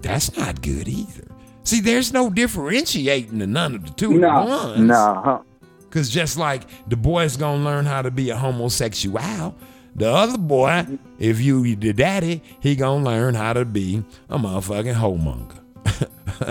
that's 0.03 0.37
not 0.37 0.61
good 0.61 0.87
either. 0.89 1.25
See, 1.65 1.81
there's 1.81 2.13
no 2.13 2.29
differentiating 2.31 3.39
the 3.39 3.47
none 3.47 3.75
of 3.75 3.87
the 3.87 3.93
two 3.93 4.13
at 4.15 4.21
No, 4.21 4.45
once. 4.45 4.79
no. 4.81 5.45
Cause 5.91 6.11
just 6.11 6.37
like 6.37 6.63
the 6.89 6.97
boy's 6.97 7.37
gonna 7.37 7.65
learn 7.65 7.87
how 7.87 8.03
to 8.03 8.11
be 8.11 8.31
a 8.31 8.37
homosexual, 8.37 9.55
the 9.95 10.09
other 10.11 10.39
boy, 10.39 10.87
if 11.19 11.41
you 11.41 11.75
the 11.77 11.93
daddy, 11.93 12.43
he 12.61 12.77
gonna 12.77 13.05
learn 13.05 13.35
how 13.35 13.53
to 13.55 13.65
be 13.65 14.05
a 14.29 14.39
motherfucking 14.39 14.95
homemonger. 14.95 15.59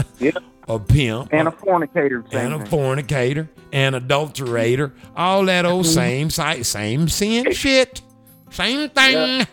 Yeah. 0.20 0.32
a 0.68 0.80
pimp, 0.80 1.30
And 1.32 1.48
a 1.48 1.52
fornicator. 1.52 2.26
and 2.34 2.54
a 2.56 2.66
fornicator, 2.66 3.48
And 3.72 3.96
adulterator, 3.96 4.92
all 5.16 5.46
that 5.46 5.66
old 5.66 5.86
mm-hmm. 5.86 5.94
same 5.94 6.30
site, 6.30 6.66
same 6.66 7.08
sin 7.08 7.54
shit, 7.54 8.02
same 8.50 8.90
thing. 8.90 9.14
Yeah. 9.14 9.46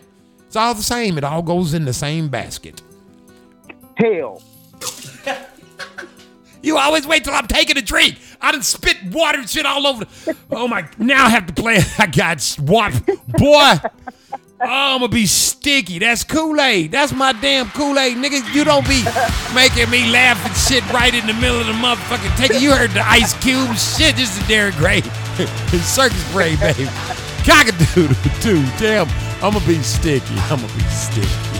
It's 0.47 0.55
all 0.57 0.73
the 0.73 0.83
same. 0.83 1.17
It 1.17 1.23
all 1.23 1.41
goes 1.41 1.73
in 1.73 1.85
the 1.85 1.93
same 1.93 2.27
basket. 2.29 2.81
Hell. 3.95 4.41
You 6.61 6.77
always 6.77 7.05
wait 7.05 7.23
till 7.23 7.33
I'm 7.33 7.47
taking 7.47 7.77
a 7.77 7.81
drink. 7.81 8.17
I 8.45 8.51
done 8.51 8.61
spit 8.61 8.97
water 9.11 9.39
and 9.39 9.49
shit 9.49 9.65
all 9.65 9.87
over. 9.87 10.05
The, 10.05 10.37
oh 10.51 10.67
my! 10.67 10.87
Now 10.99 11.25
I 11.25 11.29
have 11.29 11.47
to 11.47 11.53
play. 11.53 11.79
I 11.97 12.05
got 12.05 12.55
water, 12.59 12.99
boy. 13.27 13.73
Oh, 14.61 14.93
I'm 14.93 14.99
gonna 14.99 15.07
be 15.07 15.25
sticky. 15.25 15.97
That's 15.97 16.23
Kool 16.23 16.61
Aid. 16.61 16.91
That's 16.91 17.11
my 17.11 17.33
damn 17.33 17.71
Kool 17.71 17.97
Aid, 17.97 18.17
nigga. 18.17 18.53
You 18.53 18.63
don't 18.63 18.87
be 18.87 19.03
making 19.55 19.89
me 19.89 20.11
laugh 20.11 20.45
and 20.45 20.55
shit 20.55 20.87
right 20.93 21.13
in 21.13 21.25
the 21.25 21.33
middle 21.33 21.59
of 21.59 21.65
the 21.65 21.73
motherfucking 21.73 22.37
take. 22.37 22.61
You 22.61 22.71
heard 22.71 22.91
the 22.91 23.01
Ice 23.01 23.33
Cube 23.39 23.75
shit. 23.75 24.15
This 24.15 24.37
is 24.37 24.43
Darren 24.43 24.77
Gray, 24.77 25.01
Circus 25.81 26.31
Gray, 26.31 26.55
baby. 26.57 26.85
Cockadoodle, 27.45 28.41
too. 28.43 28.63
Damn, 28.77 29.09
I'm 29.43 29.53
gonna 29.53 29.65
be 29.65 29.81
sticky. 29.81 30.35
I'm 30.35 30.61
gonna 30.61 30.73
be 30.73 30.83
sticky. 30.83 31.55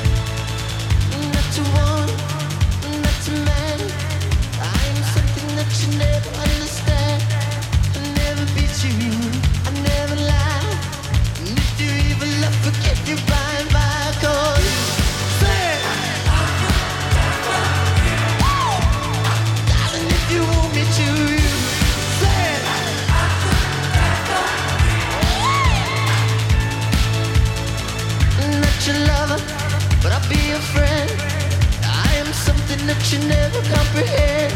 That 32.95 33.11
you 33.11 33.19
never 33.27 33.61
comprehend. 33.75 34.53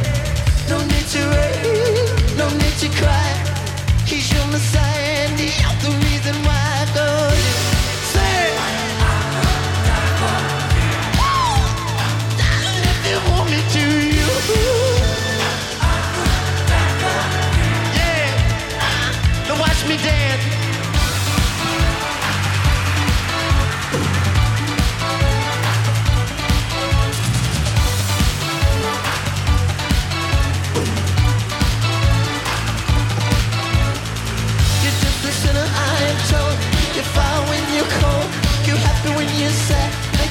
No 0.70 0.78
need 0.92 1.08
to 1.14 1.22
worry, 1.34 2.38
no 2.38 2.48
need 2.58 2.78
to 2.80 2.90
cry. 3.00 3.32
He's 4.06 4.32
your 4.32 4.48
messiah 4.48 5.10
the 5.82 5.90
reason 5.90 6.09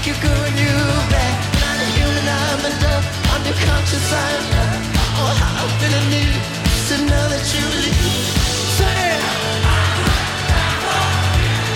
you 0.08 0.14
good 0.22 0.52
you're 0.56 1.02
bad. 1.12 1.34
Not 1.60 1.76
a 1.84 1.88
human, 1.96 2.26
I'm 2.40 2.64
a 2.64 2.72
dove. 2.80 3.06
I'm 3.32 3.42
your 3.44 3.58
conscience, 3.60 4.10
I'm 4.10 4.44
Oh, 5.20 5.32
how 5.40 5.60
I'm 5.60 5.72
gonna 5.82 6.02
need 6.14 6.36
to 6.88 6.96
know 7.08 7.24
that 7.32 7.44
you 7.52 7.64
leave. 7.84 8.28
Say 8.78 8.96
it. 9.12 9.22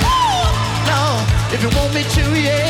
Woo! 0.03 0.49
No, 0.91 1.03
if 1.55 1.61
you 1.63 1.71
want 1.77 1.93
me 1.93 2.03
to, 2.17 2.23
yeah. 2.41 2.62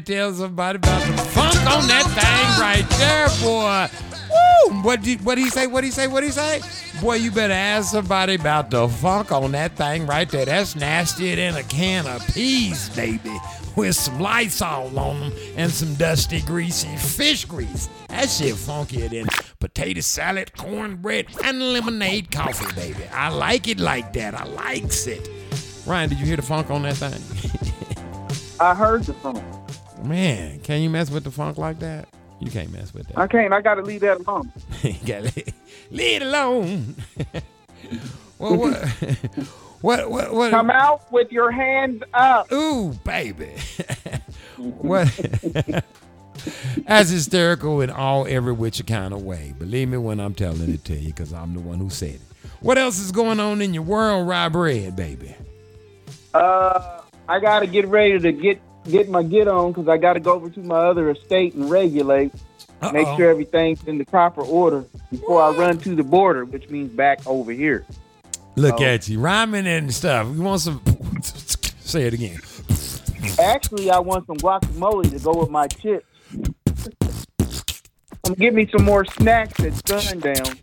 Tell 0.00 0.32
somebody 0.32 0.76
about 0.76 1.02
the 1.02 1.22
funk 1.22 1.56
on 1.70 1.86
that 1.88 2.04
thing 2.14 2.60
right 2.60 2.88
there, 2.98 3.28
boy. 3.42 3.88
Woo! 4.30 4.82
What 4.82 5.02
did 5.02 5.24
what 5.24 5.38
he 5.38 5.50
say? 5.50 5.66
What 5.66 5.84
he 5.84 5.90
say? 5.90 6.06
What 6.06 6.22
he 6.22 6.30
say? 6.30 6.60
Boy, 7.00 7.16
you 7.16 7.30
better 7.30 7.52
ask 7.52 7.92
somebody 7.92 8.34
about 8.34 8.70
the 8.70 8.88
funk 8.88 9.32
on 9.32 9.52
that 9.52 9.76
thing 9.76 10.06
right 10.06 10.28
there. 10.28 10.44
That's 10.44 10.76
nastier 10.76 11.36
than 11.36 11.56
a 11.56 11.62
can 11.64 12.06
of 12.06 12.26
peas, 12.34 12.88
baby. 12.90 13.36
With 13.76 13.96
some 13.96 14.20
lights 14.20 14.62
all 14.62 14.96
on 14.98 15.20
them 15.20 15.32
and 15.56 15.70
some 15.70 15.94
dusty, 15.94 16.40
greasy 16.42 16.96
fish 16.96 17.44
grease. 17.44 17.88
That 18.08 18.30
shit 18.30 18.54
funkier 18.54 19.10
than 19.10 19.26
potato 19.58 20.00
salad, 20.00 20.56
cornbread, 20.56 21.26
and 21.42 21.72
lemonade 21.72 22.30
coffee, 22.30 22.72
baby. 22.74 23.04
I 23.12 23.30
like 23.30 23.66
it 23.66 23.80
like 23.80 24.12
that. 24.12 24.34
I 24.34 24.44
likes 24.44 25.06
it. 25.06 25.28
Ryan, 25.86 26.10
did 26.10 26.18
you 26.20 26.26
hear 26.26 26.36
the 26.36 26.42
funk 26.42 26.70
on 26.70 26.82
that 26.82 26.94
thing? 26.94 27.20
I 28.60 28.74
heard 28.74 29.02
the 29.02 29.14
funk. 29.14 29.42
Man, 30.04 30.60
can 30.60 30.82
you 30.82 30.90
mess 30.90 31.10
with 31.10 31.24
the 31.24 31.30
funk 31.30 31.58
like 31.58 31.78
that? 31.80 32.08
You 32.40 32.50
can't 32.50 32.70
mess 32.72 32.92
with 32.92 33.08
that. 33.08 33.18
I 33.18 33.26
can't. 33.26 33.52
I 33.52 33.60
got 33.60 33.76
to 33.76 33.82
leave 33.82 34.00
that 34.02 34.20
alone. 34.20 34.52
you 34.82 34.94
gotta 35.06 35.22
leave, 35.22 35.54
leave 35.90 36.22
it 36.22 36.26
alone. 36.26 36.96
well, 38.38 38.56
what, 38.56 38.76
what, 39.80 40.10
what, 40.10 40.34
what? 40.34 40.50
Come 40.50 40.70
out 40.70 41.10
with 41.12 41.32
your 41.32 41.50
hands 41.50 42.02
up. 42.12 42.52
Ooh, 42.52 42.92
baby. 43.04 43.52
what? 44.58 45.08
That's 46.86 47.10
hysterical 47.10 47.80
in 47.80 47.90
all 47.90 48.26
every 48.26 48.52
which 48.52 48.84
kind 48.86 49.14
of 49.14 49.22
way. 49.22 49.54
Believe 49.58 49.88
me 49.88 49.96
when 49.96 50.20
I'm 50.20 50.34
telling 50.34 50.70
it 50.72 50.84
to 50.86 50.94
you, 50.94 51.08
because 51.08 51.32
I'm 51.32 51.54
the 51.54 51.60
one 51.60 51.78
who 51.78 51.88
said 51.88 52.16
it. 52.16 52.20
What 52.60 52.78
else 52.78 52.98
is 52.98 53.12
going 53.12 53.40
on 53.40 53.62
in 53.62 53.72
your 53.72 53.82
world, 53.82 54.28
Rye 54.28 54.48
Bread, 54.48 54.96
baby? 54.96 55.34
Uh, 56.34 57.00
I 57.28 57.40
got 57.40 57.60
to 57.60 57.66
get 57.66 57.86
ready 57.86 58.18
to 58.18 58.32
get 58.32 58.60
get 58.90 59.08
my 59.08 59.22
get 59.22 59.48
on 59.48 59.72
because 59.72 59.88
I 59.88 59.96
got 59.96 60.14
to 60.14 60.20
go 60.20 60.32
over 60.34 60.50
to 60.50 60.60
my 60.60 60.76
other 60.78 61.10
estate 61.10 61.54
and 61.54 61.70
regulate, 61.70 62.32
make 62.92 63.06
Uh-oh. 63.06 63.16
sure 63.16 63.30
everything's 63.30 63.82
in 63.86 63.98
the 63.98 64.04
proper 64.04 64.42
order 64.42 64.84
before 65.10 65.42
I 65.42 65.50
run 65.50 65.78
to 65.78 65.94
the 65.94 66.02
border, 66.04 66.44
which 66.44 66.68
means 66.70 66.90
back 66.92 67.20
over 67.26 67.52
here. 67.52 67.84
Look 68.56 68.80
Oh. 68.80 68.84
at 68.84 69.08
you, 69.08 69.18
rhyming 69.20 69.66
and 69.66 69.92
stuff. 69.92 70.28
You 70.34 70.42
want 70.42 70.60
some? 70.60 70.80
Say 71.80 72.02
it 72.06 72.14
again. 72.14 72.38
Actually, 73.40 73.90
I 73.90 73.98
want 73.98 74.26
some 74.26 74.36
guacamole 74.36 75.10
to 75.10 75.18
go 75.18 75.34
with 75.40 75.50
my 75.50 75.66
chips. 75.66 76.06
Um, 78.26 78.34
give 78.34 78.54
me 78.54 78.68
some 78.70 78.84
more 78.84 79.04
snacks 79.04 79.58
at 79.60 79.86
sundown. 79.88 80.58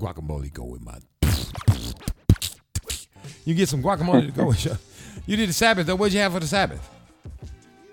Guacamole 0.00 0.52
go 0.52 0.64
with 0.64 0.82
my. 0.82 0.98
You 3.44 3.54
get 3.54 3.68
some 3.68 3.82
guacamole 3.82 4.26
to 4.26 4.32
go 4.32 4.46
with 4.46 4.64
you. 4.64 4.76
You 5.26 5.36
did 5.36 5.48
the 5.48 5.52
Sabbath 5.52 5.86
though. 5.86 5.96
What'd 5.96 6.12
you 6.14 6.20
have 6.20 6.32
for 6.32 6.40
the 6.40 6.46
Sabbath? 6.46 6.88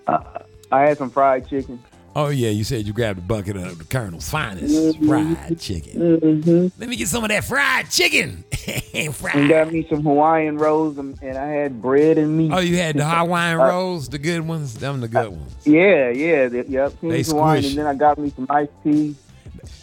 I 0.07 0.81
had 0.81 0.97
some 0.97 1.09
fried 1.09 1.47
chicken. 1.47 1.81
Oh 2.15 2.29
yeah, 2.29 2.49
you 2.49 2.63
said 2.63 2.85
you 2.87 2.93
grabbed 2.93 3.19
a 3.19 3.21
bucket 3.21 3.55
of 3.57 3.77
the 3.77 3.83
Colonel's 3.83 4.27
finest 4.27 4.97
fried 5.05 5.59
chicken. 5.59 6.19
Mm-hmm. 6.19 6.79
Let 6.79 6.89
me 6.89 6.95
get 6.95 7.07
some 7.07 7.23
of 7.23 7.29
that 7.29 7.43
fried 7.43 7.89
chicken. 7.89 8.43
And 8.93 9.15
fried. 9.15 9.47
got 9.47 9.71
me 9.71 9.85
some 9.87 10.01
Hawaiian 10.03 10.57
rolls, 10.57 10.97
and, 10.97 11.17
and 11.21 11.37
I 11.37 11.45
had 11.49 11.81
bread 11.81 12.17
and 12.17 12.35
meat. 12.35 12.51
Oh, 12.51 12.57
you 12.59 12.77
had 12.77 12.95
the 12.97 13.05
Hawaiian 13.07 13.59
Uh, 13.59 13.67
rolls, 13.67 14.09
the 14.09 14.17
good 14.17 14.41
ones. 14.47 14.73
Them 14.73 14.99
the 15.01 15.07
good 15.07 15.29
ones. 15.29 15.55
Yeah, 15.65 16.09
yeah, 16.09 16.47
the, 16.47 16.65
yep. 16.67 16.93
They 17.01 17.21
Hawaiian, 17.21 17.61
squish. 17.61 17.67
and 17.69 17.77
then 17.77 17.85
I 17.85 17.93
got 17.93 18.17
me 18.17 18.31
some 18.35 18.47
iced 18.49 18.71
tea. 18.83 19.15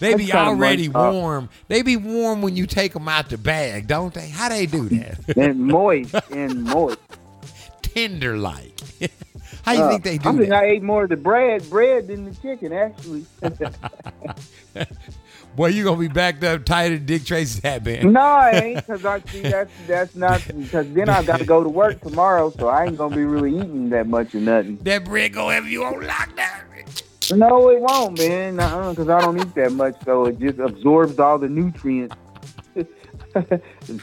They 0.01 0.15
be 0.15 0.32
already 0.32 0.89
uh, 0.93 1.12
warm. 1.12 1.48
They 1.69 1.82
be 1.82 1.97
warm 1.97 2.43
when 2.43 2.56
you 2.56 2.66
take 2.66 2.93
them 2.93 3.09
out 3.09 3.28
the 3.31 3.39
bag, 3.39 3.86
don't 3.86 4.12
they? 4.15 4.28
How 4.28 4.48
they 4.48 4.66
do 4.66 4.89
that? 4.90 5.19
and 5.36 5.59
moist 5.61 6.15
and 6.31 6.65
moist. 6.65 6.98
Tender 7.82 8.36
like. 8.36 8.78
How 9.65 9.73
you 9.73 9.81
Uh, 9.82 9.89
think 9.90 10.02
they 10.05 10.19
do 10.19 10.23
that? 10.24 10.28
I 10.28 10.36
think 10.36 10.48
that? 10.51 10.62
I 10.62 10.66
ate 10.66 10.82
more 10.82 11.05
of 11.05 11.09
the 11.11 11.16
bread, 11.16 11.69
bread 11.70 12.09
than 12.09 12.24
the 12.27 12.35
chicken, 12.35 12.73
actually. 12.73 13.24
Boy, 15.56 15.69
you 15.69 15.85
gonna 15.85 16.01
be 16.01 16.09
backed 16.09 16.43
up 16.43 16.65
tighter 16.65 16.97
than 16.97 17.06
Dick 17.06 17.24
Tracy's 17.24 17.62
hat 17.62 17.85
band. 17.85 18.12
no, 18.12 18.20
I 18.20 18.51
ain't, 18.51 18.77
because 18.86 19.05
I 19.05 19.20
see 19.20 19.43
that's 19.43 19.70
that's 19.86 20.15
not 20.16 20.43
because 20.48 20.93
then 20.93 21.09
I 21.09 21.23
got 21.23 21.39
to 21.39 21.44
go 21.44 21.62
to 21.62 21.69
work 21.69 22.01
tomorrow, 22.01 22.51
so 22.51 22.66
I 22.69 22.86
ain't 22.86 22.97
gonna 22.98 23.15
be 23.15 23.23
really 23.24 23.56
eating 23.56 23.89
that 23.90 24.09
much 24.09 24.35
or 24.35 24.40
nothing. 24.40 24.78
That 24.82 25.05
bread 25.05 25.32
gonna 25.32 25.55
have 25.55 25.66
you 25.69 25.85
on 25.85 26.02
lockdown. 26.02 26.62
No, 27.32 27.70
it 27.70 27.80
won't, 27.80 28.18
man. 28.18 28.56
Because 28.56 29.09
I 29.09 29.20
don't 29.20 29.38
eat 29.38 29.55
that 29.55 29.72
much, 29.72 29.96
so 30.05 30.26
it 30.26 30.38
just 30.38 30.59
absorbs 30.59 31.18
all 31.18 31.38
the 31.38 31.48
nutrients. 31.48 32.16
the 32.74 33.60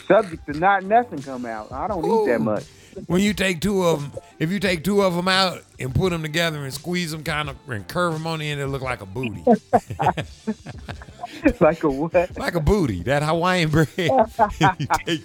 subject 0.08 0.46
to 0.48 0.60
not 0.60 0.84
nothing 0.84 1.22
come 1.22 1.46
out. 1.46 1.72
I 1.72 1.88
don't 1.88 2.06
eat 2.06 2.32
that 2.32 2.42
much. 2.42 2.66
When 3.08 3.22
you 3.22 3.34
take 3.34 3.62
two 3.62 3.84
of 3.84 4.02
them, 4.02 4.22
if 4.40 4.52
you 4.52 4.60
take 4.60 4.84
two 4.84 5.02
of 5.02 5.16
them 5.16 5.28
out 5.28 5.64
and 5.80 5.96
put 5.96 6.10
them 6.10 6.22
together 6.22 6.64
and 6.64 6.74
squeeze 6.74 7.12
them 7.12 7.24
kind 7.24 7.50
of 7.50 7.56
and 7.70 7.88
curve 7.88 8.14
them 8.14 8.28
on 8.28 8.40
the 8.40 8.50
end, 8.50 8.60
it 8.60 8.68
look 8.68 8.82
like 8.82 9.02
a 9.02 9.06
booty. 9.06 9.44
like 11.60 11.84
a 11.84 11.90
what? 11.90 12.14
Like 12.38 12.56
a 12.56 12.60
booty. 12.60 13.04
That 13.04 13.24
Hawaiian 13.24 13.70
bread. 13.70 13.88
Take- 15.06 15.22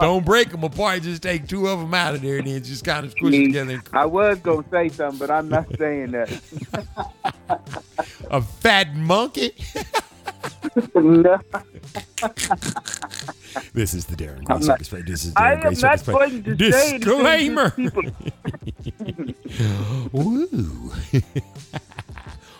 don't 0.00 0.24
break 0.24 0.50
them 0.50 0.64
apart. 0.64 1.02
Just 1.02 1.22
take 1.22 1.46
two 1.48 1.66
of 1.68 1.78
them 1.80 1.92
out 1.94 2.14
of 2.14 2.22
there 2.22 2.38
and 2.38 2.46
then 2.46 2.62
just 2.62 2.84
kind 2.84 3.04
of 3.04 3.12
squish 3.12 3.34
them 3.34 3.46
together. 3.46 3.82
I 3.92 4.06
was 4.06 4.38
gonna 4.40 4.64
say 4.70 4.88
something, 4.88 5.18
but 5.18 5.30
I'm 5.30 5.48
not 5.48 5.66
saying 5.78 6.12
that. 6.12 6.30
A 8.30 8.42
fat 8.42 8.94
monkey. 8.94 9.52
No. 10.94 11.38
This 13.72 13.94
is 13.94 14.04
the 14.06 14.16
Darren 14.16 14.44
Gray 14.44 14.54
I'm 14.56 14.66
not- 14.66 14.84
Circus. 14.84 15.04
This 15.06 15.24
is 15.24 15.32
I 15.36 15.56
Darren 15.56 15.62
Gray 15.62 15.70
am 15.70 15.80
not 15.80 16.06
going 16.06 16.42
to 16.44 16.54
Disclaimer. 16.54 17.74
Woo. 20.12 20.92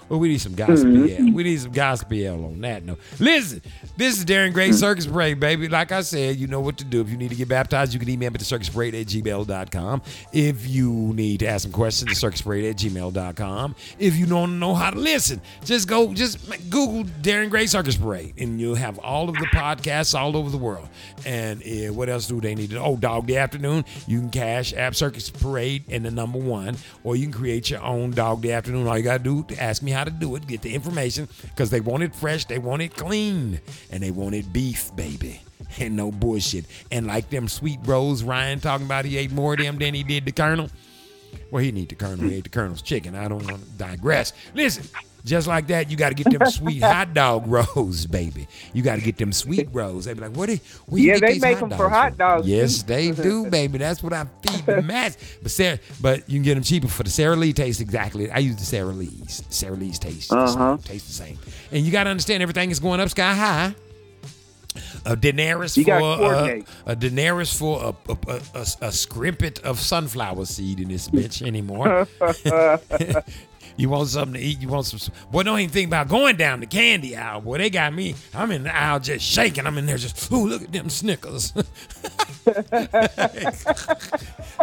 Well, 0.08 0.18
we 0.18 0.28
need 0.28 0.40
some 0.40 0.54
gospel. 0.54 0.90
Mhm. 0.90 1.32
We 1.34 1.42
need 1.44 1.60
some 1.60 1.72
gospel 1.72 2.44
on 2.46 2.60
that 2.62 2.84
note. 2.84 2.98
Listen, 3.18 3.62
this 3.96 4.18
is 4.18 4.24
Darren 4.24 4.52
Gray 4.52 4.72
Circus 4.72 5.06
Parade, 5.06 5.38
baby. 5.40 5.68
Like 5.68 5.92
I 5.92 6.00
said, 6.02 6.36
you 6.36 6.46
know 6.46 6.60
what 6.60 6.78
to 6.78 6.84
do. 6.84 7.00
If 7.00 7.10
you 7.10 7.16
need 7.16 7.30
to 7.30 7.36
get 7.36 7.48
baptized, 7.48 7.92
you 7.92 8.00
can 8.00 8.08
email 8.08 8.30
me 8.30 8.34
at 8.34 8.40
the 8.40 8.44
circusparade 8.58 8.98
at 9.00 9.06
gmail.com. 9.06 10.02
If 10.32 10.66
you 10.66 10.92
need 11.14 11.40
to 11.40 11.46
ask 11.48 11.62
some 11.62 11.72
questions, 11.72 12.20
circusparade 12.20 12.68
at 12.70 12.76
gmail.com. 12.76 13.74
If 13.98 14.16
you 14.16 14.26
don't 14.26 14.58
know 14.58 14.74
how 14.74 14.90
to 14.90 14.98
listen, 14.98 15.40
just 15.64 15.88
go, 15.88 16.12
just 16.14 16.38
Google 16.70 17.04
Darren 17.22 17.50
Gray 17.50 17.66
Circus 17.66 17.96
Parade, 17.96 18.34
and 18.38 18.60
you'll 18.60 18.74
have 18.76 18.98
all 18.98 19.28
of 19.28 19.34
the 19.34 19.46
podcasts 19.46 20.18
all 20.18 20.36
over 20.36 20.50
the 20.50 20.56
world. 20.56 20.88
And 21.26 21.62
uh, 21.62 21.92
what 21.92 22.08
else 22.08 22.26
do 22.26 22.40
they 22.40 22.54
need 22.54 22.70
to 22.70 22.76
know? 22.76 22.84
Oh, 22.84 22.96
Dog 22.96 23.26
Day 23.26 23.36
Afternoon. 23.36 23.84
You 24.06 24.20
can 24.20 24.30
cash 24.30 24.72
App 24.74 24.94
Circus 24.94 25.30
Parade 25.30 25.84
and 25.88 26.04
the 26.04 26.10
number 26.10 26.38
one, 26.38 26.76
or 27.04 27.16
you 27.16 27.24
can 27.24 27.32
create 27.32 27.70
your 27.70 27.82
own 27.82 28.10
Dog 28.12 28.42
Day 28.42 28.52
Afternoon. 28.52 28.86
All 28.86 28.96
you 28.96 29.04
got 29.04 29.18
to 29.18 29.24
do 29.24 29.44
is 29.48 29.58
ask 29.58 29.82
me 29.82 29.90
how 29.90 29.97
to 30.04 30.10
do 30.10 30.34
it, 30.36 30.46
get 30.46 30.62
the 30.62 30.74
information, 30.74 31.28
because 31.42 31.70
they 31.70 31.80
want 31.80 32.02
it 32.02 32.14
fresh, 32.14 32.44
they 32.44 32.58
want 32.58 32.82
it 32.82 32.94
clean, 32.94 33.60
and 33.90 34.02
they 34.02 34.10
want 34.10 34.34
it 34.34 34.52
beef, 34.52 34.94
baby. 34.94 35.40
And 35.78 35.96
no 35.96 36.10
bullshit. 36.10 36.64
And 36.90 37.06
like 37.06 37.30
them 37.30 37.48
sweet 37.48 37.82
bros, 37.82 38.22
Ryan 38.22 38.60
talking 38.60 38.86
about 38.86 39.04
he 39.04 39.18
ate 39.18 39.32
more 39.32 39.52
of 39.52 39.58
them 39.58 39.76
than 39.78 39.92
he 39.92 40.02
did 40.02 40.24
the 40.24 40.32
Colonel. 40.32 40.70
Well, 41.50 41.62
he 41.62 41.72
need 41.72 41.88
the 41.88 41.94
Colonel. 41.94 42.28
He 42.28 42.36
ate 42.36 42.44
the 42.44 42.50
Colonel's 42.50 42.82
chicken. 42.82 43.14
I 43.14 43.28
don't 43.28 43.44
want 43.44 43.62
to 43.62 43.70
digress. 43.72 44.32
Listen, 44.54 44.84
just 45.28 45.46
like 45.46 45.66
that, 45.68 45.90
you 45.90 45.96
got 45.96 46.08
to 46.08 46.14
get 46.14 46.30
them 46.36 46.48
sweet 46.50 46.82
hot 46.82 47.14
dog 47.14 47.46
rolls, 47.46 48.06
baby. 48.06 48.48
You 48.72 48.82
got 48.82 48.96
to 48.96 49.00
get 49.02 49.16
them 49.18 49.32
sweet 49.32 49.68
rolls. 49.72 50.06
They 50.06 50.14
be 50.14 50.20
like, 50.20 50.36
what? 50.36 50.48
Where 50.86 51.00
you 51.00 51.12
Yeah, 51.12 51.18
they 51.20 51.38
make 51.38 51.58
them 51.58 51.70
for 51.70 51.76
dogs 51.88 51.92
hot 51.92 52.08
from?" 52.10 52.18
dogs, 52.18 52.48
Yes, 52.48 52.82
they 52.82 53.10
do, 53.12 53.46
baby. 53.50 53.78
That's 53.78 54.02
what 54.02 54.12
I 54.12 54.26
feed 54.42 54.66
the 54.66 54.82
mass. 54.82 55.16
But 55.42 55.50
Sarah, 55.50 55.78
but 56.00 56.28
you 56.28 56.36
can 56.38 56.42
get 56.44 56.54
them 56.54 56.62
cheaper 56.64 56.88
for 56.88 57.02
the 57.02 57.10
Sara 57.10 57.36
Lee 57.36 57.52
taste 57.52 57.80
exactly. 57.80 58.30
I 58.30 58.38
use 58.38 58.56
the 58.56 58.64
Sara 58.64 58.86
Lee's. 58.92 59.42
Sara 59.50 59.76
Lee's 59.76 59.98
taste. 59.98 60.30
the 60.30 60.36
Uh-huh. 60.38 60.76
same, 60.76 60.84
Taste 60.84 61.06
the 61.06 61.12
same. 61.12 61.38
And 61.72 61.84
you 61.84 61.92
got 61.92 62.04
to 62.04 62.10
understand 62.10 62.42
everything 62.42 62.70
is 62.70 62.80
going 62.80 63.00
up 63.00 63.08
sky 63.10 63.34
high. 63.34 63.74
A 65.04 65.16
Daenerys 65.16 65.82
for 65.82 65.90
uh, 65.92 66.60
a 66.86 66.94
Daenerys 66.94 67.56
for 67.56 67.82
a, 67.82 68.12
a, 68.12 68.16
a, 68.28 68.40
a, 68.54 68.86
a 68.88 68.92
scrimpet 68.92 69.58
of 69.64 69.80
sunflower 69.80 70.44
seed 70.44 70.78
in 70.78 70.88
this 70.88 71.08
bitch 71.08 71.44
anymore. 71.44 72.06
you 73.78 73.88
want 73.88 74.08
something 74.08 74.34
to 74.34 74.40
eat? 74.40 74.60
You 74.60 74.68
want 74.68 74.86
some? 74.86 75.14
Boy, 75.30 75.44
don't 75.44 75.60
even 75.60 75.70
think 75.70 75.86
about 75.86 76.08
going 76.08 76.36
down 76.36 76.58
the 76.58 76.66
candy 76.66 77.16
aisle. 77.16 77.40
Boy, 77.40 77.58
they 77.58 77.70
got 77.70 77.94
me. 77.94 78.16
I'm 78.34 78.50
in 78.50 78.64
the 78.64 78.76
aisle 78.76 78.98
just 78.98 79.24
shaking. 79.24 79.66
I'm 79.66 79.78
in 79.78 79.86
there 79.86 79.96
just, 79.96 80.30
ooh, 80.32 80.48
look 80.48 80.62
at 80.62 80.72
them 80.72 80.90
Snickers. 80.90 81.52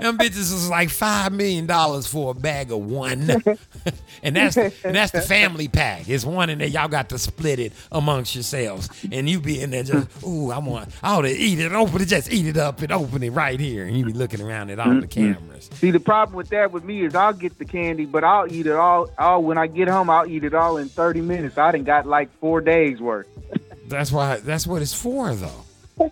them 0.02 0.18
bitches 0.18 0.52
is 0.52 0.70
like 0.70 0.90
five 0.90 1.32
million 1.32 1.66
dollars 1.66 2.08
for 2.08 2.32
a 2.32 2.34
bag 2.34 2.72
of 2.72 2.80
one, 2.80 3.30
and 4.24 4.36
that's 4.36 4.58
and 4.58 4.96
that's 4.96 5.12
the 5.12 5.22
family 5.22 5.68
pack. 5.68 6.10
It's 6.10 6.26
one 6.26 6.50
in 6.50 6.58
there. 6.58 6.68
Y'all 6.68 6.88
got 6.88 7.10
to 7.10 7.18
split 7.18 7.60
it 7.60 7.74
amongst 7.92 8.36
yourselves, 8.36 8.90
and 9.12 9.30
you 9.30 9.40
be 9.40 9.62
in 9.62 9.72
there 9.72 9.84
just, 9.84 10.08
ooh, 10.26 10.52
I 10.52 10.58
want, 10.58 10.90
I 11.02 11.16
ought 11.16 11.22
to 11.22 11.32
eat 11.32 11.60
it, 11.60 11.72
open 11.72 12.02
it, 12.02 12.08
just 12.08 12.34
eat 12.34 12.48
it 12.48 12.58
up 12.58 12.82
and 12.82 12.92
open 12.92 13.24
it 13.24 13.30
right 13.32 13.60
here, 13.60 13.86
and 13.86 13.96
you 13.98 14.06
be 14.06 14.14
looking 14.14 14.42
around 14.42 14.72
at 14.72 14.80
all 14.80 14.94
the 14.94 15.08
mm-hmm. 15.08 15.36
cameras. 15.36 15.70
See, 15.74 15.92
the 15.92 16.00
problem 16.00 16.36
with 16.36 16.50
that 16.50 16.72
with 16.72 16.84
me 16.84 17.06
is 17.06 17.16
I'll 17.16 17.34
get 17.34 17.58
the 17.58 17.66
candy, 17.66 18.06
but 18.06 18.24
I'll 18.24 18.52
eat 18.52 18.68
it 18.68 18.74
all. 18.74 19.05
All 19.18 19.38
oh, 19.38 19.40
when 19.40 19.58
I 19.58 19.68
get 19.68 19.88
home, 19.88 20.10
I'll 20.10 20.28
eat 20.28 20.44
it 20.44 20.54
all 20.54 20.78
in 20.78 20.90
30 20.90 21.22
minutes. 21.22 21.58
I 21.58 21.72
done 21.72 21.84
got 21.84 22.06
like 22.06 22.30
four 22.40 22.62
days 22.62 23.00
worth. 23.00 23.28
That's 23.88 24.12
why. 24.12 24.38
That's 24.38 24.66
what 24.66 24.82
it's 24.82 24.94
for, 24.94 25.34
though. 25.34 25.66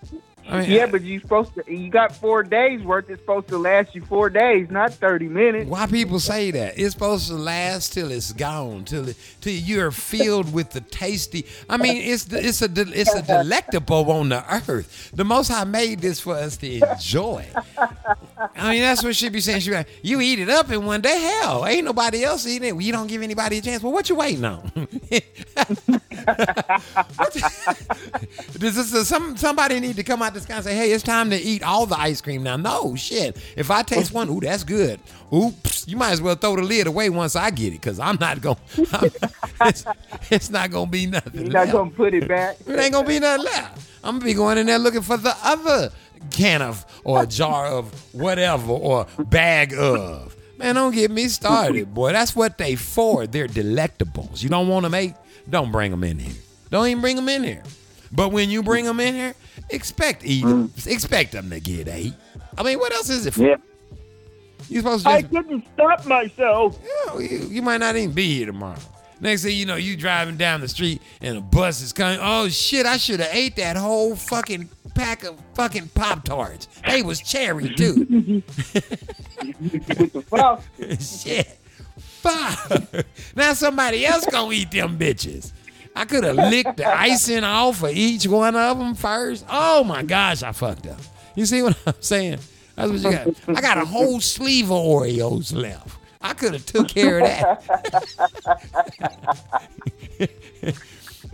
I 0.49 0.61
mean, 0.61 0.71
yeah, 0.71 0.87
but 0.87 1.01
you 1.01 1.19
supposed 1.21 1.55
to. 1.55 1.63
You 1.73 1.89
got 1.89 2.13
four 2.13 2.43
days 2.43 2.83
worth. 2.83 3.09
It's 3.09 3.21
supposed 3.21 3.47
to 3.47 3.57
last 3.57 3.95
you 3.95 4.03
four 4.03 4.29
days, 4.29 4.69
not 4.69 4.93
30 4.93 5.29
minutes. 5.29 5.69
Why 5.69 5.87
people 5.87 6.19
say 6.19 6.51
that? 6.51 6.77
It's 6.77 6.93
supposed 6.93 7.29
to 7.29 7.35
last 7.35 7.93
till 7.93 8.11
it's 8.11 8.33
gone, 8.33 8.83
till 8.83 9.09
it, 9.09 9.17
till 9.39 9.53
you're 9.53 9.91
filled 9.91 10.53
with 10.53 10.71
the 10.71 10.81
tasty. 10.81 11.45
I 11.69 11.77
mean, 11.77 11.95
it's 11.95 12.25
the, 12.25 12.45
it's 12.45 12.61
a 12.61 12.69
it's 12.75 13.13
a 13.15 13.21
delectable 13.43 14.11
on 14.11 14.29
the 14.29 14.43
earth. 14.69 15.11
The 15.13 15.23
Most 15.23 15.47
High 15.47 15.63
made 15.63 15.99
this 15.99 16.19
for 16.19 16.35
us 16.35 16.57
to 16.57 16.91
enjoy. 16.91 17.47
I 18.55 18.71
mean, 18.71 18.81
that's 18.81 19.03
what 19.03 19.15
she'd 19.15 19.33
be 19.33 19.41
saying. 19.41 19.61
She 19.61 19.69
be 19.69 19.75
like, 19.75 19.87
you 20.01 20.21
eat 20.21 20.39
it 20.39 20.49
up 20.49 20.71
in 20.71 20.85
one 20.85 21.01
day. 21.01 21.19
Hell, 21.19 21.65
ain't 21.65 21.85
nobody 21.85 22.23
else 22.23 22.47
eating 22.47 22.69
it. 22.69 22.81
You 22.81 22.91
don't 22.91 23.07
give 23.07 23.21
anybody 23.21 23.57
a 23.57 23.61
chance. 23.61 23.83
Well, 23.83 23.93
what 23.93 24.09
you 24.09 24.15
waiting 24.15 24.45
on? 24.45 24.71
Does 28.59 28.75
This 28.75 28.77
is 28.77 29.07
some 29.07 29.35
somebody 29.37 29.79
need 29.79 29.95
to 29.97 30.03
come 30.03 30.21
out 30.21 30.33
this 30.33 30.45
guy 30.45 30.55
and 30.55 30.63
say, 30.63 30.75
"Hey, 30.75 30.91
it's 30.91 31.03
time 31.03 31.29
to 31.29 31.35
eat 31.35 31.63
all 31.63 31.85
the 31.85 31.97
ice 31.97 32.21
cream 32.21 32.43
now." 32.43 32.55
No 32.55 32.95
shit. 32.95 33.37
If 33.57 33.69
I 33.71 33.83
taste 33.83 34.13
one, 34.13 34.29
ooh, 34.29 34.39
that's 34.39 34.63
good. 34.63 34.99
Oops, 35.33 35.87
you 35.87 35.97
might 35.97 36.11
as 36.11 36.21
well 36.21 36.35
throw 36.35 36.55
the 36.55 36.61
lid 36.61 36.87
away 36.87 37.09
once 37.09 37.35
I 37.35 37.49
get 37.49 37.73
it, 37.73 37.81
cause 37.81 37.99
I'm 37.99 38.17
not 38.19 38.41
gonna. 38.41 38.57
I'm, 38.93 39.11
it's, 39.61 39.85
it's 40.29 40.49
not 40.49 40.71
gonna 40.71 40.89
be 40.89 41.07
nothing. 41.07 41.41
You're 41.41 41.51
not 41.51 41.65
left. 41.65 41.71
gonna 41.73 41.91
put 41.91 42.13
it 42.13 42.27
back. 42.27 42.57
It 42.65 42.79
ain't 42.79 42.93
gonna 42.93 43.07
be 43.07 43.19
nothing 43.19 43.45
left. 43.45 43.89
I'm 44.03 44.15
gonna 44.15 44.25
be 44.25 44.33
going 44.33 44.57
in 44.57 44.67
there 44.67 44.79
looking 44.79 45.01
for 45.01 45.17
the 45.17 45.35
other 45.43 45.91
can 46.31 46.61
of 46.61 46.85
or 47.03 47.23
a 47.23 47.27
jar 47.27 47.67
of 47.67 47.93
whatever 48.13 48.71
or 48.71 49.07
bag 49.19 49.73
of. 49.73 50.35
Man, 50.57 50.75
don't 50.75 50.93
get 50.93 51.11
me 51.11 51.27
started, 51.27 51.93
boy. 51.93 52.11
That's 52.11 52.35
what 52.35 52.57
they 52.57 52.75
for. 52.75 53.27
They're 53.27 53.47
delectables. 53.47 54.43
You 54.43 54.49
don't 54.49 54.67
want 54.67 54.83
them 54.83 54.93
ate? 54.93 55.15
Don't 55.49 55.71
bring 55.71 55.91
them 55.91 56.03
in 56.03 56.19
here. 56.19 56.35
Don't 56.69 56.87
even 56.87 57.01
bring 57.01 57.15
them 57.15 57.27
in 57.27 57.43
here. 57.43 57.63
But 58.11 58.31
when 58.31 58.49
you 58.49 58.63
bring 58.63 58.85
them 58.85 58.99
in 58.99 59.15
here, 59.15 59.33
expect 59.69 60.23
mm. 60.23 60.27
eat 60.27 60.45
'em. 60.45 60.71
Expect 60.85 61.31
them 61.31 61.49
to 61.49 61.59
get 61.59 61.87
ate. 61.87 62.13
I 62.57 62.63
mean, 62.63 62.79
what 62.79 62.93
else 62.93 63.09
is 63.09 63.25
it 63.25 63.33
for? 63.33 63.43
Yeah. 63.43 63.55
You 64.69 64.79
supposed 64.79 65.03
to 65.05 65.11
I 65.11 65.21
couldn't 65.23 65.67
stop 65.73 66.05
myself. 66.05 66.79
you, 67.15 67.21
you, 67.21 67.37
you 67.47 67.61
might 67.61 67.79
not 67.79 67.95
even 67.95 68.13
be 68.13 68.37
here 68.37 68.45
tomorrow. 68.45 68.79
Next 69.23 69.43
thing 69.43 69.55
you 69.55 69.65
know, 69.65 69.77
you 69.77 69.95
driving 69.95 70.35
down 70.35 70.59
the 70.59 70.67
street 70.67 71.01
and 71.21 71.37
a 71.37 71.41
bus 71.41 71.81
is 71.81 71.93
coming. 71.93 72.19
Oh 72.21 72.49
shit! 72.49 72.85
I 72.85 72.97
should 72.97 73.21
have 73.21 73.33
ate 73.33 73.55
that 73.55 73.77
whole 73.77 74.17
fucking 74.17 74.69
pack 74.95 75.23
of 75.23 75.39
fucking 75.53 75.87
pop 75.95 76.25
tarts. 76.25 76.67
They 76.85 77.01
was 77.03 77.21
cherry 77.21 77.73
too. 77.73 78.43
With 79.39 80.11
the 80.11 80.23
frosting. 80.27 80.97
shit. 80.97 81.57
Fuck. 81.97 83.05
Now 83.33 83.53
somebody 83.53 84.05
else 84.05 84.25
gonna 84.25 84.51
eat 84.51 84.71
them 84.71 84.97
bitches. 84.99 85.53
I 85.95 86.03
could 86.03 86.25
have 86.25 86.35
licked 86.35 86.75
the 86.75 86.85
icing 86.85 87.45
off 87.45 87.81
of 87.81 87.91
each 87.91 88.27
one 88.27 88.57
of 88.57 88.77
them 88.77 88.93
first. 88.93 89.45
Oh 89.49 89.85
my 89.85 90.03
gosh, 90.03 90.43
I 90.43 90.51
fucked 90.51 90.87
up. 90.87 90.99
You 91.35 91.45
see 91.45 91.61
what 91.63 91.77
I'm 91.87 91.93
saying? 92.01 92.39
That's 92.75 92.91
what 92.91 92.99
you 92.99 93.11
got. 93.11 93.57
I 93.57 93.61
got 93.61 93.77
a 93.77 93.85
whole 93.85 94.19
sleeve 94.19 94.65
of 94.69 94.77
Oreos 94.83 95.55
left. 95.55 95.97
I 96.23 96.33
could 96.33 96.53
have 96.53 96.65
took 96.65 96.87
care 96.87 97.19
of 97.19 97.25
that. 97.25 97.63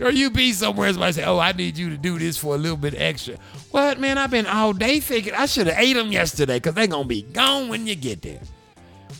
or 0.00 0.10
you 0.10 0.30
be 0.30 0.52
somewhere 0.52 0.88
and 0.88 0.94
somebody 0.94 1.12
say, 1.12 1.24
"Oh, 1.24 1.38
I 1.38 1.52
need 1.52 1.78
you 1.78 1.90
to 1.90 1.96
do 1.96 2.18
this 2.18 2.36
for 2.36 2.54
a 2.54 2.58
little 2.58 2.76
bit 2.76 2.94
extra." 2.96 3.36
What 3.70 4.00
man? 4.00 4.18
I've 4.18 4.30
been 4.30 4.46
all 4.46 4.72
day 4.72 4.98
thinking 5.00 5.32
I 5.34 5.46
should 5.46 5.68
have 5.68 5.78
ate 5.78 5.94
them 5.94 6.10
yesterday 6.10 6.56
because 6.56 6.74
they're 6.74 6.86
gonna 6.86 7.04
be 7.06 7.22
gone 7.22 7.68
when 7.68 7.86
you 7.86 7.94
get 7.94 8.22
there. 8.22 8.40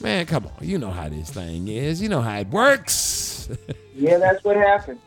Man, 0.01 0.26
come 0.26 0.47
on. 0.47 0.52
You 0.60 0.78
know 0.78 0.90
how 0.90 1.09
this 1.09 1.30
thing 1.30 1.68
is. 1.68 2.01
You 2.02 2.09
know 2.09 2.20
how 2.22 2.38
it 2.38 2.48
works. 2.48 3.48
Yeah, 3.92 4.16
that's 4.16 4.42
what 4.44 4.56
happened. 4.56 4.98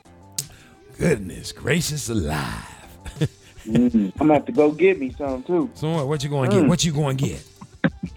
Goodness 1.00 1.52
gracious 1.52 2.10
alive. 2.10 2.64
Mhm. 3.66 4.12
I'm 4.20 4.28
gonna 4.28 4.34
have 4.36 4.46
to 4.46 4.52
go 4.52 4.72
get 4.72 5.00
me 5.00 5.16
some 5.18 5.42
too. 5.44 5.72
So 5.74 5.90
what, 5.90 6.08
what 6.08 6.24
you 6.24 6.30
going 6.30 6.52
to 6.52 6.56
get? 6.58 6.66
Mm. 6.66 6.70
What 6.70 6.86
you 6.86 6.92
going 6.92 7.18
to 7.18 7.26
get? 7.26 7.44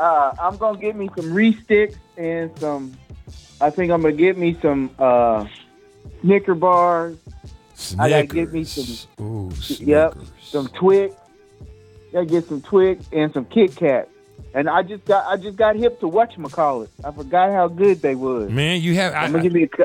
Uh, 0.00 0.34
I'm 0.40 0.56
gonna 0.56 0.78
get 0.78 0.96
me 0.96 1.10
some 1.14 1.32
Reese 1.34 1.60
sticks 1.62 1.96
and 2.16 2.50
some. 2.58 2.96
I 3.60 3.68
think 3.68 3.92
I'm 3.92 4.00
gonna 4.00 4.14
get 4.14 4.38
me 4.38 4.56
some 4.62 4.90
uh, 4.98 5.46
Snicker 6.22 6.54
bars. 6.54 7.18
I 7.98 8.08
gotta 8.08 8.26
get 8.26 8.50
me 8.52 8.64
some. 8.64 9.24
Ooh, 9.24 9.52
Yep, 9.78 10.16
some 10.42 10.68
Twix. 10.68 11.14
Gotta 12.14 12.24
get 12.24 12.46
some 12.46 12.62
Twix 12.62 13.04
and 13.12 13.30
some 13.34 13.44
Kit 13.44 13.76
Kat. 13.76 14.08
And 14.54 14.70
I 14.70 14.82
just 14.82 15.04
got 15.04 15.26
I 15.26 15.36
just 15.36 15.56
got 15.58 15.76
hip 15.76 16.00
to 16.00 16.06
whatchamacallit. 16.06 16.88
I 17.04 17.10
forgot 17.12 17.50
how 17.52 17.68
good 17.68 18.00
they 18.00 18.14
was. 18.14 18.50
Man, 18.50 18.80
you 18.80 18.94
have. 18.94 19.12
I, 19.12 19.24
I'm 19.24 19.32
gonna 19.32 19.42
give 19.44 19.52
me 19.52 19.64
a 19.64 19.68
cu- 19.68 19.84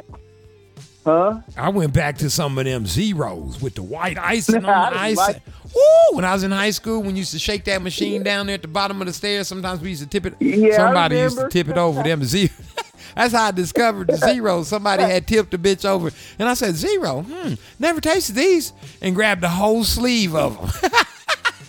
Huh? 1.05 1.41
I 1.55 1.69
went 1.69 1.93
back 1.93 2.17
to 2.19 2.29
some 2.31 2.57
of 2.57 2.63
them 2.65 2.85
zeros 2.87 3.61
with 3.61 3.75
the 3.75 3.83
white 3.83 4.17
icing 4.17 4.55
on 4.65 4.93
the 4.93 4.97
ice. 4.99 5.17
like- 5.17 5.41
Ooh, 5.77 6.15
when 6.15 6.23
I 6.25 6.33
was 6.33 6.43
in 6.43 6.51
high 6.51 6.71
school, 6.71 7.01
when 7.01 7.11
you 7.15 7.19
used 7.19 7.31
to 7.33 7.39
shake 7.39 7.65
that 7.65 7.81
machine 7.81 8.23
down 8.23 8.47
there 8.47 8.55
at 8.55 8.61
the 8.61 8.67
bottom 8.67 9.01
of 9.01 9.07
the 9.07 9.13
stairs, 9.13 9.47
sometimes 9.47 9.81
we 9.81 9.89
used 9.89 10.03
to 10.03 10.07
tip 10.07 10.25
it. 10.25 10.35
Yeah, 10.39 10.77
somebody 10.77 11.17
used 11.17 11.37
to 11.37 11.49
tip 11.49 11.67
it 11.67 11.77
over 11.77 12.01
them 12.03 12.23
zeros. 12.23 12.51
That's 13.15 13.33
how 13.33 13.45
I 13.47 13.51
discovered 13.51 14.07
the 14.07 14.17
zeros. 14.17 14.67
Somebody 14.69 15.03
had 15.03 15.27
tipped 15.27 15.51
the 15.51 15.57
bitch 15.57 15.85
over, 15.85 16.11
and 16.39 16.49
I 16.49 16.53
said, 16.53 16.75
zero. 16.75 17.21
hmm, 17.23 17.53
never 17.79 18.01
tasted 18.01 18.35
these," 18.35 18.73
and 19.01 19.15
grabbed 19.15 19.41
the 19.41 19.49
whole 19.49 19.83
sleeve 19.83 20.35
of 20.35 20.57
them. 20.57 20.91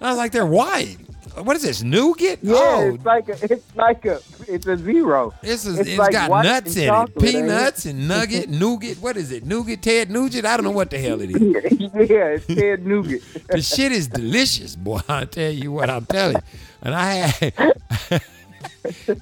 I 0.00 0.08
was 0.10 0.16
like, 0.16 0.32
"They're 0.32 0.46
white. 0.46 0.96
What 1.36 1.56
is 1.56 1.62
this 1.62 1.82
nougat? 1.82 2.40
Yeah, 2.42 2.54
oh, 2.56 2.94
it's 2.94 3.04
like 3.04 3.28
a 3.28 3.52
it's 3.52 3.76
like 3.76 4.04
a 4.04 4.20
it's 4.48 4.66
a 4.66 4.76
zero. 4.76 5.32
This 5.42 5.64
is, 5.64 5.78
It's 5.78 5.88
it's 5.90 5.98
like 5.98 6.12
got 6.12 6.44
nuts 6.44 6.76
in 6.76 6.82
it, 6.84 6.86
chocolate, 6.86 7.24
ain't 7.24 7.34
it? 7.36 7.40
peanuts 7.42 7.86
and 7.86 8.06
nugget, 8.08 8.48
nougat. 8.50 8.98
What 8.98 9.16
is 9.16 9.32
it? 9.32 9.44
Nougat, 9.46 9.80
Ted 9.82 10.10
Nugent? 10.10 10.44
I 10.44 10.56
don't 10.56 10.64
know 10.64 10.70
what 10.72 10.90
the 10.90 10.98
hell 10.98 11.20
it 11.20 11.30
is. 11.30 11.40
yeah, 11.40 12.26
it's 12.36 12.46
Ted 12.46 12.84
Nougat. 12.86 13.20
The 13.48 13.62
shit 13.62 13.92
is 13.92 14.08
delicious, 14.08 14.76
boy. 14.76 15.00
I 15.08 15.24
tell 15.24 15.50
you 15.50 15.72
what, 15.72 15.88
I'm 15.88 16.04
telling 16.06 16.36
you. 16.36 16.42
And 16.82 16.94
I 16.94 17.12
had, 17.14 17.54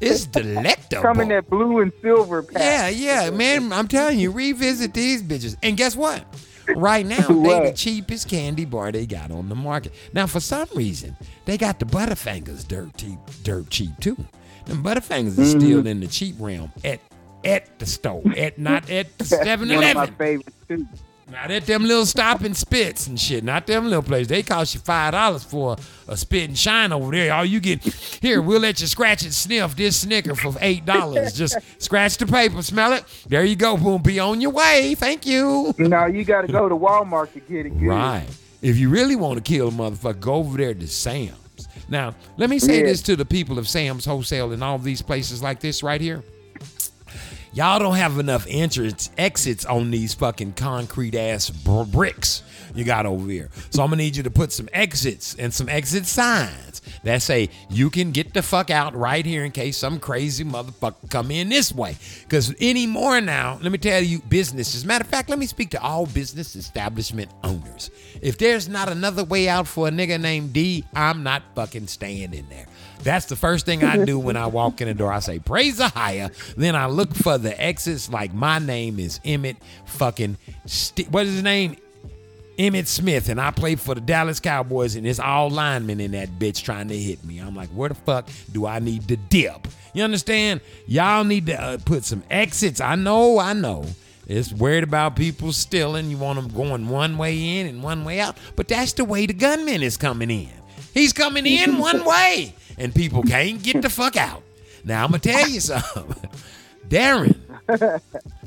it's 0.00 0.26
delectable. 0.26 1.02
Come 1.02 1.20
in 1.20 1.28
that 1.28 1.48
blue 1.48 1.80
and 1.80 1.92
silver 2.02 2.42
pack. 2.42 2.60
Yeah, 2.60 2.88
yeah, 2.88 3.30
man. 3.30 3.72
I'm 3.72 3.86
telling 3.88 4.18
you, 4.18 4.30
revisit 4.32 4.94
these 4.94 5.22
bitches. 5.22 5.56
And 5.62 5.76
guess 5.76 5.94
what? 5.94 6.24
Right 6.76 7.06
now, 7.18 7.26
they 7.28 7.70
the 7.70 7.72
cheapest 7.74 8.28
candy 8.28 8.64
bar 8.64 8.92
they 8.92 9.06
got 9.06 9.30
on 9.30 9.48
the 9.48 9.54
market. 9.54 9.92
Now, 10.12 10.26
for 10.26 10.40
some 10.40 10.68
reason, 10.74 11.16
they 11.44 11.56
got 11.58 11.78
the 11.78 11.84
Butterfingers 11.86 12.66
dirt 12.66 12.96
cheap, 12.96 13.18
dirt 13.42 13.70
cheap 13.70 13.90
too. 14.00 14.16
The 14.66 14.74
Butterfingers 14.74 15.38
are 15.38 15.42
Mhm. 15.42 15.60
still 15.60 15.86
in 15.86 16.00
the 16.00 16.06
cheap 16.06 16.36
realm 16.38 16.70
at 16.84 17.00
at 17.44 17.78
the 17.78 17.86
store, 17.86 18.22
at 18.36 18.58
not 18.58 18.90
at 18.90 19.16
the 19.18 19.24
That's 19.24 19.42
7 19.44 19.68
one 19.74 19.82
of 19.84 19.94
my 19.94 20.06
favorites 20.06 20.56
too. 20.68 20.86
Not 21.30 21.50
at 21.50 21.64
them 21.66 21.84
little 21.84 22.06
stop 22.06 22.40
and 22.42 22.56
spits 22.56 23.06
and 23.06 23.18
shit. 23.18 23.44
Not 23.44 23.66
them 23.66 23.84
little 23.84 24.02
places. 24.02 24.28
They 24.28 24.42
cost 24.42 24.74
you 24.74 24.80
five 24.80 25.12
dollars 25.12 25.44
for 25.44 25.76
a 26.08 26.16
spit 26.16 26.48
and 26.48 26.58
shine 26.58 26.92
over 26.92 27.12
there. 27.12 27.32
All 27.32 27.44
you 27.44 27.60
get 27.60 27.82
here, 27.84 28.42
we'll 28.42 28.60
let 28.60 28.80
you 28.80 28.86
scratch 28.86 29.22
and 29.22 29.32
sniff 29.32 29.76
this 29.76 29.98
snicker 30.00 30.34
for 30.34 30.54
eight 30.60 30.84
dollars. 30.84 31.32
Just 31.36 31.56
scratch 31.78 32.16
the 32.16 32.26
paper, 32.26 32.60
smell 32.62 32.92
it. 32.92 33.04
There 33.28 33.44
you 33.44 33.56
go. 33.56 33.76
Boom, 33.76 34.02
be 34.02 34.18
on 34.18 34.40
your 34.40 34.50
way. 34.50 34.94
Thank 34.96 35.24
you. 35.26 35.72
Now 35.78 36.06
you 36.06 36.24
got 36.24 36.42
to 36.42 36.48
go 36.52 36.68
to 36.68 36.76
Walmart 36.76 37.32
to 37.34 37.40
get 37.40 37.66
it. 37.66 37.78
Good. 37.78 37.88
Right. 37.88 38.26
If 38.62 38.76
you 38.76 38.90
really 38.90 39.16
want 39.16 39.36
to 39.36 39.42
kill 39.42 39.68
a 39.68 39.70
motherfucker, 39.70 40.20
go 40.20 40.34
over 40.34 40.58
there 40.58 40.74
to 40.74 40.86
Sam's. 40.88 41.36
Now, 41.88 42.14
let 42.36 42.50
me 42.50 42.58
say 42.58 42.78
Yeah. 42.78 42.84
this 42.86 43.02
to 43.02 43.16
the 43.16 43.24
people 43.24 43.58
of 43.58 43.68
Sam's 43.68 44.04
Wholesale 44.04 44.52
and 44.52 44.62
all 44.62 44.78
these 44.78 45.02
places 45.02 45.42
like 45.42 45.60
this 45.60 45.82
right 45.82 46.00
here. 46.00 46.22
Y'all 47.52 47.78
don't 47.78 47.96
have 47.96 48.18
enough 48.18 48.46
entrance 48.48 49.10
exits 49.18 49.64
on 49.64 49.90
these 49.90 50.14
fucking 50.14 50.52
concrete 50.52 51.14
ass 51.16 51.50
br- 51.50 51.82
bricks 51.82 52.42
you 52.74 52.84
got 52.84 53.06
over 53.06 53.28
here. 53.28 53.50
So 53.70 53.82
I'm 53.82 53.90
gonna 53.90 54.02
need 54.02 54.16
you 54.16 54.22
to 54.22 54.30
put 54.30 54.52
some 54.52 54.68
exits 54.72 55.34
and 55.38 55.52
some 55.52 55.68
exit 55.68 56.06
signs 56.06 56.82
that 57.04 57.22
say 57.22 57.50
you 57.68 57.90
can 57.90 58.12
get 58.12 58.34
the 58.34 58.42
fuck 58.42 58.70
out 58.70 58.94
right 58.94 59.24
here 59.24 59.44
in 59.44 59.52
case 59.52 59.76
some 59.76 59.98
crazy 59.98 60.44
motherfucker 60.44 61.10
come 61.10 61.30
in 61.30 61.48
this 61.48 61.72
way. 61.72 61.96
Cause 62.28 62.54
anymore 62.60 63.20
now, 63.20 63.58
let 63.62 63.72
me 63.72 63.78
tell 63.78 64.02
you, 64.02 64.20
businesses. 64.28 64.84
Matter 64.84 65.02
of 65.02 65.10
fact, 65.10 65.28
let 65.28 65.38
me 65.38 65.46
speak 65.46 65.70
to 65.70 65.82
all 65.82 66.06
business 66.06 66.56
establishment 66.56 67.30
owners. 67.42 67.90
If 68.22 68.38
there's 68.38 68.68
not 68.68 68.88
another 68.88 69.24
way 69.24 69.48
out 69.48 69.66
for 69.66 69.88
a 69.88 69.90
nigga 69.90 70.20
named 70.20 70.52
D, 70.52 70.84
I'm 70.94 71.22
not 71.22 71.42
fucking 71.54 71.88
staying 71.88 72.34
in 72.34 72.48
there. 72.48 72.66
That's 73.02 73.26
the 73.26 73.36
first 73.36 73.66
thing 73.66 73.82
I 73.84 74.04
do 74.04 74.18
when 74.18 74.36
I 74.36 74.46
walk 74.58 74.80
in 74.80 74.88
the 74.88 74.94
door. 74.94 75.12
I 75.12 75.20
say, 75.20 75.38
praise 75.38 75.78
the 75.78 75.88
higher. 75.88 76.30
Then 76.56 76.76
I 76.76 76.86
look 76.86 77.14
for 77.14 77.38
the 77.38 77.60
exits 77.60 78.10
like 78.10 78.32
my 78.34 78.58
name 78.58 78.98
is 78.98 79.18
Emmitt 79.20 79.56
fucking, 79.86 80.36
St- 80.66 81.10
what 81.10 81.26
is 81.26 81.34
his 81.34 81.42
name? 81.42 81.76
Emmitt 82.58 82.86
Smith, 82.86 83.30
and 83.30 83.40
I 83.40 83.52
play 83.52 83.74
for 83.76 83.94
the 83.94 84.02
Dallas 84.02 84.38
Cowboys, 84.38 84.94
and 84.94 85.06
it's 85.06 85.18
all 85.18 85.48
linemen 85.48 85.98
in 85.98 86.10
that 86.12 86.28
bitch 86.38 86.62
trying 86.62 86.88
to 86.88 86.96
hit 86.96 87.24
me. 87.24 87.38
I'm 87.38 87.56
like, 87.56 87.70
where 87.70 87.88
the 87.88 87.94
fuck 87.94 88.28
do 88.52 88.66
I 88.66 88.80
need 88.80 89.08
to 89.08 89.16
dip? 89.16 89.66
You 89.94 90.04
understand? 90.04 90.60
Y'all 90.86 91.24
need 91.24 91.46
to 91.46 91.58
uh, 91.60 91.78
put 91.82 92.04
some 92.04 92.22
exits. 92.30 92.80
I 92.80 92.96
know, 92.96 93.38
I 93.38 93.54
know. 93.54 93.86
It's 94.26 94.52
worried 94.52 94.84
about 94.84 95.16
people 95.16 95.52
stealing. 95.52 96.10
You 96.10 96.18
want 96.18 96.36
them 96.38 96.48
going 96.48 96.88
one 96.88 97.16
way 97.16 97.58
in 97.60 97.66
and 97.66 97.82
one 97.82 98.04
way 98.04 98.20
out. 98.20 98.36
But 98.56 98.68
that's 98.68 98.92
the 98.92 99.04
way 99.04 99.26
the 99.26 99.32
gunman 99.32 99.82
is 99.82 99.96
coming 99.96 100.30
in. 100.30 100.50
He's 100.94 101.12
coming 101.12 101.46
in 101.46 101.78
one 101.78 102.04
way, 102.04 102.54
and 102.80 102.94
people 102.94 103.22
can't 103.22 103.62
get 103.62 103.82
the 103.82 103.90
fuck 103.90 104.16
out. 104.16 104.42
Now, 104.84 105.04
I'm 105.04 105.10
going 105.10 105.20
to 105.20 105.28
tell 105.28 105.48
you 105.48 105.60
something. 105.60 106.30
Darren, 106.88 107.36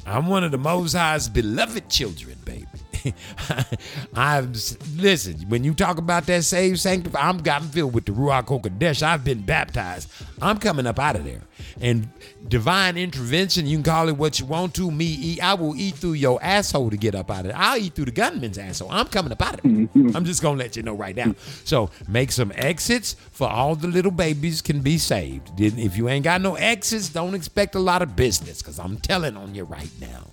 I'm 0.05 0.27
one 0.27 0.43
of 0.43 0.51
the 0.51 0.57
Most 0.57 0.93
High's 0.93 1.29
beloved 1.29 1.87
children, 1.89 2.35
baby. 2.43 2.65
I've 4.15 4.53
listen. 4.95 5.35
When 5.49 5.63
you 5.63 5.73
talk 5.73 5.97
about 5.97 6.25
that 6.27 6.43
saved, 6.43 6.79
sanctified, 6.79 7.23
I'm 7.23 7.37
gotten 7.39 7.67
filled 7.69 7.93
with 7.93 8.05
the 8.05 8.11
Ruach 8.11 8.45
HaKodesh. 8.45 9.03
I've 9.03 9.23
been 9.23 9.41
baptized. 9.41 10.11
I'm 10.41 10.57
coming 10.57 10.85
up 10.85 10.99
out 10.99 11.15
of 11.15 11.25
there. 11.25 11.41
And 11.81 12.09
divine 12.47 12.97
intervention, 12.97 13.65
you 13.65 13.77
can 13.77 13.83
call 13.83 14.09
it 14.09 14.17
what 14.17 14.39
you 14.39 14.45
want 14.45 14.73
to. 14.75 14.91
Me, 14.91 15.05
eat, 15.05 15.43
I 15.43 15.53
will 15.53 15.75
eat 15.75 15.95
through 15.95 16.13
your 16.13 16.41
asshole 16.43 16.89
to 16.89 16.97
get 16.97 17.15
up 17.15 17.31
out 17.31 17.41
of 17.41 17.51
it. 17.51 17.55
I'll 17.57 17.77
eat 17.77 17.93
through 17.95 18.05
the 18.05 18.11
gunman's 18.11 18.57
asshole. 18.57 18.91
I'm 18.91 19.07
coming 19.07 19.31
up 19.31 19.41
out 19.41 19.59
of 19.59 19.65
it. 19.65 19.89
I'm 20.15 20.25
just 20.25 20.41
gonna 20.41 20.57
let 20.57 20.75
you 20.75 20.83
know 20.83 20.93
right 20.93 21.15
now. 21.15 21.35
So 21.63 21.89
make 22.07 22.31
some 22.31 22.51
exits 22.55 23.15
for 23.31 23.47
all 23.47 23.75
the 23.75 23.87
little 23.87 24.11
babies 24.11 24.61
can 24.61 24.81
be 24.81 24.97
saved. 24.97 25.51
If 25.59 25.97
you 25.97 26.09
ain't 26.09 26.23
got 26.23 26.41
no 26.41 26.55
exits, 26.55 27.09
don't 27.09 27.33
expect 27.33 27.75
a 27.75 27.79
lot 27.79 28.01
of 28.01 28.15
business, 28.15 28.61
cause 28.61 28.79
I'm 28.79 28.97
telling 28.97 29.37
on 29.37 29.55
you 29.55 29.63
right 29.63 29.91
now. 29.99 30.27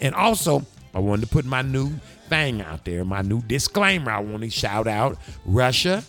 And 0.00 0.14
also, 0.14 0.64
I 0.94 1.00
wanted 1.00 1.22
to 1.22 1.28
put 1.28 1.44
my 1.44 1.62
new 1.62 1.92
thing 2.28 2.60
out 2.62 2.84
there, 2.84 3.04
my 3.04 3.22
new 3.22 3.40
disclaimer. 3.42 4.10
I 4.10 4.20
want 4.20 4.42
to 4.42 4.50
shout 4.50 4.86
out 4.86 5.18
Russia 5.44 6.04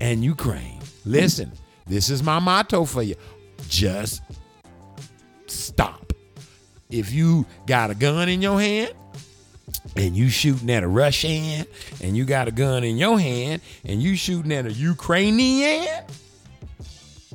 and 0.00 0.24
Ukraine. 0.24 0.80
Listen, 1.04 1.52
this 1.86 2.10
is 2.10 2.22
my 2.22 2.38
motto 2.38 2.84
for 2.84 3.02
you. 3.02 3.16
Just 3.68 4.22
stop. 5.46 6.12
If 6.90 7.12
you 7.12 7.46
got 7.66 7.90
a 7.90 7.94
gun 7.94 8.28
in 8.28 8.42
your 8.42 8.60
hand 8.60 8.94
and 9.96 10.16
you 10.16 10.28
shooting 10.28 10.70
at 10.70 10.82
a 10.82 10.88
Russian 10.88 11.64
and 12.02 12.16
you 12.16 12.24
got 12.24 12.48
a 12.48 12.50
gun 12.50 12.84
in 12.84 12.96
your 12.96 13.18
hand 13.18 13.62
and 13.84 14.02
you 14.02 14.16
shooting 14.16 14.52
at 14.52 14.66
a 14.66 14.72
Ukrainian, 14.72 16.04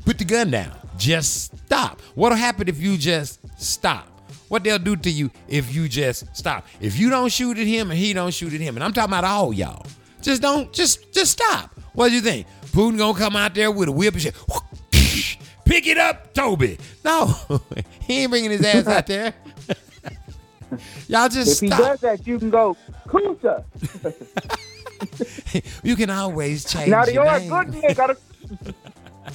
put 0.03 0.17
the 0.17 0.25
gun 0.25 0.51
down. 0.51 0.75
Just 0.97 1.57
stop. 1.65 2.01
What'll 2.15 2.37
happen 2.37 2.67
if 2.67 2.81
you 2.81 2.97
just 2.97 3.39
stop? 3.57 4.14
What 4.47 4.63
they'll 4.63 4.77
do 4.79 4.95
to 4.95 5.09
you 5.09 5.31
if 5.47 5.73
you 5.73 5.89
just 5.89 6.35
stop. 6.35 6.65
If 6.79 6.99
you 6.99 7.09
don't 7.09 7.31
shoot 7.31 7.57
at 7.57 7.65
him 7.65 7.89
and 7.91 7.99
he 7.99 8.13
don't 8.13 8.33
shoot 8.33 8.53
at 8.53 8.59
him, 8.61 8.75
and 8.75 8.83
I'm 8.83 8.93
talking 8.93 9.11
about 9.11 9.23
all 9.23 9.53
y'all. 9.53 9.85
Just 10.21 10.41
don't, 10.41 10.71
just 10.71 11.11
just 11.13 11.31
stop. 11.31 11.71
What 11.93 12.09
do 12.09 12.15
you 12.15 12.21
think? 12.21 12.47
Putin 12.67 12.97
gonna 12.97 13.17
come 13.17 13.35
out 13.35 13.55
there 13.55 13.71
with 13.71 13.89
a 13.89 13.91
whip 13.91 14.13
and 14.13 14.21
shit. 14.23 14.35
Pick 15.65 15.87
it 15.87 15.97
up, 15.97 16.33
Toby. 16.33 16.77
No, 17.03 17.33
he 18.01 18.19
ain't 18.21 18.31
bringing 18.31 18.51
his 18.51 18.63
ass 18.63 18.87
out 18.87 19.07
there. 19.07 19.33
y'all 21.07 21.29
just 21.29 21.61
If 21.63 21.69
he 21.69 21.69
does 21.69 21.99
that, 22.01 22.27
you 22.27 22.37
can 22.37 22.49
go 22.49 22.77
Kusa. 23.07 23.63
you 25.83 25.95
can 25.95 26.09
always 26.09 26.65
change 26.65 26.89
Now 26.89 27.05
your 27.05 27.25
you're 27.25 27.61
a 27.61 27.65
good. 27.65 27.95
Gotta, 27.95 28.17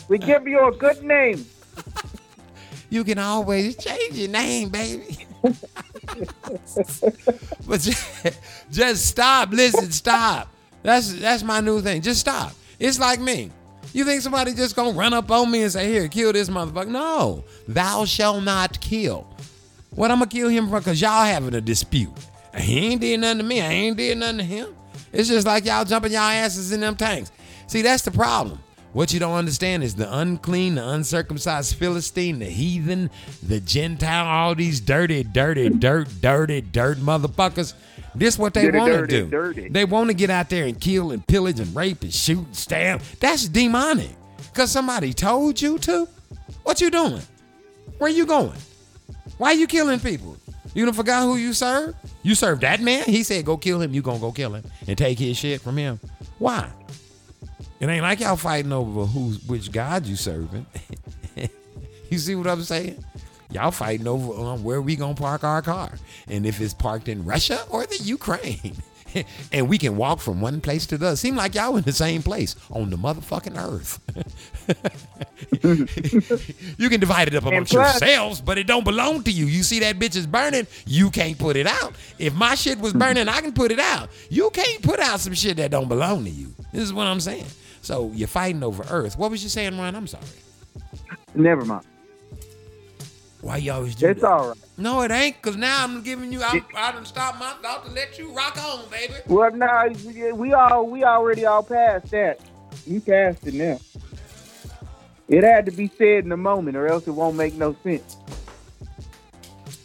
we 0.08 0.18
give 0.18 0.46
you 0.46 0.68
a 0.68 0.72
good 0.72 1.02
name. 1.02 1.44
You 2.90 3.04
can 3.04 3.18
always 3.18 3.76
change 3.76 4.16
your 4.16 4.28
name, 4.28 4.68
baby. 4.68 5.26
but 5.42 5.54
just, 7.80 8.26
just 8.70 9.06
stop. 9.06 9.50
Listen, 9.50 9.90
stop. 9.92 10.48
That's 10.82 11.12
that's 11.14 11.42
my 11.42 11.60
new 11.60 11.80
thing. 11.80 12.02
Just 12.02 12.20
stop. 12.20 12.52
It's 12.78 12.98
like 12.98 13.20
me. 13.20 13.50
You 13.92 14.04
think 14.04 14.22
somebody 14.22 14.54
just 14.54 14.76
gonna 14.76 14.96
run 14.96 15.14
up 15.14 15.30
on 15.30 15.50
me 15.50 15.62
and 15.62 15.72
say, 15.72 15.90
"Here, 15.90 16.08
kill 16.08 16.32
this 16.32 16.48
motherfucker"? 16.48 16.88
No, 16.88 17.44
thou 17.68 18.04
shall 18.04 18.40
not 18.40 18.80
kill. 18.80 19.26
What 19.90 20.10
I'm 20.10 20.18
gonna 20.18 20.30
kill 20.30 20.48
him 20.48 20.68
for? 20.68 20.80
Cause 20.80 21.00
y'all 21.00 21.24
having 21.24 21.54
a 21.54 21.60
dispute. 21.60 22.12
He 22.56 22.78
ain't 22.78 23.00
did 23.00 23.20
nothing 23.20 23.38
to 23.38 23.44
me. 23.44 23.60
I 23.60 23.70
ain't 23.70 23.96
did 23.96 24.18
nothing 24.18 24.38
to 24.38 24.44
him. 24.44 24.74
It's 25.12 25.28
just 25.28 25.46
like 25.46 25.64
y'all 25.64 25.84
jumping 25.84 26.12
y'all 26.12 26.22
asses 26.22 26.72
in 26.72 26.80
them 26.80 26.96
tanks. 26.96 27.30
See, 27.66 27.82
that's 27.82 28.02
the 28.02 28.10
problem. 28.10 28.60
What 28.92 29.12
you 29.12 29.20
don't 29.20 29.34
understand 29.34 29.84
is 29.84 29.94
the 29.94 30.12
unclean, 30.18 30.74
the 30.74 30.88
uncircumcised 30.88 31.76
Philistine, 31.76 32.40
the 32.40 32.46
heathen, 32.46 33.10
the 33.42 33.60
Gentile, 33.60 34.26
all 34.26 34.54
these 34.56 34.80
dirty, 34.80 35.22
dirty, 35.22 35.68
dirt, 35.68 36.08
dirty, 36.20 36.60
dirt 36.60 36.98
motherfuckers. 36.98 37.74
This 38.16 38.36
what 38.36 38.54
they 38.54 38.68
want 38.70 38.92
to 38.92 39.06
do. 39.06 39.28
dirty. 39.28 39.68
They 39.68 39.84
want 39.84 40.08
to 40.08 40.14
get 40.14 40.30
out 40.30 40.48
there 40.50 40.66
and 40.66 40.80
kill 40.80 41.12
and 41.12 41.24
pillage 41.24 41.60
and 41.60 41.74
rape 41.76 42.02
and 42.02 42.12
shoot 42.12 42.44
and 42.44 42.56
stab. 42.56 43.00
That's 43.20 43.48
demonic. 43.48 44.10
Cause 44.54 44.72
somebody 44.72 45.12
told 45.12 45.60
you 45.60 45.78
to. 45.78 46.08
What 46.64 46.80
you 46.80 46.90
doing? 46.90 47.22
Where 47.98 48.10
you 48.10 48.26
going? 48.26 48.58
Why 49.38 49.52
you 49.52 49.68
killing 49.68 50.00
people? 50.00 50.36
You 50.74 50.84
done 50.84 50.94
forgot 50.94 51.22
who 51.22 51.36
you 51.36 51.52
serve? 51.52 51.94
You 52.22 52.34
serve 52.34 52.60
that 52.60 52.80
man? 52.80 53.04
He 53.04 53.22
said 53.22 53.44
go 53.44 53.56
kill 53.56 53.80
him. 53.80 53.94
You 53.94 54.02
gonna 54.02 54.18
go 54.18 54.32
kill 54.32 54.54
him 54.54 54.64
and 54.88 54.98
take 54.98 55.18
his 55.18 55.36
shit 55.36 55.60
from 55.60 55.76
him. 55.76 56.00
Why? 56.38 56.68
It 57.80 57.88
ain't 57.88 58.02
like 58.02 58.20
y'all 58.20 58.36
fighting 58.36 58.72
over 58.72 59.06
who's 59.06 59.42
which 59.44 59.72
God 59.72 60.04
you 60.04 60.14
serving. 60.14 60.66
you 62.10 62.18
see 62.18 62.34
what 62.34 62.46
I'm 62.46 62.62
saying? 62.62 63.02
Y'all 63.50 63.70
fighting 63.70 64.06
over 64.06 64.32
um, 64.38 64.62
where 64.62 64.82
we 64.82 64.96
gonna 64.96 65.14
park 65.14 65.42
our 65.44 65.62
car, 65.62 65.92
and 66.28 66.44
if 66.44 66.60
it's 66.60 66.74
parked 66.74 67.08
in 67.08 67.24
Russia 67.24 67.64
or 67.70 67.86
the 67.86 67.96
Ukraine, 67.96 68.76
and 69.52 69.68
we 69.68 69.78
can 69.78 69.96
walk 69.96 70.20
from 70.20 70.40
one 70.42 70.60
place 70.60 70.86
to 70.86 70.98
the 70.98 71.08
other. 71.08 71.16
Seem 71.16 71.36
like 71.36 71.54
y'all 71.54 71.76
in 71.76 71.82
the 71.84 71.92
same 71.92 72.22
place 72.22 72.54
on 72.70 72.90
the 72.90 72.96
motherfucking 72.96 73.56
earth. 73.56 73.98
you 76.78 76.88
can 76.88 77.00
divide 77.00 77.28
it 77.28 77.34
up 77.34 77.46
amongst 77.46 77.72
yourselves, 77.72 78.40
but 78.40 78.58
it 78.58 78.66
don't 78.66 78.84
belong 78.84 79.22
to 79.24 79.30
you. 79.30 79.46
You 79.46 79.62
see 79.62 79.80
that 79.80 79.98
bitch 79.98 80.16
is 80.16 80.26
burning, 80.26 80.66
you 80.86 81.10
can't 81.10 81.38
put 81.38 81.56
it 81.56 81.66
out. 81.66 81.94
If 82.18 82.34
my 82.34 82.54
shit 82.54 82.78
was 82.78 82.92
burning, 82.92 83.26
I 83.26 83.40
can 83.40 83.52
put 83.52 83.72
it 83.72 83.80
out. 83.80 84.10
You 84.28 84.50
can't 84.50 84.82
put 84.82 85.00
out 85.00 85.20
some 85.20 85.34
shit 85.34 85.56
that 85.56 85.70
don't 85.70 85.88
belong 85.88 86.24
to 86.24 86.30
you. 86.30 86.54
This 86.72 86.82
is 86.82 86.92
what 86.92 87.06
I'm 87.06 87.20
saying. 87.20 87.46
So 87.82 88.10
you're 88.14 88.28
fighting 88.28 88.62
over 88.62 88.84
earth. 88.90 89.16
What 89.18 89.30
was 89.30 89.42
you 89.42 89.48
saying, 89.48 89.78
Ron? 89.78 89.94
I'm 89.94 90.06
sorry. 90.06 90.24
Never 91.34 91.64
mind. 91.64 91.86
Why 93.40 93.56
you 93.56 93.72
always 93.72 93.94
do 93.94 94.06
It's 94.08 94.20
that? 94.20 94.30
all 94.30 94.48
right. 94.48 94.58
No, 94.76 95.00
it 95.02 95.10
ain't, 95.10 95.36
because 95.40 95.56
now 95.56 95.82
I'm 95.82 96.02
giving 96.02 96.32
you, 96.32 96.42
I'm, 96.42 96.64
I 96.76 96.92
done 96.92 97.04
stopped 97.06 97.38
my 97.38 97.52
thought 97.62 97.86
to 97.86 97.90
let 97.92 98.18
you 98.18 98.32
rock 98.32 98.56
on, 98.62 98.88
baby. 98.90 99.14
Well, 99.26 99.50
no, 99.52 99.92
we 100.34 100.52
all 100.52 100.86
we 100.86 101.04
already 101.04 101.46
all 101.46 101.62
passed 101.62 102.10
that. 102.10 102.40
You 102.86 103.00
passed 103.00 103.46
it 103.46 103.54
now. 103.54 103.78
It 105.28 105.44
had 105.44 105.64
to 105.66 105.72
be 105.72 105.90
said 105.96 106.24
in 106.24 106.28
the 106.28 106.36
moment, 106.36 106.76
or 106.76 106.86
else 106.86 107.06
it 107.06 107.12
won't 107.12 107.36
make 107.36 107.54
no 107.54 107.74
sense. 107.82 108.16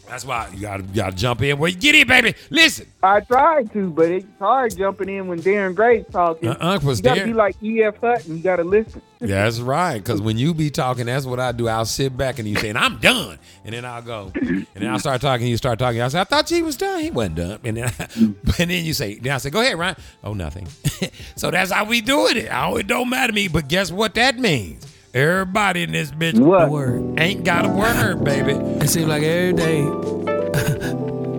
That's 0.08 0.24
why 0.24 0.48
you 0.54 0.60
gotta, 0.60 0.84
you 0.84 0.94
gotta 0.94 1.16
jump 1.16 1.42
in. 1.42 1.58
Well, 1.58 1.72
get 1.72 1.94
in, 1.96 2.06
baby. 2.06 2.34
Listen. 2.48 2.86
I 3.02 3.20
tried 3.20 3.72
to, 3.72 3.90
but 3.90 4.08
it's 4.10 4.26
hard 4.38 4.76
jumping 4.76 5.08
in 5.08 5.26
when 5.26 5.40
Darren 5.40 5.74
Gray's 5.74 6.04
talking. 6.12 6.48
Uh-uh, 6.48 6.78
'cause 6.78 6.98
you 6.98 7.02
gotta 7.04 7.20
Darren- 7.22 7.24
be 7.26 7.32
like 7.32 7.56
E.F. 7.62 7.96
Hutton. 8.00 8.36
You 8.36 8.42
gotta 8.42 8.62
listen. 8.62 9.02
That's 9.18 9.58
right. 9.58 9.98
Because 9.98 10.20
when 10.20 10.38
you 10.38 10.54
be 10.54 10.70
talking, 10.70 11.06
that's 11.06 11.24
what 11.24 11.40
I 11.40 11.50
do. 11.52 11.68
I'll 11.68 11.86
sit 11.86 12.16
back 12.16 12.38
and 12.38 12.46
you 12.46 12.54
saying, 12.56 12.76
I'm 12.76 12.98
done. 12.98 13.38
And 13.64 13.74
then 13.74 13.84
I'll 13.86 14.02
go. 14.02 14.30
And 14.34 14.66
then 14.74 14.88
I'll 14.90 14.98
start 14.98 15.22
talking. 15.22 15.46
You 15.46 15.56
start 15.56 15.78
talking. 15.78 16.02
I 16.02 16.08
say, 16.08 16.20
I 16.20 16.24
thought 16.24 16.48
he 16.50 16.60
was 16.60 16.76
done. 16.76 17.00
He 17.00 17.10
wasn't 17.10 17.36
done. 17.36 17.58
And 17.64 17.76
then, 17.78 17.92
but 18.44 18.56
then 18.58 18.68
you 18.70 18.92
say, 18.92 19.14
then 19.18 19.32
I 19.32 19.38
say, 19.38 19.48
go 19.48 19.62
ahead, 19.62 19.78
Ryan. 19.78 19.96
Oh, 20.22 20.34
nothing. 20.34 20.68
so 21.36 21.50
that's 21.50 21.72
how 21.72 21.84
we 21.86 22.02
doing 22.02 22.36
it. 22.36 22.48
Oh, 22.52 22.76
it 22.76 22.86
don't 22.86 23.08
matter 23.08 23.28
to 23.28 23.32
me. 23.34 23.48
But 23.48 23.68
guess 23.68 23.90
what 23.90 24.14
that 24.14 24.38
means? 24.38 24.86
Everybody 25.16 25.84
in 25.84 25.92
this 25.92 26.10
bitch 26.10 26.38
What? 26.38 26.68
Word. 26.68 27.18
ain't 27.18 27.42
got 27.42 27.64
a 27.64 27.70
word, 27.70 28.22
baby. 28.22 28.52
It 28.52 28.90
seems 28.90 29.06
like 29.06 29.22
every 29.22 29.54
day 29.54 29.80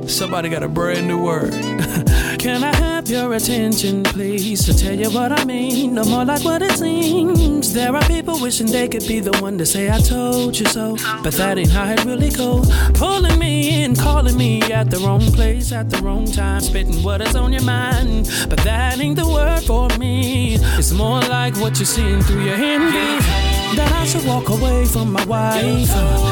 somebody 0.08 0.50
got 0.50 0.64
a 0.64 0.68
brand 0.68 1.08
new 1.08 1.22
word. 1.22 1.52
Can 2.40 2.64
I 2.64 2.76
have 2.76 3.08
your 3.08 3.36
attention, 3.36 4.04
please, 4.04 4.66
to 4.66 4.76
tell 4.76 4.96
you 4.96 5.12
what 5.12 5.32
I 5.32 5.46
mean? 5.46 5.94
No 5.94 6.04
more 6.06 6.26
like 6.26 6.44
what 6.44 6.64
it 6.64 6.72
seems. 6.72 7.72
There 7.72 7.96
are 7.96 8.02
people 8.08 8.40
wishing 8.42 8.66
they 8.66 8.88
could 8.88 9.08
be 9.08 9.20
the 9.20 9.38
one 9.44 9.60
to 9.60 9.66
say 9.66 9.92
I 9.92 10.00
told 10.00 10.58
you 10.58 10.66
so, 10.66 10.96
but 11.22 11.34
that 11.34 11.60
ain't 11.60 11.70
how 11.70 11.86
it 11.92 12.04
really 12.04 12.32
go. 12.32 12.64
Pulling 12.96 13.38
me 13.38 13.84
in, 13.84 13.96
calling 13.96 14.36
me 14.38 14.60
at 14.74 14.90
the 14.90 14.98
wrong 15.06 15.22
place 15.22 15.72
at 15.72 15.92
the 15.92 16.02
wrong 16.02 16.26
time, 16.26 16.62
spitting 16.62 17.04
what 17.04 17.22
is 17.22 17.36
on 17.36 17.54
your 17.54 17.62
mind, 17.64 18.28
but 18.50 18.58
that 18.62 19.00
ain't 19.00 19.18
the 19.18 19.28
word 19.28 19.62
for 19.62 19.88
me. 20.00 20.56
It's 20.80 20.92
more 20.94 21.22
like 21.22 21.56
what 21.58 21.78
you're 21.78 21.86
seeing 21.86 22.22
through 22.24 22.44
your 22.44 22.56
envy. 22.56 23.57
That 23.76 23.92
I 23.92 24.06
should 24.06 24.26
walk 24.26 24.50
away 24.50 24.86
from 24.86 25.12
my 25.12 25.24
wife. 25.26 25.88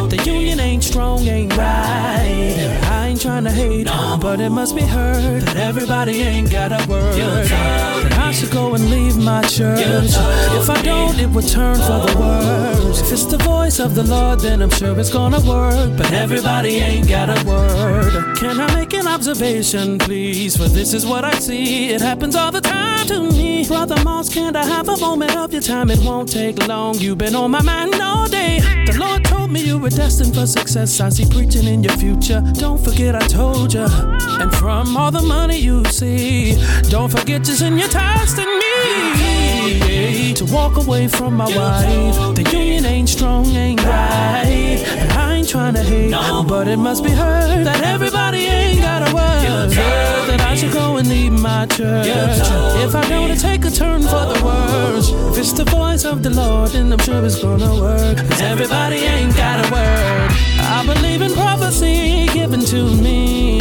The 0.10 0.22
union 0.26 0.60
ain't 0.60 0.84
strong, 0.84 1.28
ain't 1.28 1.56
right. 1.58 2.80
I 2.84 3.08
ain't 3.08 3.22
trying 3.22 3.44
to 3.44 3.52
hate, 3.52 3.88
but 4.20 4.40
it 4.40 4.50
must 4.50 4.76
be 4.76 4.82
heard 4.82 5.42
that 5.44 5.58
everybody 5.58 6.22
ain't 6.22 6.52
got 6.52 6.72
a 6.72 6.88
word. 6.90 7.16
That 7.16 8.14
I 8.18 8.32
should 8.32 8.52
go 8.52 8.74
and 8.76 8.90
leave 8.90 9.18
my 9.18 9.42
church. 9.44 9.80
If 9.82 10.70
I 10.70 10.82
don't, 10.82 11.20
it 11.20 11.30
would 11.30 11.48
turn 11.48 11.76
for 11.76 12.00
the 12.08 12.16
worse. 12.20 13.02
If 13.02 13.12
it's 13.12 13.26
the 13.26 13.38
voice 13.38 13.80
of 13.80 13.94
the 13.96 14.04
Lord, 14.04 14.40
then 14.40 14.62
I'm 14.62 14.70
sure 14.70 14.98
it's 15.00 15.12
gonna 15.12 15.42
work. 15.42 15.98
But 15.98 16.12
everybody 16.14 16.78
ain't 16.78 17.08
got 17.08 17.30
a 17.30 17.46
word. 17.46 18.38
Can 18.38 18.60
I 18.60 18.74
make 18.74 18.94
an 18.94 19.08
observation, 19.08 20.00
please? 20.00 20.56
For 20.58 20.68
this 20.68 20.94
is 20.94 21.06
what 21.06 21.24
I 21.24 21.34
see. 21.40 21.90
It 21.90 22.02
happens 22.02 22.36
all 22.36 22.52
the 22.52 22.62
time 22.62 23.06
to 23.08 23.20
me. 23.32 23.68
Brother 23.68 24.02
Moss, 24.04 24.34
can't 24.34 24.56
I 24.56 24.66
have 24.66 24.88
a 24.90 24.98
moment 24.98 25.36
of 25.36 25.52
your 25.52 25.62
time? 25.62 25.90
It 25.90 26.00
won't 26.00 26.32
take 26.32 26.68
long. 26.68 26.96
You've 26.96 27.18
been 27.26 27.36
on 27.36 27.50
my 27.50 27.62
mind 27.62 27.96
all 28.02 28.28
day. 28.28 28.60
The 28.86 28.96
Lord 29.00 29.26
told 29.26 29.50
me 29.52 29.60
you 29.62 29.80
were 29.80 29.90
destined 29.90 30.36
for 30.36 30.46
success. 30.46 31.00
I 31.00 31.10
see 31.10 31.26
preaching 31.26 31.66
in 31.66 31.82
your 31.82 31.98
future. 31.98 32.42
Don't 32.54 32.80
forget 32.80 33.16
I 33.16 33.26
told 33.28 33.74
you. 33.74 33.88
And 34.42 34.54
from 34.54 34.96
all 34.96 35.12
the 35.12 35.24
money 35.24 35.58
you 35.58 35.84
see, 35.86 36.56
don't 36.90 37.12
forget 37.12 37.44
to 37.46 37.54
send 37.56 37.80
your 37.80 37.90
tithes 37.90 38.36
to 38.36 38.46
me. 38.62 40.34
To 40.36 40.46
walk 40.54 40.78
away 40.78 41.08
from 41.08 41.34
my 41.34 41.50
wife. 41.62 42.36
The 42.36 42.44
union 42.52 42.86
ain't 42.86 43.10
strong, 43.10 43.48
ain't 43.48 43.84
right. 43.84 44.84
And 45.02 45.12
I 45.14 45.36
ain't 45.38 45.50
trying 45.50 45.74
to 45.74 45.84
hate, 45.84 46.12
but 46.48 46.68
it 46.68 46.78
must 46.78 47.04
be 47.04 47.10
heard 47.10 47.66
that 47.66 47.82
everybody 47.84 48.42
ain't 48.46 48.65
got 49.14 49.72
a. 49.72 50.26
That 50.28 50.42
I 50.42 50.56
should 50.56 50.72
go 50.74 50.98
and 50.98 51.08
leave 51.08 51.32
my 51.34 51.66
church. 51.68 52.08
If 52.86 52.96
I 52.96 53.08
don't, 53.10 53.32
it 53.32 53.40
take 53.40 53.66
a 53.66 53.72
turn 53.72 54.02
for 54.02 54.26
the 54.34 54.40
worse. 54.44 55.10
If 55.32 55.38
it's 55.38 55.54
the 55.54 55.66
voice 55.66 56.06
of 56.06 56.24
the 56.24 56.30
Lord, 56.30 56.70
then 56.72 56.92
I'm 56.92 57.00
sure 57.00 57.24
it's 57.26 57.42
gonna 57.42 57.74
work. 57.80 58.18
'Cause 58.18 58.42
everybody 58.42 58.98
ain't 58.98 59.36
got 59.36 59.66
a 59.66 59.68
word. 59.74 60.32
I 60.78 60.86
believe 60.86 61.22
in 61.22 61.32
prophecy 61.34 62.28
given 62.34 62.62
to 62.66 62.84
me, 63.06 63.60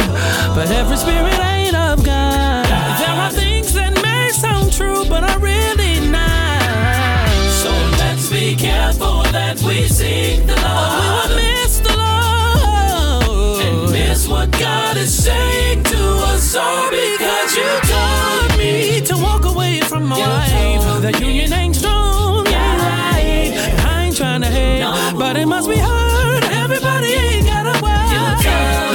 but 0.55 0.69
every 0.71 0.97
spirit 0.97 1.39
ain't 1.39 1.75
of 1.75 2.03
God. 2.03 2.65
There 2.99 3.15
are 3.25 3.31
things 3.31 3.73
that 3.73 3.93
may 4.01 4.29
sound 4.31 4.71
true, 4.73 5.05
but 5.05 5.23
are 5.23 5.39
really 5.39 5.99
not. 6.09 7.29
So 7.61 7.71
let's 7.99 8.27
be 8.29 8.55
careful 8.55 9.23
that 9.31 9.61
we 9.61 9.87
seek 9.87 10.45
the 10.47 10.55
Lord. 10.67 11.29
we 11.35 11.64
what 14.45 14.59
God 14.59 14.97
is 14.97 15.23
saying 15.23 15.83
to 15.83 15.97
us 16.31 16.55
all 16.55 16.89
because 16.89 17.55
you 17.55 17.69
told 17.83 18.57
me 18.59 19.01
to 19.01 19.15
walk 19.17 19.45
away 19.45 19.79
from 19.81 20.05
my 20.05 20.17
wife. 20.17 21.01
The 21.01 21.11
union 21.19 21.51
ain't 21.53 21.75
strong, 21.75 22.45
ain't 22.47 22.81
right. 22.81 23.53
I 23.85 24.03
ain't 24.05 24.15
trying 24.15 24.41
to 24.41 24.47
hate, 24.47 24.83
but 25.17 25.35
it 25.37 25.47
must 25.47 25.67
be 25.69 25.77
heard. 25.77 26.43
Everybody 26.63 27.07
ain't 27.07 27.45
got 27.47 27.65
a 27.65 27.75
word. 27.81 28.39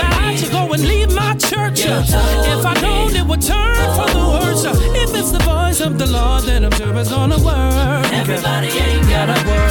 That 0.01 0.18
I 0.20 0.36
should 0.36 0.52
go 0.52 0.72
and 0.72 0.82
leave 0.86 1.12
my 1.12 1.35
church. 1.35 1.81
If 1.85 2.64
I 2.64 2.74
don't, 2.81 3.14
it 3.16 3.27
would 3.27 3.43
turn 3.43 3.89
for 3.98 4.09
the 4.16 4.24
worse. 4.35 4.64
If 4.64 5.14
it's 5.14 5.32
the 5.32 5.40
voice 5.40 5.81
of 5.81 5.98
the 5.98 6.06
Lord, 6.06 6.44
then 6.44 6.64
I'm 6.64 6.72
sure 6.72 6.94
it's 6.97 7.10
gonna 7.10 7.39
work. 7.39 8.12
Everybody 8.12 8.68
ain't 8.68 9.09
got 9.09 9.28
a 9.28 9.39
word. 9.48 9.70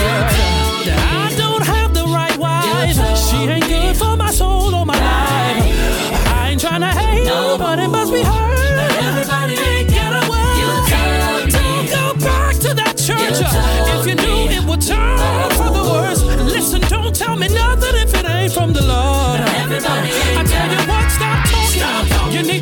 That 0.88 0.99
I 1.23 1.35
don't 1.38 1.48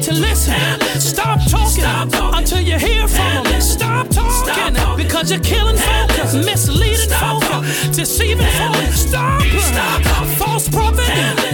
to 0.07 0.13
listen. 0.13 0.79
Stop 1.01 1.39
talking 1.49 1.83
until 2.33 2.61
you 2.61 2.79
hear 2.79 2.96
from 5.27 5.39
him. 5.39 5.47
Stop 5.47 5.47
talking 5.47 5.47
because 5.47 5.47
you're 5.47 5.57
killing 5.57 5.77
focus, 5.77 6.33
misleading 6.33 6.97
cheating 6.97 7.17
folk, 7.19 7.43
deceiving 7.93 8.45
folk. 8.57 8.75
Stop, 8.93 9.41
false 10.37 10.69
prophet. 10.69 11.07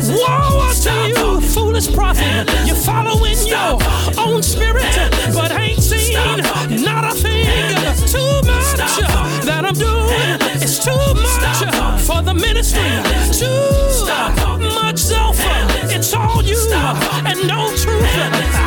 Woe 0.10 0.62
unto 0.70 0.92
you, 1.08 1.42
foolish 1.42 1.94
prophet. 1.94 2.50
You're 2.66 2.76
following 2.76 3.38
your 3.46 3.80
own 4.18 4.44
spirit, 4.44 4.86
but 5.34 5.52
ain't 5.52 5.82
seen 5.82 6.14
not 6.84 7.06
a 7.06 7.16
thing. 7.16 7.46
Too 8.08 8.42
much 8.46 8.78
that 9.46 9.64
I'm 9.66 9.74
doing. 9.74 10.38
It's 10.62 10.84
too 10.84 11.14
much 11.16 12.02
for 12.02 12.22
the 12.22 12.34
ministry. 12.34 12.82
Too 13.32 13.50
much 14.76 15.00
self. 15.00 15.38
It's 15.92 16.14
all 16.14 16.44
you 16.44 16.58
and 17.26 17.48
no 17.48 17.76
truth. 17.76 18.63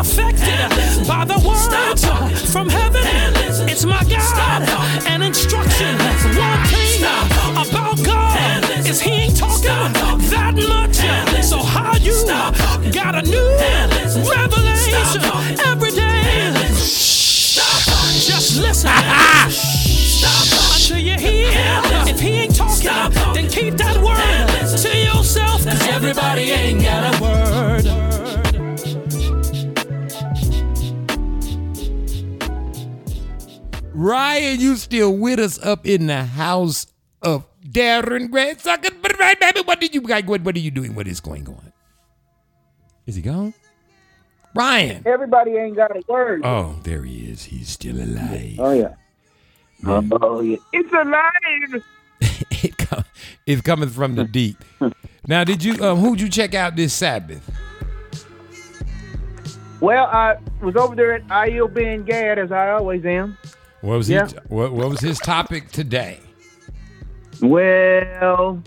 Affected 0.00 1.08
by 1.08 1.24
the 1.24 1.38
words 1.46 2.04
from 2.52 2.68
heaven. 2.68 3.02
It's 3.68 3.84
my 3.84 4.02
God. 4.04 4.62
And 5.06 5.22
instruction. 5.22 5.96
That's 5.98 6.24
one 6.36 6.62
thing 6.68 7.02
about 7.52 7.96
God 8.04 8.86
is 8.86 9.00
He 9.00 9.10
ain't 9.10 9.36
talking 9.36 9.92
that 10.30 10.54
much. 10.54 10.96
So 11.44 11.58
how 11.58 11.96
you 11.96 12.12
got 12.92 13.14
a 13.14 13.22
new 13.22 13.48
revelation 14.28 15.22
every 15.66 15.90
day? 15.90 16.52
Just 18.28 18.58
listen. 18.58 18.90
Until 20.26 20.98
you 20.98 21.18
hear. 21.18 21.50
If 22.06 22.20
he 22.20 22.30
ain't 22.30 22.54
talking, 22.54 23.25
Ryan, 34.06 34.60
you 34.60 34.76
still 34.76 35.16
with 35.16 35.40
us 35.40 35.58
up 35.64 35.84
in 35.84 36.06
the 36.06 36.22
house 36.22 36.86
of 37.22 37.44
Darren 37.60 38.30
Gray 38.30 38.54
Sucker. 38.54 38.94
But 39.02 39.18
right, 39.18 39.38
baby, 39.40 39.62
what 39.62 39.80
did 39.80 39.96
you 39.96 40.00
what, 40.00 40.42
what 40.42 40.54
are 40.54 40.60
you 40.60 40.70
doing? 40.70 40.94
What 40.94 41.08
is 41.08 41.18
going 41.18 41.48
on? 41.48 41.72
Is 43.06 43.16
he 43.16 43.22
gone? 43.22 43.52
Ryan. 44.54 45.02
Everybody 45.04 45.56
ain't 45.56 45.74
got 45.74 45.90
a 45.90 46.02
word. 46.06 46.42
Oh, 46.44 46.76
there 46.84 47.02
he 47.02 47.28
is. 47.28 47.46
He's 47.46 47.68
still 47.68 47.96
alive. 47.96 48.54
Oh 48.60 48.70
yeah. 48.70 48.94
Oh 49.84 50.40
yeah. 50.40 50.58
It's 50.72 50.92
alive. 50.92 51.82
it 52.62 52.78
com- 52.78 53.04
it's 53.44 53.62
coming 53.62 53.88
from 53.88 54.14
the 54.14 54.22
deep. 54.22 54.62
now, 55.26 55.42
did 55.42 55.64
you 55.64 55.84
um, 55.84 55.98
who'd 55.98 56.20
you 56.20 56.28
check 56.28 56.54
out 56.54 56.76
this 56.76 56.92
Sabbath? 56.94 57.50
Well, 59.80 60.06
I 60.06 60.36
was 60.62 60.76
over 60.76 60.94
there 60.94 61.12
at 61.12 61.26
IEL 61.26 61.74
Ben 61.74 62.04
Gad 62.04 62.38
as 62.38 62.52
I 62.52 62.70
always 62.70 63.04
am. 63.04 63.36
What 63.82 63.96
was 63.98 64.08
Yeah. 64.10 64.26
he, 64.26 64.34
what, 64.48 64.72
what 64.72 64.88
was 64.88 65.00
his 65.00 65.18
topic 65.18 65.70
today? 65.70 66.18
Well, 67.42 68.62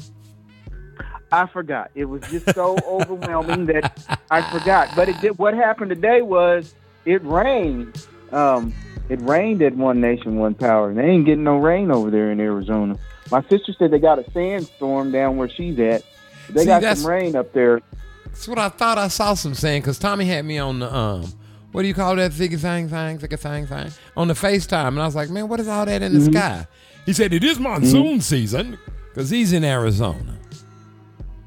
I 1.31 1.47
forgot. 1.47 1.91
It 1.95 2.05
was 2.05 2.21
just 2.29 2.53
so 2.53 2.77
overwhelming 2.87 3.65
that 3.67 4.19
I 4.31 4.41
forgot. 4.51 4.89
But 4.95 5.09
it 5.09 5.19
did. 5.21 5.37
What 5.37 5.53
happened 5.53 5.89
today 5.89 6.21
was 6.21 6.73
it 7.05 7.23
rained. 7.23 8.05
Um, 8.31 8.73
it 9.09 9.19
rained 9.21 9.61
at 9.63 9.75
One 9.75 9.99
Nation, 10.01 10.37
One 10.37 10.53
Power. 10.53 10.93
They 10.93 11.03
ain't 11.03 11.25
getting 11.25 11.43
no 11.43 11.57
rain 11.57 11.89
over 11.91 12.11
there 12.11 12.31
in 12.31 12.39
Arizona. 12.39 12.95
My 13.31 13.41
sister 13.49 13.73
said 13.77 13.91
they 13.91 13.99
got 13.99 14.19
a 14.19 14.31
sandstorm 14.31 15.11
down 15.11 15.37
where 15.37 15.49
she's 15.49 15.79
at. 15.79 16.03
They 16.49 16.61
See, 16.61 16.65
got 16.67 16.97
some 16.97 17.09
rain 17.09 17.35
up 17.35 17.53
there. 17.53 17.81
That's 18.25 18.47
what 18.47 18.59
I 18.59 18.69
thought 18.69 18.97
I 18.97 19.07
saw 19.07 19.33
some 19.33 19.53
saying 19.53 19.81
because 19.81 19.99
Tommy 19.99 20.25
had 20.25 20.45
me 20.45 20.57
on 20.59 20.79
the 20.79 20.93
um, 20.95 21.25
what 21.71 21.81
do 21.83 21.87
you 21.87 21.93
call 21.93 22.15
that 22.15 22.33
thing 22.33 22.57
thing 22.57 22.89
thing 22.89 23.17
thing 23.19 23.37
thing 23.37 23.67
thing 23.67 23.91
on 24.17 24.27
the 24.27 24.33
FaceTime, 24.33 24.89
and 24.89 25.01
I 25.01 25.05
was 25.05 25.15
like, 25.15 25.29
man, 25.29 25.47
what 25.47 25.59
is 25.59 25.67
all 25.67 25.85
that 25.85 26.01
in 26.01 26.13
the 26.13 26.19
Mhm. 26.19 26.33
sky? 26.33 26.67
He 27.05 27.13
said 27.13 27.33
it 27.33 27.43
is 27.43 27.59
monsoon 27.59 28.21
season 28.21 28.77
because 29.09 29.29
he's 29.29 29.53
in 29.53 29.63
Arizona. 29.63 30.37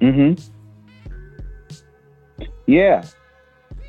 Mm-hmm. 0.01 0.41
Yeah. 2.67 3.05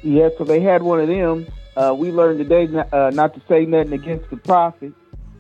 Yeah, 0.04 0.30
so 0.38 0.44
they 0.44 0.60
had 0.60 0.84
one 0.84 1.00
of 1.00 1.08
them. 1.08 1.48
Uh, 1.76 1.96
we 1.98 2.12
learned 2.12 2.40
today 2.40 2.68
not, 2.68 2.94
uh, 2.94 3.10
not 3.12 3.34
to 3.34 3.42
say 3.48 3.66
nothing 3.66 3.94
against 3.94 4.30
the 4.30 4.38
prophet. 4.38 4.92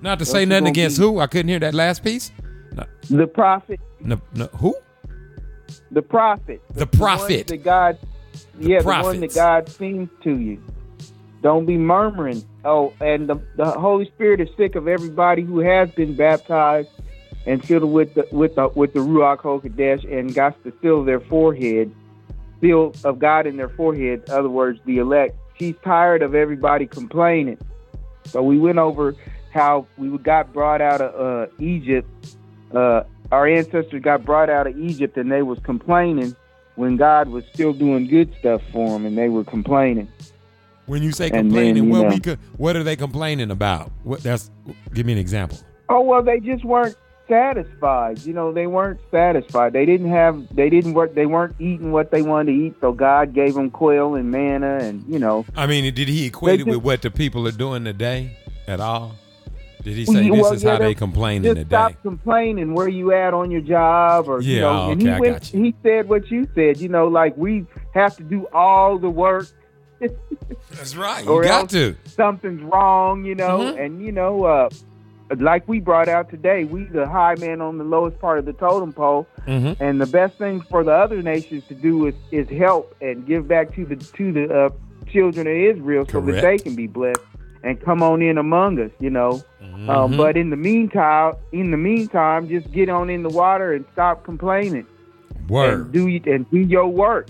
Not 0.01 0.19
to 0.19 0.25
say 0.25 0.45
nothing 0.45 0.67
against 0.67 0.97
be- 0.97 1.03
who. 1.03 1.19
I 1.19 1.27
couldn't 1.27 1.49
hear 1.49 1.59
that 1.59 1.73
last 1.73 2.03
piece. 2.03 2.31
No, 2.75 2.85
The 3.09 3.27
prophet. 3.27 3.79
no, 3.99 4.19
no, 4.33 4.45
who? 4.47 4.75
The 5.91 6.01
prophet. 6.01 6.61
The 6.73 6.85
one 6.85 6.87
prophet. 6.87 7.47
that 7.47 7.63
God, 7.63 7.97
yeah, 8.59 8.79
the 8.81 8.85
one 8.87 9.19
that 9.19 9.35
God 9.35 9.69
seems 9.69 10.09
to 10.23 10.37
you. 10.37 10.61
Don't 11.43 11.65
be 11.65 11.77
murmuring. 11.77 12.41
Oh, 12.63 12.93
and 13.01 13.27
the, 13.27 13.35
the 13.57 13.69
Holy 13.69 14.05
Spirit 14.05 14.39
is 14.39 14.47
sick 14.55 14.75
of 14.75 14.87
everybody 14.87 15.41
who 15.41 15.59
has 15.59 15.91
been 15.91 16.15
baptized 16.15 16.87
and 17.45 17.63
filled 17.63 17.91
with 17.91 18.13
the 18.13 18.25
with 18.31 18.55
the 18.55 18.69
with 18.69 18.93
the 18.93 19.01
Ruach 19.01 19.39
HaKodesh 19.39 20.09
and 20.11 20.33
got 20.33 20.63
to 20.63 20.73
seal 20.81 21.03
their 21.03 21.19
forehead, 21.19 21.93
seal 22.61 22.95
of 23.03 23.19
God 23.19 23.45
in 23.45 23.57
their 23.57 23.67
forehead. 23.67 24.23
In 24.25 24.33
other 24.33 24.49
words, 24.49 24.79
the 24.85 24.99
elect. 24.99 25.35
She's 25.59 25.75
tired 25.83 26.21
of 26.23 26.33
everybody 26.33 26.87
complaining. 26.87 27.57
So 28.25 28.41
we 28.41 28.57
went 28.57 28.77
over 28.77 29.13
how 29.53 29.85
we 29.97 30.17
got 30.17 30.53
brought 30.53 30.79
out 30.79 31.01
of 31.01 31.49
uh, 31.49 31.51
Egypt. 31.59 32.07
Uh, 32.73 33.03
our 33.33 33.45
ancestors 33.47 34.01
got 34.01 34.23
brought 34.23 34.49
out 34.49 34.65
of 34.65 34.79
Egypt, 34.79 35.17
and 35.17 35.29
they 35.29 35.43
was 35.43 35.59
complaining 35.59 36.35
when 36.75 36.95
God 36.95 37.27
was 37.27 37.43
still 37.53 37.73
doing 37.73 38.07
good 38.07 38.33
stuff 38.39 38.61
for 38.71 38.87
them, 38.91 39.05
and 39.05 39.17
they 39.17 39.27
were 39.27 39.43
complaining. 39.43 40.07
When 40.85 41.01
you 41.01 41.11
say 41.11 41.29
complaining, 41.29 41.75
then, 41.75 41.83
you 41.85 41.89
what 41.91 42.01
know- 42.03 42.09
we 42.09 42.19
could, 42.19 42.39
what 42.57 42.75
are 42.75 42.83
they 42.83 42.95
complaining 42.95 43.51
about? 43.51 43.91
What 44.03 44.21
that's 44.21 44.51
give 44.93 45.05
me 45.05 45.13
an 45.13 45.19
example. 45.19 45.57
Oh 45.89 46.01
well, 46.01 46.21
they 46.23 46.39
just 46.39 46.65
weren't 46.65 46.95
satisfied. 47.29 48.19
You 48.25 48.33
know, 48.33 48.51
they 48.51 48.67
weren't 48.67 48.99
satisfied. 49.11 49.73
They 49.73 49.85
didn't 49.85 50.09
have. 50.09 50.53
They 50.55 50.69
didn't 50.69 50.93
work. 50.93 51.15
They 51.15 51.25
weren't 51.25 51.55
eating 51.59 51.91
what 51.91 52.11
they 52.11 52.21
wanted 52.21 52.51
to 52.53 52.57
eat. 52.57 52.75
So 52.81 52.91
God 52.91 53.33
gave 53.33 53.53
them 53.53 53.69
quail 53.69 54.15
and 54.15 54.29
manna, 54.31 54.77
and 54.81 55.03
you 55.07 55.19
know. 55.19 55.45
I 55.55 55.67
mean, 55.67 55.93
did 55.93 56.07
he 56.07 56.25
equate 56.25 56.61
it 56.61 56.65
They 56.65 56.71
with 56.71 56.83
what 56.83 57.01
the 57.01 57.11
people 57.11 57.47
are 57.47 57.51
doing 57.51 57.83
today 57.85 58.37
at 58.67 58.79
all? 58.79 59.15
Did 59.83 59.95
he 59.97 60.05
say 60.05 60.29
this 60.29 60.41
well, 60.41 60.53
is 60.53 60.63
yeah, 60.63 60.71
how 60.71 60.77
they 60.77 60.85
they're- 60.85 60.93
complaining 60.95 61.43
just 61.43 61.55
today? 61.57 61.67
stop 61.69 62.01
complaining 62.01 62.73
where 62.73 62.87
you 62.87 63.11
at 63.13 63.33
on 63.33 63.51
your 63.51 63.59
job 63.59 64.29
or 64.29 64.39
you 64.41 64.55
Yeah, 64.55 64.61
know 64.61 64.91
and 64.91 65.01
okay, 65.01 65.09
he 65.09 65.15
I 65.15 65.19
went 65.19 65.33
got 65.33 65.45
he 65.47 65.75
said 65.83 66.07
what 66.07 66.31
you 66.31 66.47
said 66.55 66.77
you 66.77 66.87
know 66.87 67.09
like 67.09 67.35
we 67.35 67.65
have 67.93 68.15
to 68.15 68.23
do 68.23 68.47
all 68.53 68.97
the 68.97 69.09
work 69.09 69.47
That's 70.71 70.95
right. 70.95 71.25
or 71.27 71.43
You 71.43 71.49
got 71.49 71.69
to. 71.71 71.95
something's 72.07 72.61
wrong 72.63 73.23
you 73.25 73.35
know 73.35 73.59
Mhm. 73.59 73.85
and 73.85 74.01
you 74.05 74.11
know 74.11 74.45
uh 74.45 74.69
like 75.39 75.67
we 75.67 75.79
brought 75.79 76.07
out 76.09 76.29
today 76.29 76.63
we 76.63 76.83
the 76.85 77.07
high 77.07 77.35
man 77.39 77.61
on 77.61 77.77
the 77.77 77.83
lowest 77.83 78.19
part 78.19 78.37
of 78.39 78.45
the 78.45 78.53
totem 78.53 78.93
pole 78.93 79.25
Mhm. 79.47 79.77
and 79.79 79.99
the 79.99 80.05
best 80.05 80.37
thing 80.37 80.61
for 80.61 80.83
the 80.83 80.91
other 80.91 81.21
nations 81.21 81.63
to 81.67 81.73
do 81.75 82.07
is 82.07 82.15
is 82.31 82.47
help 82.49 82.95
and 83.01 83.25
give 83.25 83.47
back 83.47 83.73
to 83.75 83.85
the 83.85 83.95
to 83.95 84.31
the 84.31 84.53
uh, 84.53 84.69
children 85.11 85.47
of 85.47 85.53
Israel 85.53 86.05
so 86.09 86.21
that 86.21 86.41
they 86.41 86.57
can 86.57 86.75
be 86.75 86.87
blessed 86.87 87.19
and 87.63 87.79
come 87.81 88.03
on 88.03 88.21
in 88.21 88.37
among 88.37 88.79
us 88.79 88.91
you 88.99 89.09
know 89.09 89.41
um, 89.89 90.13
Mhm. 90.13 90.17
but 90.17 90.37
in 90.37 90.49
the 90.49 90.55
meantime, 90.55 91.33
in 91.51 91.71
the 91.71 91.77
meantime, 91.77 92.47
just 92.47 92.71
get 92.71 92.89
on 92.89 93.09
in 93.09 93.23
the 93.23 93.29
water 93.29 93.73
and 93.73 93.83
stop 93.91 94.23
complaining. 94.23 94.85
Word. 95.49 95.79
And 95.85 95.91
do 95.91 96.31
and 96.31 96.49
do 96.51 96.59
your 96.59 96.87
work. 96.87 97.27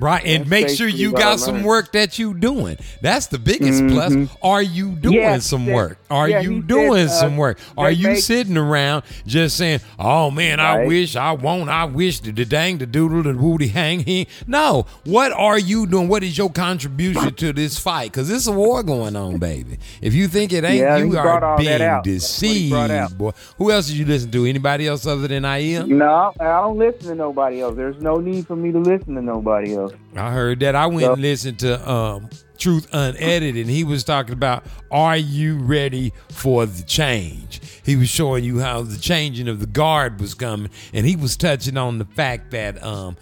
Right, 0.00 0.24
and 0.24 0.42
That's 0.44 0.50
make 0.50 0.68
sure 0.68 0.86
you 0.88 1.12
got 1.12 1.40
some 1.40 1.62
work 1.64 1.92
that 1.92 2.18
you 2.18 2.34
doing. 2.34 2.76
That's 3.02 3.26
the 3.26 3.38
biggest 3.38 3.82
Mhm. 3.82 3.90
plus. 3.90 4.38
Are 4.42 4.62
you 4.62 4.90
doing 4.90 5.14
Yeah, 5.16 5.38
some 5.38 5.66
work? 5.66 5.98
Are 6.10 6.28
yeah, 6.28 6.40
you 6.40 6.62
doing 6.62 7.08
said, 7.08 7.16
uh, 7.16 7.20
some 7.20 7.36
work? 7.36 7.58
Are 7.76 7.90
you 7.90 8.08
make- 8.08 8.18
sitting 8.22 8.56
around 8.56 9.02
just 9.26 9.56
saying, 9.56 9.80
"Oh 9.98 10.30
man, 10.30 10.60
I 10.60 10.84
wish, 10.86 11.16
I 11.16 11.32
won't, 11.32 11.68
I 11.68 11.84
wish 11.84 12.20
the, 12.20 12.30
the 12.32 12.44
dang, 12.44 12.78
the 12.78 12.86
doodle, 12.86 13.22
the 13.24 13.34
woody 13.34 13.68
hang 13.68 14.00
he." 14.00 14.26
No, 14.46 14.86
what 15.04 15.32
are 15.32 15.58
you 15.58 15.86
doing? 15.86 16.08
What 16.08 16.22
is 16.22 16.38
your 16.38 16.50
contribution 16.50 17.34
to 17.34 17.52
this 17.52 17.78
fight? 17.78 18.12
Because 18.12 18.30
it's 18.30 18.46
a 18.46 18.52
war 18.52 18.82
going 18.82 19.16
on, 19.16 19.38
baby. 19.38 19.78
If 20.00 20.14
you 20.14 20.28
think 20.28 20.52
it 20.52 20.64
ain't, 20.64 20.78
Yeah, 20.80 20.96
you 20.98 21.16
are 21.18 21.58
being 21.58 21.82
out. 21.82 22.04
That's 22.04 22.40
what 22.42 22.50
he 22.52 22.70
brought 22.70 22.88
deceived, 22.88 23.18
boy. 23.18 23.30
Who 23.58 23.70
else 23.72 23.88
did 23.88 23.96
you 23.96 24.04
listen 24.06 24.30
to? 24.30 24.46
Anybody 24.46 24.86
else 24.86 25.06
other 25.06 25.26
than 25.28 25.44
IM? 25.44 25.98
No, 25.98 26.32
I 26.40 26.44
don't 26.44 26.78
listen 26.78 27.08
to 27.08 27.14
nobody 27.14 27.60
else. 27.60 27.74
There's 27.76 28.00
no 28.00 28.18
need 28.18 28.46
for 28.46 28.56
me 28.56 28.72
to 28.72 28.78
listen 28.78 29.14
to 29.16 29.22
nobody 29.22 29.74
else. 29.74 29.87
I 30.16 30.30
heard 30.32 30.60
that. 30.60 30.74
I 30.74 30.86
went 30.86 31.02
So- 31.06 31.12
and 31.14 31.22
listened 31.22 31.58
to 31.60 31.90
um, 31.90 32.28
Truth 32.58 32.88
Unedited, 32.92 33.56
and 33.56 33.70
he 33.70 33.84
was 33.84 34.02
talking 34.04 34.32
about, 34.32 34.64
are 34.90 35.16
you 35.16 35.58
ready 35.58 36.12
for 36.30 36.66
the 36.66 36.82
change? 36.82 37.60
He 37.84 37.94
was 37.96 38.08
showing 38.08 38.42
you 38.44 38.58
how 38.60 38.82
the 38.82 38.98
changing 38.98 39.48
of 39.48 39.60
the 39.60 39.66
guard 39.66 40.20
was 40.20 40.34
coming, 40.34 40.70
and 40.92 41.06
he 41.06 41.14
was 41.16 41.36
touching 41.36 41.76
on 41.76 41.98
the 41.98 42.04
fact 42.04 42.50
that 42.50 42.82
um, 42.82 43.16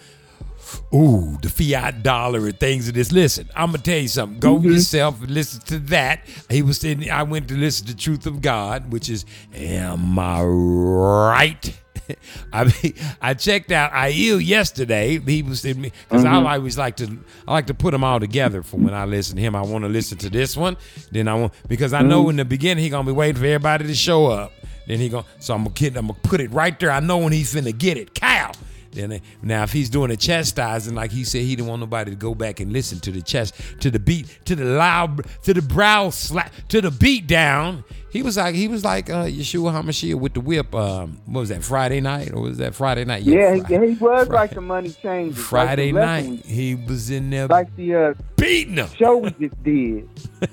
ooh, 0.93 1.37
the 1.41 1.49
fiat 1.49 2.03
dollar 2.03 2.47
and 2.47 2.59
things 2.59 2.87
of 2.87 2.93
this. 2.95 3.11
Listen, 3.11 3.47
I'm 3.55 3.67
gonna 3.67 3.77
tell 3.83 3.99
you 3.99 4.07
something. 4.07 4.39
Go 4.39 4.59
yourself 4.59 5.21
and 5.21 5.31
listen 5.31 5.61
to 5.67 5.79
that. 5.89 6.21
He 6.49 6.61
was 6.61 6.79
saying 6.79 7.09
I 7.09 7.23
went 7.23 7.47
to 7.49 7.55
listen 7.55 7.87
to 7.87 7.95
Truth 7.95 8.25
of 8.25 8.41
God, 8.41 8.91
which 8.91 9.09
is 9.09 9.23
Am 9.53 10.17
I 10.17 10.41
right? 10.43 11.79
I 12.53 12.65
mean, 12.65 12.93
I 13.21 13.33
checked 13.33 13.71
out 13.71 13.91
IEL 13.91 14.45
yesterday. 14.45 15.19
He 15.19 15.43
was 15.43 15.65
in 15.65 15.81
me 15.81 15.91
because 16.07 16.25
I 16.25 16.33
mm-hmm. 16.33 16.47
always 16.47 16.77
like 16.77 16.97
to 16.97 17.17
I 17.47 17.51
like 17.51 17.67
to 17.67 17.73
put 17.73 17.91
them 17.91 18.03
all 18.03 18.19
together 18.19 18.63
for 18.63 18.77
when 18.77 18.93
I 18.93 19.05
listen 19.05 19.35
to 19.35 19.41
him. 19.41 19.55
I 19.55 19.61
want 19.61 19.83
to 19.83 19.89
listen 19.89 20.17
to 20.19 20.29
this 20.29 20.55
one, 20.55 20.77
then 21.11 21.27
I 21.27 21.35
want 21.35 21.53
because 21.67 21.93
I 21.93 22.01
know 22.01 22.21
mm-hmm. 22.21 22.31
in 22.31 22.35
the 22.37 22.45
beginning 22.45 22.83
he 22.83 22.89
gonna 22.89 23.05
be 23.05 23.11
waiting 23.11 23.39
for 23.39 23.45
everybody 23.45 23.87
to 23.87 23.95
show 23.95 24.27
up. 24.27 24.51
Then 24.87 24.99
he 24.99 25.09
gonna 25.09 25.25
so 25.39 25.53
I'm 25.53 25.63
gonna 25.63 25.73
kid, 25.73 25.97
I'm 25.97 26.07
gonna 26.07 26.19
put 26.23 26.41
it 26.41 26.51
right 26.51 26.77
there. 26.79 26.91
I 26.91 26.99
know 26.99 27.17
when 27.17 27.33
he's 27.33 27.53
finna 27.53 27.77
get 27.77 27.97
it. 27.97 28.13
Cow. 28.13 28.51
Then 28.91 29.21
now 29.41 29.63
if 29.63 29.71
he's 29.71 29.89
doing 29.89 30.11
a 30.11 30.17
chastising 30.17 30.95
like 30.95 31.11
he 31.11 31.23
said 31.23 31.41
he 31.41 31.55
didn't 31.55 31.67
want 31.67 31.81
nobody 31.81 32.11
to 32.11 32.17
go 32.17 32.33
back 32.33 32.59
and 32.59 32.73
listen 32.73 32.99
to 33.01 33.11
the 33.11 33.21
chest 33.21 33.53
to 33.81 33.91
the 33.91 33.99
beat 33.99 34.39
to 34.45 34.55
the 34.55 34.65
loud 34.65 35.25
to 35.43 35.53
the 35.53 35.61
brow 35.61 36.09
slap 36.09 36.51
to 36.69 36.81
the 36.81 36.91
beat 36.91 37.27
down. 37.27 37.83
He 38.17 38.23
was 38.23 38.35
like 38.35 38.55
he 38.55 38.67
was 38.67 38.83
like 38.83 39.11
uh 39.11 39.25
Yeshua 39.25 39.71
HaMashiach 39.71 40.15
with 40.15 40.33
the 40.33 40.39
whip. 40.41 40.73
Um, 40.73 41.21
what 41.27 41.41
was 41.41 41.49
that 41.49 41.63
Friday 41.63 42.01
night 42.01 42.33
or 42.33 42.41
was 42.41 42.57
that 42.57 42.73
Friday 42.73 43.05
night? 43.05 43.21
Yeah, 43.21 43.57
Fri- 43.63 43.77
he, 43.87 43.93
he 43.93 43.97
was 43.99 44.25
Fri- 44.25 44.35
like 44.35 44.51
the 44.55 44.61
money 44.61 44.89
changer. 44.89 45.39
Friday 45.39 45.91
like 45.91 46.25
night 46.25 46.43
he 46.43 46.73
was 46.73 47.11
in 47.11 47.29
there 47.29 47.45
like 47.45 47.75
the 47.75 47.93
uh, 47.93 48.13
beating 48.35 48.77
him. 48.77 48.87
show 48.97 49.17
we 49.17 49.29
just 49.39 49.63
did. 49.63 50.09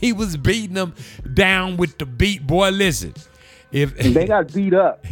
He 0.00 0.12
was 0.12 0.36
beating 0.36 0.74
them 0.74 0.94
down 1.34 1.76
with 1.76 1.98
the 1.98 2.06
beat. 2.06 2.46
Boy, 2.46 2.68
listen. 2.70 3.14
If 3.70 3.98
They 3.98 4.26
got 4.26 4.52
beat 4.52 4.72
up. 4.72 5.04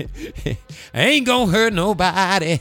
ain't 0.95 1.27
gonna 1.27 1.53
hurt 1.53 1.75
nobody 1.75 2.59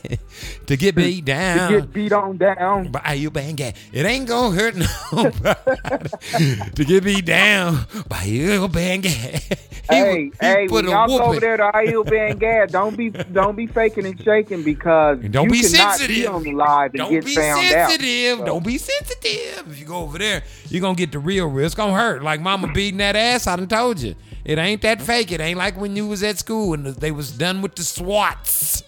to 0.68 0.76
get 0.76 0.94
beat 0.96 1.24
down. 1.24 1.72
To 1.72 1.80
get 1.82 1.94
beat 1.94 2.12
on 2.12 2.38
down. 2.38 2.92
by 2.92 3.14
you 3.14 3.32
bang 3.32 3.56
gang. 3.56 3.74
It 3.94 4.06
ain't 4.06 4.28
gonna 4.28 4.54
hurt 4.56 4.76
nobody 5.14 6.56
to 6.76 6.84
get 6.86 7.04
beat 7.04 7.26
down 7.26 7.86
by 8.10 8.24
you 8.24 8.68
bang 8.68 9.02
gang. 9.02 9.40
He 9.88 9.96
Hey, 9.96 10.24
he 10.24 10.32
hey, 10.42 10.68
when 10.68 10.86
y'all 10.90 11.08
go 11.08 11.22
over 11.26 11.40
there 11.40 11.58
to 11.58 11.72
IEL 11.72 12.10
Ben 12.10 12.40
Gad, 12.40 12.72
don't 12.72 12.98
be 12.98 13.12
don't 13.12 13.56
be 13.56 13.68
faking 13.68 14.08
and 14.08 14.20
shaking 14.20 14.64
because 14.64 15.20
And 15.20 15.32
don't 15.32 15.44
you 15.46 15.52
be 15.52 15.62
sensitive. 15.62 16.08
be 16.16 16.26
on 16.26 16.42
the 16.42 16.54
live 16.54 16.90
and 16.96 16.98
Don't 16.98 17.12
get 17.12 17.24
be 17.24 17.36
found 17.36 17.62
sensitive. 17.68 18.40
out. 18.40 18.46
Don't 18.48 18.66
be 18.66 18.80
sensitive. 18.80 19.68
If 19.70 19.80
you 19.80 19.86
go 19.86 19.98
over 19.98 20.18
there, 20.18 20.42
you're 20.70 20.82
gonna 20.82 20.96
get 20.96 21.12
the 21.12 21.20
real 21.20 21.46
real. 21.46 21.68
It's 21.68 21.76
gonna 21.76 21.94
hurt. 21.94 22.24
Like 22.24 22.42
mama 22.42 22.74
beating 22.74 22.98
that 22.98 23.16
ass. 23.16 23.46
I 23.46 23.58
done 23.58 23.68
told 23.68 24.00
you. 24.00 24.16
It 24.46 24.60
ain't 24.60 24.84
that 24.84 25.02
fake. 25.02 25.32
It 25.32 25.42
ain't 25.42 25.58
like 25.58 25.76
when 25.76 25.96
you 25.96 26.08
was 26.08 26.22
at 26.22 26.38
school 26.38 26.76
and 26.76 26.86
they 26.86 27.12
was 27.12 27.32
done 27.32 27.62
with 27.64 27.76
the 27.76 27.84
SWATs. 27.84 28.84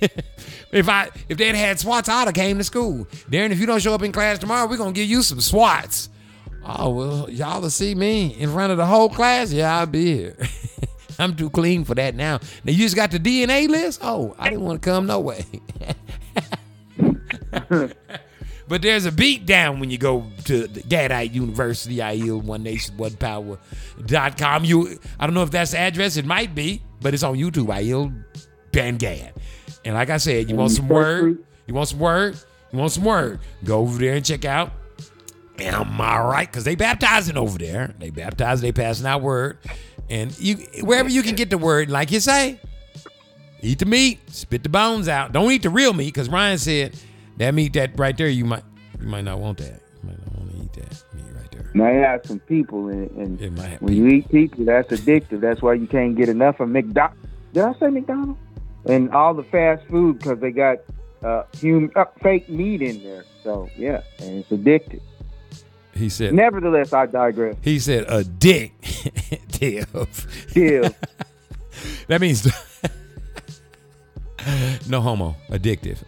if 0.72 0.88
I 0.88 1.08
if 1.28 1.38
they'd 1.38 1.54
had 1.54 1.78
SWATs, 1.78 2.08
I'd 2.08 2.26
have 2.26 2.34
came 2.34 2.58
to 2.58 2.64
school. 2.64 3.04
Darren, 3.30 3.50
if 3.50 3.60
you 3.60 3.66
don't 3.66 3.80
show 3.80 3.94
up 3.94 4.02
in 4.02 4.10
class 4.10 4.38
tomorrow, 4.38 4.68
we're 4.68 4.76
gonna 4.76 4.92
give 4.92 5.08
you 5.08 5.22
some 5.22 5.40
SWATs. 5.40 6.08
Oh 6.64 6.90
well, 6.90 7.30
y'all 7.30 7.62
will 7.62 7.70
see 7.70 7.94
me 7.94 8.34
in 8.38 8.50
front 8.52 8.72
of 8.72 8.78
the 8.78 8.86
whole 8.86 9.08
class. 9.08 9.52
Yeah, 9.52 9.78
I'll 9.78 9.86
be 9.86 10.16
here. 10.16 10.36
I'm 11.20 11.34
too 11.34 11.50
clean 11.50 11.84
for 11.84 11.94
that 11.94 12.14
now. 12.14 12.40
Now 12.64 12.72
you 12.72 12.78
just 12.78 12.96
got 12.96 13.10
the 13.12 13.18
DNA 13.18 13.68
list. 13.68 14.00
Oh, 14.02 14.34
I 14.38 14.50
didn't 14.50 14.64
want 14.64 14.82
to 14.82 14.90
come 14.90 15.06
no 15.06 15.20
way. 15.20 15.44
but 18.68 18.82
there's 18.82 19.06
a 19.06 19.12
beat 19.12 19.46
down 19.46 19.80
when 19.80 19.90
you 19.90 19.98
go 19.98 20.26
to 20.44 20.66
the 20.66 20.82
Gadite 20.82 21.32
University, 21.32 21.96
IEL 21.96 22.42
One 22.42 22.62
Nation 22.62 22.96
One 22.96 23.16
Power 23.16 23.58
dot 24.06 24.38
com. 24.38 24.64
You, 24.64 24.98
I 25.18 25.26
don't 25.26 25.34
know 25.34 25.42
if 25.42 25.50
that's 25.50 25.72
the 25.72 25.78
address. 25.78 26.16
It 26.16 26.26
might 26.26 26.54
be, 26.54 26.82
but 27.00 27.14
it's 27.14 27.22
on 27.22 27.36
YouTube. 27.36 27.66
IEL 27.66 28.24
Ben 28.72 28.96
Gad. 28.96 29.34
And 29.84 29.94
like 29.94 30.10
I 30.10 30.18
said, 30.18 30.50
you 30.50 30.56
want 30.56 30.72
some 30.72 30.88
word? 30.88 31.38
You 31.66 31.74
want 31.74 31.88
some 31.88 31.98
word? 31.98 32.38
You 32.72 32.78
want 32.78 32.92
some 32.92 33.04
word? 33.04 33.40
Go 33.64 33.78
over 33.80 33.98
there 33.98 34.14
and 34.14 34.24
check 34.24 34.44
out. 34.44 34.72
Am 35.58 36.00
I 36.00 36.20
right? 36.20 36.46
Because 36.46 36.64
they 36.64 36.74
baptizing 36.74 37.36
over 37.36 37.58
there. 37.58 37.94
They 37.98 38.10
baptizing. 38.10 38.62
They 38.62 38.72
passing 38.72 39.06
out 39.06 39.22
word. 39.22 39.58
And 40.10 40.38
you 40.38 40.56
wherever 40.82 41.08
you 41.08 41.22
can 41.22 41.34
get 41.34 41.50
the 41.50 41.58
word, 41.58 41.90
like 41.90 42.10
you 42.10 42.20
say, 42.20 42.60
eat 43.60 43.78
the 43.78 43.86
meat, 43.86 44.20
spit 44.30 44.62
the 44.62 44.68
bones 44.68 45.08
out. 45.08 45.32
Don't 45.32 45.50
eat 45.50 45.62
the 45.62 45.70
real 45.70 45.92
meat, 45.92 46.14
because 46.14 46.28
Ryan 46.28 46.58
said 46.58 46.94
that 47.38 47.54
meat 47.54 47.72
that 47.72 47.98
right 47.98 48.16
there, 48.16 48.28
you 48.28 48.44
might 48.44 48.64
you 49.00 49.06
might 49.06 49.24
not 49.24 49.38
want 49.38 49.58
that. 49.58 49.80
You 50.02 50.10
might 50.10 50.18
not 50.18 50.38
want 50.38 50.50
to 50.50 50.62
eat 50.62 50.72
that 50.74 51.02
meat 51.14 51.24
right 51.34 51.50
there. 51.50 51.70
Now 51.74 51.92
you 51.92 52.00
have 52.00 52.26
some 52.26 52.40
people, 52.40 52.88
and, 52.88 53.10
and 53.12 53.40
It 53.40 53.52
might 53.52 53.80
when 53.80 53.94
you 53.94 54.06
eat 54.08 54.28
people, 54.30 54.64
that's 54.64 54.92
addictive. 54.92 55.40
That's 55.40 55.62
why 55.62 55.74
you 55.74 55.86
can't 55.86 56.16
get 56.16 56.28
enough 56.28 56.60
of 56.60 56.68
McDonald's. 56.68 57.20
Did 57.52 57.64
I 57.64 57.72
say 57.78 57.88
McDonald's? 57.88 58.40
And 58.86 59.10
all 59.10 59.34
the 59.34 59.42
fast 59.42 59.84
food 59.86 60.18
because 60.18 60.38
they 60.38 60.50
got 60.50 60.78
uh, 61.22 61.44
human 61.56 61.90
uh, 61.96 62.04
fake 62.22 62.48
meat 62.48 62.82
in 62.82 63.02
there. 63.02 63.24
So 63.42 63.68
yeah, 63.76 64.02
and 64.20 64.38
it's 64.38 64.50
addictive. 64.50 65.00
He 65.94 66.08
said. 66.08 66.32
Nevertheless, 66.32 66.92
I 66.92 67.06
digress. 67.06 67.56
He 67.62 67.80
said 67.80 68.04
a 68.08 68.22
dick. 68.22 68.80
Tiff. 69.48 70.46
Tiff. 70.52 70.92
that 72.06 72.20
means 72.20 72.46
no 74.88 75.00
homo. 75.00 75.34
Addictive. 75.50 75.98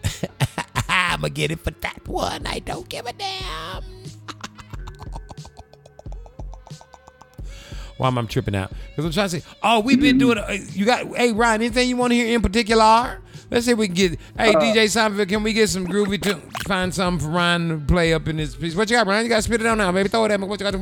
I'ma 1.21 1.29
get 1.29 1.51
it 1.51 1.59
for 1.59 1.69
that 1.69 2.07
one. 2.07 2.47
I 2.47 2.57
don't 2.57 2.89
give 2.89 3.05
a 3.05 3.13
damn. 3.13 3.83
Why 7.97 8.07
am 8.07 8.17
I 8.17 8.23
tripping 8.23 8.55
out? 8.55 8.71
Because 8.89 9.05
I'm 9.05 9.11
trying 9.11 9.29
to 9.29 9.39
say, 9.41 9.47
oh, 9.61 9.81
we've 9.81 10.01
been 10.01 10.17
doing. 10.17 10.39
Uh, 10.39 10.57
you 10.71 10.83
got, 10.83 11.05
hey 11.15 11.31
Ryan, 11.31 11.61
anything 11.61 11.87
you 11.89 11.95
want 11.95 12.09
to 12.09 12.15
hear 12.15 12.33
in 12.35 12.41
particular? 12.41 13.21
Let's 13.51 13.67
see 13.67 13.73
if 13.73 13.77
we 13.77 13.85
can 13.85 13.95
get. 13.95 14.19
Hey 14.35 14.55
Uh, 14.55 14.59
DJ 14.59 14.85
Seinfeld, 14.85 15.29
can 15.29 15.43
we 15.43 15.53
get 15.53 15.69
some 15.69 15.85
groovy 15.85 16.19
to 16.23 16.37
find 16.67 16.91
something 16.91 17.23
for 17.27 17.31
Ryan 17.31 17.69
to 17.69 17.85
play 17.85 18.13
up 18.15 18.27
in 18.27 18.37
this 18.37 18.55
piece? 18.55 18.73
What 18.75 18.89
you 18.89 18.95
got, 18.97 19.05
Ryan? 19.05 19.25
You 19.25 19.29
got 19.29 19.35
to 19.35 19.41
spit 19.43 19.61
it 19.61 19.67
out 19.67 19.77
now, 19.77 19.91
baby. 19.91 20.09
Throw 20.09 20.25
it 20.25 20.31
at 20.31 20.39
me. 20.39 20.47
What 20.47 20.59
you 20.59 20.65
got? 20.65 20.73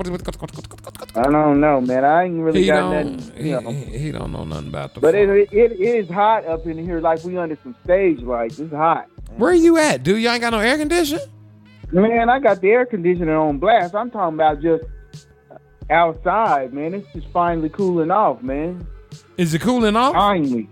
I 1.18 1.24
don't 1.24 1.60
know, 1.60 1.82
man. 1.82 2.06
I 2.06 2.24
ain't 2.24 2.40
really 2.40 2.62
He 2.62 2.68
got 2.68 2.90
don't. 2.92 3.18
nothing. 3.18 3.44
He, 3.44 3.50
You 3.50 3.60
know. 3.60 3.72
he, 3.72 3.98
he 3.98 4.12
don't 4.14 4.32
know 4.32 4.46
nothing 4.46 4.70
about 4.70 4.94
the. 4.94 5.02
But 5.02 5.16
it, 5.16 5.28
it, 5.30 5.50
it 5.52 5.82
is 5.82 6.08
hot 6.10 6.46
up 6.46 6.66
in 6.68 6.78
here, 6.78 7.02
like 7.02 7.22
we 7.26 7.38
under 7.38 7.58
some 7.64 7.76
stage 7.84 8.22
lights. 8.22 8.60
It's 8.60 8.72
hot. 8.72 9.10
Where 9.38 9.52
are 9.52 9.56
you 9.56 9.78
at, 9.78 10.04
dude? 10.04 10.22
You 10.22 10.30
ain't 10.30 10.42
got 10.42 10.52
no 10.52 10.60
air 10.60 10.78
conditioning. 10.78 11.26
Man, 11.92 12.30
I 12.30 12.40
got 12.40 12.62
the 12.62 12.70
air 12.70 12.86
conditioner 12.86 13.36
on 13.38 13.58
blast. 13.58 13.96
I'm 13.96 14.12
talking 14.12 14.36
about 14.36 14.62
just 14.62 14.84
outside, 15.90 16.74
man. 16.74 16.94
It's 16.94 17.08
just 17.14 17.28
finally 17.30 17.70
cooling 17.70 18.12
off, 18.12 18.42
man. 18.44 18.86
Is 19.38 19.54
it 19.54 19.62
cooling 19.62 19.96
off? 19.96 20.14
Finally, 20.14 20.68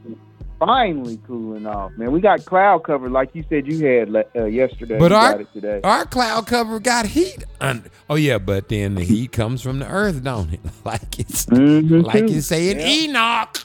finally 0.60 1.20
cooling 1.26 1.66
off, 1.66 1.92
man. 1.98 2.12
We 2.12 2.20
got 2.22 2.46
cloud 2.46 2.84
cover, 2.84 3.10
like 3.10 3.34
you 3.34 3.44
said 3.50 3.66
you 3.66 3.84
had 3.86 4.16
uh, 4.36 4.46
yesterday. 4.46 5.00
But 5.00 5.12
our 5.12 5.32
got 5.32 5.42
it 5.42 5.54
today. 5.54 5.82
our 5.84 6.06
cloud 6.06 6.46
cover 6.46 6.80
got 6.80 7.06
heat. 7.08 7.44
Under. 7.60 7.90
Oh 8.10 8.16
yeah, 8.16 8.38
but 8.38 8.70
then 8.70 8.96
the 8.96 9.04
heat 9.04 9.32
comes 9.32 9.62
from 9.62 9.80
the 9.80 9.88
earth, 9.88 10.24
don't 10.24 10.54
it? 10.54 10.60
Like 10.86 11.20
it's 11.20 11.46
Mhm, 11.48 12.06
like 12.06 12.30
you 12.30 12.42
say 12.42 12.70
in 12.70 12.80
Yeah. 12.80 12.88
Enoch. 12.88 13.58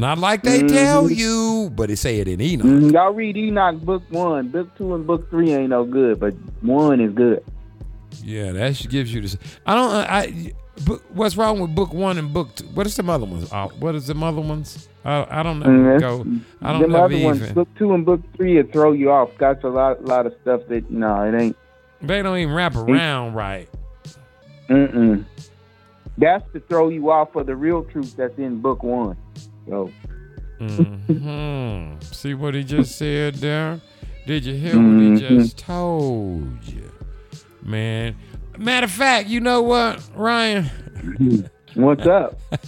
Not 0.00 0.18
like 0.18 0.42
they 0.42 0.62
Mhm. 0.62 0.68
tell 0.68 1.10
you, 1.10 1.70
but 1.76 1.88
they 1.88 1.94
say 1.94 2.20
it 2.20 2.26
in 2.28 2.40
Enoch. 2.40 2.66
Mhm. 2.66 2.92
Y'all 2.92 3.12
read 3.12 3.36
Enoch 3.36 3.80
book 3.82 4.02
one, 4.10 4.48
book 4.48 4.68
two, 4.78 4.94
and 4.94 5.06
book 5.06 5.28
three 5.30 5.52
ain't 5.52 5.68
no 5.70 5.84
good, 5.84 6.18
but 6.18 6.34
one 6.62 7.00
is 7.00 7.12
good. 7.12 7.42
Yeah, 8.24 8.52
that 8.52 8.76
should 8.76 8.90
gives 8.90 9.12
you 9.12 9.20
this. 9.20 9.36
I 9.66 9.74
don't. 9.74 9.90
uh, 9.90 10.06
I. 10.08 10.52
Book, 10.86 11.02
what's 11.12 11.36
wrong 11.36 11.60
with 11.60 11.74
book 11.74 11.92
one 11.92 12.16
and 12.16 12.32
book 12.32 12.54
two? 12.54 12.64
What 12.72 12.86
is 12.86 12.96
the 12.96 13.04
other 13.04 13.26
ones? 13.26 13.52
Uh, 13.52 13.68
what 13.78 13.94
is 13.94 14.06
the 14.06 14.14
other 14.16 14.40
ones? 14.40 14.88
I, 15.04 15.26
I 15.30 15.42
don't 15.42 15.58
know. 15.60 15.66
Mhm. 15.66 16.00
Go. 16.00 16.24
I 16.62 16.72
don't 16.72 16.80
Them 16.82 16.92
know. 16.92 17.04
other 17.04 17.18
ones, 17.22 17.52
book 17.52 17.68
two 17.76 17.92
and 17.92 18.06
book 18.06 18.22
three, 18.34 18.56
will 18.56 18.70
throw 18.72 18.92
you 18.92 19.10
off. 19.10 19.28
Got 19.36 19.62
a 19.64 19.68
lot, 19.68 20.02
lot 20.06 20.24
of 20.24 20.32
stuff 20.40 20.62
that 20.68 20.90
no, 20.90 21.20
it 21.24 21.38
ain't. 21.38 21.56
They 22.00 22.22
don't 22.22 22.38
even 22.38 22.54
wrap 22.54 22.74
around 22.76 23.34
right. 23.34 23.68
Mm-mm. 24.70 25.24
That's 26.16 26.50
to 26.54 26.60
throw 26.60 26.88
you 26.88 27.10
off 27.10 27.32
for 27.32 27.44
the 27.44 27.54
real 27.56 27.82
truth 27.84 28.16
that's 28.16 28.38
in 28.38 28.60
book 28.60 28.82
one. 28.82 29.16
So, 29.70 29.90
hmm 30.58 31.94
See 32.10 32.34
what 32.34 32.54
he 32.54 32.64
just 32.64 32.98
said 32.98 33.36
there? 33.36 33.80
Did 34.26 34.44
you 34.44 34.54
hear 34.54 34.80
what 34.80 34.98
he 34.98 35.10
Mhm. 35.10 35.16
just 35.16 35.56
told 35.58 36.58
you? 36.64 36.90
Man. 37.62 38.16
Matter 38.58 38.84
of 38.86 38.90
fact, 38.90 39.28
you 39.28 39.38
know 39.40 39.62
what, 39.62 40.02
Ryan? 40.14 40.68
what's 41.74 42.04
up? 42.06 42.38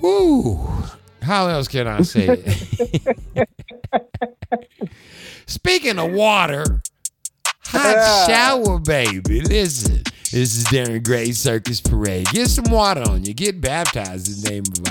Woo. 0.00 0.58
How 1.20 1.46
else 1.48 1.68
can 1.68 1.86
I 1.86 2.00
say 2.02 2.42
it? 2.44 3.46
Speaking 5.46 5.98
of 5.98 6.10
water, 6.10 6.80
hot 7.60 8.26
shower, 8.26 8.78
baby. 8.80 9.40
Listen, 9.42 10.02
this 10.32 10.56
is 10.56 10.64
Darren 10.64 11.04
Gray 11.04 11.32
Circus 11.32 11.82
Parade. 11.82 12.26
Get 12.32 12.48
some 12.48 12.70
water 12.70 13.02
on 13.02 13.22
you. 13.22 13.34
Get 13.34 13.60
baptized 13.60 14.28
in 14.28 14.42
the 14.42 14.50
name 14.50 14.62
of 14.62 14.82
the 14.82 14.90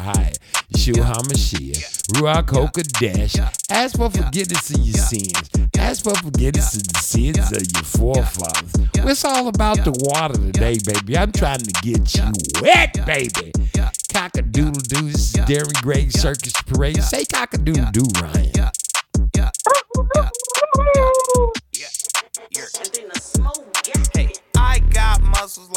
Yeshua 0.71 0.97
yeah. 0.97 1.13
HaMashiach, 1.13 2.07
Ruach 2.13 2.45
HaKodesh. 2.45 3.37
Yeah. 3.37 3.49
Ask 3.71 3.97
for 3.97 4.11
forgiveness 4.11 4.69
of 4.69 4.77
your 4.81 4.97
sins. 4.97 5.49
Ask 5.77 6.03
for 6.03 6.13
forgiveness 6.15 6.75
of 6.75 6.87
the 6.87 6.99
sins 6.99 7.51
of 7.51 7.63
your 7.73 7.83
forefathers. 7.83 8.71
It's 8.93 9.25
all 9.25 9.47
about 9.47 9.77
the 9.77 9.91
water 10.05 10.35
today, 10.35 10.77
baby. 10.85 11.17
I'm 11.17 11.31
trying 11.31 11.59
to 11.59 11.71
get 11.81 12.15
you 12.15 12.31
wet, 12.61 13.03
baby. 13.07 13.51
Cock-a-doodle 14.13 14.73
doo. 14.73 15.09
This 15.09 15.33
is 15.33 15.33
Darren 15.33 15.73
Gray's 15.81 16.19
Circus 16.21 16.53
Parade. 16.67 17.01
Say 17.01 17.25
cock-a-doodle 17.25 17.91
doo, 17.91 18.05
Ryan. 18.21 18.51
Yeah. 18.55 19.49
You're 22.51 22.67
in 22.95 23.09
the 23.09 23.19
smoke. 23.19 23.67
Hey 24.13 24.33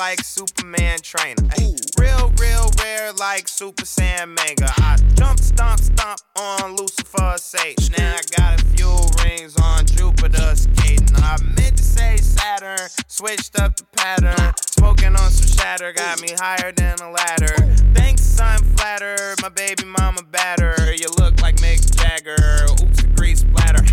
like 0.05 0.23
Superman 0.23 0.99
trainer. 1.03 1.49
Ay, 1.59 1.75
real, 1.99 2.33
real 2.39 2.71
rare 2.83 3.13
like 3.15 3.49
Super 3.49 3.85
Saiyan 3.85 4.29
Mega. 4.29 4.71
I 4.77 4.99
jump, 5.15 5.41
stomp, 5.41 5.81
stomp 5.81 6.21
on 6.37 6.77
Lucifer 6.77 7.35
Satan. 7.39 7.95
Now 7.97 8.17
I 8.17 8.21
got 8.37 8.61
a 8.61 8.65
few 8.67 8.91
rings 9.25 9.57
on 9.63 9.87
Jupiter 9.87 10.55
skating. 10.55 11.09
I 11.17 11.39
meant 11.57 11.79
to 11.79 11.83
say 11.83 12.17
Saturn, 12.19 12.89
switched 13.09 13.59
up 13.59 13.77
the 13.77 13.85
pattern. 13.97 14.55
Smoking 14.67 15.17
on 15.17 15.31
some 15.31 15.57
shatter, 15.57 15.93
got 15.93 16.21
me 16.21 16.35
higher 16.39 16.73
than 16.73 16.99
a 17.01 17.11
ladder. 17.11 17.75
Thanks, 17.95 18.23
son, 18.23 18.63
flatter. 18.77 19.35
My 19.43 19.49
baby 19.49 19.85
mama 19.85 20.23
batter. 20.31 20.75
You 20.95 21.09
look 21.19 21.41
like 21.41 21.57
Mick 21.57 21.81
Jagger. 21.97 22.37
Oops, 22.73 23.03
a 23.03 23.07
grease 23.17 23.41
splatter. 23.41 23.84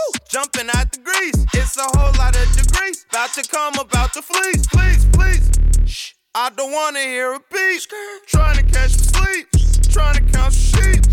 Hot, 0.00 0.12
hot. 0.12 0.16
Ooh, 0.16 0.18
jumping 0.28 0.70
out 0.74 0.92
the 0.92 0.98
grease. 1.00 1.46
It's 1.54 1.76
a 1.76 1.82
whole 1.98 2.12
lot 2.18 2.36
of 2.36 2.46
degrees. 2.56 3.06
About 3.10 3.32
to 3.34 3.42
come, 3.42 3.74
about 3.78 4.12
to 4.14 4.22
fleece. 4.22 4.66
Please, 4.66 5.04
please. 5.12 5.50
Shh. 5.86 6.12
I 6.34 6.50
don't 6.50 6.72
wanna 6.72 7.00
hear 7.00 7.32
a 7.34 7.40
beat. 7.52 7.86
Trying 8.26 8.56
to 8.56 8.62
catch 8.62 8.92
some 8.92 9.24
sleep. 9.24 9.48
Trying 9.90 10.14
to 10.14 10.32
count 10.32 10.52
some 10.52 10.82
sheep. 10.82 11.04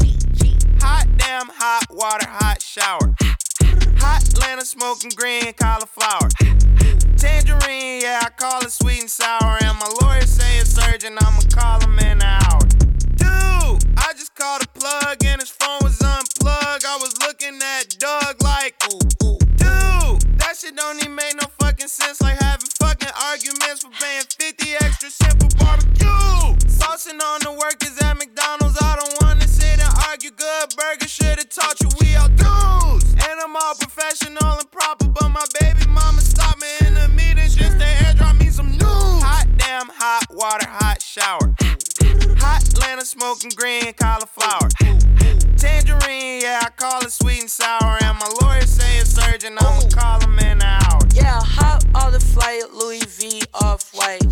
Hot 0.82 1.08
damn, 1.18 1.48
hot 1.48 1.86
water, 1.92 2.28
hot 2.28 2.62
shower. 2.62 3.16
Hot 4.00 4.24
Atlanta 4.28 4.66
smoking 4.66 5.12
green 5.16 5.54
cauliflower. 5.54 6.30
Tangerine, 7.18 8.02
yeah, 8.02 8.22
I 8.24 8.30
call 8.30 8.62
it 8.62 8.72
sweet 8.72 9.02
and 9.02 9.10
sour. 9.10 9.58
And 9.62 9.78
my 9.80 9.92
lawyer 10.02 10.22
say 10.22 10.60
it's 10.60 10.78
urgent, 10.88 11.18
I'ma 11.24 11.42
call 11.52 11.80
him 11.82 11.98
in 12.00 12.22
an 12.22 12.22
hour. 12.22 12.62
Dude, 13.16 13.84
I 13.98 14.14
just 14.16 14.36
called 14.36 14.64
a 14.64 14.68
plug 14.80 15.24
and 15.26 15.42
his 15.42 15.50
phone 15.50 15.80
was 15.82 16.00
unplugged. 16.02 16.47
I 16.86 16.98
was 16.98 17.18
looking 17.22 17.60
at 17.64 17.98
Doug 17.98 18.44
like, 18.44 18.76
ooh, 18.86 19.00
ooh. 19.26 19.38
Dude, 19.58 20.22
that 20.38 20.54
shit 20.60 20.76
don't 20.76 20.98
even 21.00 21.16
make 21.16 21.34
no 21.36 21.48
fucking 21.60 21.88
sense. 21.88 22.22
Like 22.22 22.38
having 22.38 22.70
fucking 22.78 23.10
arguments 23.18 23.82
for 23.82 23.90
paying 23.98 24.22
50 24.30 24.86
extra 24.86 25.10
cent 25.10 25.42
for 25.42 25.50
barbecue. 25.58 26.54
Saucing 26.70 27.18
on 27.18 27.42
the 27.42 27.52
workers 27.58 27.98
at 28.04 28.18
McDonald's. 28.18 28.78
I 28.82 28.96
don't 28.96 29.16
wanna 29.24 29.48
sit 29.48 29.80
and 29.80 29.94
argue. 30.08 30.30
Good 30.30 30.76
burger 30.78 31.08
should've 31.08 31.50
taught 31.50 31.82
you 31.82 31.90
we 32.00 32.16
all 32.16 32.30
dudes. 32.30 33.10
And 33.26 33.40
I'm 33.42 33.56
all 33.56 33.74
professional 33.76 34.60
and 34.60 34.70
proper, 34.70 35.08
but 35.08 35.30
my 35.30 35.46
baby 35.60 35.88
mama 35.90 36.22
stopped 36.22 36.62
me 36.62 36.70
in 36.86 36.94
the 36.94 37.08
meetings 37.10 37.56
just 37.56 37.80
to 37.80 37.86
airdrop 38.06 38.40
me 38.40 38.50
some 38.50 38.70
news. 38.70 39.24
Hot 39.26 39.48
damn, 39.58 39.90
hot 39.90 40.26
water, 40.32 40.68
hot 40.68 41.02
shower. 41.02 41.47
Smoking 43.08 43.52
green 43.56 43.94
cauliflower. 43.94 44.68
Tangerine, 45.56 46.42
yeah, 46.42 46.60
I 46.62 46.70
call 46.76 47.02
it 47.04 47.12
sweet 47.12 47.40
and 47.40 47.50
sour. 47.50 47.98
And 48.04 48.20
my 48.20 48.30
lawyer 48.42 48.64
say 48.64 49.00
it's 49.00 49.18
urgent, 49.30 49.64
I'ma 49.64 49.88
call 49.96 50.20
him 50.20 50.38
in 50.40 50.58
an 50.58 50.62
hour. 50.62 51.00
Yeah, 51.14 51.40
hop 51.42 51.84
on 51.96 52.12
the 52.12 52.20
flight, 52.20 52.64
Louis 52.74 53.06
V 53.06 53.44
off 53.54 53.94
white. 53.94 54.26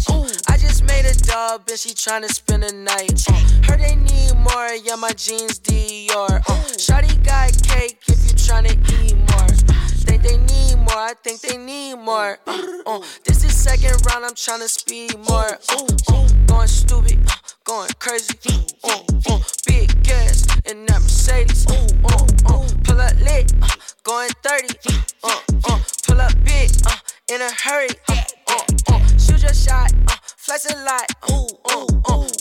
I 0.50 0.58
just 0.58 0.84
made 0.84 1.06
a 1.06 1.16
dub 1.16 1.70
and 1.70 1.80
she 1.80 1.92
tryna 1.92 2.28
spend 2.28 2.66
a 2.66 2.74
night. 2.74 3.24
Heard 3.66 3.80
they 3.80 3.96
need 3.96 4.36
more, 4.36 4.68
yeah, 4.84 4.96
my 4.96 5.14
jeans 5.14 5.58
Dior. 5.60 6.42
Uh, 6.42 6.64
Shawty 6.76 7.16
got 7.24 7.54
cake 7.64 8.02
if 8.10 8.28
you 8.28 8.34
tryna 8.36 8.76
eat 9.02 9.16
more. 9.16 9.85
They 10.26 10.38
need 10.38 10.78
more, 10.78 10.98
I 10.98 11.14
think 11.22 11.42
they 11.42 11.56
need 11.56 11.96
more. 11.98 12.40
Uh, 12.48 12.60
uh, 12.88 13.00
this 13.26 13.44
is 13.44 13.56
second 13.56 14.04
round, 14.08 14.26
I'm 14.26 14.34
tryna 14.34 14.68
speed 14.68 15.14
more. 15.30 15.60
Uh, 15.70 16.28
going 16.48 16.68
stupid, 16.68 17.20
uh, 17.30 17.36
going 17.64 17.92
crazy. 18.00 18.34
Uh, 18.84 19.04
uh, 19.30 19.40
big 19.68 20.04
gas 20.04 20.48
in 20.66 20.86
that 20.88 21.02
Mercedes. 21.02 21.66
Pull 21.66 23.02
up 23.02 23.14
lit, 23.22 23.54
going 24.04 24.30
30. 24.42 25.00
Uh, 25.24 25.40
uh, 25.70 25.80
pull 26.08 26.20
up 26.20 26.34
big, 26.44 26.72
in 27.32 27.42
a 27.42 27.52
hurry. 27.62 27.90
Shoot 29.20 29.44
your 29.44 29.54
shot, 29.54 29.92
uh, 30.08 30.16
flex 30.38 30.66
a 30.74 30.78
lot. 30.86 31.06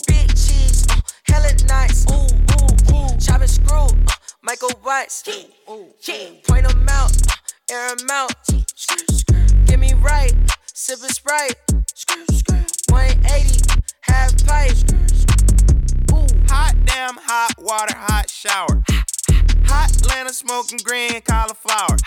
Big 0.07 0.29
cheese, 0.29 0.87
uh, 0.89 0.95
hella 1.27 1.53
nice. 1.67 2.03
Chop 3.23 3.41
and 3.41 3.49
screw, 3.49 3.87
Michael 4.41 4.71
Watts. 4.83 5.21
Point 6.47 6.67
them 6.67 6.87
out, 6.89 7.11
air 7.71 7.95
them 7.95 8.07
out. 8.11 8.33
Get 9.65 9.79
me 9.79 9.93
right, 9.93 10.33
sip 10.73 10.99
a 10.99 11.13
sprite. 11.13 11.55
180, 12.89 13.81
half 14.01 14.45
pipe. 14.45 14.75
Hot 16.49 16.75
damn, 16.85 17.15
hot 17.15 17.53
water, 17.59 17.95
hot 17.95 18.29
shower. 18.29 18.83
Hot 19.65 19.91
Atlanta 19.95 20.33
smoking 20.33 20.79
green 20.83 21.21
cauliflower. 21.21 21.97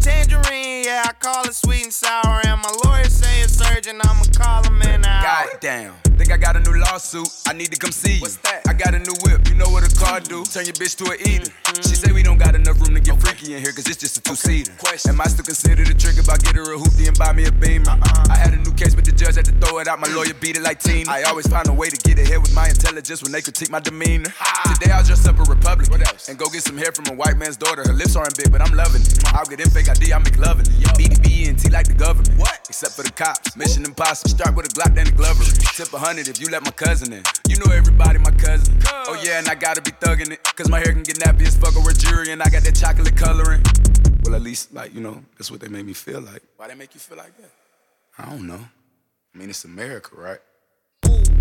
Tangerine, 0.00 0.84
yeah, 0.84 1.04
I 1.06 1.12
call 1.12 1.44
it 1.44 1.54
sweet 1.54 1.84
and 1.84 1.92
sour. 1.92 2.40
And 2.46 2.60
my 2.62 2.72
lawyer 2.84 3.04
say 3.04 3.42
it's 3.42 3.60
urgent, 3.70 4.00
I'ma 4.06 4.24
call 4.34 4.62
him 4.64 4.80
in 4.82 4.88
an 4.88 5.04
hour. 5.04 5.48
Goddamn. 5.52 5.94
Think 6.16 6.32
I 6.32 6.36
got 6.36 6.56
a 6.56 6.60
new 6.60 6.78
lawsuit. 6.78 7.28
I 7.48 7.54
need 7.54 7.72
to 7.72 7.78
come 7.78 7.92
see 7.92 8.16
you. 8.16 8.20
What's 8.20 8.36
that? 8.44 8.68
I 8.68 8.74
got 8.74 8.94
a 8.94 8.98
new 8.98 9.14
whip. 9.24 9.48
You 9.48 9.54
know 9.54 9.70
what 9.70 9.90
a 9.90 9.94
car 9.96 10.20
do? 10.20 10.44
Turn 10.44 10.66
your 10.66 10.74
bitch 10.76 10.96
to 11.00 11.08
a 11.12 11.16
eater. 11.16 11.50
She 11.80 11.96
say 11.96 12.12
we 12.12 12.22
don't 12.22 12.36
got 12.36 12.54
enough 12.54 12.78
room 12.80 12.94
to 12.94 13.00
get 13.00 13.18
freaky 13.22 13.54
in 13.54 13.62
here, 13.62 13.72
cause 13.72 13.88
it's 13.88 13.96
just 13.96 14.18
a 14.18 14.20
two 14.20 14.34
seater. 14.34 14.72
Am 15.08 15.20
I 15.20 15.24
still 15.24 15.44
considered 15.44 15.88
a 15.88 15.94
trick 15.94 16.18
if 16.18 16.28
I 16.28 16.36
get 16.36 16.56
her 16.56 16.74
a 16.74 16.76
hoopty 16.76 17.08
and 17.08 17.16
buy 17.16 17.32
me 17.32 17.46
a 17.46 17.52
beamer? 17.52 17.88
Uh-uh. 17.88 18.26
I 18.28 18.36
had 18.36 18.52
a 18.52 18.56
new 18.56 18.72
case, 18.72 18.94
but 18.94 19.06
the 19.06 19.12
judge 19.12 19.36
had 19.36 19.46
to 19.46 19.52
throw 19.52 19.78
it 19.78 19.88
out. 19.88 19.98
My 19.98 20.08
lawyer 20.08 20.34
beat 20.34 20.56
it 20.56 20.62
like 20.62 20.80
Tina. 20.80 21.10
Uh-uh. 21.10 21.16
I 21.16 21.22
always 21.22 21.46
find 21.46 21.66
a 21.68 21.72
way 21.72 21.88
to 21.88 21.96
get 21.96 22.18
ahead 22.18 22.42
with 22.42 22.54
my 22.54 22.68
intelligence 22.68 23.22
when 23.22 23.32
they 23.32 23.40
critique 23.40 23.70
my 23.70 23.80
demeanor. 23.80 24.28
Today 24.74 24.92
I'll 24.92 25.04
dress 25.04 25.26
up 25.26 25.38
a 25.38 25.42
Republican. 25.44 26.04
And 26.28 26.38
go 26.38 26.50
get 26.50 26.62
some 26.62 26.76
hair 26.76 26.92
from 26.92 27.06
a 27.08 27.14
white 27.14 27.38
man's 27.38 27.56
daughter. 27.56 27.82
Her 27.82 27.94
lips 27.94 28.14
aren't 28.14 28.36
big, 28.36 28.52
but 28.52 28.60
I'm 28.60 28.76
loving 28.76 29.00
it. 29.00 29.24
I'll 29.32 29.46
get 29.46 29.58
in 29.58 29.70
fake 29.70 29.88
ID, 29.90 30.12
I'm 30.12 30.22
McLovin. 30.22 30.64
BDB 30.94 31.48
and 31.48 31.58
T 31.58 31.68
like 31.70 31.86
the 31.86 31.94
government. 31.94 32.38
What? 32.38 32.66
Except 32.68 32.94
for 32.94 33.02
the 33.02 33.10
cops. 33.10 33.56
Mission 33.56 33.84
impossible. 33.84 34.30
Start 34.30 34.54
with 34.54 34.66
a 34.66 34.68
Glock, 34.68 34.94
then 34.94 35.08
a 35.08 35.10
Glover. 35.10 35.42
Tip 35.74 35.92
a 35.92 35.98
hundred 35.98 36.28
if 36.28 36.40
you 36.40 36.48
let 36.48 36.64
my 36.64 36.70
cousin 36.70 37.12
in. 37.12 37.22
You 37.48 37.56
know 37.58 37.72
everybody, 37.72 38.18
my 38.18 38.30
cousin. 38.32 38.78
Oh 38.86 39.20
yeah, 39.24 39.38
and 39.38 39.48
I 39.48 39.54
gotta 39.54 39.82
be 39.82 39.90
thugging 39.92 40.30
it. 40.30 40.42
Cause 40.56 40.68
my 40.68 40.78
hair 40.78 40.92
can 40.92 41.02
get 41.02 41.18
nappy 41.18 41.46
as 41.46 41.56
fuck 41.56 41.76
over 41.76 41.92
jury, 41.92 42.30
and 42.32 42.42
I 42.42 42.48
got 42.50 42.62
that 42.62 42.76
chocolate 42.76 43.16
coloring. 43.16 43.62
Well, 44.24 44.34
at 44.34 44.42
least, 44.42 44.72
like, 44.72 44.94
you 44.94 45.00
know, 45.00 45.24
that's 45.38 45.50
what 45.50 45.60
they 45.60 45.68
made 45.68 45.86
me 45.86 45.94
feel 45.94 46.20
like. 46.20 46.42
Why 46.56 46.68
they 46.68 46.74
make 46.74 46.94
you 46.94 47.00
feel 47.00 47.16
like 47.16 47.36
that? 47.38 47.50
I 48.18 48.30
don't 48.30 48.46
know. 48.46 48.60
I 49.34 49.38
mean, 49.38 49.50
it's 49.50 49.64
America, 49.64 50.10
right? 50.14 50.38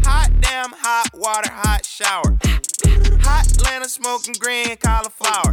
Hot 0.06 0.30
damn, 0.42 0.72
hot 0.72 1.10
water, 1.14 1.52
hot 1.52 1.86
shower. 1.86 2.38
Hot 3.22 3.46
Atlanta 3.52 3.90
smoking 3.90 4.34
green 4.40 4.76
cauliflower. 4.78 5.52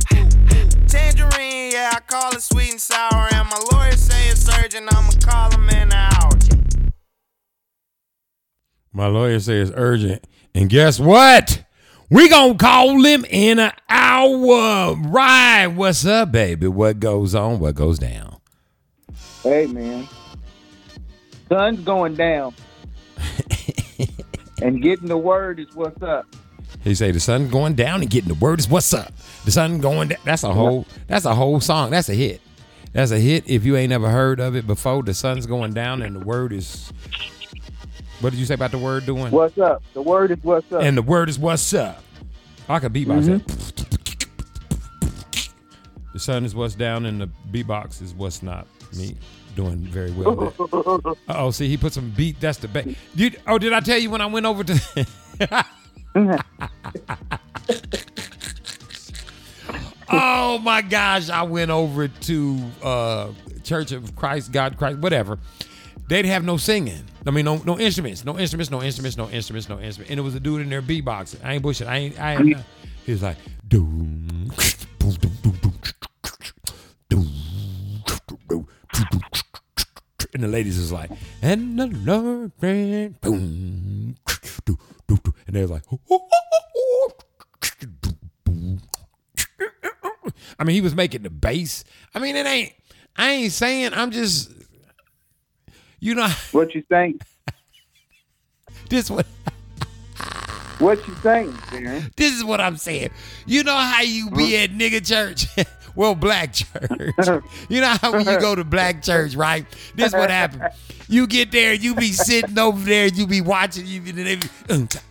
Tangerine, 0.88 1.72
yeah, 1.72 1.92
I 1.94 2.00
call 2.06 2.32
it 2.32 2.42
sweet 2.42 2.70
and 2.70 2.80
sour. 2.80 3.28
And 3.32 3.48
my 3.48 3.60
lawyer 3.72 3.92
say 3.92 4.28
it's 4.28 4.48
urgent, 4.58 4.92
I'ma 4.94 5.10
call 5.20 5.50
him 5.50 5.68
in 5.68 5.90
an 5.90 5.92
hour. 5.92 6.30
My 8.92 9.06
lawyer 9.08 9.40
says 9.40 9.72
urgent. 9.74 10.26
And 10.54 10.70
guess 10.70 10.98
what? 10.98 11.64
We 12.08 12.28
gonna 12.28 12.54
call 12.54 13.02
him 13.02 13.24
in 13.28 13.58
an 13.58 13.72
hour. 13.90 14.94
Right. 14.94 15.66
What's 15.66 16.06
up, 16.06 16.32
baby? 16.32 16.68
What 16.68 17.00
goes 17.00 17.34
on? 17.34 17.58
What 17.58 17.74
goes 17.74 17.98
down? 17.98 18.38
Hey 19.42 19.66
man, 19.66 20.08
sun's 21.48 21.80
going 21.80 22.14
down, 22.14 22.54
and 24.62 24.82
getting 24.82 25.08
the 25.08 25.18
word 25.18 25.60
is 25.60 25.74
what's 25.74 26.02
up. 26.02 26.26
He 26.86 26.94
say 26.94 27.10
the 27.10 27.18
sun 27.18 27.48
going 27.48 27.74
down 27.74 28.00
and 28.00 28.08
getting 28.08 28.28
the 28.28 28.36
word 28.36 28.60
is 28.60 28.68
what's 28.68 28.94
up. 28.94 29.12
The 29.44 29.50
sun 29.50 29.80
going 29.80 30.06
down. 30.08 30.18
That's 30.22 30.44
a 30.44 30.52
whole. 30.52 30.86
That's 31.08 31.24
a 31.24 31.34
whole 31.34 31.58
song. 31.58 31.90
That's 31.90 32.08
a 32.08 32.14
hit. 32.14 32.40
That's 32.92 33.10
a 33.10 33.18
hit. 33.18 33.42
If 33.50 33.64
you 33.64 33.76
ain't 33.76 33.92
ever 33.92 34.08
heard 34.08 34.38
of 34.38 34.54
it 34.54 34.68
before, 34.68 35.02
the 35.02 35.12
sun's 35.12 35.46
going 35.46 35.74
down 35.74 36.00
and 36.00 36.14
the 36.14 36.20
word 36.20 36.52
is. 36.52 36.92
What 38.20 38.30
did 38.30 38.38
you 38.38 38.46
say 38.46 38.54
about 38.54 38.70
the 38.70 38.78
word 38.78 39.04
doing? 39.04 39.32
What's 39.32 39.58
up? 39.58 39.82
The 39.94 40.02
word 40.02 40.30
is 40.30 40.38
what's 40.42 40.70
up. 40.70 40.80
And 40.80 40.96
the 40.96 41.02
word 41.02 41.28
is 41.28 41.40
what's 41.40 41.74
up. 41.74 42.04
I 42.68 42.78
could 42.78 42.92
beatbox 42.92 43.24
mm-hmm. 43.24 43.38
that. 43.38 43.88
The 46.12 46.20
sun 46.20 46.44
is 46.44 46.54
what's 46.54 46.76
down 46.76 47.04
and 47.06 47.20
the 47.20 47.28
beatbox 47.50 48.00
is 48.00 48.14
what's 48.14 48.44
not. 48.44 48.68
Me 48.96 49.16
doing 49.56 49.78
very 49.78 50.12
well. 50.12 50.54
Oh, 51.28 51.50
see, 51.50 51.66
he 51.66 51.76
put 51.76 51.92
some 51.92 52.10
beat. 52.10 52.38
That's 52.38 52.58
the 52.58 52.68
best. 52.68 52.90
Did, 53.16 53.40
oh, 53.48 53.58
did 53.58 53.72
I 53.72 53.80
tell 53.80 53.98
you 53.98 54.08
when 54.08 54.20
I 54.20 54.26
went 54.26 54.46
over 54.46 54.62
to? 54.62 55.06
oh 60.08 60.58
my 60.58 60.82
gosh, 60.82 61.28
I 61.28 61.42
went 61.42 61.70
over 61.70 62.08
to 62.08 62.58
uh, 62.82 63.28
Church 63.62 63.92
of 63.92 64.16
Christ, 64.16 64.50
God 64.52 64.78
Christ, 64.78 64.98
whatever. 64.98 65.38
They'd 66.08 66.24
have 66.24 66.44
no 66.44 66.56
singing. 66.56 67.04
I 67.26 67.30
mean, 67.32 67.44
no 67.44 67.56
no 67.58 67.78
instruments, 67.78 68.24
no 68.24 68.38
instruments, 68.38 68.70
no 68.70 68.82
instruments, 68.82 69.16
no 69.16 69.28
instruments, 69.28 69.68
no 69.68 69.80
instruments. 69.80 70.10
And 70.10 70.20
it 70.20 70.22
was 70.22 70.34
a 70.36 70.40
dude 70.40 70.62
in 70.62 70.70
there 70.70 70.80
beatboxing. 70.80 71.44
I 71.44 71.54
ain't 71.54 71.62
bullshit. 71.62 71.88
I 71.88 71.96
ain't. 71.96 72.20
I 72.20 72.36
ain't. 72.36 72.56
He 73.04 73.12
was 73.12 73.22
like, 73.22 73.36
and 80.36 80.42
the 80.42 80.48
ladies 80.48 80.78
is 80.78 80.92
like, 80.92 81.10
and 81.42 81.78
the 81.78 81.86
Lord, 81.88 82.52
boom, 82.60 84.16
and 85.46 85.54
they 85.54 85.62
was 85.62 85.70
like, 85.70 85.82
I 90.58 90.64
mean, 90.64 90.74
he 90.74 90.80
was 90.80 90.94
making 90.94 91.22
the 91.22 91.30
bass. 91.30 91.84
I 92.14 92.18
mean, 92.18 92.36
it 92.36 92.46
ain't. 92.46 92.72
I 93.16 93.30
ain't 93.32 93.52
saying. 93.52 93.92
I'm 93.94 94.10
just. 94.10 94.50
You 96.00 96.14
know 96.14 96.28
what 96.52 96.74
you 96.74 96.84
saying? 96.90 97.20
this 98.88 99.10
what 99.10 99.26
What 100.78 101.06
you 101.08 101.14
saying, 101.22 101.52
Darren? 101.52 102.14
this 102.16 102.32
is 102.34 102.44
what 102.44 102.60
I'm 102.60 102.76
saying. 102.76 103.10
You 103.46 103.64
know 103.64 103.76
how 103.76 104.02
you 104.02 104.30
be 104.30 104.56
at 104.58 104.70
nigga 104.70 105.04
church? 105.06 105.46
well, 105.96 106.14
black 106.14 106.52
church. 106.52 107.42
you 107.68 107.80
know 107.80 107.96
how 108.00 108.12
when 108.12 108.26
you 108.26 108.38
go 108.38 108.54
to 108.54 108.64
black 108.64 109.02
church, 109.02 109.34
right? 109.34 109.66
This 109.94 110.12
what 110.12 110.30
happened. 110.30 110.62
You 111.08 111.26
get 111.26 111.52
there, 111.52 111.72
you 111.72 111.94
be 111.94 112.12
sitting 112.12 112.58
over 112.58 112.84
there, 112.84 113.06
you 113.06 113.26
be 113.26 113.40
watching, 113.40 113.86
you 113.86 114.00
be, 114.00 114.10
and, 114.10 114.40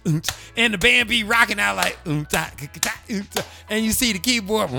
be, 0.05 0.22
and 0.57 0.73
the 0.73 0.77
band 0.77 1.07
be 1.07 1.23
rocking 1.23 1.59
out 1.59 1.77
like, 1.77 1.97
and 2.05 3.85
you 3.85 3.91
see 3.91 4.11
the 4.11 4.19
keyboard, 4.19 4.69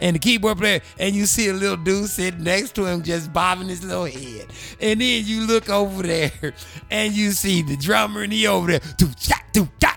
and 0.00 0.16
the 0.16 0.18
keyboard 0.20 0.58
player, 0.58 0.80
and 0.98 1.14
you 1.14 1.24
see 1.24 1.48
a 1.48 1.54
little 1.54 1.76
dude 1.76 2.08
sitting 2.08 2.42
next 2.42 2.74
to 2.74 2.84
him 2.84 3.02
just 3.02 3.32
bobbing 3.32 3.68
his 3.68 3.82
little 3.82 4.04
head. 4.04 4.46
And 4.80 5.00
then 5.00 5.24
you 5.24 5.46
look 5.46 5.70
over 5.70 6.02
there, 6.02 6.52
and 6.90 7.14
you 7.14 7.30
see 7.30 7.62
the 7.62 7.76
drummer, 7.76 8.22
and 8.22 8.32
he 8.32 8.46
over 8.46 8.72
there, 8.72 8.80
do, 9.52 9.68
do, 9.78 9.92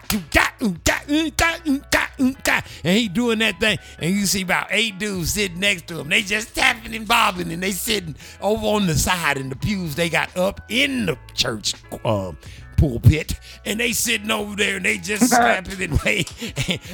and 2.86 2.98
he 2.98 3.07
doing 3.07 3.40
that 3.40 3.60
thing, 3.60 3.77
and 3.99 4.11
you 4.15 4.26
see 4.26 4.41
about 4.44 4.68
eight 4.69 4.99
dudes 4.99 5.34
sitting 5.34 5.60
next 5.60 5.88
to 5.88 5.99
him. 5.99 6.10
They 6.10 6.22
just 6.22 6.56
tapping 6.56 6.95
and 6.95 7.07
bobbing, 7.07 7.52
and 7.52 7.61
they 7.61 7.72
sitting 7.72 8.15
over 8.41 8.65
on 8.68 8.88
the 8.88 8.95
side 8.95 9.38
in 9.38 9.49
the 9.49 9.56
pews 9.56 9.95
they 9.95 10.10
got 10.10 10.36
up 10.38 10.61
in 10.69 11.07
the 11.07 11.18
church 11.34 11.73
um, 12.06 12.38
pulpit, 12.77 13.40
and 13.65 13.80
they 13.80 13.91
sitting 13.91 14.32
over 14.32 14.56
there 14.56 14.77
and 14.77 14.86
they 14.86 14.98
just 14.98 15.30
slapping 15.30 15.82
and 15.82 15.99
wait. 16.03 16.32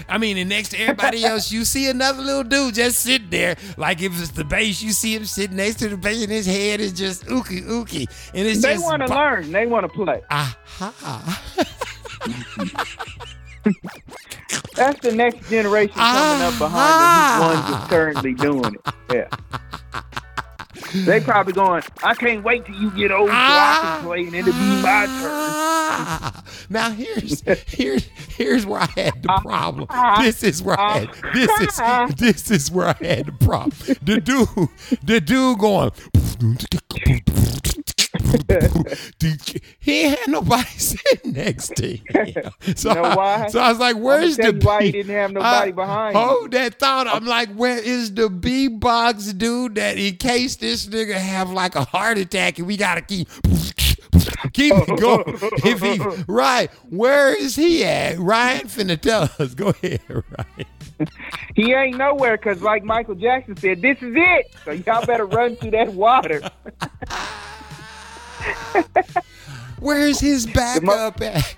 I 0.08 0.18
mean, 0.18 0.38
and 0.38 0.50
next 0.50 0.70
to 0.70 0.78
everybody 0.78 1.24
else, 1.26 1.52
you 1.52 1.66
see 1.66 1.90
another 1.90 2.22
little 2.22 2.44
dude 2.44 2.76
just 2.76 3.00
sitting 3.00 3.30
there, 3.30 3.58
like 3.78 4.02
if 4.02 4.18
it's 4.20 4.32
the 4.32 4.46
bass, 4.46 4.82
you 4.82 4.92
see 4.92 5.16
him 5.16 5.26
sitting 5.26 5.58
next 5.58 5.80
to 5.80 5.90
the 5.90 5.98
bass, 5.98 6.24
and 6.24 6.32
his 6.32 6.46
head 6.46 6.80
is 6.80 6.94
just 6.94 7.26
ookie 7.26 7.66
ookie, 7.66 8.08
and 8.34 8.48
it's 8.48 8.62
They 8.62 8.74
just 8.74 8.86
want 8.86 9.02
to 9.02 9.08
bo- 9.08 9.16
learn. 9.16 9.52
They 9.52 9.66
want 9.66 9.84
to 9.84 9.90
play. 9.90 10.22
Aha. 10.30 11.44
That's 14.76 15.00
the 15.02 15.12
next 15.14 15.50
generation 15.50 15.96
coming 15.96 16.42
up 16.44 16.58
behind 16.58 16.72
the 16.72 17.06
ah. 17.06 17.54
ones 17.54 17.72
that's 17.72 17.90
currently 17.90 18.34
doing 18.34 18.76
it. 18.76 18.82
Yeah. 19.14 19.28
They 21.06 21.20
probably 21.22 21.54
going, 21.54 21.84
I 22.04 22.14
can't 22.16 22.44
wait 22.44 22.66
till 22.66 22.76
you 22.76 22.92
get 22.92 23.12
old 23.12 23.30
so 23.30 23.34
I 23.36 23.80
can 23.82 23.88
ah. 23.88 24.02
play 24.04 24.24
and 24.26 24.36
it'll 24.36 24.52
be 24.54 24.82
my 24.82 25.06
turn. 25.06 26.44
Now 26.70 26.90
here's 26.92 27.42
here's 27.68 28.06
here's 28.06 28.66
where 28.66 28.80
I 28.80 28.86
had 28.96 29.22
the 29.24 29.30
uh, 29.30 29.42
problem. 29.42 29.88
Uh, 29.90 30.22
this 30.22 30.42
is 30.42 30.64
where 30.64 30.80
I 30.80 31.00
had 31.00 31.10
uh, 31.10 31.34
this 31.34 31.60
is 31.60 32.16
this 32.16 32.50
is 32.52 32.72
where 32.72 32.88
I 32.88 33.06
had 33.06 33.26
the 33.26 33.34
problem. 33.46 33.74
The 34.02 34.22
dude 34.22 34.48
the 35.04 35.20
dude 35.20 35.60
going 35.60 35.92
he 39.80 40.04
had 40.04 40.20
nobody 40.28 40.68
sitting 40.78 41.34
next 41.34 41.76
to 41.78 41.96
him. 41.96 42.52
So, 42.76 42.90
You 42.90 42.96
know 42.96 43.04
I, 43.04 43.48
so 43.48 43.60
I 43.60 43.70
was 43.70 43.80
like, 43.80 43.96
where's 43.98 44.38
the 44.38 44.54
you 44.54 44.60
why 44.62 44.84
he 44.84 44.92
didn't 44.92 45.16
have 45.16 45.32
nobody 45.32 45.70
I- 45.70 45.72
behind 45.72 46.16
him. 46.16 46.22
Hold 46.24 46.52
that 46.52 46.80
thought. 46.80 47.08
I'm 47.08 47.26
like, 47.26 47.54
where 47.54 47.78
is 47.78 48.14
the 48.14 48.30
B-box 48.30 49.34
dude 49.34 49.76
that 49.76 49.98
in 49.98 50.18
case 50.18 50.56
this 50.58 50.88
nigga 50.88 51.14
have 51.14 51.50
like 51.52 51.76
a 51.76 51.84
heart 51.84 52.18
attack 52.18 52.58
and 52.60 52.68
we 52.68 52.78
gotta 52.78 53.02
keep 53.02 53.28
keep 54.54 54.74
it 54.76 55.00
going. 55.00 55.24
If 55.66 55.82
he 55.82 56.00
right, 56.28 56.70
where 56.90 57.34
is 57.34 57.56
he 57.56 57.84
at? 57.86 58.20
Ryan 58.20 58.68
finna 58.68 59.00
tell 59.00 59.30
us. 59.40 59.54
Go 59.54 59.70
ahead, 59.70 60.02
Ryan. 60.10 60.68
He 61.56 61.74
ain't 61.74 61.98
nowhere 61.98 62.38
because, 62.38 62.62
like 62.62 62.84
Michael 62.84 63.16
Jackson 63.16 63.56
said, 63.58 63.82
this 63.82 63.98
is 64.02 64.14
it. 64.16 64.54
So 64.66 64.72
y'all 64.72 65.06
better 65.06 65.26
run 65.26 65.56
through 65.56 65.72
that 65.72 65.94
water. 65.94 66.42
Where's 69.80 70.20
his 70.20 70.46
backup 70.46 71.22
at? 71.22 71.56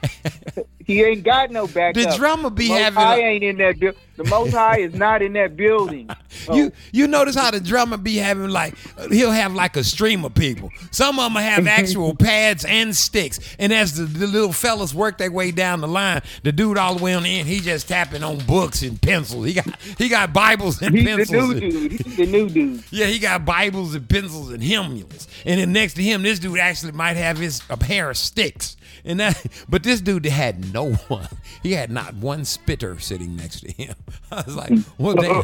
He 0.85 1.03
ain't 1.03 1.23
got 1.23 1.51
no 1.51 1.67
backup. 1.67 2.03
The 2.11 2.15
drummer 2.17 2.49
be 2.49 2.69
Most 2.69 2.79
having 2.81 3.03
a- 3.03 3.27
ain't 3.27 3.43
in 3.43 3.57
that 3.57 3.79
building. 3.79 3.99
The 4.15 4.23
Most 4.25 4.51
High 4.51 4.77
is 4.79 4.93
not 4.93 5.23
in 5.23 5.33
that 5.33 5.55
building. 5.57 6.09
You 6.51 6.71
you 6.91 7.07
notice 7.07 7.35
how 7.35 7.51
the 7.51 7.59
drummer 7.59 7.95
be 7.95 8.17
having 8.17 8.49
like 8.49 8.75
he'll 9.11 9.31
have 9.31 9.53
like 9.53 9.77
a 9.77 9.83
stream 9.83 10.25
of 10.25 10.33
people. 10.33 10.71
Some 10.91 11.17
of 11.19 11.31
them 11.31 11.41
have 11.41 11.67
actual 11.67 12.15
pads 12.19 12.65
and 12.65 12.93
sticks, 12.93 13.39
and 13.59 13.71
as 13.71 13.95
the, 13.95 14.03
the 14.05 14.25
little 14.27 14.51
fellas 14.51 14.93
work 14.95 15.19
their 15.19 15.31
way 15.31 15.51
down 15.51 15.79
the 15.79 15.87
line, 15.87 16.21
the 16.41 16.51
dude 16.51 16.77
all 16.79 16.95
the 16.95 17.03
way 17.03 17.13
on 17.13 17.23
the 17.23 17.29
end, 17.39 17.47
he 17.47 17.59
just 17.59 17.87
tapping 17.87 18.23
on 18.23 18.39
books 18.39 18.81
and 18.81 18.99
pencils. 19.01 19.45
He 19.45 19.53
got 19.53 19.79
he 19.97 20.09
got 20.09 20.33
Bibles 20.33 20.81
and 20.81 20.95
pencils. 20.95 21.29
He's 21.29 21.29
the 21.29 21.37
new 21.37 21.51
and- 21.51 21.71
dude. 21.71 21.91
He's 22.01 22.17
the 22.17 22.25
new 22.25 22.49
dude. 22.49 22.83
Yeah, 22.91 23.05
he 23.05 23.19
got 23.19 23.45
Bibles 23.45 23.93
and 23.95 24.09
pencils 24.09 24.51
and 24.51 24.61
hymnals. 24.63 25.27
And 25.45 25.61
then 25.61 25.71
next 25.71 25.93
to 25.93 26.03
him, 26.03 26.23
this 26.23 26.39
dude 26.39 26.57
actually 26.59 26.93
might 26.93 27.15
have 27.15 27.37
his 27.37 27.61
a 27.69 27.77
pair 27.77 28.09
of 28.09 28.17
sticks. 28.17 28.75
And 29.05 29.19
that, 29.19 29.45
but 29.69 29.83
this 29.83 30.01
dude 30.01 30.25
had 30.25 30.73
no 30.73 30.93
one. 30.93 31.27
He 31.61 31.73
had 31.73 31.91
not 31.91 32.15
one 32.15 32.45
spitter 32.45 32.99
sitting 32.99 33.35
next 33.35 33.61
to 33.61 33.71
him. 33.71 33.95
I 34.31 34.41
was 34.45 34.55
like, 34.55 34.71
well, 34.97 35.15
damn. 35.15 35.43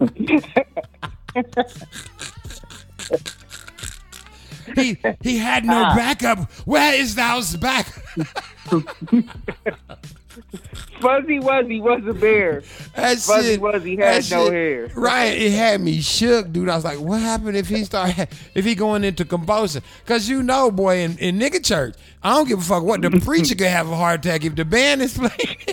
he 4.76 4.96
he 5.20 5.38
had 5.38 5.64
no 5.64 5.82
Ah. 5.86 5.94
backup. 5.96 6.50
Where 6.66 6.94
is 6.94 7.14
thou's 7.14 7.56
back? 7.56 7.86
Fuzzy 11.00 11.40
Wuzzy 11.40 11.80
was 11.80 12.06
a 12.06 12.12
bear. 12.14 12.62
That 12.94 13.18
Fuzzy 13.18 13.54
shit- 13.54 13.60
Wuzzy 13.60 13.98
had 13.98 14.30
no 14.30 14.44
shit- 14.44 14.52
hair. 14.52 14.90
Right, 14.94 15.36
it 15.36 15.52
had 15.52 15.80
me 15.80 16.00
shook, 16.00 16.52
dude. 16.52 16.68
I 16.68 16.76
was 16.76 16.84
like, 16.84 17.00
what 17.00 17.20
happened 17.20 17.56
if 17.56 17.68
he 17.68 17.84
start 17.84 18.14
if 18.54 18.64
he 18.64 18.74
going 18.74 19.02
into 19.02 19.24
convulsion? 19.24 19.82
Cause 20.06 20.28
you 20.28 20.42
know, 20.42 20.70
boy, 20.70 20.98
in, 20.98 21.18
in 21.18 21.38
nigga 21.38 21.64
church, 21.64 21.94
I 22.22 22.34
don't 22.34 22.46
give 22.46 22.58
a 22.60 22.62
fuck 22.62 22.84
what 22.84 23.02
the 23.02 23.10
preacher 23.24 23.54
could 23.54 23.66
have 23.66 23.88
a 23.90 23.96
heart 23.96 24.24
attack 24.24 24.44
if 24.44 24.54
the 24.54 24.64
band 24.64 25.02
is 25.02 25.16
playing. 25.18 25.32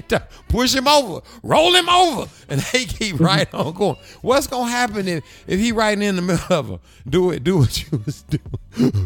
Push 0.48 0.74
him 0.74 0.88
over, 0.88 1.22
roll 1.44 1.76
him 1.76 1.88
over, 1.90 2.28
and 2.48 2.62
they 2.62 2.86
keep 2.86 3.18
mhm. 3.18 3.26
right 3.26 3.54
on 3.54 3.74
going. 3.74 3.98
What's 4.22 4.48
gonna 4.48 4.72
happen 4.72 5.08
if 5.08 5.24
if 5.46 5.60
he 5.60 5.72
right 5.72 6.00
in 6.00 6.16
the 6.16 6.22
middle 6.22 6.56
of 6.56 6.68
them? 6.68 6.80
Do 7.08 7.30
it, 7.32 7.44
do 7.44 7.58
what 7.60 7.92
you 7.92 8.02
was 8.06 8.24
doing. 8.24 8.98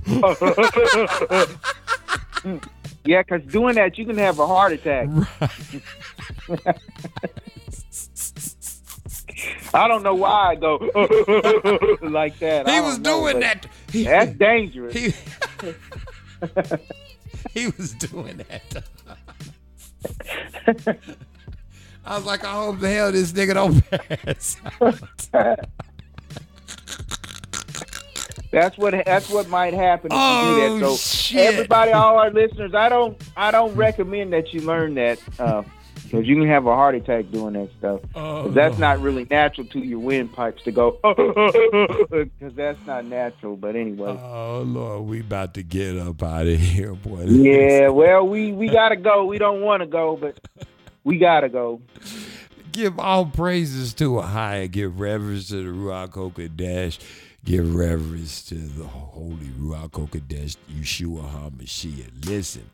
Yeah, 3.05 3.21
because 3.21 3.43
doing 3.51 3.75
that, 3.75 3.97
you 3.97 4.05
can 4.05 4.17
have 4.17 4.39
a 4.39 4.47
heart 4.47 4.71
attack. 4.73 5.09
I 9.73 9.87
don't 9.87 10.03
know 10.03 10.13
why 10.15 10.51
I 10.51 10.55
go 10.55 10.75
like 12.01 12.37
that. 12.39 12.69
He 12.69 12.79
was 12.79 12.99
know, 12.99 13.21
doing 13.21 13.39
that. 13.41 13.65
He- 13.91 14.03
That's 14.03 14.31
dangerous. 14.33 14.93
He, 14.93 15.13
he 17.53 17.67
was 17.77 17.93
doing 17.95 18.37
that. 18.49 18.83
I 22.05 22.15
was 22.17 22.25
like, 22.25 22.43
I 22.43 22.53
hope 22.53 22.79
the 22.79 22.89
hell 22.89 23.11
this 23.11 23.31
nigga 23.31 23.53
don't 23.55 23.81
pass. 23.89 24.57
That's 28.53 28.77
what 28.77 28.93
that's 29.05 29.29
what 29.29 29.49
might 29.49 29.73
happen 29.73 30.11
if 30.11 30.15
you 30.15 30.77
do 30.77 30.79
that. 30.79 30.85
Oh, 30.85 30.95
So 30.95 30.95
shit. 30.95 31.53
everybody, 31.53 31.91
all 31.91 32.17
our 32.19 32.29
listeners, 32.29 32.73
I 32.75 32.87
don't 32.87 33.19
I 33.35 33.49
don't 33.51 33.73
recommend 33.75 34.31
that 34.33 34.53
you 34.53 34.61
learn 34.61 34.93
that 34.93 35.19
uh, 35.39 35.63
because 36.03 36.27
you 36.27 36.35
can 36.35 36.47
have 36.47 36.67
a 36.67 36.75
heart 36.75 36.93
attack 36.93 37.31
doing 37.31 37.53
that 37.53 37.69
stuff. 37.79 38.01
Oh, 38.13 38.49
that's 38.49 38.77
not 38.77 38.99
really 39.01 39.25
natural 39.29 39.65
to 39.67 39.79
your 39.79 39.97
windpipes 39.99 40.61
to 40.65 40.71
go 40.71 40.99
because 42.11 42.53
that's 42.53 42.77
not 42.85 43.05
natural. 43.05 43.55
But 43.57 43.75
anyway, 43.75 44.09
Oh 44.21 44.61
Lord, 44.65 45.07
we 45.07 45.21
about 45.21 45.55
to 45.55 45.63
get 45.63 45.97
up 45.97 46.21
out 46.21 46.45
of 46.45 46.59
here, 46.59 46.93
boy. 46.93 47.23
yeah. 47.23 47.87
Well, 47.89 48.27
we 48.27 48.51
we 48.51 48.69
gotta 48.69 48.95
go. 48.97 49.25
We 49.25 49.39
don't 49.39 49.61
want 49.61 49.81
to 49.81 49.87
go, 49.87 50.15
but 50.15 50.39
we 51.03 51.17
gotta 51.17 51.49
go. 51.49 51.81
Give 52.71 52.97
all 52.99 53.25
praises 53.25 53.93
to 53.95 54.11
Ahia. 54.13 54.69
Give 54.69 54.99
reverence 54.99 55.47
to 55.49 55.55
the 55.63 55.69
Ruach 55.69 56.09
HaKodesh. 56.11 56.99
Give 57.45 57.75
reverence 57.75 58.41
to 58.45 58.55
the 58.55 58.85
Holy 58.85 59.47
Ruach 59.59 59.91
HaKodesh, 59.91 60.55
Yeshua 60.71 61.29
HaMashiach. 61.29 62.25
Listen, 62.25 62.69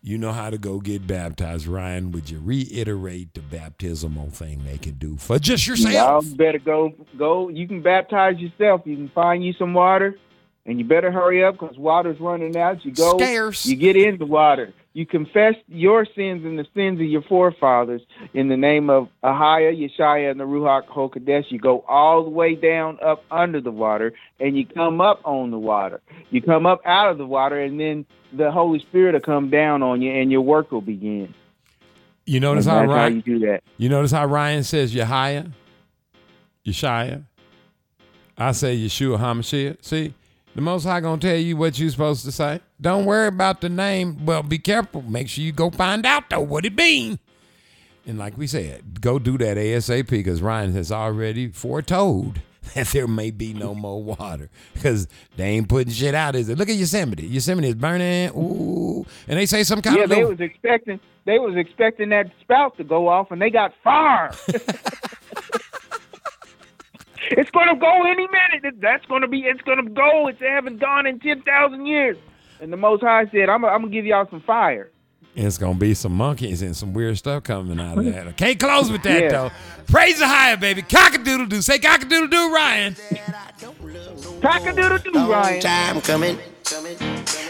you 0.00 0.16
know 0.16 0.30
how 0.30 0.48
to 0.48 0.58
go 0.58 0.78
get 0.78 1.08
baptized. 1.08 1.66
Ryan, 1.66 2.12
would 2.12 2.30
you 2.30 2.38
reiterate 2.38 3.34
the 3.34 3.40
baptismal 3.40 4.30
thing 4.30 4.62
they 4.64 4.78
can 4.78 4.92
do 4.94 5.16
for 5.16 5.40
just 5.40 5.66
yourself? 5.66 5.92
Y'all 5.92 6.36
better 6.36 6.60
go 6.60 6.94
go. 7.18 7.48
You 7.48 7.66
can 7.66 7.82
baptize 7.82 8.38
yourself. 8.38 8.82
You 8.84 8.94
can 8.94 9.08
find 9.08 9.44
you 9.44 9.52
some 9.54 9.74
water, 9.74 10.16
and 10.64 10.78
you 10.78 10.84
better 10.84 11.10
hurry 11.10 11.42
up 11.42 11.58
because 11.58 11.76
water's 11.76 12.20
running 12.20 12.56
out. 12.56 12.84
You 12.84 12.92
go, 12.92 13.18
Scarce. 13.18 13.66
you 13.66 13.74
get 13.74 13.96
in 13.96 14.18
the 14.18 14.26
water. 14.26 14.72
You 14.96 15.04
confess 15.04 15.56
your 15.68 16.06
sins 16.06 16.42
and 16.46 16.58
the 16.58 16.64
sins 16.74 16.98
of 17.00 17.06
your 17.06 17.20
forefathers 17.20 18.00
in 18.32 18.48
the 18.48 18.56
name 18.56 18.88
of 18.88 19.10
Ahia, 19.22 19.70
Yeshaya, 19.78 20.30
and 20.30 20.40
the 20.40 20.44
Ruach 20.44 20.86
HaKodesh. 20.86 21.50
You 21.50 21.58
go 21.58 21.84
all 21.86 22.24
the 22.24 22.30
way 22.30 22.54
down 22.54 22.98
up 23.04 23.22
under 23.30 23.60
the 23.60 23.70
water, 23.70 24.14
and 24.40 24.56
you 24.56 24.64
come 24.64 25.02
up 25.02 25.20
on 25.26 25.50
the 25.50 25.58
water. 25.58 26.00
You 26.30 26.40
come 26.40 26.64
up 26.64 26.80
out 26.86 27.10
of 27.10 27.18
the 27.18 27.26
water, 27.26 27.60
and 27.60 27.78
then 27.78 28.06
the 28.32 28.50
Holy 28.50 28.78
Spirit 28.78 29.12
will 29.12 29.20
come 29.20 29.50
down 29.50 29.82
on 29.82 30.00
you, 30.00 30.10
and 30.10 30.32
your 30.32 30.40
work 30.40 30.72
will 30.72 30.80
begin. 30.80 31.34
You 32.24 32.40
notice 32.40 32.64
how 32.64 32.76
that's 32.76 32.88
how 32.88 32.96
Ryan? 32.96 33.16
you 33.16 33.22
do 33.22 33.38
that. 33.40 33.64
You 33.76 33.90
notice 33.90 34.12
how 34.12 34.24
Ryan 34.24 34.64
says 34.64 34.94
Yahia? 34.94 35.52
Yeshaya. 36.64 37.22
I 38.38 38.52
say 38.52 38.78
Yeshua 38.78 39.18
HaMashiach. 39.18 39.84
See, 39.84 40.14
the 40.56 40.62
Most 40.62 40.84
High 40.84 41.00
gonna 41.00 41.20
tell 41.20 41.36
you 41.36 41.54
what 41.56 41.78
you 41.78 41.90
supposed 41.90 42.24
to 42.24 42.32
say. 42.32 42.60
Don't 42.80 43.04
worry 43.04 43.28
about 43.28 43.60
the 43.60 43.68
name. 43.68 44.24
Well, 44.24 44.42
be 44.42 44.58
careful. 44.58 45.02
Make 45.02 45.28
sure 45.28 45.44
you 45.44 45.52
go 45.52 45.70
find 45.70 46.06
out 46.06 46.30
though 46.30 46.40
what 46.40 46.64
it 46.64 46.74
mean. 46.74 47.18
And 48.06 48.18
like 48.18 48.38
we 48.38 48.46
said, 48.46 49.02
go 49.02 49.18
do 49.18 49.36
that 49.38 49.58
ASAP 49.58 50.08
because 50.08 50.40
Ryan 50.40 50.72
has 50.72 50.90
already 50.90 51.48
foretold 51.48 52.40
that 52.74 52.86
there 52.88 53.06
may 53.06 53.30
be 53.30 53.52
no 53.52 53.74
more 53.74 54.02
water 54.02 54.48
because 54.72 55.08
they 55.36 55.44
ain't 55.50 55.68
putting 55.68 55.92
shit 55.92 56.14
out. 56.14 56.34
Is 56.34 56.48
it? 56.48 56.56
Look 56.56 56.70
at 56.70 56.76
Yosemite. 56.76 57.26
Yosemite 57.26 57.68
is 57.68 57.74
burning. 57.74 58.30
Ooh, 58.30 59.04
and 59.28 59.38
they 59.38 59.44
say 59.44 59.62
some 59.62 59.82
kind 59.82 59.98
yeah, 59.98 60.04
of 60.04 60.08
they 60.08 60.16
little- 60.16 60.30
was 60.30 60.40
expecting 60.40 61.00
they 61.26 61.38
was 61.38 61.54
expecting 61.56 62.08
that 62.10 62.30
spout 62.40 62.78
to 62.78 62.84
go 62.84 63.08
off, 63.08 63.30
and 63.30 63.42
they 63.42 63.50
got 63.50 63.74
fire. 63.84 64.32
it's 67.30 67.50
going 67.50 67.68
to 67.68 67.76
go 67.76 68.02
any 68.10 68.26
minute. 68.28 68.76
That's 68.80 69.04
going 69.06 69.22
to 69.22 69.28
be. 69.28 69.40
It's 69.40 69.60
going 69.62 69.82
to 69.84 69.90
go. 69.90 70.26
It's 70.28 70.40
haven't 70.40 70.78
gone 70.80 71.06
in 71.06 71.18
ten 71.20 71.42
thousand 71.42 71.86
years. 71.86 72.16
And 72.60 72.72
the 72.72 72.76
Most 72.76 73.02
High 73.02 73.26
said, 73.30 73.48
"I'm. 73.48 73.64
I'm 73.64 73.82
gonna 73.82 73.88
give 73.92 74.06
y'all 74.06 74.26
some 74.30 74.40
fire." 74.40 74.90
It's 75.34 75.58
gonna 75.58 75.74
be 75.78 75.92
some 75.92 76.12
monkeys 76.12 76.62
and 76.62 76.74
some 76.74 76.94
weird 76.94 77.18
stuff 77.18 77.42
coming 77.44 77.78
out 77.78 77.98
of 77.98 78.04
that. 78.06 78.26
I 78.28 78.32
can't 78.32 78.58
close 78.58 78.90
with 78.90 79.02
that 79.02 79.22
Yeah. 79.24 79.28
though. 79.28 79.50
Praise 79.86 80.18
the 80.18 80.26
higher, 80.26 80.56
baby. 80.56 80.80
Cockadoodle 80.80 81.50
doo. 81.50 81.60
Say 81.60 81.78
cockadoodle 81.78 82.30
doo, 82.30 82.54
Ryan. 82.54 82.94
Cockadoodle 84.40 85.04
doo, 85.04 85.30
Ryan. 85.30 85.60
Time 85.60 86.00
coming. 86.00 86.38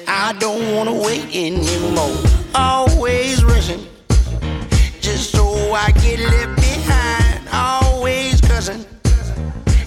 I 0.08 0.34
don't 0.40 0.74
wanna 0.74 0.94
wait 0.94 1.24
anymore. 1.34 2.16
Always 2.56 3.44
rushing, 3.44 3.86
just 5.00 5.30
so 5.30 5.44
I 5.72 5.92
get 5.92 6.18
left 6.18 6.56
behind. 6.56 7.48
Always 7.52 8.40
cussing. 8.40 8.84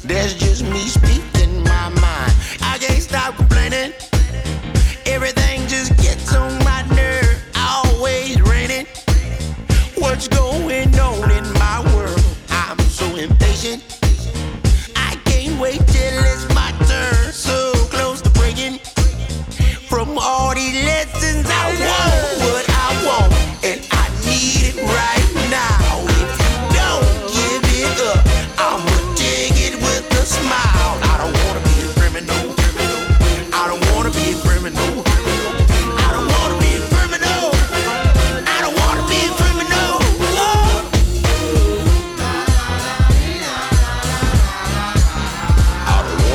That's 0.09 0.33
just 0.33 0.63
me 0.63 0.79
speaking 0.87 1.61
my 1.63 1.89
mind. 1.89 2.33
I 2.63 2.79
can't 2.79 2.99
stop 2.99 3.35
complaining. 3.35 3.93
Everything 5.05 5.67
just 5.67 5.95
gets 5.97 6.33
on 6.33 6.51
my 6.63 6.81
nerve. 6.95 7.37
Always 7.55 8.41
raining. 8.41 8.87
What's 9.99 10.27
going 10.27 10.99
on 10.99 11.29
in 11.29 11.53
my 11.53 11.93
world? 11.93 12.19
I'm 12.49 12.79
so 12.79 13.05
impatient. 13.17 13.83
I 14.95 15.15
can't 15.25 15.61
wait 15.61 15.77
till 15.85 16.23
it's 16.25 16.51
my 16.55 16.68